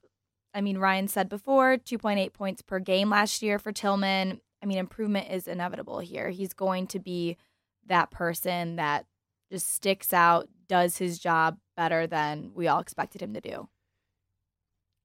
I 0.54 0.60
mean, 0.60 0.78
Ryan 0.78 1.08
said 1.08 1.28
before, 1.28 1.76
2.8 1.76 2.32
points 2.32 2.62
per 2.62 2.78
game 2.78 3.10
last 3.10 3.42
year 3.42 3.58
for 3.58 3.72
Tillman. 3.72 4.40
I 4.62 4.66
mean, 4.66 4.78
improvement 4.78 5.30
is 5.30 5.46
inevitable 5.48 5.98
here. 5.98 6.30
He's 6.30 6.52
going 6.52 6.86
to 6.88 6.98
be 6.98 7.36
that 7.86 8.10
person 8.10 8.76
that 8.76 9.06
just 9.50 9.72
sticks 9.72 10.12
out, 10.12 10.48
does 10.68 10.98
his 10.98 11.18
job 11.18 11.58
better 11.76 12.06
than 12.06 12.50
we 12.54 12.66
all 12.66 12.80
expected 12.80 13.22
him 13.22 13.34
to 13.34 13.40
do. 13.40 13.68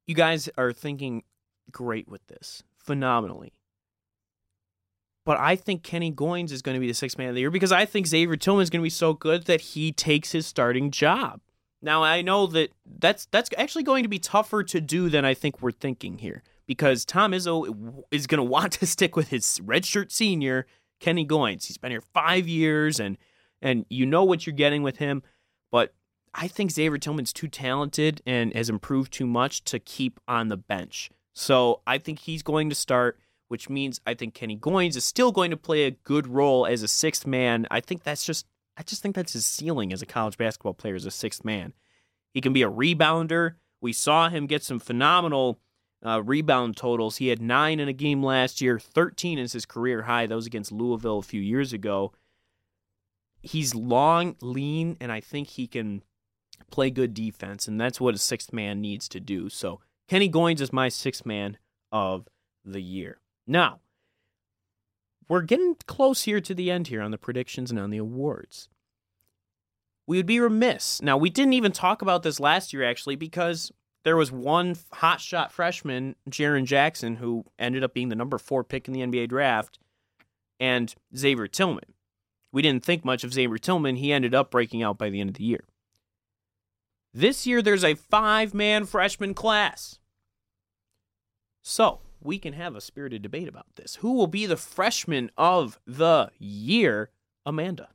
You 0.08 0.16
guys 0.16 0.50
are 0.58 0.74
thinking 0.74 1.24
great 1.72 2.08
with 2.08 2.26
this, 2.28 2.64
phenomenally. 2.78 3.54
But 5.24 5.38
I 5.38 5.56
think 5.56 5.84
Kenny 5.84 6.12
Goins 6.12 6.52
is 6.52 6.64
going 6.64 6.76
to 6.76 6.80
be 6.80 6.88
the 6.88 6.94
sixth 6.94 7.18
man 7.18 7.30
of 7.30 7.36
the 7.36 7.42
year 7.42 7.52
because 7.52 7.72
I 7.72 7.86
think 7.86 8.08
Xavier 8.08 8.36
Tillman 8.36 8.64
is 8.64 8.72
going 8.72 8.82
to 8.82 8.86
be 8.86 8.90
so 8.90 9.14
good 9.14 9.46
that 9.46 9.62
he 9.62 9.92
takes 9.92 10.32
his 10.32 10.48
starting 10.48 10.90
job. 10.90 11.42
Now 11.82 12.04
I 12.04 12.22
know 12.22 12.48
that 12.48 12.72
that's 12.86 13.28
that's 13.32 13.50
actually 13.58 13.84
going 13.84 14.04
to 14.04 14.10
be 14.10 14.20
tougher 14.20 14.64
to 14.64 14.82
do 14.82 15.10
than 15.10 15.26
I 15.26 15.34
think 15.34 15.62
we're 15.62 15.72
thinking 15.72 16.18
here 16.20 16.44
because 16.68 17.06
Tom 17.06 17.32
Izzo 17.32 18.04
is 18.12 18.28
going 18.28 18.38
to 18.44 18.44
want 18.44 18.74
to 18.74 18.86
stick 18.86 19.16
with 19.16 19.30
his 19.30 19.60
redshirt 19.64 20.12
senior 20.12 20.66
Kenny 21.00 21.26
Goins. 21.26 21.68
He's 21.68 21.78
been 21.78 21.92
here 21.92 22.04
five 22.14 22.48
years 22.48 23.00
and 23.00 23.18
and 23.62 23.86
you 23.90 24.06
know 24.06 24.24
what 24.24 24.48
you're 24.48 24.56
getting 24.56 24.82
with 24.82 24.98
him, 24.98 25.22
but 25.72 25.94
I 26.34 26.48
think 26.48 26.72
Xavier 26.72 26.98
Tillman's 26.98 27.34
too 27.34 27.48
talented 27.48 28.22
and 28.26 28.54
has 28.56 28.70
improved 28.70 29.14
too 29.14 29.28
much 29.28 29.64
to 29.66 29.80
keep 29.80 30.20
on 30.28 30.48
the 30.48 30.58
bench. 30.58 31.12
So 31.34 31.82
I 31.86 31.98
think 31.98 32.20
he's 32.20 32.42
going 32.42 32.70
to 32.70 32.76
start, 32.76 33.20
which 33.50 33.70
means 33.70 34.00
I 34.08 34.14
think 34.14 34.34
Kenny 34.34 34.58
Goins 34.58 34.96
is 34.96 35.04
still 35.04 35.32
going 35.32 35.52
to 35.52 35.58
play 35.58 35.84
a 35.84 35.92
good 35.92 36.28
role 36.28 36.66
as 36.66 36.84
a 36.84 36.88
sixth 36.88 37.28
man. 37.28 37.68
I 37.70 37.82
think 37.82 38.04
that's 38.04 38.26
just 38.26 38.46
I 38.78 38.84
just 38.84 39.02
think 39.02 39.16
that's 39.16 39.34
his 39.34 39.46
ceiling 39.46 39.92
as 39.92 40.02
a 40.02 40.06
college 40.06 40.38
basketball 40.38 40.74
player 40.74 40.96
as 40.96 41.06
a 41.06 41.12
sixth 41.12 41.44
man. 41.44 41.74
He 42.34 42.42
can 42.42 42.54
be 42.54 42.64
a 42.64 42.72
rebounder. 42.72 43.56
We 43.82 43.94
saw 43.94 44.30
him 44.30 44.48
get 44.48 44.64
some 44.64 44.80
phenomenal 44.80 45.60
uh, 46.04 46.22
rebound 46.24 46.78
totals. 46.78 47.18
He 47.18 47.28
had 47.28 47.42
nine 47.42 47.80
in 47.80 47.88
a 47.88 47.94
game 47.94 48.24
last 48.24 48.62
year, 48.62 48.80
13 48.80 49.38
is 49.38 49.54
his 49.54 49.66
career 49.66 50.04
high. 50.04 50.26
That 50.26 50.36
was 50.36 50.48
against 50.48 50.72
Louisville 50.72 51.20
a 51.20 51.24
few 51.24 51.42
years 51.42 51.74
ago. 51.74 52.14
He's 53.42 53.74
long, 53.74 54.36
lean, 54.42 54.98
and 55.00 55.12
I 55.12 55.20
think 55.20 55.50
he 55.50 55.68
can 55.68 56.04
play 56.70 56.90
good 56.90 57.14
defense, 57.14 57.68
and 57.68 57.80
that's 57.80 58.00
what 58.00 58.16
a 58.16 58.20
sixth 58.20 58.54
man 58.54 58.82
needs 58.82 59.08
to 59.10 59.20
do. 59.20 59.50
So 59.50 59.82
Kenny 60.08 60.30
Goins 60.30 60.62
is 60.62 60.74
my 60.74 60.90
sixth 60.90 61.26
man 61.26 61.58
of 61.92 62.28
the 62.64 62.82
year. 62.82 63.20
Now, 63.48 63.80
we're 65.28 65.42
getting 65.42 65.76
close 65.88 66.24
here 66.24 66.42
to 66.42 66.54
the 66.54 66.70
end 66.70 66.88
here 66.88 67.02
on 67.02 67.12
the 67.12 67.18
predictions 67.18 67.72
and 67.72 67.80
on 67.80 67.90
the 67.90 67.98
awards. 67.98 68.68
We 70.06 70.18
would 70.18 70.26
be 70.26 70.40
remiss. 70.40 71.02
Now, 71.02 71.18
we 71.18 71.30
didn't 71.30 71.54
even 71.54 71.72
talk 71.72 72.02
about 72.02 72.24
this 72.24 72.40
last 72.40 72.74
year, 72.74 72.84
actually, 72.84 73.16
because 73.16 73.72
there 74.04 74.18
was 74.18 74.32
one 74.32 74.76
hotshot 74.96 75.52
freshman, 75.52 76.16
Jaren 76.30 76.66
Jackson, 76.66 77.18
who 77.18 77.46
ended 77.60 77.84
up 77.84 77.94
being 77.94 78.10
the 78.10 78.16
number 78.16 78.38
four 78.38 78.64
pick 78.64 78.88
in 78.88 78.94
the 78.94 79.02
NBA 79.02 79.30
draft, 79.30 79.80
and 80.60 80.94
Xavier 81.16 81.48
Tillman. 81.48 81.94
We 82.52 82.62
didn't 82.62 82.84
think 82.84 83.06
much 83.06 83.24
of 83.24 83.34
Xavier 83.34 83.58
Tillman. 83.58 83.98
He 83.98 84.12
ended 84.12 84.36
up 84.36 84.52
breaking 84.52 84.84
out 84.84 84.98
by 84.98 85.10
the 85.10 85.22
end 85.22 85.30
of 85.30 85.36
the 85.36 85.44
year. 85.44 85.64
This 87.14 87.46
year, 87.46 87.62
there's 87.62 87.84
a 87.84 87.96
five 87.96 88.54
man 88.54 88.86
freshman 88.86 89.34
class. 89.34 90.00
So, 91.64 92.00
we 92.22 92.40
can 92.40 92.54
have 92.54 92.76
a 92.76 92.82
spirited 92.82 93.22
debate 93.22 93.48
about 93.48 93.76
this. 93.76 93.96
Who 93.96 94.14
will 94.14 94.28
be 94.28 94.46
the 94.46 94.58
freshman 94.58 95.30
of 95.38 95.80
the 95.86 96.32
year? 96.40 97.12
Amanda. 97.46 97.90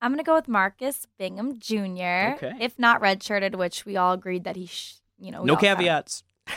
I'm 0.00 0.10
going 0.12 0.18
to 0.18 0.24
go 0.24 0.34
with 0.34 0.48
Marcus 0.48 1.06
Bingham 1.18 1.58
Jr. 1.58 2.34
Okay. 2.36 2.52
If 2.60 2.78
not 2.78 3.00
redshirted, 3.00 3.56
which 3.56 3.86
we 3.86 3.96
all 3.96 4.12
agreed 4.12 4.44
that 4.44 4.56
he, 4.56 4.66
sh- 4.66 4.96
you 5.18 5.30
know, 5.30 5.44
No 5.44 5.56
caveats. 5.56 6.22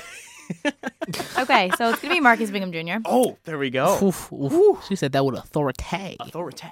Okay, 1.37 1.69
so 1.77 1.89
it's 1.89 1.99
going 2.01 2.09
to 2.09 2.15
be 2.15 2.19
Marcus 2.19 2.49
Bingham 2.51 2.71
Jr. 2.71 3.01
Oh, 3.05 3.37
there 3.43 3.57
we 3.57 3.69
go. 3.69 3.99
Oof, 4.01 4.31
oof. 4.31 4.83
She 4.87 4.95
said 4.95 5.11
that 5.11 5.25
with 5.25 5.35
authority. 5.37 6.15
Authority. 6.19 6.67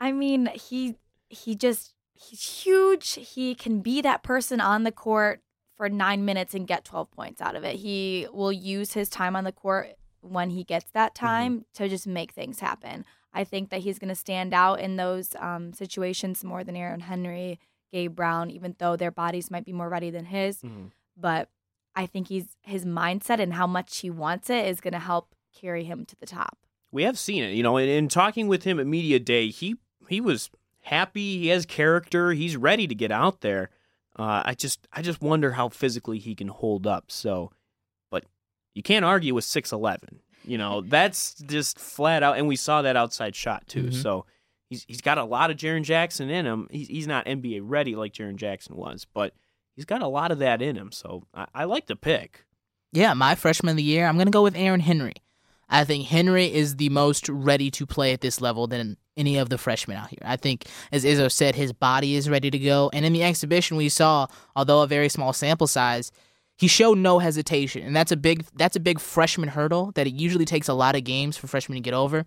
I 0.00 0.12
mean, 0.12 0.46
he 0.54 0.96
he 1.28 1.54
just 1.54 1.94
he's 2.14 2.62
huge. 2.64 3.14
He 3.14 3.54
can 3.54 3.80
be 3.80 4.00
that 4.02 4.22
person 4.22 4.60
on 4.60 4.82
the 4.82 4.92
court 4.92 5.40
for 5.76 5.88
nine 5.88 6.24
minutes 6.24 6.54
and 6.54 6.66
get 6.66 6.84
12 6.84 7.10
points 7.12 7.40
out 7.40 7.54
of 7.56 7.64
it. 7.64 7.76
He 7.76 8.26
will 8.32 8.52
use 8.52 8.92
his 8.94 9.08
time 9.08 9.36
on 9.36 9.44
the 9.44 9.52
court 9.52 9.90
when 10.20 10.50
he 10.50 10.64
gets 10.64 10.90
that 10.92 11.14
time 11.14 11.64
to 11.74 11.88
just 11.88 12.06
make 12.06 12.32
things 12.32 12.60
happen. 12.60 13.04
I 13.32 13.44
think 13.44 13.70
that 13.70 13.80
he's 13.80 13.98
going 13.98 14.08
to 14.10 14.14
stand 14.14 14.52
out 14.52 14.80
in 14.80 14.96
those 14.96 15.34
um, 15.40 15.72
situations 15.72 16.44
more 16.44 16.62
than 16.64 16.76
Aaron 16.76 17.00
Henry, 17.00 17.58
Gabe 17.92 18.14
Brown, 18.14 18.50
even 18.50 18.74
though 18.78 18.94
their 18.96 19.10
bodies 19.10 19.50
might 19.50 19.64
be 19.64 19.72
more 19.72 19.88
ready 19.88 20.10
than 20.10 20.26
his. 20.26 20.60
Mhm. 20.62 20.90
But 21.16 21.48
I 21.94 22.06
think 22.06 22.28
he's 22.28 22.56
his 22.62 22.84
mindset 22.84 23.38
and 23.40 23.54
how 23.54 23.66
much 23.66 23.98
he 23.98 24.10
wants 24.10 24.48
it 24.50 24.66
is 24.66 24.80
going 24.80 24.92
to 24.94 24.98
help 24.98 25.34
carry 25.58 25.84
him 25.84 26.04
to 26.06 26.16
the 26.16 26.26
top. 26.26 26.58
We 26.90 27.02
have 27.04 27.18
seen 27.18 27.42
it, 27.42 27.54
you 27.54 27.62
know, 27.62 27.76
in, 27.76 27.88
in 27.88 28.08
talking 28.08 28.48
with 28.48 28.64
him 28.64 28.78
at 28.78 28.86
media 28.86 29.18
day, 29.18 29.48
he 29.48 29.76
he 30.08 30.20
was 30.20 30.50
happy. 30.82 31.38
He 31.38 31.48
has 31.48 31.64
character. 31.64 32.32
He's 32.32 32.56
ready 32.56 32.86
to 32.86 32.94
get 32.94 33.10
out 33.10 33.40
there. 33.40 33.70
Uh, 34.18 34.42
I 34.44 34.54
just 34.54 34.86
I 34.92 35.00
just 35.00 35.22
wonder 35.22 35.52
how 35.52 35.68
physically 35.70 36.18
he 36.18 36.34
can 36.34 36.48
hold 36.48 36.86
up. 36.86 37.10
So, 37.10 37.50
but 38.10 38.24
you 38.74 38.82
can't 38.82 39.04
argue 39.04 39.34
with 39.34 39.44
six 39.44 39.72
eleven. 39.72 40.20
You 40.44 40.58
know, 40.58 40.80
that's 40.86 41.34
just 41.34 41.78
flat 41.78 42.22
out, 42.22 42.36
and 42.36 42.46
we 42.46 42.56
saw 42.56 42.82
that 42.82 42.96
outside 42.96 43.34
shot 43.34 43.66
too. 43.68 43.84
Mhm. 43.84 43.94
So 43.94 44.26
he's 44.68 44.84
he's 44.86 45.00
got 45.00 45.16
a 45.16 45.24
lot 45.24 45.50
of 45.50 45.56
Jaren 45.56 45.84
Jackson 45.84 46.28
in 46.28 46.44
him. 46.44 46.68
He's 46.70 46.88
he's 46.88 47.06
not 47.06 47.24
NBA 47.24 47.60
ready 47.64 47.96
like 47.96 48.12
Jaren 48.12 48.36
Jackson 48.36 48.76
was, 48.76 49.06
but 49.14 49.32
he's 49.74 49.84
got 49.84 50.02
a 50.02 50.08
lot 50.08 50.30
of 50.30 50.38
that 50.38 50.62
in 50.62 50.76
him. 50.76 50.92
So 50.92 51.24
I, 51.34 51.46
I 51.54 51.64
like 51.64 51.86
the 51.86 51.96
pick. 51.96 52.44
Yeah, 52.92 53.14
my 53.14 53.34
freshman 53.34 53.70
of 53.70 53.76
the 53.76 53.82
year, 53.82 54.06
I'm 54.06 54.16
going 54.16 54.26
to 54.26 54.32
go 54.32 54.42
with 54.42 54.56
Aaron 54.56 54.80
Henry. 54.80 55.14
I 55.68 55.84
think 55.84 56.06
Henry 56.06 56.52
is 56.52 56.76
the 56.76 56.90
most 56.90 57.28
ready 57.30 57.70
to 57.70 57.86
play 57.86 58.12
at 58.12 58.20
this 58.20 58.42
level 58.42 58.66
than 58.66 58.98
any 59.16 59.38
of 59.38 59.48
the 59.48 59.56
freshmen 59.56 59.96
out 59.96 60.10
here. 60.10 60.18
I 60.22 60.36
think, 60.36 60.66
as 60.92 61.04
Izzo 61.04 61.32
said, 61.32 61.54
his 61.54 61.72
body 61.72 62.14
is 62.14 62.28
ready 62.28 62.50
to 62.50 62.58
go. 62.58 62.90
And 62.92 63.06
in 63.06 63.14
the 63.14 63.22
exhibition, 63.22 63.78
we 63.78 63.88
saw, 63.88 64.26
although 64.54 64.82
a 64.82 64.86
very 64.86 65.08
small 65.08 65.32
sample 65.32 65.66
size, 65.66 66.12
he 66.56 66.68
showed 66.68 66.98
no 66.98 67.18
hesitation, 67.18 67.82
and 67.82 67.96
that's 67.96 68.12
a 68.12 68.16
big 68.16 68.44
that's 68.54 68.76
a 68.76 68.80
big 68.80 69.00
freshman 69.00 69.48
hurdle 69.48 69.92
that 69.94 70.06
it 70.06 70.12
usually 70.12 70.44
takes 70.44 70.68
a 70.68 70.74
lot 70.74 70.94
of 70.94 71.02
games 71.02 71.36
for 71.36 71.46
freshmen 71.46 71.76
to 71.76 71.80
get 71.80 71.94
over. 71.94 72.24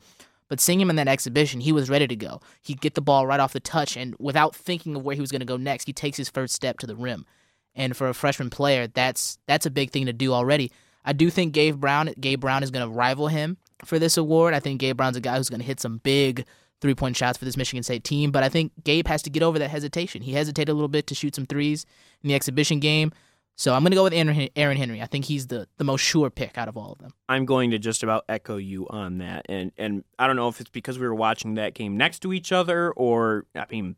But 0.47 0.59
seeing 0.59 0.79
him 0.79 0.89
in 0.89 0.95
that 0.97 1.07
exhibition, 1.07 1.61
he 1.61 1.71
was 1.71 1.89
ready 1.89 2.07
to 2.07 2.15
go. 2.15 2.39
He'd 2.61 2.81
get 2.81 2.93
the 2.93 3.01
ball 3.01 3.25
right 3.25 3.39
off 3.39 3.53
the 3.53 3.59
touch, 3.59 3.97
and 3.97 4.15
without 4.19 4.55
thinking 4.55 4.95
of 4.95 5.03
where 5.03 5.15
he 5.15 5.21
was 5.21 5.31
going 5.31 5.39
to 5.39 5.45
go 5.45 5.57
next, 5.57 5.85
he 5.85 5.93
takes 5.93 6.17
his 6.17 6.29
first 6.29 6.53
step 6.53 6.77
to 6.79 6.87
the 6.87 6.95
rim. 6.95 7.25
And 7.73 7.97
for 7.97 8.07
a 8.07 8.13
freshman 8.13 8.49
player, 8.49 8.87
that's 8.87 9.37
that's 9.47 9.65
a 9.65 9.71
big 9.71 9.91
thing 9.91 10.05
to 10.05 10.13
do 10.13 10.33
already. 10.33 10.71
I 11.03 11.13
do 11.13 11.29
think 11.29 11.53
Gabe 11.53 11.79
Brown 11.79 12.13
Gabe 12.19 12.39
Brown 12.39 12.63
is 12.63 12.71
going 12.71 12.87
to 12.87 12.93
rival 12.93 13.27
him 13.27 13.57
for 13.83 13.99
this 13.99 14.17
award. 14.17 14.53
I 14.53 14.59
think 14.59 14.79
Gabe 14.79 14.97
Brown's 14.97 15.17
a 15.17 15.21
guy 15.21 15.37
who's 15.37 15.49
going 15.49 15.59
to 15.59 15.65
hit 15.65 15.79
some 15.79 15.97
big 15.99 16.45
three 16.81 16.95
point 16.95 17.17
shots 17.17 17.37
for 17.37 17.45
this 17.45 17.57
Michigan 17.57 17.83
State 17.83 18.03
team. 18.03 18.31
But 18.31 18.43
I 18.43 18.49
think 18.49 18.71
Gabe 18.83 19.07
has 19.07 19.21
to 19.23 19.29
get 19.29 19.43
over 19.43 19.59
that 19.59 19.69
hesitation. 19.69 20.21
He 20.21 20.33
hesitated 20.33 20.69
a 20.69 20.73
little 20.73 20.87
bit 20.87 21.07
to 21.07 21.15
shoot 21.15 21.35
some 21.35 21.45
threes 21.45 21.85
in 22.23 22.27
the 22.27 22.35
exhibition 22.35 22.79
game. 22.79 23.11
So 23.57 23.73
I'm 23.73 23.83
going 23.83 23.91
to 23.91 23.95
go 23.95 24.03
with 24.03 24.13
Aaron 24.55 24.77
Henry. 24.77 25.01
I 25.01 25.05
think 25.05 25.25
he's 25.25 25.47
the, 25.47 25.67
the 25.77 25.85
most 25.85 26.01
sure 26.01 26.29
pick 26.29 26.57
out 26.57 26.67
of 26.67 26.75
all 26.75 26.91
of 26.91 26.99
them. 26.99 27.11
I'm 27.29 27.45
going 27.45 27.71
to 27.71 27.79
just 27.79 28.03
about 28.03 28.25
echo 28.27 28.57
you 28.57 28.85
on 28.89 29.19
that, 29.19 29.45
and 29.47 29.71
and 29.77 30.03
I 30.19 30.27
don't 30.27 30.35
know 30.35 30.49
if 30.49 30.59
it's 30.59 30.69
because 30.69 30.99
we 30.99 31.07
were 31.07 31.15
watching 31.15 31.55
that 31.55 31.73
game 31.73 31.95
next 31.95 32.19
to 32.19 32.33
each 32.33 32.51
other, 32.51 32.91
or 32.91 33.45
I 33.55 33.65
mean, 33.69 33.95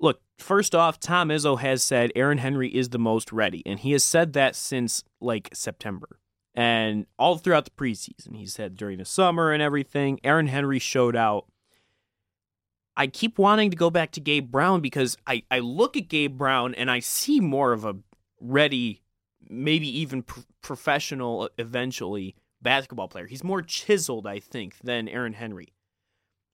look. 0.00 0.20
First 0.38 0.72
off, 0.72 1.00
Tom 1.00 1.30
Izzo 1.30 1.58
has 1.58 1.82
said 1.82 2.12
Aaron 2.14 2.38
Henry 2.38 2.68
is 2.68 2.90
the 2.90 2.98
most 2.98 3.32
ready, 3.32 3.64
and 3.66 3.80
he 3.80 3.90
has 3.90 4.04
said 4.04 4.32
that 4.34 4.54
since 4.54 5.02
like 5.20 5.48
September, 5.52 6.20
and 6.54 7.06
all 7.18 7.36
throughout 7.36 7.64
the 7.64 7.72
preseason. 7.72 8.36
He 8.36 8.46
said 8.46 8.76
during 8.76 8.98
the 8.98 9.04
summer 9.04 9.50
and 9.50 9.60
everything, 9.60 10.20
Aaron 10.22 10.46
Henry 10.46 10.78
showed 10.78 11.16
out. 11.16 11.46
I 12.96 13.06
keep 13.06 13.38
wanting 13.38 13.70
to 13.70 13.76
go 13.76 13.90
back 13.90 14.10
to 14.12 14.20
Gabe 14.20 14.50
Brown 14.50 14.80
because 14.80 15.16
I, 15.24 15.44
I 15.52 15.60
look 15.60 15.96
at 15.96 16.08
Gabe 16.08 16.36
Brown 16.36 16.74
and 16.74 16.90
I 16.90 16.98
see 16.98 17.38
more 17.38 17.72
of 17.72 17.84
a 17.84 17.94
ready, 18.40 19.02
maybe 19.48 19.88
even 20.00 20.22
pro- 20.22 20.44
professional 20.62 21.48
eventually 21.58 22.36
basketball 22.60 23.08
player. 23.08 23.26
He's 23.26 23.44
more 23.44 23.62
chiseled, 23.62 24.26
I 24.26 24.40
think, 24.40 24.76
than 24.82 25.08
Aaron 25.08 25.34
Henry. 25.34 25.74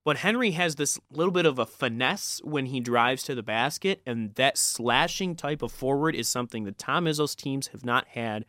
But 0.04 0.18
Henry 0.18 0.50
has 0.50 0.74
this 0.74 1.00
little 1.10 1.32
bit 1.32 1.46
of 1.46 1.58
a 1.58 1.64
finesse 1.64 2.40
when 2.44 2.66
he 2.66 2.80
drives 2.80 3.22
to 3.22 3.34
the 3.34 3.42
basket, 3.42 4.02
and 4.04 4.34
that 4.34 4.58
slashing 4.58 5.34
type 5.34 5.62
of 5.62 5.72
forward 5.72 6.14
is 6.14 6.28
something 6.28 6.64
that 6.64 6.76
Tom 6.76 7.06
Izzo's 7.06 7.34
teams 7.34 7.68
have 7.68 7.86
not 7.86 8.08
had 8.08 8.44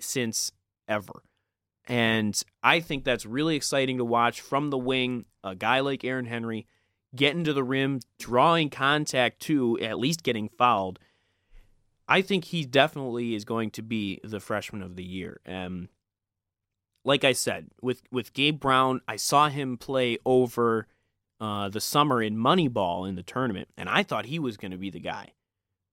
since 0.00 0.50
ever. 0.88 1.22
And 1.86 2.40
I 2.62 2.80
think 2.80 3.04
that's 3.04 3.24
really 3.24 3.54
exciting 3.56 3.98
to 3.98 4.04
watch 4.04 4.40
from 4.40 4.70
the 4.70 4.78
wing. 4.78 5.26
A 5.44 5.54
guy 5.54 5.80
like 5.80 6.04
Aaron 6.04 6.26
Henry 6.26 6.66
getting 7.14 7.44
to 7.44 7.52
the 7.52 7.64
rim, 7.64 8.00
drawing 8.18 8.68
contact 8.70 9.40
too, 9.40 9.78
at 9.80 9.98
least 9.98 10.22
getting 10.22 10.48
fouled. 10.48 10.98
I 12.10 12.22
think 12.22 12.46
he 12.46 12.64
definitely 12.64 13.36
is 13.36 13.44
going 13.44 13.70
to 13.70 13.82
be 13.82 14.20
the 14.24 14.40
freshman 14.40 14.82
of 14.82 14.96
the 14.96 15.04
year. 15.04 15.40
Um, 15.46 15.88
like 17.04 17.22
I 17.22 17.32
said, 17.32 17.68
with 17.80 18.02
with 18.10 18.34
Gabe 18.34 18.58
Brown, 18.58 19.00
I 19.06 19.14
saw 19.14 19.48
him 19.48 19.78
play 19.78 20.18
over 20.26 20.88
uh, 21.40 21.68
the 21.68 21.80
summer 21.80 22.20
in 22.20 22.36
Moneyball 22.36 23.08
in 23.08 23.14
the 23.14 23.22
tournament, 23.22 23.68
and 23.78 23.88
I 23.88 24.02
thought 24.02 24.26
he 24.26 24.40
was 24.40 24.56
going 24.56 24.72
to 24.72 24.76
be 24.76 24.90
the 24.90 25.00
guy. 25.00 25.34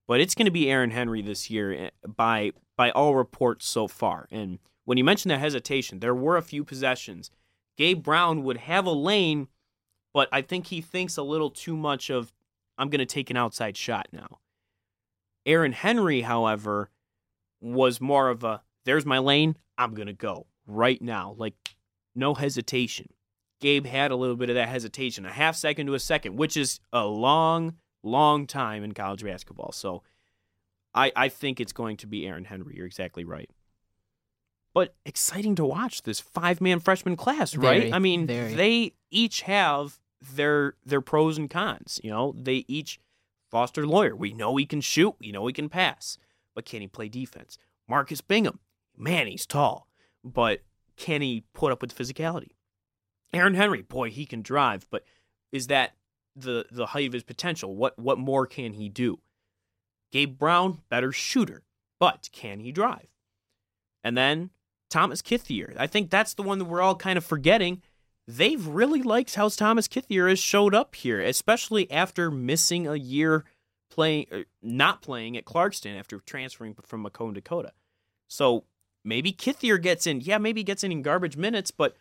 But 0.07 0.20
it's 0.20 0.36
going 0.36 0.45
to 0.45 0.51
be 0.51 0.72
Aaron 0.72 0.89
Henry 0.89 1.22
this 1.22 1.51
year 1.51 1.72
eh, 1.72 1.89
by 2.07 2.51
by 2.76 2.89
all 2.89 3.13
reports 3.13 3.68
so 3.68 3.88
far. 3.88 4.28
And 4.32 4.57
when 4.86 4.97
you 4.97 5.03
mentioned 5.03 5.32
that 5.32 5.39
hesitation, 5.39 5.99
there 5.99 6.15
were 6.15 6.36
a 6.36 6.41
few 6.41 6.63
possessions. 6.63 7.30
Gabe 7.78 8.01
Brown 8.01 8.43
would 8.43 8.57
have 8.57 8.88
a 8.88 8.91
lane, 8.91 9.49
but 10.13 10.30
I 10.32 10.41
think 10.41 10.68
he 10.68 10.82
thinks 10.82 11.15
a 11.15 11.24
little 11.24 11.51
too 11.51 11.78
much 11.78 12.09
of 12.09 12.34
I'm 12.76 12.89
going 12.89 12.99
to 12.99 13.05
take 13.05 13.30
an 13.30 13.38
outside 13.38 13.78
shot 13.78 14.07
now. 14.11 14.39
Aaron 15.47 15.71
Henry, 15.71 16.21
however, 16.21 16.91
was 17.61 17.99
more 17.99 18.29
of 18.29 18.43
a 18.43 18.61
there's 18.85 19.05
my 19.05 19.17
lane, 19.17 19.57
I'm 19.77 19.93
going 19.93 20.07
to 20.07 20.13
go 20.13 20.45
right 20.67 21.01
now. 21.01 21.35
Like, 21.37 21.55
no 22.15 22.35
hesitation. 22.35 23.09
Gabe 23.59 23.85
had 23.85 24.11
a 24.11 24.15
little 24.15 24.35
bit 24.35 24.49
of 24.49 24.55
that 24.55 24.69
hesitation, 24.69 25.25
a 25.25 25.31
half 25.31 25.55
second 25.55 25.87
to 25.87 25.93
a 25.93 25.99
second, 25.99 26.37
which 26.37 26.55
is 26.55 26.79
a 26.93 27.05
long, 27.05 27.75
long 28.03 28.45
time 28.45 28.83
in 28.83 28.91
college 28.93 29.23
basketball. 29.23 29.71
So 29.71 30.03
I, 30.93 31.11
I 31.15 31.29
think 31.29 31.59
it's 31.59 31.73
going 31.73 31.97
to 31.97 32.07
be 32.07 32.27
Aaron 32.27 32.45
Henry. 32.45 32.75
You're 32.77 32.85
exactly 32.85 33.23
right. 33.23 33.49
But 34.73 34.93
exciting 35.05 35.55
to 35.55 35.65
watch 35.65 36.03
this 36.03 36.19
five 36.19 36.61
man 36.61 36.79
freshman 36.79 37.15
class, 37.15 37.55
right? 37.55 37.81
Very, 37.81 37.93
I 37.93 37.99
mean, 37.99 38.27
very. 38.27 38.53
they 38.53 38.93
each 39.09 39.41
have 39.41 39.99
their 40.35 40.75
their 40.85 41.01
pros 41.01 41.37
and 41.37 41.49
cons. 41.49 41.99
You 42.03 42.11
know, 42.11 42.35
they 42.37 42.63
each 42.67 42.99
Foster 43.49 43.85
Loyer. 43.85 44.15
We 44.15 44.33
know 44.33 44.55
he 44.55 44.65
can 44.65 44.81
shoot. 44.81 45.15
We 45.19 45.31
know 45.31 45.47
he 45.47 45.53
can 45.53 45.69
pass. 45.69 46.17
But 46.53 46.65
can 46.65 46.81
he 46.81 46.87
play 46.87 47.07
defense? 47.07 47.57
Marcus 47.87 48.21
Bingham. 48.21 48.59
Man, 48.95 49.27
he's 49.27 49.45
tall. 49.45 49.87
But 50.23 50.61
can 50.95 51.21
he 51.21 51.45
put 51.53 51.71
up 51.71 51.81
with 51.81 51.95
physicality? 51.95 52.51
Aaron 53.33 53.53
Henry, 53.53 53.81
boy, 53.81 54.09
he 54.09 54.25
can 54.25 54.41
drive, 54.41 54.87
but 54.89 55.03
is 55.51 55.67
that 55.67 55.93
the 56.35 56.65
the 56.71 56.87
height 56.87 57.07
of 57.07 57.13
his 57.13 57.23
potential? 57.23 57.75
What 57.75 57.97
what 57.97 58.17
more 58.17 58.45
can 58.45 58.73
he 58.73 58.89
do? 58.89 59.19
Gabe 60.11 60.37
Brown, 60.37 60.82
better 60.89 61.11
shooter, 61.11 61.63
but 61.99 62.29
can 62.32 62.59
he 62.59 62.71
drive? 62.71 63.07
And 64.03 64.17
then 64.17 64.51
Thomas 64.89 65.21
Kithier. 65.21 65.75
I 65.78 65.87
think 65.87 66.09
that's 66.09 66.33
the 66.33 66.43
one 66.43 66.59
that 66.59 66.65
we're 66.65 66.82
all 66.82 66.95
kind 66.95 67.17
of 67.17 67.25
forgetting. 67.25 67.82
They've 68.28 68.66
really 68.67 69.01
liked 69.01 69.36
how 69.36 69.47
Thomas 69.49 69.87
Kithier 69.87 70.29
has 70.29 70.39
showed 70.39 70.75
up 70.75 70.95
here, 70.95 71.21
especially 71.21 71.89
after 71.89 72.29
missing 72.29 72.86
a 72.86 72.95
year 72.95 73.45
playing, 73.89 74.28
er, 74.33 74.45
not 74.62 75.01
playing 75.01 75.37
at 75.37 75.45
Clarkston 75.45 75.97
after 75.97 76.20
transferring 76.20 76.75
from 76.83 77.04
Macomb, 77.04 77.33
Dakota. 77.33 77.71
So 78.28 78.66
maybe 79.04 79.32
Kithier 79.32 79.82
gets 79.82 80.05
in. 80.05 80.20
Yeah, 80.20 80.39
maybe 80.39 80.59
he 80.59 80.66
gets 80.66 80.83
in 80.83 80.91
in 80.91 81.01
garbage 81.01 81.37
minutes, 81.37 81.71
but 81.71 81.95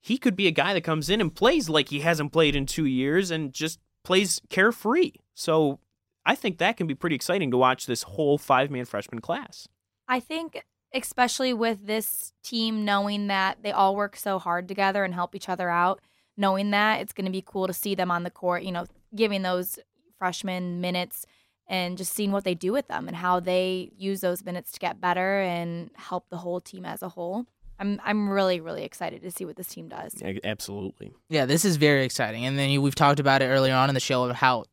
he 0.00 0.18
could 0.18 0.36
be 0.36 0.46
a 0.46 0.52
guy 0.52 0.74
that 0.74 0.84
comes 0.84 1.08
in 1.08 1.20
and 1.22 1.34
plays 1.34 1.68
like 1.68 1.88
he 1.88 2.00
hasn't 2.00 2.32
played 2.32 2.54
in 2.54 2.66
two 2.66 2.84
years 2.84 3.30
and 3.30 3.52
just 3.52 3.80
plays 4.04 4.42
carefree. 4.50 5.12
So 5.34 5.80
I 6.26 6.34
think 6.34 6.58
that 6.58 6.76
can 6.76 6.86
be 6.86 6.94
pretty 6.94 7.16
exciting 7.16 7.50
to 7.50 7.56
watch 7.56 7.86
this 7.86 8.02
whole 8.02 8.36
five 8.36 8.70
man 8.70 8.84
freshman 8.84 9.20
class. 9.20 9.68
I 10.06 10.20
think, 10.20 10.64
especially 11.02 11.52
with 11.52 11.86
this 11.86 12.32
team 12.42 12.84
knowing 12.84 13.26
that 13.28 13.62
they 13.62 13.72
all 13.72 13.94
work 13.96 14.16
so 14.16 14.38
hard 14.38 14.68
together 14.68 15.04
and 15.04 15.14
help 15.14 15.34
each 15.34 15.48
other 15.48 15.68
out, 15.70 16.00
knowing 16.36 16.70
that 16.70 17.00
it's 17.00 17.12
going 17.12 17.24
to 17.26 17.30
be 17.32 17.42
cool 17.44 17.66
to 17.66 17.72
see 17.72 17.94
them 17.94 18.10
on 18.10 18.22
the 18.22 18.30
court, 18.30 18.62
you 18.62 18.72
know, 18.72 18.86
giving 19.14 19.42
those 19.42 19.78
freshmen 20.18 20.80
minutes 20.80 21.26
and 21.68 21.98
just 21.98 22.12
seeing 22.12 22.32
what 22.32 22.44
they 22.44 22.54
do 22.54 22.72
with 22.72 22.86
them 22.88 23.08
and 23.08 23.16
how 23.16 23.40
they 23.40 23.90
use 23.96 24.20
those 24.20 24.44
minutes 24.44 24.72
to 24.72 24.78
get 24.78 25.00
better 25.00 25.40
and 25.40 25.90
help 25.94 26.28
the 26.30 26.38
whole 26.38 26.60
team 26.60 26.84
as 26.84 27.02
a 27.02 27.08
whole. 27.10 27.44
I'm 27.78 28.00
I'm 28.04 28.30
really 28.30 28.58
really 28.60 28.84
excited 28.84 29.20
to 29.22 29.30
see 29.30 29.44
what 29.44 29.56
this 29.56 29.68
team 29.68 29.88
does. 29.88 30.14
A- 30.22 30.40
Absolutely. 30.46 31.12
Yeah, 31.28 31.44
this 31.44 31.64
is 31.64 31.76
very 31.76 32.04
exciting. 32.04 32.46
And 32.46 32.58
then 32.58 32.70
you- 32.70 32.80
we've 32.80 32.94
talked 32.94 33.20
about 33.20 33.42
it 33.42 33.46
earlier 33.48 33.74
on 33.74 33.90
in 33.90 33.94
the 33.94 34.00
show 34.00 34.24
of 34.24 34.36
how 34.36 34.64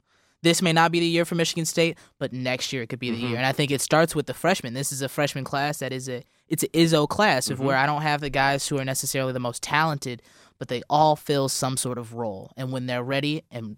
this 0.43 0.61
may 0.61 0.73
not 0.73 0.91
be 0.91 0.99
the 0.99 1.05
year 1.07 1.25
for 1.25 1.35
Michigan 1.35 1.65
State, 1.65 1.97
but 2.19 2.33
next 2.33 2.71
year 2.71 2.83
it 2.83 2.87
could 2.87 2.99
be 2.99 3.09
the 3.11 3.17
year. 3.17 3.37
And 3.37 3.45
I 3.45 3.53
think 3.53 3.71
it 3.71 3.81
starts 3.81 4.13
with 4.13 4.27
the 4.27 4.33
freshmen. 4.33 4.73
This 4.73 4.91
is 4.91 5.01
a 5.01 5.09
freshman 5.09 5.43
class 5.43 5.79
that 5.79 5.91
is 5.91 6.07
a 6.09 6.23
it's 6.47 6.63
an 6.63 6.69
Izzo 6.73 7.07
class 7.07 7.49
of 7.49 7.59
where 7.59 7.77
I 7.77 7.85
don't 7.85 8.01
have 8.01 8.21
the 8.21 8.29
guys 8.29 8.67
who 8.67 8.77
are 8.77 8.85
necessarily 8.85 9.33
the 9.33 9.39
most 9.39 9.63
talented, 9.63 10.21
but 10.59 10.67
they 10.67 10.83
all 10.89 11.15
fill 11.15 11.49
some 11.49 11.77
sort 11.77 11.97
of 11.97 12.13
role. 12.13 12.51
And 12.57 12.71
when 12.71 12.85
they're 12.85 13.03
ready, 13.03 13.43
and 13.49 13.77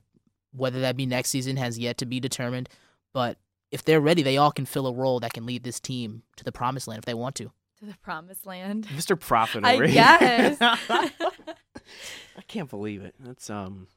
whether 0.52 0.82
that 0.82 0.98
be 0.98 1.06
next 1.06 1.30
season 1.30 1.58
has 1.58 1.80
yet 1.80 1.98
to 2.00 2.06
be 2.06 2.20
determined, 2.20 2.68
but 3.14 3.38
if 3.72 3.84
they're 3.84 4.02
ready, 4.02 4.24
they 4.24 4.38
all 4.38 4.52
can 4.52 4.66
fill 4.66 4.88
a 4.88 4.94
role 4.94 5.20
that 5.20 5.34
can 5.34 5.46
lead 5.46 5.64
this 5.64 5.80
team 5.80 6.24
to 6.38 6.44
the 6.44 6.52
promised 6.52 6.88
land 6.88 7.00
if 7.00 7.06
they 7.06 7.14
want 7.14 7.36
to. 7.36 7.46
To 7.46 7.86
to 7.86 7.92
the 7.92 7.98
promised 8.02 8.46
land. 8.46 8.88
Mr. 8.96 9.20
Prophet 9.20 9.64
I 9.64 9.76
over 9.76 9.86
here. 9.86 9.96
guess. 9.96 10.58
I 10.90 12.42
can't 12.48 12.70
believe 12.70 13.04
it. 13.04 13.16
That's 13.20 13.50
um 13.50 13.88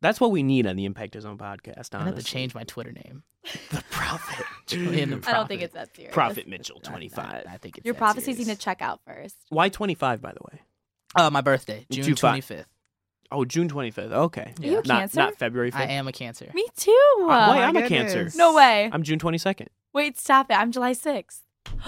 that's 0.00 0.20
what 0.20 0.30
we 0.30 0.42
need 0.42 0.66
on 0.66 0.76
the 0.76 0.84
Impact 0.84 1.20
Zone 1.20 1.38
podcast. 1.38 1.94
I 1.94 2.04
have 2.04 2.16
to 2.16 2.22
change 2.22 2.54
my 2.54 2.64
Twitter 2.64 2.92
name. 2.92 3.22
the 3.70 3.82
Prophet. 3.90 4.44
Julian 4.66 5.10
the 5.10 5.16
I 5.28 5.32
don't 5.32 5.48
think 5.48 5.62
it's 5.62 5.74
that 5.74 5.94
serious. 5.94 6.12
Prophet 6.14 6.46
Mitchell, 6.48 6.80
I- 6.84 6.86
I- 6.86 6.90
twenty 6.90 7.08
five. 7.08 7.44
I, 7.48 7.56
think 7.58 7.78
it's 7.78 7.84
Your 7.84 7.94
that 7.94 7.98
prophecies 7.98 8.38
need 8.38 8.46
to 8.46 8.56
check 8.56 8.82
out 8.82 9.00
first. 9.06 9.36
Why 9.48 9.68
twenty 9.68 9.94
five? 9.94 10.20
By 10.20 10.32
the 10.32 10.40
way. 10.52 10.60
Uh, 11.16 11.30
my 11.30 11.40
birthday, 11.40 11.86
June 11.90 12.04
June 12.04 12.16
fi- 12.16 12.28
twenty 12.28 12.40
fifth. 12.42 12.68
Oh, 13.30 13.44
June 13.44 13.68
twenty 13.68 13.90
fifth. 13.90 14.12
Okay. 14.12 14.52
Are 14.60 14.64
you 14.66 14.78
a 14.78 14.82
not 14.82 14.86
Cancer? 15.00 15.18
not 15.20 15.36
February 15.36 15.70
I 15.74 15.84
am 15.84 16.08
a 16.08 16.12
Cancer. 16.12 16.50
Me 16.54 16.66
too. 16.76 16.92
Wait, 17.20 17.26
my 17.26 17.64
I'm 17.64 17.76
a. 17.76 17.88
Cancer. 17.88 18.30
no 18.36 18.54
way. 18.54 18.90
I'm 18.92 19.02
June 19.02 19.18
twenty 19.18 19.38
second. 19.38 19.70
Wait, 19.92 20.18
stop 20.18 20.50
it. 20.50 20.54
I'm 20.54 20.70
July 20.70 20.92
6th. 20.92 21.40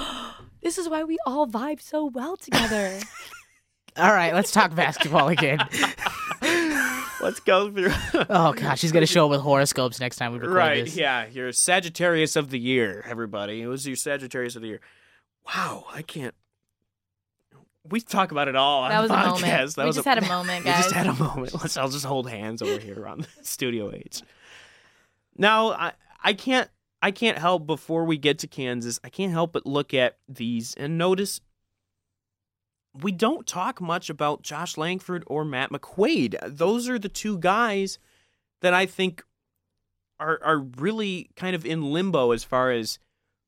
this 0.62 0.78
is 0.78 0.88
why 0.88 1.04
we 1.04 1.18
all 1.26 1.46
vibe 1.46 1.80
so 1.80 2.06
well 2.06 2.36
together. 2.36 2.98
All 3.96 4.12
right, 4.12 4.32
let's 4.34 4.52
talk 4.52 4.74
basketball 4.74 5.28
again. 5.28 5.58
Let's 7.20 7.40
go 7.40 7.70
through. 7.70 7.92
oh 8.30 8.52
gosh, 8.52 8.80
she's 8.80 8.92
gonna 8.92 9.06
show 9.06 9.26
up 9.26 9.30
with 9.30 9.40
horoscopes 9.40 10.00
next 10.00 10.16
time 10.16 10.32
we 10.32 10.38
record 10.38 10.54
right. 10.54 10.84
this. 10.84 10.96
Yeah. 10.96 11.26
You're 11.30 11.52
Sagittarius 11.52 12.36
of 12.36 12.50
the 12.50 12.58
year, 12.58 13.04
everybody. 13.08 13.60
It 13.62 13.66
was 13.66 13.86
your 13.86 13.96
Sagittarius 13.96 14.56
of 14.56 14.62
the 14.62 14.68
year. 14.68 14.80
Wow. 15.46 15.86
I 15.92 16.02
can't. 16.02 16.34
We 17.88 18.00
talk 18.00 18.30
about 18.30 18.48
it 18.48 18.56
all. 18.56 18.82
on 18.82 18.90
that 18.90 19.00
was 19.00 19.10
the 19.10 19.14
a 19.14 19.18
podcast. 19.18 19.40
moment. 19.40 19.74
That 19.74 19.82
we 19.82 19.86
was 19.86 19.96
just 19.96 20.06
a, 20.06 20.10
had 20.10 20.18
a 20.18 20.26
moment, 20.28 20.64
guys. 20.64 20.76
We 20.76 20.82
just 20.82 20.94
had 20.94 21.06
a 21.06 21.14
moment. 21.14 21.54
Let's. 21.54 21.76
I'll 21.76 21.88
just 21.88 22.04
hold 22.04 22.28
hands 22.28 22.62
over 22.62 22.78
here 22.78 23.06
on 23.06 23.20
the 23.20 23.28
Studio 23.42 23.90
H. 23.92 24.22
Now, 25.36 25.72
I 25.72 25.92
I 26.22 26.32
can't 26.34 26.68
I 27.02 27.10
can't 27.10 27.38
help 27.38 27.66
before 27.66 28.04
we 28.04 28.18
get 28.18 28.38
to 28.40 28.46
Kansas. 28.46 29.00
I 29.02 29.08
can't 29.08 29.32
help 29.32 29.52
but 29.52 29.66
look 29.66 29.94
at 29.94 30.18
these 30.28 30.74
and 30.74 30.98
notice 30.98 31.40
we 32.92 33.12
don't 33.12 33.46
talk 33.46 33.80
much 33.80 34.10
about 34.10 34.42
Josh 34.42 34.76
Langford 34.76 35.24
or 35.26 35.44
Matt 35.44 35.70
McQuaid. 35.70 36.36
Those 36.46 36.88
are 36.88 36.98
the 36.98 37.08
two 37.08 37.38
guys 37.38 37.98
that 38.62 38.74
I 38.74 38.86
think 38.86 39.22
are 40.18 40.40
are 40.42 40.58
really 40.58 41.30
kind 41.36 41.54
of 41.54 41.64
in 41.64 41.92
limbo 41.92 42.32
as 42.32 42.44
far 42.44 42.70
as 42.70 42.98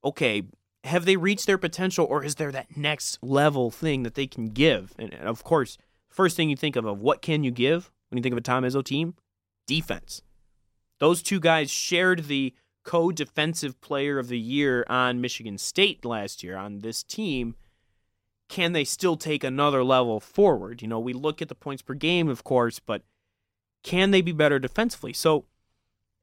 okay, 0.05 0.43
have 0.85 1.05
they 1.05 1.16
reached 1.16 1.47
their 1.47 1.59
potential 1.59 2.06
or 2.09 2.24
is 2.24 2.36
there 2.36 2.52
that 2.52 2.77
next 2.77 3.19
level 3.23 3.70
thing 3.70 4.02
that 4.02 4.14
they 4.14 4.27
can 4.27 4.47
give? 4.47 4.94
And, 4.98 5.14
of 5.14 5.44
course, 5.44 5.78
first 6.09 6.36
thing 6.36 6.51
you 6.51 6.56
think 6.56 6.77
of 6.77 6.85
of 6.85 7.01
what 7.01 7.23
can 7.23 7.44
you 7.44 7.51
give 7.51 7.90
when 8.10 8.19
you 8.19 8.23
think 8.23 8.32
of 8.32 8.39
a 8.39 8.43
Tom 8.43 8.64
Izzo 8.64 8.82
team? 8.85 9.14
Defense. 9.66 10.23
Those 10.98 11.23
two 11.23 11.40
guys 11.40 11.70
shared 11.70 12.27
the 12.27 12.55
co-defensive 12.85 13.81
player 13.81 14.19
of 14.19 14.28
the 14.28 14.39
year 14.39 14.85
on 14.89 15.20
Michigan 15.20 15.56
State 15.56 16.05
last 16.05 16.43
year 16.43 16.56
on 16.56 16.81
this 16.81 17.02
team. 17.05 17.55
Can 18.52 18.74
they 18.74 18.84
still 18.84 19.16
take 19.16 19.42
another 19.42 19.82
level 19.82 20.20
forward? 20.20 20.82
You 20.82 20.88
know, 20.88 21.00
we 21.00 21.14
look 21.14 21.40
at 21.40 21.48
the 21.48 21.54
points 21.54 21.80
per 21.80 21.94
game, 21.94 22.28
of 22.28 22.44
course, 22.44 22.80
but 22.80 23.00
can 23.82 24.10
they 24.10 24.20
be 24.20 24.32
better 24.32 24.58
defensively? 24.58 25.14
So, 25.14 25.46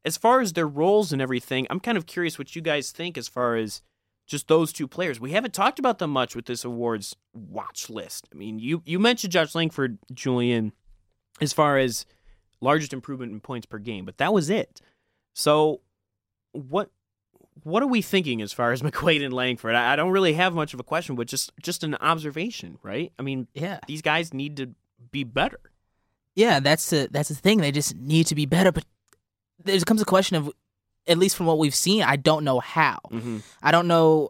as 0.05 0.15
far 0.15 0.39
as 0.39 0.53
their 0.53 0.67
roles 0.67 1.11
and 1.11 1.23
everything, 1.23 1.65
I'm 1.71 1.79
kind 1.79 1.97
of 1.97 2.05
curious 2.05 2.37
what 2.37 2.55
you 2.55 2.61
guys 2.61 2.91
think 2.91 3.17
as 3.17 3.27
far 3.27 3.55
as 3.55 3.81
just 4.27 4.47
those 4.47 4.71
two 4.71 4.87
players. 4.87 5.19
We 5.19 5.31
haven't 5.31 5.55
talked 5.55 5.79
about 5.79 5.97
them 5.97 6.11
much 6.11 6.35
with 6.35 6.45
this 6.45 6.63
awards 6.63 7.15
watch 7.33 7.89
list. 7.89 8.29
I 8.31 8.35
mean, 8.35 8.59
you 8.59 8.83
you 8.85 8.99
mentioned 8.99 9.33
Josh 9.33 9.55
Langford, 9.55 9.97
Julian, 10.13 10.73
as 11.41 11.51
far 11.51 11.79
as 11.79 12.05
largest 12.61 12.93
improvement 12.93 13.31
in 13.31 13.39
points 13.39 13.65
per 13.65 13.79
game, 13.79 14.05
but 14.05 14.19
that 14.19 14.33
was 14.33 14.51
it. 14.51 14.81
So, 15.33 15.81
what 16.51 16.91
what 17.63 17.83
are 17.83 17.87
we 17.87 18.01
thinking 18.01 18.41
as 18.41 18.53
far 18.53 18.71
as 18.71 18.81
McQuaid 18.83 19.23
and 19.23 19.33
Langford? 19.33 19.75
I, 19.75 19.93
I 19.93 19.95
don't 19.95 20.11
really 20.11 20.33
have 20.33 20.53
much 20.53 20.73
of 20.73 20.79
a 20.79 20.83
question, 20.83 21.15
but 21.15 21.27
just 21.27 21.51
just 21.61 21.83
an 21.83 21.95
observation, 21.95 22.77
right? 22.83 23.11
I 23.19 23.21
mean, 23.21 23.47
Yeah, 23.53 23.79
these 23.87 24.01
guys 24.01 24.33
need 24.33 24.57
to 24.57 24.69
be 25.11 25.23
better. 25.23 25.59
yeah. 26.35 26.59
That's 26.59 26.89
the 26.89 27.07
that's 27.11 27.29
the 27.29 27.35
thing. 27.35 27.59
They 27.59 27.71
just 27.71 27.95
need 27.95 28.27
to 28.27 28.35
be 28.35 28.45
better. 28.45 28.71
But 28.71 28.85
there 29.63 29.79
comes 29.81 30.01
a 30.01 30.05
question 30.05 30.37
of, 30.37 30.49
at 31.07 31.17
least 31.17 31.35
from 31.35 31.45
what 31.45 31.57
we've 31.57 31.75
seen, 31.75 32.03
I 32.03 32.15
don't 32.15 32.43
know 32.43 32.59
how. 32.59 32.99
Mm-hmm. 33.11 33.37
I 33.61 33.71
don't 33.71 33.87
know. 33.87 34.29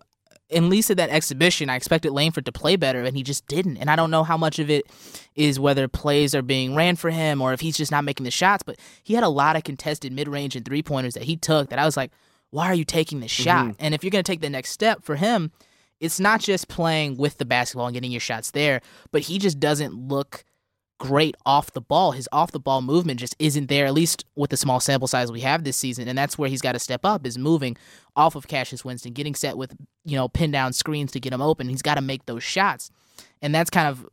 At 0.51 0.63
least 0.63 0.89
at 0.89 0.97
that 0.97 1.11
exhibition, 1.11 1.69
I 1.69 1.75
expected 1.75 2.11
Langford 2.11 2.47
to 2.47 2.51
play 2.51 2.75
better, 2.75 3.03
and 3.03 3.15
he 3.15 3.21
just 3.21 3.45
didn't. 3.45 3.77
And 3.77 3.87
I 3.87 3.95
don't 3.95 4.09
know 4.09 4.23
how 4.23 4.35
much 4.35 4.57
of 4.57 4.67
it 4.71 4.87
is 5.35 5.59
whether 5.59 5.87
plays 5.87 6.33
are 6.33 6.41
being 6.41 6.73
ran 6.73 6.95
for 6.95 7.11
him 7.11 7.39
or 7.39 7.53
if 7.53 7.59
he's 7.59 7.77
just 7.77 7.91
not 7.91 8.03
making 8.03 8.23
the 8.23 8.31
shots. 8.31 8.63
But 8.63 8.79
he 9.03 9.13
had 9.13 9.23
a 9.23 9.29
lot 9.29 9.55
of 9.55 9.63
contested 9.63 10.11
mid 10.11 10.27
range 10.27 10.55
and 10.55 10.65
three 10.65 10.81
pointers 10.81 11.13
that 11.13 11.23
he 11.23 11.37
took 11.37 11.69
that 11.69 11.77
I 11.77 11.85
was 11.85 11.95
like, 11.95 12.11
why 12.51 12.65
are 12.67 12.73
you 12.73 12.85
taking 12.85 13.19
this 13.19 13.31
shot? 13.31 13.65
Mm-hmm. 13.65 13.75
And 13.79 13.93
if 13.93 14.03
you're 14.03 14.11
going 14.11 14.23
to 14.23 14.31
take 14.31 14.41
the 14.41 14.49
next 14.49 14.71
step 14.71 15.03
for 15.03 15.15
him, 15.15 15.51
it's 15.99 16.19
not 16.19 16.39
just 16.39 16.67
playing 16.67 17.17
with 17.17 17.37
the 17.37 17.45
basketball 17.45 17.87
and 17.87 17.93
getting 17.93 18.11
your 18.11 18.21
shots 18.21 18.51
there, 18.51 18.81
but 19.11 19.23
he 19.23 19.37
just 19.37 19.59
doesn't 19.59 19.93
look 19.93 20.45
great 20.99 21.35
off 21.45 21.71
the 21.71 21.81
ball. 21.81 22.11
His 22.11 22.27
off 22.31 22.51
the 22.51 22.59
ball 22.59 22.81
movement 22.81 23.19
just 23.19 23.35
isn't 23.39 23.67
there, 23.67 23.85
at 23.85 23.93
least 23.93 24.25
with 24.35 24.49
the 24.49 24.57
small 24.57 24.79
sample 24.79 25.07
size 25.07 25.31
we 25.31 25.41
have 25.41 25.63
this 25.63 25.77
season. 25.77 26.07
And 26.07 26.17
that's 26.17 26.37
where 26.37 26.49
he's 26.49 26.61
got 26.61 26.73
to 26.73 26.79
step 26.79 27.01
up 27.03 27.25
is 27.25 27.37
moving 27.37 27.77
off 28.15 28.35
of 28.35 28.47
Cassius 28.47 28.85
Winston, 28.85 29.13
getting 29.13 29.35
set 29.35 29.57
with, 29.57 29.75
you 30.05 30.15
know, 30.15 30.27
pin 30.27 30.51
down 30.51 30.73
screens 30.73 31.11
to 31.13 31.19
get 31.19 31.33
him 31.33 31.41
open. 31.41 31.69
He's 31.69 31.81
got 31.81 31.95
to 31.95 32.01
make 32.01 32.25
those 32.25 32.43
shots. 32.43 32.91
And 33.41 33.55
that's 33.55 33.69
kind 33.69 33.87
of 33.87 34.05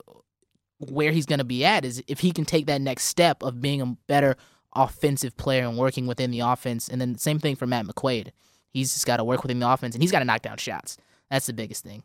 where 0.78 1.10
he's 1.10 1.26
going 1.26 1.38
to 1.38 1.44
be 1.44 1.64
at 1.64 1.84
is 1.84 2.02
if 2.06 2.20
he 2.20 2.32
can 2.32 2.44
take 2.44 2.66
that 2.66 2.80
next 2.80 3.04
step 3.04 3.42
of 3.42 3.60
being 3.60 3.80
a 3.80 3.96
better 4.06 4.36
offensive 4.76 5.36
player 5.36 5.66
and 5.66 5.78
working 5.78 6.06
within 6.06 6.30
the 6.30 6.40
offense. 6.40 6.88
And 6.88 7.00
then 7.00 7.16
same 7.18 7.38
thing 7.38 7.56
for 7.56 7.66
Matt 7.66 7.86
McQuaid. 7.86 8.30
He's 8.70 8.92
just 8.92 9.06
got 9.06 9.16
to 9.16 9.24
work 9.24 9.42
within 9.42 9.58
the 9.58 9.70
offense 9.70 9.94
and 9.94 10.02
he's 10.02 10.12
got 10.12 10.18
to 10.20 10.24
knock 10.24 10.42
down 10.42 10.58
shots. 10.58 10.98
That's 11.30 11.46
the 11.46 11.52
biggest 11.52 11.82
thing. 11.82 12.02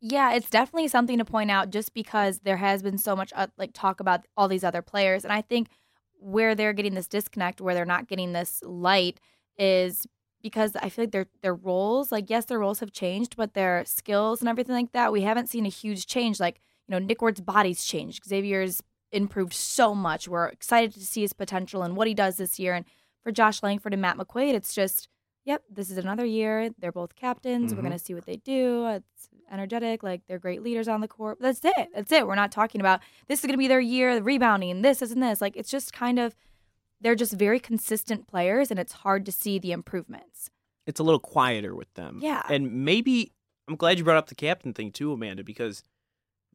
Yeah, 0.00 0.34
it's 0.34 0.50
definitely 0.50 0.88
something 0.88 1.18
to 1.18 1.24
point 1.24 1.50
out 1.50 1.70
just 1.70 1.94
because 1.94 2.40
there 2.40 2.58
has 2.58 2.82
been 2.82 2.98
so 2.98 3.16
much 3.16 3.32
uh, 3.34 3.48
like 3.56 3.70
talk 3.72 4.00
about 4.00 4.26
all 4.36 4.48
these 4.48 4.64
other 4.64 4.82
players 4.82 5.24
and 5.24 5.32
I 5.32 5.42
think 5.42 5.68
where 6.18 6.54
they're 6.54 6.72
getting 6.72 6.94
this 6.94 7.08
disconnect 7.08 7.60
where 7.60 7.74
they're 7.74 7.84
not 7.84 8.08
getting 8.08 8.32
this 8.32 8.62
light 8.64 9.20
is 9.58 10.06
because 10.42 10.76
I 10.76 10.88
feel 10.90 11.04
like 11.04 11.12
their 11.12 11.26
their 11.42 11.54
roles 11.54 12.12
like 12.12 12.28
yes 12.28 12.44
their 12.44 12.58
roles 12.58 12.80
have 12.80 12.92
changed 12.92 13.36
but 13.36 13.54
their 13.54 13.84
skills 13.84 14.40
and 14.40 14.48
everything 14.48 14.74
like 14.74 14.92
that 14.92 15.12
we 15.12 15.22
haven't 15.22 15.48
seen 15.48 15.66
a 15.66 15.70
huge 15.70 16.06
change 16.06 16.40
like 16.40 16.60
you 16.86 16.92
know 16.92 16.98
Nick 16.98 17.20
Ward's 17.22 17.40
body's 17.40 17.84
changed 17.84 18.24
Xavier's 18.26 18.82
improved 19.12 19.52
so 19.52 19.94
much 19.94 20.26
we're 20.28 20.46
excited 20.46 20.92
to 20.92 21.00
see 21.04 21.20
his 21.22 21.32
potential 21.32 21.82
and 21.82 21.96
what 21.96 22.08
he 22.08 22.14
does 22.14 22.36
this 22.36 22.58
year 22.58 22.74
and 22.74 22.84
for 23.22 23.30
Josh 23.32 23.62
Langford 23.62 23.92
and 23.92 24.02
Matt 24.02 24.16
McQuaid 24.18 24.54
it's 24.54 24.74
just 24.74 25.08
yep, 25.44 25.62
this 25.70 25.92
is 25.92 25.96
another 25.96 26.24
year. 26.24 26.70
They're 26.76 26.90
both 26.90 27.14
captains. 27.14 27.72
Mhm. 27.72 27.76
We're 27.76 27.82
going 27.82 27.92
to 27.92 28.00
see 28.00 28.14
what 28.14 28.26
they 28.26 28.34
do. 28.38 28.84
It's 28.88 29.28
energetic. 29.48 30.02
Like 30.02 30.22
they're 30.26 30.40
great 30.40 30.60
leaders 30.60 30.88
on 30.88 31.00
the 31.00 31.06
court. 31.06 31.38
That's 31.40 31.60
it. 31.64 31.88
That's 31.94 32.10
it. 32.10 32.26
We're 32.26 32.34
not 32.34 32.50
talking 32.50 32.80
about 32.80 32.98
this 33.28 33.38
is 33.38 33.46
going 33.46 33.54
to 33.54 33.58
be 33.58 33.68
their 33.68 33.78
year, 33.78 34.16
the 34.16 34.24
rebounding, 34.24 34.82
this, 34.82 35.02
isn't 35.02 35.20
this. 35.20 35.40
Like 35.40 35.56
it's 35.56 35.70
just 35.70 35.92
kind 35.92 36.18
of, 36.18 36.34
they're 37.00 37.14
just 37.14 37.32
very 37.34 37.60
consistent 37.60 38.26
players 38.26 38.72
and 38.72 38.80
it's 38.80 38.92
hard 38.92 39.24
to 39.26 39.30
see 39.30 39.60
the 39.60 39.70
improvements. 39.70 40.50
It's 40.84 40.98
a 40.98 41.04
little 41.04 41.20
quieter 41.20 41.76
with 41.76 41.94
them. 41.94 42.18
Yeah. 42.20 42.42
And 42.50 42.84
maybe 42.84 43.30
I'm 43.68 43.76
glad 43.76 43.98
you 43.98 44.04
brought 44.04 44.16
up 44.16 44.26
the 44.26 44.34
captain 44.34 44.74
thing 44.74 44.90
too, 44.90 45.12
Amanda, 45.12 45.44
because 45.44 45.84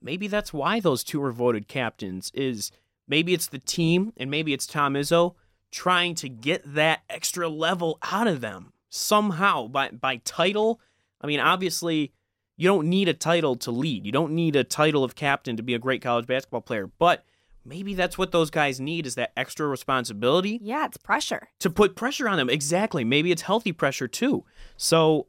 maybe 0.01 0.27
that's 0.27 0.51
why 0.53 0.79
those 0.79 1.03
two 1.03 1.19
were 1.19 1.31
voted 1.31 1.67
captains. 1.67 2.31
Is 2.33 2.71
maybe 3.07 3.33
it's 3.33 3.47
the 3.47 3.59
team 3.59 4.13
and 4.17 4.29
maybe 4.31 4.53
it's 4.53 4.67
Tom 4.67 4.93
Izzo 4.95 5.35
trying 5.71 6.15
to 6.15 6.27
get 6.29 6.61
that 6.73 7.01
extra 7.09 7.47
level 7.47 7.97
out 8.11 8.27
of 8.27 8.41
them 8.41 8.73
somehow 8.89 9.67
by 9.67 9.89
by 9.89 10.17
title. 10.17 10.79
I 11.21 11.27
mean, 11.27 11.39
obviously, 11.39 12.13
you 12.57 12.67
don't 12.67 12.87
need 12.89 13.07
a 13.07 13.13
title 13.13 13.55
to 13.57 13.71
lead. 13.71 14.05
You 14.05 14.11
don't 14.11 14.33
need 14.33 14.55
a 14.55 14.63
title 14.63 15.03
of 15.03 15.15
captain 15.15 15.55
to 15.57 15.63
be 15.63 15.73
a 15.73 15.79
great 15.79 16.01
college 16.01 16.27
basketball 16.27 16.61
player, 16.61 16.87
but 16.99 17.23
maybe 17.63 17.93
that's 17.93 18.17
what 18.17 18.31
those 18.31 18.49
guys 18.49 18.79
need 18.79 19.05
is 19.05 19.13
that 19.15 19.31
extra 19.37 19.67
responsibility 19.67 20.59
Yeah, 20.63 20.85
it's 20.87 20.97
pressure. 20.97 21.49
to 21.59 21.69
put 21.69 21.95
pressure 21.95 22.27
on 22.27 22.37
them. 22.37 22.49
Exactly. 22.49 23.03
Maybe 23.03 23.31
it's 23.31 23.43
healthy 23.43 23.71
pressure 23.71 24.07
too. 24.07 24.45
So 24.77 25.27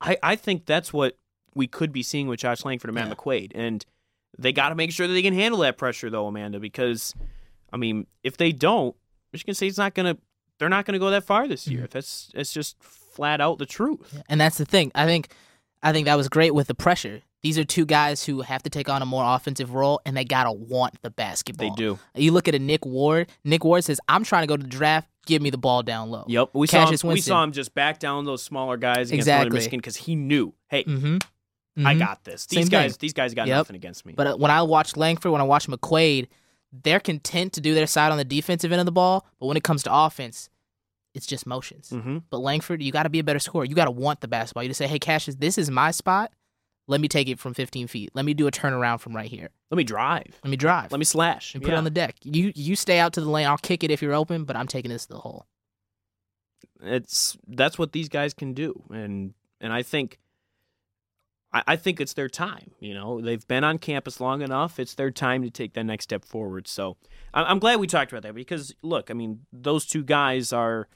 I, 0.00 0.16
I 0.22 0.34
think 0.36 0.64
that's 0.64 0.92
what 0.94 1.18
we 1.54 1.66
could 1.66 1.92
be 1.92 2.02
seeing 2.02 2.26
with 2.26 2.40
Josh 2.40 2.64
Langford 2.64 2.88
and 2.88 2.94
Matt 2.94 3.08
Yeah. 3.08 3.14
McQuaid. 3.14 3.52
And 3.54 3.84
they 4.38 4.52
got 4.52 4.70
to 4.70 4.74
make 4.74 4.90
sure 4.92 5.06
that 5.06 5.12
they 5.12 5.22
can 5.22 5.34
handle 5.34 5.60
that 5.60 5.78
pressure, 5.78 6.10
though, 6.10 6.26
Amanda, 6.26 6.60
because, 6.60 7.14
I 7.72 7.76
mean, 7.76 8.06
if 8.22 8.36
they 8.36 8.52
don't, 8.52 8.94
Michigan 9.32 9.54
State's 9.54 9.78
not 9.78 9.94
going 9.94 10.14
to, 10.14 10.20
they're 10.58 10.68
not 10.68 10.84
going 10.84 10.92
to 10.94 10.98
go 10.98 11.10
that 11.10 11.24
far 11.24 11.48
this 11.48 11.66
year. 11.66 11.88
That's, 11.90 12.30
it's 12.34 12.52
just 12.52 12.80
flat 12.82 13.40
out 13.40 13.58
the 13.58 13.66
truth. 13.66 14.22
And 14.28 14.40
that's 14.40 14.58
the 14.58 14.64
thing. 14.64 14.92
I 14.94 15.06
think 15.06 15.32
I 15.82 15.92
think 15.92 16.06
that 16.06 16.16
was 16.16 16.28
great 16.28 16.54
with 16.54 16.66
the 16.66 16.74
pressure. 16.74 17.20
These 17.42 17.58
are 17.58 17.64
two 17.64 17.84
guys 17.84 18.24
who 18.24 18.40
have 18.40 18.62
to 18.62 18.70
take 18.70 18.88
on 18.88 19.02
a 19.02 19.06
more 19.06 19.22
offensive 19.22 19.74
role 19.74 20.00
and 20.06 20.16
they 20.16 20.24
gotta 20.24 20.50
want 20.50 21.00
the 21.02 21.10
basketball. 21.10 21.70
They 21.70 21.76
do. 21.76 21.98
You 22.14 22.32
look 22.32 22.48
at 22.48 22.54
a 22.54 22.58
Nick 22.58 22.86
Ward. 22.86 23.28
Nick 23.44 23.64
Ward 23.64 23.84
says, 23.84 24.00
I'm 24.08 24.24
trying 24.24 24.44
to 24.44 24.46
go 24.46 24.56
to 24.56 24.62
the 24.62 24.68
draft, 24.68 25.10
give 25.26 25.42
me 25.42 25.50
the 25.50 25.58
ball 25.58 25.82
down 25.82 26.10
low. 26.10 26.24
Yep. 26.26 26.50
We 26.54 26.66
saw, 26.66 26.86
him, 26.90 26.98
we 27.04 27.20
saw 27.20 27.42
him 27.42 27.52
just 27.52 27.74
back 27.74 27.98
down 27.98 28.24
those 28.24 28.42
smaller 28.42 28.78
guys 28.78 29.10
against 29.10 29.28
Exactly. 29.28 29.50
Michigan 29.58 29.78
because 29.78 29.96
he 29.96 30.16
knew, 30.16 30.54
hey, 30.68 30.84
Mm-hmm. 30.84 31.18
I 31.76 31.94
got 31.94 32.22
this. 32.24 32.46
These 32.46 32.58
Same 32.64 32.68
guys, 32.68 32.92
thing. 32.92 32.98
these 33.00 33.12
guys 33.12 33.34
got 33.34 33.48
Yep. 33.48 33.56
nothing 33.56 33.76
against 33.76 34.06
me. 34.06 34.12
But 34.16 34.26
uh, 34.26 34.36
when 34.36 34.50
I 34.50 34.62
watch 34.62 34.96
Langford, 34.96 35.32
when 35.32 35.40
I 35.40 35.44
watch 35.44 35.66
McQuaid, 35.66 36.28
they're 36.72 37.00
content 37.00 37.52
to 37.54 37.60
do 37.60 37.74
their 37.74 37.86
side 37.86 38.12
on 38.12 38.18
the 38.18 38.24
defensive 38.24 38.70
end 38.72 38.80
of 38.80 38.86
the 38.86 38.92
ball. 38.92 39.26
But 39.40 39.46
when 39.46 39.56
it 39.56 39.64
comes 39.64 39.82
to 39.84 39.92
offense, 39.94 40.50
it's 41.14 41.26
just 41.26 41.46
motions. 41.46 41.90
hmm 41.90 42.18
But 42.30 42.38
Langford, 42.38 42.82
you 42.82 42.92
got 42.92 43.04
to 43.04 43.08
be 43.08 43.18
a 43.18 43.24
better 43.24 43.38
scorer. 43.38 43.64
You 43.64 43.74
got 43.74 43.84
to 43.86 43.90
want 43.90 44.20
the 44.20 44.28
basketball. 44.28 44.62
You 44.64 44.68
just 44.70 44.78
say, 44.78 44.86
"Hey, 44.88 44.98
Cassius, 44.98 45.36
this 45.36 45.58
is 45.58 45.70
my 45.70 45.90
spot. 45.90 46.32
Let 46.86 47.00
me 47.00 47.08
take 47.08 47.28
it 47.28 47.38
from 47.38 47.54
15 47.54 47.86
feet. 47.86 48.10
Let 48.14 48.24
me 48.26 48.34
do 48.34 48.46
a 48.46 48.50
turnaround 48.50 49.00
from 49.00 49.16
right 49.16 49.30
here. 49.30 49.48
Let 49.70 49.76
me 49.78 49.84
drive. 49.84 50.38
Let 50.44 50.50
me 50.50 50.56
drive. 50.56 50.92
Let 50.92 50.98
me 50.98 51.04
slash. 51.04 51.54
and 51.54 51.62
put 51.62 51.72
it 51.72 51.76
on 51.76 51.84
the 51.84 51.90
deck. 51.90 52.16
You 52.22 52.52
you 52.54 52.76
stay 52.76 52.98
out 52.98 53.14
to 53.14 53.20
the 53.20 53.30
lane. 53.30 53.46
I'll 53.46 53.56
kick 53.58 53.82
it 53.82 53.90
if 53.90 54.02
you're 54.02 54.12
open, 54.14 54.44
but 54.44 54.54
I'm 54.54 54.66
taking 54.68 54.90
this 54.90 55.06
to 55.06 55.14
the 55.14 55.20
hole. 55.20 55.46
it's 56.82 57.36
that's 57.48 57.78
what 57.78 57.92
these 57.92 58.08
guys 58.08 58.34
can 58.34 58.52
do 58.52 58.82
and 58.92 59.32
and 59.60 59.72
i 59.72 59.82
think 59.82 60.18
I, 61.54 61.62
I 61.68 61.76
think 61.76 62.00
it's 62.00 62.12
their 62.12 62.28
time 62.28 62.72
you 62.80 62.92
know? 62.92 63.20
They've 63.22 63.46
been 63.46 63.64
on 63.64 63.78
campus 63.78 64.20
long 64.20 64.42
enough 64.42 64.78
it's 64.78 64.94
their 64.94 65.10
time 65.10 65.42
to 65.42 65.50
take 65.50 65.72
that 65.74 65.84
next 65.84 66.04
step 66.04 66.24
forward. 66.24 66.68
So 66.68 66.96
I- 67.32 67.44
i'm 67.44 67.58
glad 67.58 67.80
we 67.80 67.86
talked 67.86 68.12
about 68.12 68.22
that 68.24 68.34
because 68.34 68.74
look 68.82 69.10
i 69.10 69.14
mean 69.14 69.46
those 69.52 69.86
two 69.86 70.02
guys 70.04 70.52
are 70.52 70.88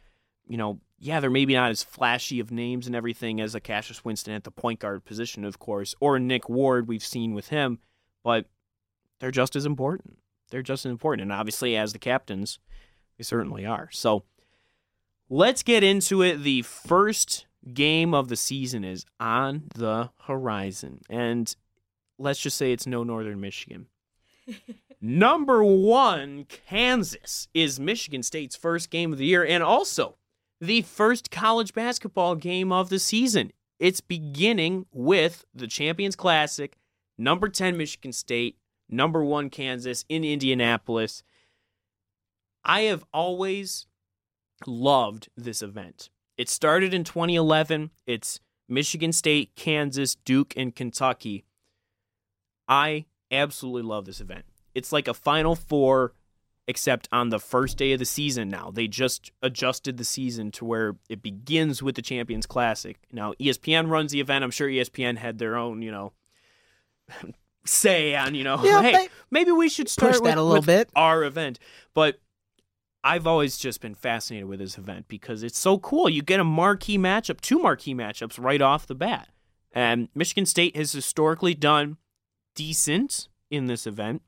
you 0.46 0.56
know 0.56 0.80
yeah 0.98 1.20
they're 1.20 1.30
maybe 1.30 1.54
not 1.54 1.70
as 1.70 1.82
flashy 1.82 2.40
of 2.40 2.50
names 2.50 2.86
and 2.86 2.94
everything 2.96 3.40
as 3.40 3.54
a 3.54 3.60
cassius 3.60 4.04
winston 4.04 4.34
at 4.34 4.44
the 4.44 4.50
point 4.50 4.80
guard 4.80 5.04
position 5.04 5.44
of 5.44 5.58
course 5.58 5.94
or 6.00 6.18
nick 6.18 6.48
ward 6.48 6.88
we've 6.88 7.04
seen 7.04 7.34
with 7.34 7.48
him 7.48 7.78
but 8.22 8.46
they're 9.20 9.30
just 9.32 9.56
as 9.56 9.66
important. 9.66 10.18
They're 10.50 10.62
just 10.62 10.86
as 10.86 10.90
important. 10.90 11.22
And 11.22 11.32
obviously 11.32 11.76
as 11.76 11.92
the 11.92 11.98
captains 11.98 12.58
they 13.16 13.24
certainly 13.24 13.66
are. 13.66 13.88
So 13.90 14.24
Let's 15.30 15.62
get 15.62 15.84
into 15.84 16.22
it. 16.22 16.42
The 16.42 16.62
first 16.62 17.46
game 17.74 18.14
of 18.14 18.28
the 18.28 18.36
season 18.36 18.84
is 18.84 19.04
on 19.20 19.64
the 19.74 20.10
horizon. 20.22 21.00
And 21.08 21.54
let's 22.18 22.40
just 22.40 22.56
say 22.56 22.72
it's 22.72 22.86
no 22.86 23.02
Northern 23.02 23.40
Michigan. 23.40 23.86
Number 25.00 25.62
one, 25.62 26.46
Kansas 26.48 27.48
is 27.54 27.78
Michigan 27.78 28.22
State's 28.22 28.56
first 28.56 28.90
game 28.90 29.12
of 29.12 29.18
the 29.18 29.26
year 29.26 29.44
and 29.44 29.62
also 29.62 30.16
the 30.60 30.82
first 30.82 31.30
college 31.30 31.72
basketball 31.72 32.34
game 32.34 32.72
of 32.72 32.88
the 32.88 32.98
season. 32.98 33.52
It's 33.78 34.00
beginning 34.00 34.86
with 34.92 35.44
the 35.54 35.68
Champions 35.68 36.16
Classic, 36.16 36.76
number 37.16 37.48
10 37.48 37.76
Michigan 37.76 38.12
State, 38.12 38.56
number 38.88 39.24
one 39.24 39.50
Kansas 39.50 40.04
in 40.08 40.24
Indianapolis. 40.24 41.22
I 42.64 42.82
have 42.82 43.04
always 43.14 43.86
loved 44.66 45.28
this 45.36 45.62
event. 45.62 46.10
It 46.38 46.48
started 46.48 46.94
in 46.94 47.02
2011. 47.04 47.90
It's 48.06 48.40
Michigan 48.68 49.12
State, 49.12 49.56
Kansas, 49.56 50.14
Duke, 50.14 50.54
and 50.56 50.74
Kentucky. 50.74 51.44
I 52.68 53.06
absolutely 53.30 53.82
love 53.82 54.04
this 54.06 54.20
event. 54.20 54.44
It's 54.74 54.92
like 54.92 55.08
a 55.08 55.14
Final 55.14 55.56
Four, 55.56 56.12
except 56.68 57.08
on 57.10 57.30
the 57.30 57.40
first 57.40 57.76
day 57.76 57.92
of 57.92 57.98
the 57.98 58.04
season 58.04 58.48
now. 58.48 58.70
They 58.72 58.86
just 58.86 59.32
adjusted 59.42 59.96
the 59.96 60.04
season 60.04 60.52
to 60.52 60.64
where 60.64 60.96
it 61.08 61.22
begins 61.22 61.82
with 61.82 61.96
the 61.96 62.02
Champions 62.02 62.46
Classic. 62.46 62.98
Now, 63.10 63.32
ESPN 63.40 63.88
runs 63.90 64.12
the 64.12 64.20
event. 64.20 64.44
I'm 64.44 64.50
sure 64.52 64.68
ESPN 64.68 65.16
had 65.18 65.38
their 65.38 65.56
own, 65.56 65.82
you 65.82 65.90
know, 65.90 66.12
say 67.64 68.14
on, 68.14 68.34
you 68.36 68.44
know, 68.44 68.62
Yeah, 68.62 68.82
hey, 68.82 69.08
maybe 69.30 69.50
we 69.50 69.68
should 69.68 69.88
start 69.88 70.12
with, 70.14 70.24
that 70.24 70.38
a 70.38 70.42
little 70.42 70.62
bit. 70.62 70.90
our 70.94 71.24
event. 71.24 71.58
But 71.94 72.20
I've 73.08 73.26
always 73.26 73.56
just 73.56 73.80
been 73.80 73.94
fascinated 73.94 74.50
with 74.50 74.58
this 74.58 74.76
event 74.76 75.08
because 75.08 75.42
it's 75.42 75.58
so 75.58 75.78
cool. 75.78 76.10
You 76.10 76.20
get 76.20 76.40
a 76.40 76.44
marquee 76.44 76.98
matchup, 76.98 77.40
two 77.40 77.58
marquee 77.58 77.94
matchups 77.94 78.38
right 78.38 78.60
off 78.60 78.86
the 78.86 78.94
bat. 78.94 79.30
And 79.72 80.10
Michigan 80.14 80.44
State 80.44 80.76
has 80.76 80.92
historically 80.92 81.54
done 81.54 81.96
decent 82.54 83.28
in 83.50 83.64
this 83.64 83.86
event. 83.86 84.20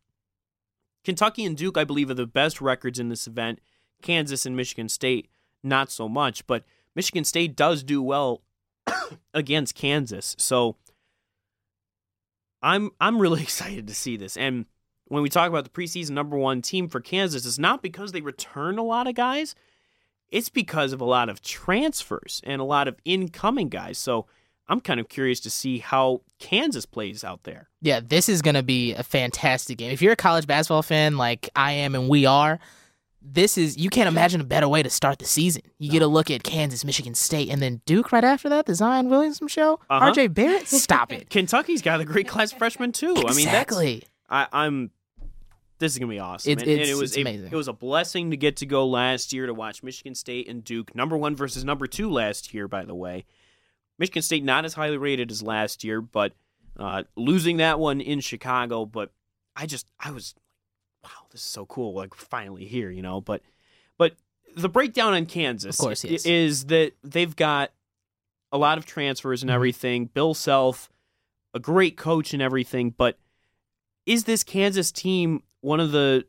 Kentucky 1.05 1.44
and 1.44 1.59
Duke, 1.59 1.77
I 1.77 1.85
believe, 1.85 2.09
are 2.09 2.15
the 2.15 2.27
best 2.27 2.62
records 2.62 2.98
in 2.98 3.11
this 3.11 3.27
event. 3.27 3.61
Kansas 4.01 4.47
and 4.47 4.57
Michigan 4.57 4.89
State, 4.89 5.28
not 5.62 5.90
so 5.90 6.09
much. 6.09 6.47
But 6.47 6.65
Michigan 6.97 7.24
State 7.24 7.55
does 7.57 7.82
do 7.82 8.01
well 8.01 8.40
against 9.35 9.74
Kansas. 9.74 10.35
So 10.39 10.77
I'm 12.62 12.93
I'm 12.98 13.20
really 13.20 13.43
excited 13.48 13.86
to 13.89 13.94
see 13.94 14.16
this. 14.16 14.39
And 14.39 14.65
when 15.11 15.24
we 15.24 15.28
talk 15.28 15.49
about 15.49 15.65
the 15.65 15.70
preseason 15.70 16.11
number 16.11 16.37
one 16.37 16.62
team 16.62 16.89
for 16.89 17.01
Kansas, 17.01 17.45
it's 17.45 17.59
not 17.59 17.82
because 17.82 18.12
they 18.12 18.20
return 18.20 18.78
a 18.78 18.85
lot 18.85 19.09
of 19.09 19.16
guys. 19.16 19.57
It's 20.31 20.49
because 20.49 20.93
of 20.93 21.01
a 21.01 21.05
lot 21.05 21.28
of 21.28 21.43
transfers 21.43 22.41
and 22.45 22.61
a 22.61 22.65
lot 22.65 22.87
of 22.87 22.97
incoming 23.05 23.70
guys. 23.70 23.99
So 23.99 24.27
I'm 24.69 24.81
kind 24.81 25.01
of 25.01 25.09
curious 25.09 25.41
to 25.41 25.51
see 25.51 25.78
how 25.78 26.20
Kansas 26.39 26.87
plays 26.87 27.24
out 27.24 27.43
there. 27.43 27.69
Yeah, 27.82 27.99
this 27.99 28.28
is 28.28 28.41
going 28.41 28.55
to 28.55 28.62
be 28.62 28.95
a 28.95 29.03
fantastic 29.03 29.78
game. 29.78 29.91
If 29.91 30.01
you're 30.01 30.12
a 30.12 30.16
college 30.16 30.47
basketball 30.47 30.82
fan 30.82 31.16
like 31.16 31.51
I 31.57 31.73
am 31.73 31.97
and 31.97 32.09
we 32.09 32.24
are, 32.24 32.61
this 33.20 33.59
is 33.59 33.77
you 33.77 33.91
can't 33.91 34.07
imagine 34.07 34.41
a 34.41 34.45
better 34.45 34.69
way 34.69 34.81
to 34.85 34.91
start 34.91 35.19
the 35.19 35.24
season. 35.24 35.62
You 35.81 35.91
get 35.91 36.03
a 36.03 36.07
look 36.07 36.31
at 36.31 36.45
Kansas, 36.45 36.85
Michigan 36.85 37.16
State, 37.16 37.51
and 37.51 37.61
then 37.61 37.81
Duke 37.85 38.12
right 38.12 38.23
after 38.23 38.49
that. 38.49 38.66
The 38.66 38.77
Zion 38.77 39.11
Williamson 39.11 39.49
show. 39.49 39.81
Uh-huh. 39.91 40.12
RJ 40.12 40.32
Barrett, 40.35 40.69
stop 40.69 41.12
it. 41.12 41.31
Kentucky's 41.31 41.82
got 41.82 42.01
a 42.01 42.05
great 42.05 42.28
class 42.28 42.53
freshman 42.53 42.93
too. 42.93 43.16
I 43.16 43.35
mean, 43.35 43.49
exactly. 43.49 44.05
I'm. 44.31 44.93
This 45.81 45.93
is 45.94 45.98
gonna 45.98 46.11
be 46.11 46.20
awesome. 46.20 46.52
It's- 46.52 46.62
and, 46.69 46.81
and 46.81 46.89
it 46.89 46.94
was 46.94 47.16
a, 47.16 47.23
amazing. 47.23 47.47
it 47.51 47.57
was 47.57 47.66
a 47.66 47.73
blessing 47.73 48.31
to 48.31 48.36
get 48.36 48.59
to 48.59 48.66
go 48.66 48.86
last 48.86 49.32
year 49.32 49.47
to 49.47 49.55
watch 49.55 49.82
Michigan 49.82 50.15
State 50.15 50.47
and 50.48 50.62
Duke, 50.62 50.94
number 50.94 51.16
one 51.16 51.35
versus 51.35 51.65
number 51.65 51.86
two 51.89 52.09
last 52.11 52.55
year. 52.55 52.69
By 52.69 52.85
the 52.85 52.94
way, 52.94 53.24
Michigan 53.98 54.23
State 54.23 54.44
not 54.44 54.65
as 54.65 54.74
highly 54.74 54.97
rated 54.98 55.31
as 55.32 55.43
last 55.43 55.82
year, 55.82 56.01
but 56.01 56.35
uh, 56.78 57.02
losing 57.16 57.57
that 57.57 57.81
one 57.81 58.01
in 58.01 58.20
Chicago. 58.20 58.85
But 58.86 59.11
I 59.57 59.66
just 59.66 59.86
I 59.98 60.11
was 60.12 60.35
wow, 61.02 61.11
this 61.32 61.40
is 61.40 61.47
so 61.47 61.66
cool. 61.66 61.94
Like 61.94 62.15
finally 62.15 62.66
here, 62.66 62.90
you 62.90 63.02
know. 63.02 63.20
But 63.20 63.43
but 63.98 64.15
the 64.55 64.69
breakdown 64.69 65.15
on 65.15 65.27
Kansas, 65.27 65.78
Of 65.78 65.82
course, 65.85 66.05
yes. 66.05 66.27
is 66.27 66.66
that 66.66 66.93
they've 67.02 67.35
got 67.35 67.73
a 68.52 68.59
lot 68.59 68.77
of 68.78 68.85
transfers 68.85 69.43
and 69.43 69.51
Mhm. 69.51 69.55
everything. 69.55 70.05
Bill 70.07 70.35
Self, 70.35 70.90
a 71.55 71.59
great 71.59 71.97
coach 71.97 72.35
and 72.35 72.43
everything, 72.43 72.90
but 72.90 73.19
is 74.07 74.24
this 74.24 74.43
Kansas 74.44 74.90
team 74.93 75.43
one 75.61 75.81
of 75.81 75.93
the 75.93 76.24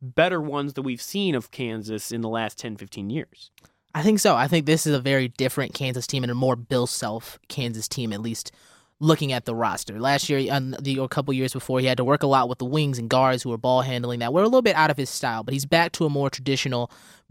better 0.00 0.40
ones 0.40 0.74
that 0.74 0.82
we've 0.82 1.02
seen 1.02 1.34
of 1.34 1.50
Kansas 1.50 2.12
in 2.12 2.20
the 2.20 2.28
last 2.28 2.58
10, 2.58 2.76
15 2.76 3.10
years? 3.10 3.50
I 3.94 4.02
think 4.02 4.18
so. 4.18 4.34
I 4.34 4.48
think 4.48 4.66
this 4.66 4.86
is 4.86 4.94
a 4.94 5.00
very 5.00 5.28
different 5.28 5.72
Kansas 5.72 6.06
team 6.06 6.24
and 6.24 6.32
a 6.32 6.34
more 6.34 6.56
Bill 6.56 6.86
Self 6.86 7.38
Kansas 7.48 7.86
team, 7.86 8.12
at 8.12 8.20
least 8.20 8.50
looking 9.04 9.32
at 9.32 9.44
the 9.44 9.54
roster. 9.54 10.00
Last 10.00 10.30
year, 10.30 10.50
and 10.50 10.74
the 10.80 10.98
a 10.98 11.08
couple 11.08 11.34
years 11.34 11.52
before, 11.52 11.78
he 11.80 11.86
had 11.86 11.98
to 11.98 12.04
work 12.04 12.22
a 12.22 12.26
lot 12.26 12.48
with 12.48 12.58
the 12.58 12.64
wings 12.64 12.98
and 12.98 13.10
guards 13.10 13.42
who 13.42 13.50
were 13.50 13.58
ball 13.58 13.82
handling 13.82 14.20
that 14.20 14.32
were 14.32 14.40
a 14.40 14.46
little 14.46 14.62
bit 14.62 14.74
out 14.76 14.90
of 14.90 14.96
his 14.96 15.10
style, 15.10 15.42
but 15.44 15.52
he's 15.52 15.66
back 15.66 15.92
to 15.92 16.06
a 16.06 16.10
more 16.10 16.30
traditional 16.30 16.90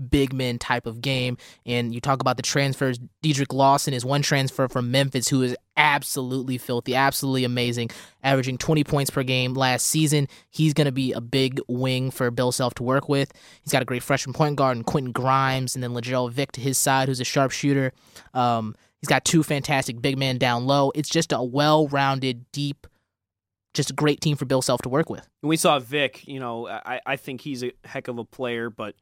big 0.10 0.34
men 0.34 0.60
type 0.60 0.86
of 0.86 1.02
game. 1.02 1.38
And 1.66 1.94
you 1.94 2.00
talk 2.00 2.22
about 2.22 2.38
the 2.38 2.44
transfers. 2.44 3.00
Dedric 3.24 3.54
Lawson 3.54 3.94
is 3.94 4.06
one 4.06 4.22
transfer 4.22 4.68
from 4.68 4.91
Memphis 4.91 5.28
who 5.28 5.41
is 5.41 5.56
absolutely 5.76 6.60
filthy, 6.60 6.94
absolutely 6.94 7.44
amazing, 7.44 7.90
averaging 8.24 8.58
20 8.60 8.84
points 8.84 9.10
per 9.10 9.24
game 9.24 9.54
last 9.56 9.88
season. 9.88 10.28
He's 10.52 10.74
going 10.74 10.86
to 10.86 10.91
be 10.91 11.12
a 11.12 11.22
big 11.22 11.60
wing 11.68 12.12
for 12.12 12.30
Bill 12.30 12.52
Self 12.52 12.76
to 12.76 12.84
work 12.84 13.10
with. 13.10 13.32
He's 13.64 13.72
got 13.72 13.82
a 13.82 13.86
great 13.86 14.04
freshman 14.04 14.34
point 14.34 14.56
guard 14.58 14.78
in 14.78 14.84
Quentin 14.84 15.12
Grimes, 15.12 15.74
and 15.74 15.84
then 15.84 15.94
Lagerald 15.94 16.34
Vick 16.34 16.52
to 16.54 16.62
his 16.62 16.78
side, 16.78 17.08
who's 17.08 17.20
a 17.20 17.26
sharpshooter. 17.26 17.94
Um, 18.34 18.76
he's 19.04 19.10
got 19.10 19.26
two 19.26 19.44
fantastic 19.44 20.02
big 20.02 20.18
men 20.18 20.38
down 20.38 20.66
low. 20.66 20.90
It's 20.96 21.10
just 21.10 21.34
a 21.34 21.44
well-rounded, 21.44 22.50
deep, 22.54 22.88
just 23.74 23.90
a 23.90 23.94
great 23.94 24.22
team 24.22 24.38
for 24.38 24.46
Bill 24.46 24.62
Self 24.62 24.82
to 24.84 24.90
work 24.90 25.10
with. 25.10 25.28
And 25.42 25.50
we 25.50 25.58
saw 25.58 25.78
Vick, 25.80 26.26
you 26.26 26.40
know, 26.40 26.70
I, 26.70 27.02
I 27.06 27.18
think 27.18 27.42
he's 27.42 27.66
a 27.66 27.74
heck 27.84 28.08
of 28.08 28.18
a 28.18 28.24
player, 28.24 28.70
but 28.70 28.96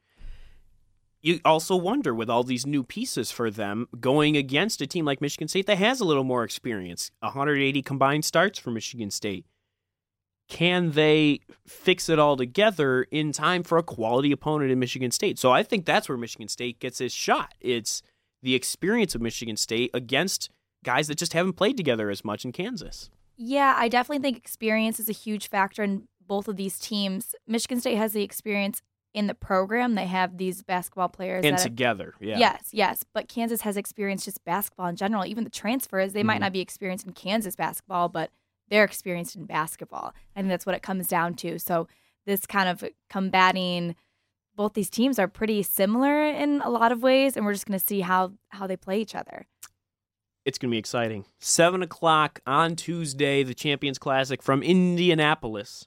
you 1.20 1.38
also 1.44 1.76
wonder 1.76 2.12
with 2.12 2.28
all 2.28 2.42
these 2.42 2.66
new 2.66 2.82
pieces 2.82 3.30
for 3.30 3.48
them 3.48 3.86
going 4.00 4.36
against 4.36 4.80
a 4.80 4.88
team 4.88 5.04
like 5.04 5.20
Michigan 5.20 5.46
State 5.46 5.66
that 5.66 5.78
has 5.78 6.00
a 6.00 6.04
little 6.04 6.24
more 6.24 6.42
experience 6.42 7.12
180 7.20 7.80
combined 7.82 8.24
starts 8.24 8.58
for 8.58 8.72
Michigan 8.72 9.12
State. 9.12 9.46
Can 10.48 10.90
they 10.90 11.38
fix 11.64 12.08
it 12.08 12.18
all 12.18 12.36
together 12.36 13.04
in 13.04 13.30
time 13.30 13.62
for 13.62 13.78
a 13.78 13.84
quality 13.84 14.32
opponent 14.32 14.72
in 14.72 14.80
Michigan 14.80 15.12
State? 15.12 15.38
So 15.38 15.52
I 15.52 15.62
think 15.62 15.86
that's 15.86 16.08
where 16.08 16.18
Michigan 16.18 16.48
State 16.48 16.80
gets 16.80 17.00
its 17.00 17.14
shot. 17.14 17.54
It's 17.60 18.02
the 18.42 18.54
experience 18.54 19.14
of 19.14 19.20
Michigan 19.20 19.56
State 19.56 19.90
against 19.94 20.50
guys 20.84 21.08
that 21.08 21.16
just 21.18 21.32
haven't 21.32 21.54
played 21.54 21.76
together 21.76 22.10
as 22.10 22.24
much 22.24 22.44
in 22.44 22.52
Kansas. 22.52 23.08
Yeah, 23.36 23.74
I 23.76 23.88
definitely 23.88 24.22
think 24.22 24.36
experience 24.36 24.98
is 25.00 25.08
a 25.08 25.12
huge 25.12 25.48
factor 25.48 25.82
in 25.82 26.08
both 26.26 26.48
of 26.48 26.56
these 26.56 26.78
teams. 26.78 27.34
Michigan 27.46 27.80
State 27.80 27.96
has 27.96 28.12
the 28.12 28.22
experience 28.22 28.82
in 29.14 29.26
the 29.26 29.34
program. 29.34 29.94
They 29.94 30.06
have 30.06 30.38
these 30.38 30.62
basketball 30.62 31.08
players 31.08 31.44
And 31.44 31.58
together, 31.58 32.14
yeah. 32.20 32.38
Yes, 32.38 32.68
yes. 32.72 33.04
But 33.12 33.28
Kansas 33.28 33.60
has 33.62 33.76
experienced 33.76 34.24
just 34.24 34.44
basketball 34.44 34.86
in 34.86 34.96
general. 34.96 35.26
Even 35.26 35.44
the 35.44 35.50
transfers, 35.50 36.12
they 36.12 36.22
might 36.22 36.38
Mhm. 36.38 36.40
not 36.40 36.52
be 36.52 36.60
experienced 36.60 37.06
in 37.06 37.12
Kansas 37.12 37.54
basketball, 37.54 38.08
but 38.08 38.30
they're 38.68 38.84
experienced 38.84 39.36
in 39.36 39.44
basketball. 39.44 40.14
I 40.34 40.40
think 40.40 40.48
that's 40.48 40.64
what 40.64 40.74
it 40.74 40.82
comes 40.82 41.08
down 41.08 41.34
to. 41.34 41.58
So 41.58 41.88
this 42.24 42.46
kind 42.46 42.68
of 42.68 42.84
combating 43.10 43.96
both 44.56 44.74
these 44.74 44.90
teams 44.90 45.18
are 45.18 45.28
pretty 45.28 45.62
similar 45.62 46.24
in 46.24 46.60
a 46.62 46.70
lot 46.70 46.92
of 46.92 47.02
ways, 47.02 47.36
and 47.36 47.46
we're 47.46 47.52
just 47.52 47.66
going 47.66 47.78
to 47.78 47.84
see 47.84 48.00
how 48.00 48.32
how 48.50 48.66
they 48.66 48.76
play 48.76 49.00
each 49.00 49.14
other. 49.14 49.46
It's 50.44 50.58
going 50.58 50.70
to 50.70 50.74
be 50.74 50.78
exciting. 50.78 51.24
7 51.38 51.82
o'clock 51.82 52.40
on 52.48 52.74
Tuesday, 52.74 53.44
the 53.44 53.54
Champions 53.54 53.98
Classic 53.98 54.42
from 54.42 54.62
Indianapolis. 54.62 55.86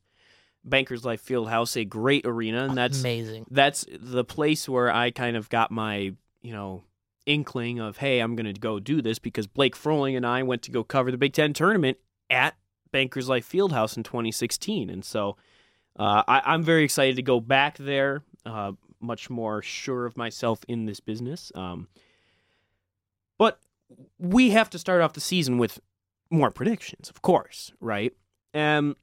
Bankers 0.66 1.06
Life 1.06 1.24
Fieldhouse, 1.24 1.80
a 1.80 1.86
great 1.86 2.26
arena, 2.26 2.66
and 2.66 2.76
that's 2.76 3.00
amazing. 3.00 3.46
that's 3.52 3.86
the 3.88 4.24
place 4.24 4.68
where 4.68 4.92
I 4.92 5.12
kind 5.12 5.38
of 5.38 5.48
got 5.50 5.70
my, 5.70 6.14
you 6.42 6.54
know, 6.54 6.84
inkling 7.28 7.80
of, 7.80 7.98
hey, 7.98 8.20
I'm 8.20 8.36
going 8.36 8.52
to 8.52 8.60
go 8.60 8.80
do 8.80 9.02
this 9.02 9.20
because 9.20 9.46
Blake 9.46 9.76
Froling 9.76 10.16
and 10.16 10.26
I 10.26 10.42
went 10.44 10.64
to 10.64 10.72
go 10.72 10.84
cover 10.84 11.12
the 11.12 11.18
Big 11.18 11.34
Ten 11.34 11.54
tournament 11.54 12.00
at 12.32 12.56
Bankers 12.92 13.30
Life 13.30 13.48
Fieldhouse 13.50 13.96
in 13.96 14.04
2016, 14.04 14.90
and 14.90 15.06
so 15.06 15.38
uh, 15.98 16.24
I, 16.28 16.42
I'm 16.46 16.64
very 16.64 16.84
excited 16.84 17.16
to 17.18 17.22
go 17.22 17.40
back 17.40 17.78
there. 17.78 18.24
Uh, 18.45 18.73
much 18.99 19.30
more 19.30 19.61
sure 19.61 20.05
of 20.05 20.17
myself 20.17 20.59
in 20.67 20.85
this 20.85 20.99
business. 20.99 21.51
Um, 21.55 21.88
but 23.38 23.59
we 24.19 24.51
have 24.51 24.69
to 24.72 24.80
start 24.80 25.01
off 25.01 25.13
the 25.13 25.22
season 25.22 25.57
with 25.57 25.80
more 26.30 26.51
predictions, 26.51 27.09
of 27.09 27.22
course, 27.22 27.72
right? 27.80 28.13
Um, 28.53 28.95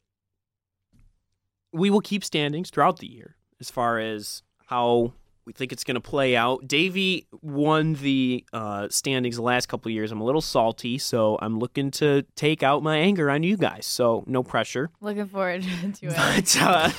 we 1.72 1.90
will 1.90 2.00
keep 2.00 2.24
standings 2.24 2.70
throughout 2.70 2.98
the 2.98 3.06
year 3.06 3.36
as 3.60 3.70
far 3.70 3.98
as 3.98 4.42
how 4.66 5.12
we 5.44 5.52
think 5.52 5.72
it's 5.72 5.84
going 5.84 5.96
to 5.96 6.00
play 6.00 6.36
out. 6.36 6.68
Davey 6.68 7.26
won 7.40 7.94
the 7.94 8.44
uh, 8.52 8.88
standings 8.90 9.36
the 9.36 9.42
last 9.42 9.66
couple 9.66 9.88
of 9.88 9.94
years. 9.94 10.12
I'm 10.12 10.20
a 10.20 10.24
little 10.24 10.40
salty, 10.40 10.98
so 10.98 11.38
I'm 11.42 11.58
looking 11.58 11.90
to 11.92 12.22
take 12.36 12.62
out 12.62 12.82
my 12.82 12.96
anger 12.96 13.30
on 13.30 13.42
you 13.42 13.56
guys. 13.56 13.86
So 13.86 14.24
no 14.26 14.42
pressure. 14.42 14.90
Looking 15.00 15.26
forward 15.26 15.62
to 15.94 16.06
it. 16.06 16.16
But 16.16 16.56
uh, 16.60 16.90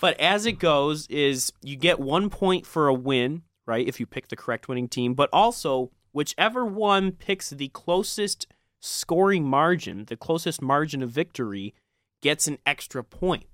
but 0.00 0.18
as 0.20 0.46
it 0.46 0.58
goes, 0.58 1.06
is 1.08 1.52
you 1.62 1.76
get 1.76 2.00
one 2.00 2.30
point 2.30 2.66
for 2.66 2.88
a 2.88 2.94
win, 2.94 3.42
right? 3.66 3.86
If 3.86 4.00
you 4.00 4.06
pick 4.06 4.28
the 4.28 4.36
correct 4.36 4.68
winning 4.68 4.88
team, 4.88 5.14
but 5.14 5.30
also 5.32 5.90
whichever 6.12 6.64
one 6.64 7.12
picks 7.12 7.50
the 7.50 7.68
closest 7.68 8.46
scoring 8.80 9.44
margin, 9.44 10.04
the 10.06 10.16
closest 10.16 10.60
margin 10.60 11.02
of 11.02 11.10
victory, 11.10 11.74
gets 12.22 12.46
an 12.46 12.58
extra 12.66 13.04
point. 13.04 13.44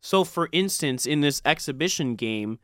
So, 0.00 0.22
for 0.24 0.50
instance, 0.52 1.06
in 1.06 1.22
this 1.22 1.40
exhibition 1.46 2.14
game, 2.14 2.58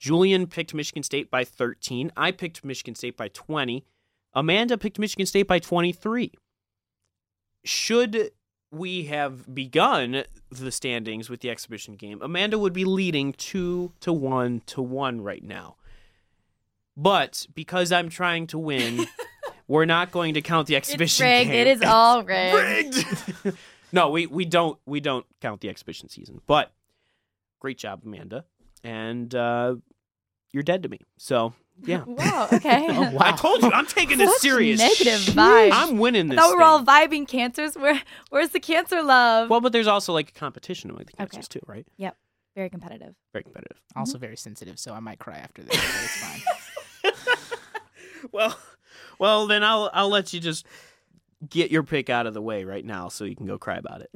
Julian 0.00 0.46
picked 0.48 0.74
Michigan 0.74 1.02
State 1.04 1.30
by 1.30 1.44
13. 1.44 2.10
I 2.16 2.32
picked 2.32 2.64
Michigan 2.64 2.94
State 2.96 3.16
by 3.16 3.28
20. 3.28 3.84
Amanda 4.32 4.76
picked 4.78 4.98
Michigan 4.98 5.26
State 5.26 5.46
by 5.46 5.58
23. 5.58 6.32
Should 7.64 8.30
we 8.72 9.04
have 9.04 9.54
begun 9.54 10.24
the 10.50 10.72
standings 10.72 11.28
with 11.28 11.40
the 11.40 11.50
exhibition 11.50 11.94
game, 11.96 12.20
Amanda 12.22 12.58
would 12.58 12.72
be 12.72 12.84
leading 12.84 13.32
2 13.34 13.92
to 14.00 14.12
1 14.12 14.62
to 14.66 14.80
1 14.82 15.20
right 15.20 15.44
now. 15.44 15.76
But 16.96 17.46
because 17.54 17.92
I'm 17.92 18.08
trying 18.08 18.46
to 18.48 18.58
win, 18.58 19.06
we're 19.68 19.84
not 19.84 20.12
going 20.12 20.34
to 20.34 20.40
count 20.40 20.66
the 20.66 20.76
It's 20.76 20.88
exhibition 20.88 21.26
rigged. 21.26 21.50
game. 21.50 21.60
It 21.60 21.66
is 21.66 21.82
all 21.82 22.22
rigged. 22.24 22.94
rigged. 23.44 23.56
no, 23.92 24.08
we, 24.10 24.26
we 24.26 24.44
don't 24.46 24.78
we 24.86 25.00
don't 25.00 25.26
count 25.40 25.60
the 25.60 25.68
exhibition 25.68 26.08
season. 26.08 26.40
But 26.46 26.72
great 27.58 27.76
job, 27.78 28.00
Amanda. 28.04 28.44
And 28.82 29.34
uh, 29.34 29.76
you're 30.52 30.62
dead 30.62 30.82
to 30.82 30.88
me. 30.88 31.00
So 31.18 31.54
yeah. 31.84 32.04
Wow. 32.06 32.48
Okay. 32.52 32.86
Oh, 32.90 33.10
wow. 33.12 33.18
I 33.20 33.32
told 33.32 33.62
you 33.62 33.70
I'm 33.70 33.86
taking 33.86 34.18
this 34.18 34.30
Such 34.32 34.42
serious. 34.42 34.78
negative 34.78 35.34
vibe. 35.34 35.70
I'm 35.72 35.98
winning 35.98 36.26
I 36.26 36.34
this. 36.34 36.40
thought 36.44 36.50
we 36.50 36.56
were 36.56 36.62
all 36.62 36.84
vibing 36.84 37.26
cancers. 37.26 37.74
Where 37.74 38.00
where's 38.30 38.50
the 38.50 38.60
cancer 38.60 39.02
love? 39.02 39.48
well, 39.50 39.60
but 39.60 39.72
there's 39.72 39.86
also 39.86 40.12
like 40.12 40.30
a 40.30 40.32
competition 40.32 40.90
among 40.90 41.04
the 41.04 41.12
Okay. 41.14 41.16
cancers 41.18 41.48
too, 41.48 41.60
right? 41.66 41.86
Yep. 41.96 42.16
Very 42.56 42.68
competitive. 42.68 43.14
Very 43.32 43.44
competitive. 43.44 43.80
Also 43.96 44.14
mm-hmm. 44.14 44.20
very 44.22 44.36
sensitive, 44.36 44.78
so 44.78 44.92
I 44.92 45.00
might 45.00 45.18
cry 45.18 45.38
after 45.38 45.62
this. 45.62 45.76
But 45.76 45.84
it's 46.02 46.16
fine. 46.24 46.42
Well, 48.32 48.56
well 49.18 49.46
then 49.46 49.64
I'll 49.64 49.90
I'll 49.94 50.10
let 50.10 50.34
you 50.34 50.40
just 50.40 50.66
get 51.48 51.70
your 51.70 51.82
pick 51.82 52.10
out 52.10 52.26
of 52.26 52.34
the 52.34 52.42
way 52.42 52.64
right 52.64 52.84
now 52.84 53.08
so 53.08 53.24
you 53.24 53.34
can 53.34 53.46
go 53.46 53.58
cry 53.58 53.76
about 53.78 54.02
it. 54.02 54.10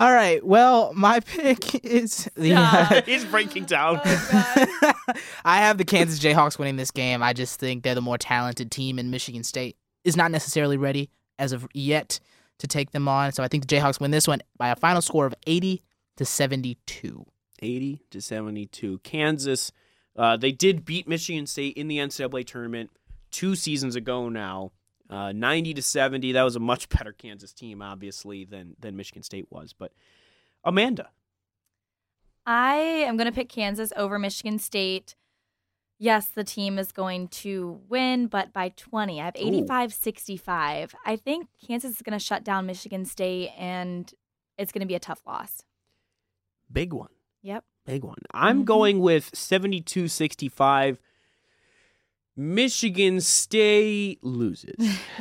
All 0.00 0.12
right. 0.12 0.44
Well, 0.44 0.92
my 0.94 1.20
pick 1.26 1.84
is 1.84 2.30
the. 2.36 2.50
Stop. 2.50 3.04
He's 3.06 3.24
breaking 3.24 3.64
down. 3.64 4.00
Oh, 4.04 4.92
I 5.44 5.58
have 5.58 5.78
the 5.78 5.84
Kansas 5.84 6.20
Jayhawks 6.20 6.58
winning 6.58 6.76
this 6.76 6.90
game. 6.90 7.22
I 7.22 7.32
just 7.32 7.58
think 7.58 7.82
they're 7.82 7.94
the 7.94 8.00
more 8.00 8.18
talented 8.18 8.70
team, 8.70 8.98
and 8.98 9.10
Michigan 9.10 9.42
State 9.42 9.76
is 10.04 10.16
not 10.16 10.30
necessarily 10.30 10.76
ready 10.76 11.10
as 11.38 11.52
of 11.52 11.66
yet 11.74 12.20
to 12.58 12.66
take 12.66 12.92
them 12.92 13.08
on. 13.08 13.32
So 13.32 13.42
I 13.42 13.48
think 13.48 13.66
the 13.66 13.76
Jayhawks 13.76 14.00
win 14.00 14.10
this 14.10 14.28
one 14.28 14.40
by 14.56 14.68
a 14.68 14.76
final 14.76 15.02
score 15.02 15.26
of 15.26 15.34
80 15.46 15.82
to 16.16 16.24
72. 16.24 17.24
80 17.60 18.02
to 18.10 18.20
72. 18.20 18.98
Kansas, 18.98 19.72
uh, 20.16 20.36
they 20.36 20.52
did 20.52 20.84
beat 20.84 21.08
Michigan 21.08 21.46
State 21.46 21.76
in 21.76 21.88
the 21.88 21.98
NCAA 21.98 22.46
tournament 22.46 22.90
two 23.30 23.54
seasons 23.56 23.96
ago 23.96 24.28
now. 24.28 24.72
Uh, 25.10 25.32
90 25.32 25.74
to 25.74 25.82
70. 25.82 26.32
That 26.32 26.42
was 26.42 26.56
a 26.56 26.60
much 26.60 26.88
better 26.90 27.12
Kansas 27.12 27.52
team, 27.52 27.80
obviously, 27.82 28.44
than, 28.44 28.76
than 28.78 28.96
Michigan 28.96 29.22
State 29.22 29.46
was. 29.50 29.72
But 29.72 29.92
Amanda, 30.64 31.10
I 32.46 32.74
am 32.76 33.16
going 33.16 33.26
to 33.26 33.32
pick 33.32 33.48
Kansas 33.48 33.92
over 33.96 34.18
Michigan 34.18 34.58
State. 34.58 35.14
Yes, 35.98 36.28
the 36.28 36.44
team 36.44 36.78
is 36.78 36.92
going 36.92 37.28
to 37.28 37.80
win, 37.88 38.28
but 38.28 38.52
by 38.52 38.68
20. 38.76 39.20
I 39.20 39.24
have 39.24 39.34
85 39.36 39.92
65. 39.92 40.94
I 41.04 41.16
think 41.16 41.48
Kansas 41.66 41.96
is 41.96 42.02
going 42.02 42.16
to 42.18 42.24
shut 42.24 42.44
down 42.44 42.66
Michigan 42.66 43.04
State, 43.04 43.50
and 43.58 44.12
it's 44.56 44.72
going 44.72 44.80
to 44.80 44.86
be 44.86 44.94
a 44.94 45.00
tough 45.00 45.20
loss. 45.26 45.62
big 46.70 46.92
one. 46.92 47.08
Yep. 47.42 47.64
Big 47.86 48.04
one. 48.04 48.18
I'm 48.34 48.60
Mhm. 48.62 48.66
going 48.66 49.00
with 49.00 49.34
72 49.34 50.06
65. 50.08 51.00
Michigan 52.38 53.20
State 53.20 54.22
loses 54.22 54.76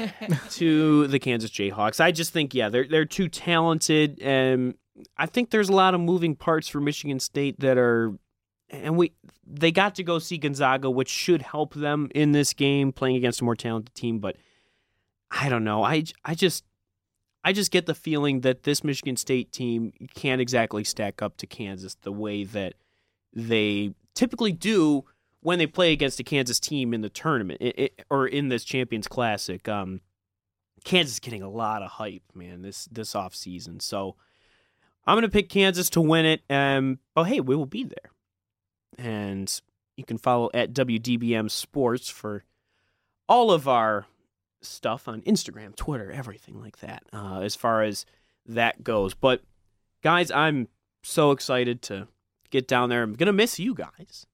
to 0.52 1.08
the 1.08 1.18
Kansas 1.18 1.50
Jayhawks. 1.50 2.00
I 2.00 2.12
just 2.12 2.32
think, 2.32 2.54
yeah, 2.54 2.70
they're 2.70 2.88
they're 2.88 3.06
too 3.06 3.28
talented, 3.28 4.22
and 4.22 4.76
I 5.18 5.26
think 5.26 5.50
there's 5.50 5.70
a 5.70 5.74
lot 5.74 5.96
of 5.96 6.00
moving 6.00 6.36
parts 6.36 6.68
for 6.68 6.80
Michigan 6.80 7.20
State 7.20 7.60
that 7.62 7.76
are, 7.76 8.14
and 8.70 8.98
we 8.98 9.14
they 9.48 9.72
got 9.72 9.96
to 9.96 10.04
go 10.04 10.20
see 10.20 10.38
Gonzaga, 10.38 10.92
which 10.92 11.10
should 11.10 11.42
help 11.42 11.74
them 11.74 12.10
in 12.14 12.34
this 12.34 12.54
game 12.54 12.92
playing 12.92 13.16
against 13.16 13.42
a 13.42 13.44
more 13.44 13.56
talented 13.56 13.96
team. 13.96 14.20
But 14.20 14.38
I 15.32 15.50
don't 15.50 15.64
know. 15.64 15.82
I 15.82 16.04
I 16.24 16.36
just 16.36 16.66
I 17.44 17.52
just 17.52 17.72
get 17.72 17.88
the 17.88 17.96
feeling 17.96 18.42
that 18.42 18.62
this 18.62 18.84
Michigan 18.84 19.18
State 19.18 19.52
team 19.52 19.92
can't 20.14 20.40
exactly 20.40 20.84
stack 20.84 21.24
up 21.24 21.36
to 21.38 21.48
Kansas 21.48 21.96
the 21.96 22.12
way 22.12 22.44
that 22.44 22.76
they 23.34 23.96
typically 24.14 24.52
do 24.52 25.06
when 25.48 25.60
they 25.60 25.66
play 25.66 25.94
against 25.94 26.20
a 26.20 26.26
Kansas 26.26 26.60
team 26.60 26.94
in 26.94 27.00
the 27.00 27.08
tournament 27.08 27.62
i 27.62 27.74
i 27.80 27.90
or 28.10 28.28
in 28.28 28.50
this 28.50 28.66
Champions 28.66 29.08
Classic. 29.08 29.66
Um, 29.70 30.02
Kansas 30.84 31.14
is 31.14 31.20
getting 31.22 31.42
a 31.42 31.50
lot 31.50 31.82
of 31.82 31.90
hype, 31.90 32.24
man, 32.36 32.64
this 32.64 32.84
this 32.92 33.16
off 33.16 33.34
season. 33.34 33.80
So 33.80 34.18
I'm 35.06 35.16
gonna 35.16 35.30
pick 35.30 35.48
Kansas 35.48 35.90
to 35.92 36.02
win 36.02 36.26
it. 36.26 36.42
Um, 36.50 37.00
but 37.16 37.28
hey, 37.28 37.40
we 37.40 37.56
will 37.56 37.66
be 37.66 37.86
there, 37.86 38.12
and 38.98 39.62
you 39.96 40.04
can 40.04 40.18
follow 40.18 40.50
at 40.54 40.74
WDBM 40.74 41.50
Sports 41.50 42.10
for 42.10 42.44
all 43.30 43.50
of 43.50 43.70
our 43.70 44.06
stuff 44.62 45.08
on 45.08 45.22
Instagram, 45.22 45.78
Twitter, 45.78 46.12
everything 46.12 46.60
like 46.60 46.80
that. 46.80 47.04
Uh, 47.14 47.40
as 47.40 47.56
far 47.56 47.84
as 47.84 48.06
that 48.46 48.84
goes, 48.84 49.14
but 49.14 49.44
guys, 50.04 50.30
I'm 50.30 50.68
so 51.04 51.32
excited 51.32 51.82
to 51.84 52.10
get 52.50 52.68
down 52.68 52.90
there. 52.90 53.02
I'm 53.02 53.14
gonna 53.14 53.32
miss 53.32 53.60
you 53.60 53.74
guys. 53.74 54.26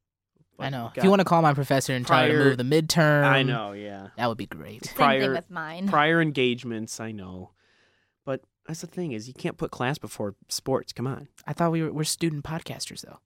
I 0.59 0.69
know. 0.69 0.91
But 0.93 0.99
If 0.99 1.03
you 1.03 1.09
want 1.09 1.19
to 1.21 1.25
call 1.25 1.41
my 1.41 1.53
professor 1.53 1.93
and 1.93 2.05
try 2.05 2.27
to 2.27 2.34
move 2.34 2.57
the 2.57 2.63
midterm, 2.63 3.23
I 3.23 3.43
know, 3.43 3.71
yeah. 3.73 4.09
That 4.17 4.27
would 4.27 4.38
be 4.38 4.45
great. 4.45 4.85
Same 4.85 4.95
Prior- 4.95 5.21
thing 5.21 5.31
with 5.34 5.49
mine. 5.49 5.88
Prior 5.88 6.21
engagements, 6.21 6.99
I 6.99 7.11
know, 7.11 7.51
but 8.25 8.41
that's 8.67 8.81
the 8.81 8.88
thing 8.88 9.11
is 9.11 9.27
you 9.27 9.34
can't 9.34 9.57
put 9.57 9.71
class 9.71 9.97
before 9.97 10.35
sports. 10.47 10.93
Come 10.93 11.07
on. 11.07 11.27
I 11.47 11.53
thought 11.53 11.71
we 11.71 11.81
were 11.84 11.91
we're 11.91 12.03
student 12.03 12.43
podcasters 12.45 13.01
though. 13.01 13.19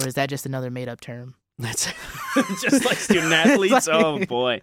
Or 0.00 0.06
is 0.06 0.14
that 0.14 0.28
just 0.28 0.46
another 0.46 0.70
made 0.70 0.88
up 0.88 1.00
term? 1.00 1.34
That's 1.58 1.92
just 2.62 2.84
like 2.84 2.98
student 2.98 3.32
athletes. 3.32 3.88
Oh, 3.92 4.14
like- 4.14 4.22
Oh 4.22 4.26
boy, 4.26 4.60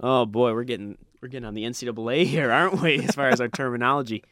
oh 0.00 0.26
boy, 0.26 0.52
we're 0.54 0.64
getting 0.64 0.96
we're 1.20 1.28
getting 1.28 1.46
on 1.46 1.54
the 1.54 1.64
NCAA 1.64 2.24
here, 2.26 2.50
aren't 2.50 2.80
we? 2.80 2.98
As 3.04 3.14
far 3.14 3.28
as 3.28 3.40
our 3.40 3.48
terminology. 3.48 4.24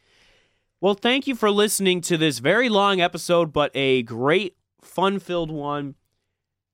Well, 0.81 0.93
thank 0.93 1.25
you 1.27 1.35
for 1.35 1.49
listening 1.51 2.01
to 2.01 2.17
this 2.17 2.39
very 2.39 2.69
long 2.69 3.01
episode, 3.01 3.51
but 3.51 3.71
a 3.73 4.03
great, 4.03 4.55
fun-filled 4.81 5.49
one. 5.49 5.95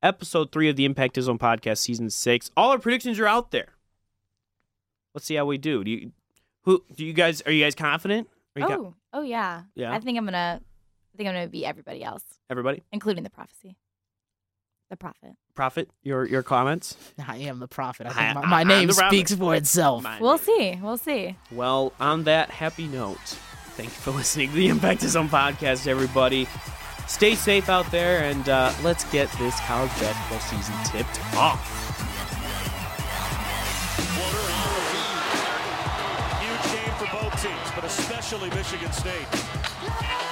Episode 0.04 0.52
three 0.52 0.68
of 0.70 0.76
the 0.76 0.84
Impact 0.84 1.16
Zone 1.22 1.40
podcast, 1.40 1.78
season 1.78 2.10
six. 2.10 2.52
All 2.58 2.72
our 2.72 2.78
predictions 2.78 3.18
are 3.20 3.26
out 3.28 3.52
there. 3.52 3.70
Let's 5.14 5.26
see 5.26 5.36
how 5.36 5.46
we 5.46 5.58
do. 5.58 5.82
Do 5.84 5.90
you, 5.92 6.12
who, 6.64 6.84
do 6.94 7.06
you 7.06 7.14
guys? 7.14 7.42
Are 7.46 7.52
you 7.54 7.64
guys 7.64 7.74
confident? 7.74 8.28
Are 8.58 8.60
you 8.60 8.66
Oh, 8.66 8.70
co- 8.70 8.96
oh 9.14 9.22
yeah. 9.22 9.62
Yeah? 9.76 9.94
I 9.94 10.00
think 10.02 10.18
I'm 10.18 10.26
gonna. 10.26 10.60
I 10.62 11.18
think 11.18 11.30
I'm 11.30 11.36
gonna 11.36 11.48
be 11.48 11.66
everybody 11.66 12.04
else, 12.04 12.24
everybody, 12.50 12.84
including 12.92 13.24
the 13.24 13.30
prophecy. 13.30 13.78
The 14.90 14.98
prophet. 14.98 15.32
Prophet, 15.56 15.90
your 16.04 16.26
your 16.26 16.44
comments. 16.44 16.98
I 17.28 17.38
am 17.38 17.60
the 17.60 17.68
prophet. 17.70 18.06
I 18.08 18.10
I- 18.10 18.14
think 18.14 18.36
my, 18.36 18.42
I- 18.42 18.46
my 18.50 18.62
I'm 18.62 18.68
name 18.68 18.88
the 18.90 18.94
prophet. 18.96 19.16
speaks 19.16 19.34
for 19.34 19.56
itself. 19.56 20.04
Mine 20.04 20.22
We'll 20.22 20.36
did. 20.38 20.46
see. 20.46 20.80
We'll 20.82 20.98
see. 20.98 21.38
Well, 21.50 21.94
on 22.02 22.26
that 22.26 22.50
happy 22.50 22.88
note, 22.88 23.20
thank 23.78 23.88
you 23.88 23.96
for 23.96 24.12
listening 24.18 24.50
to 24.50 24.56
the 24.56 24.68
Impact 24.68 25.00
Zone 25.02 25.30
podcast, 25.30 25.88
everybody. 25.88 26.48
Stay 27.08 27.36
safe 27.36 27.70
out 27.70 27.90
there, 27.92 28.24
and 28.24 28.50
uh, 28.50 28.74
let's 28.82 29.04
get 29.12 29.32
this 29.34 29.60
college 29.62 29.92
basketball 30.00 30.40
season 30.40 30.76
tipped 30.86 31.20
off. 31.36 31.62
Huge 36.42 36.72
game 36.74 36.96
for 36.98 37.08
both 37.12 37.42
teams, 37.42 37.72
but 37.76 37.84
especially 37.84 38.50
Michigan 38.50 38.92
State. 38.92 40.23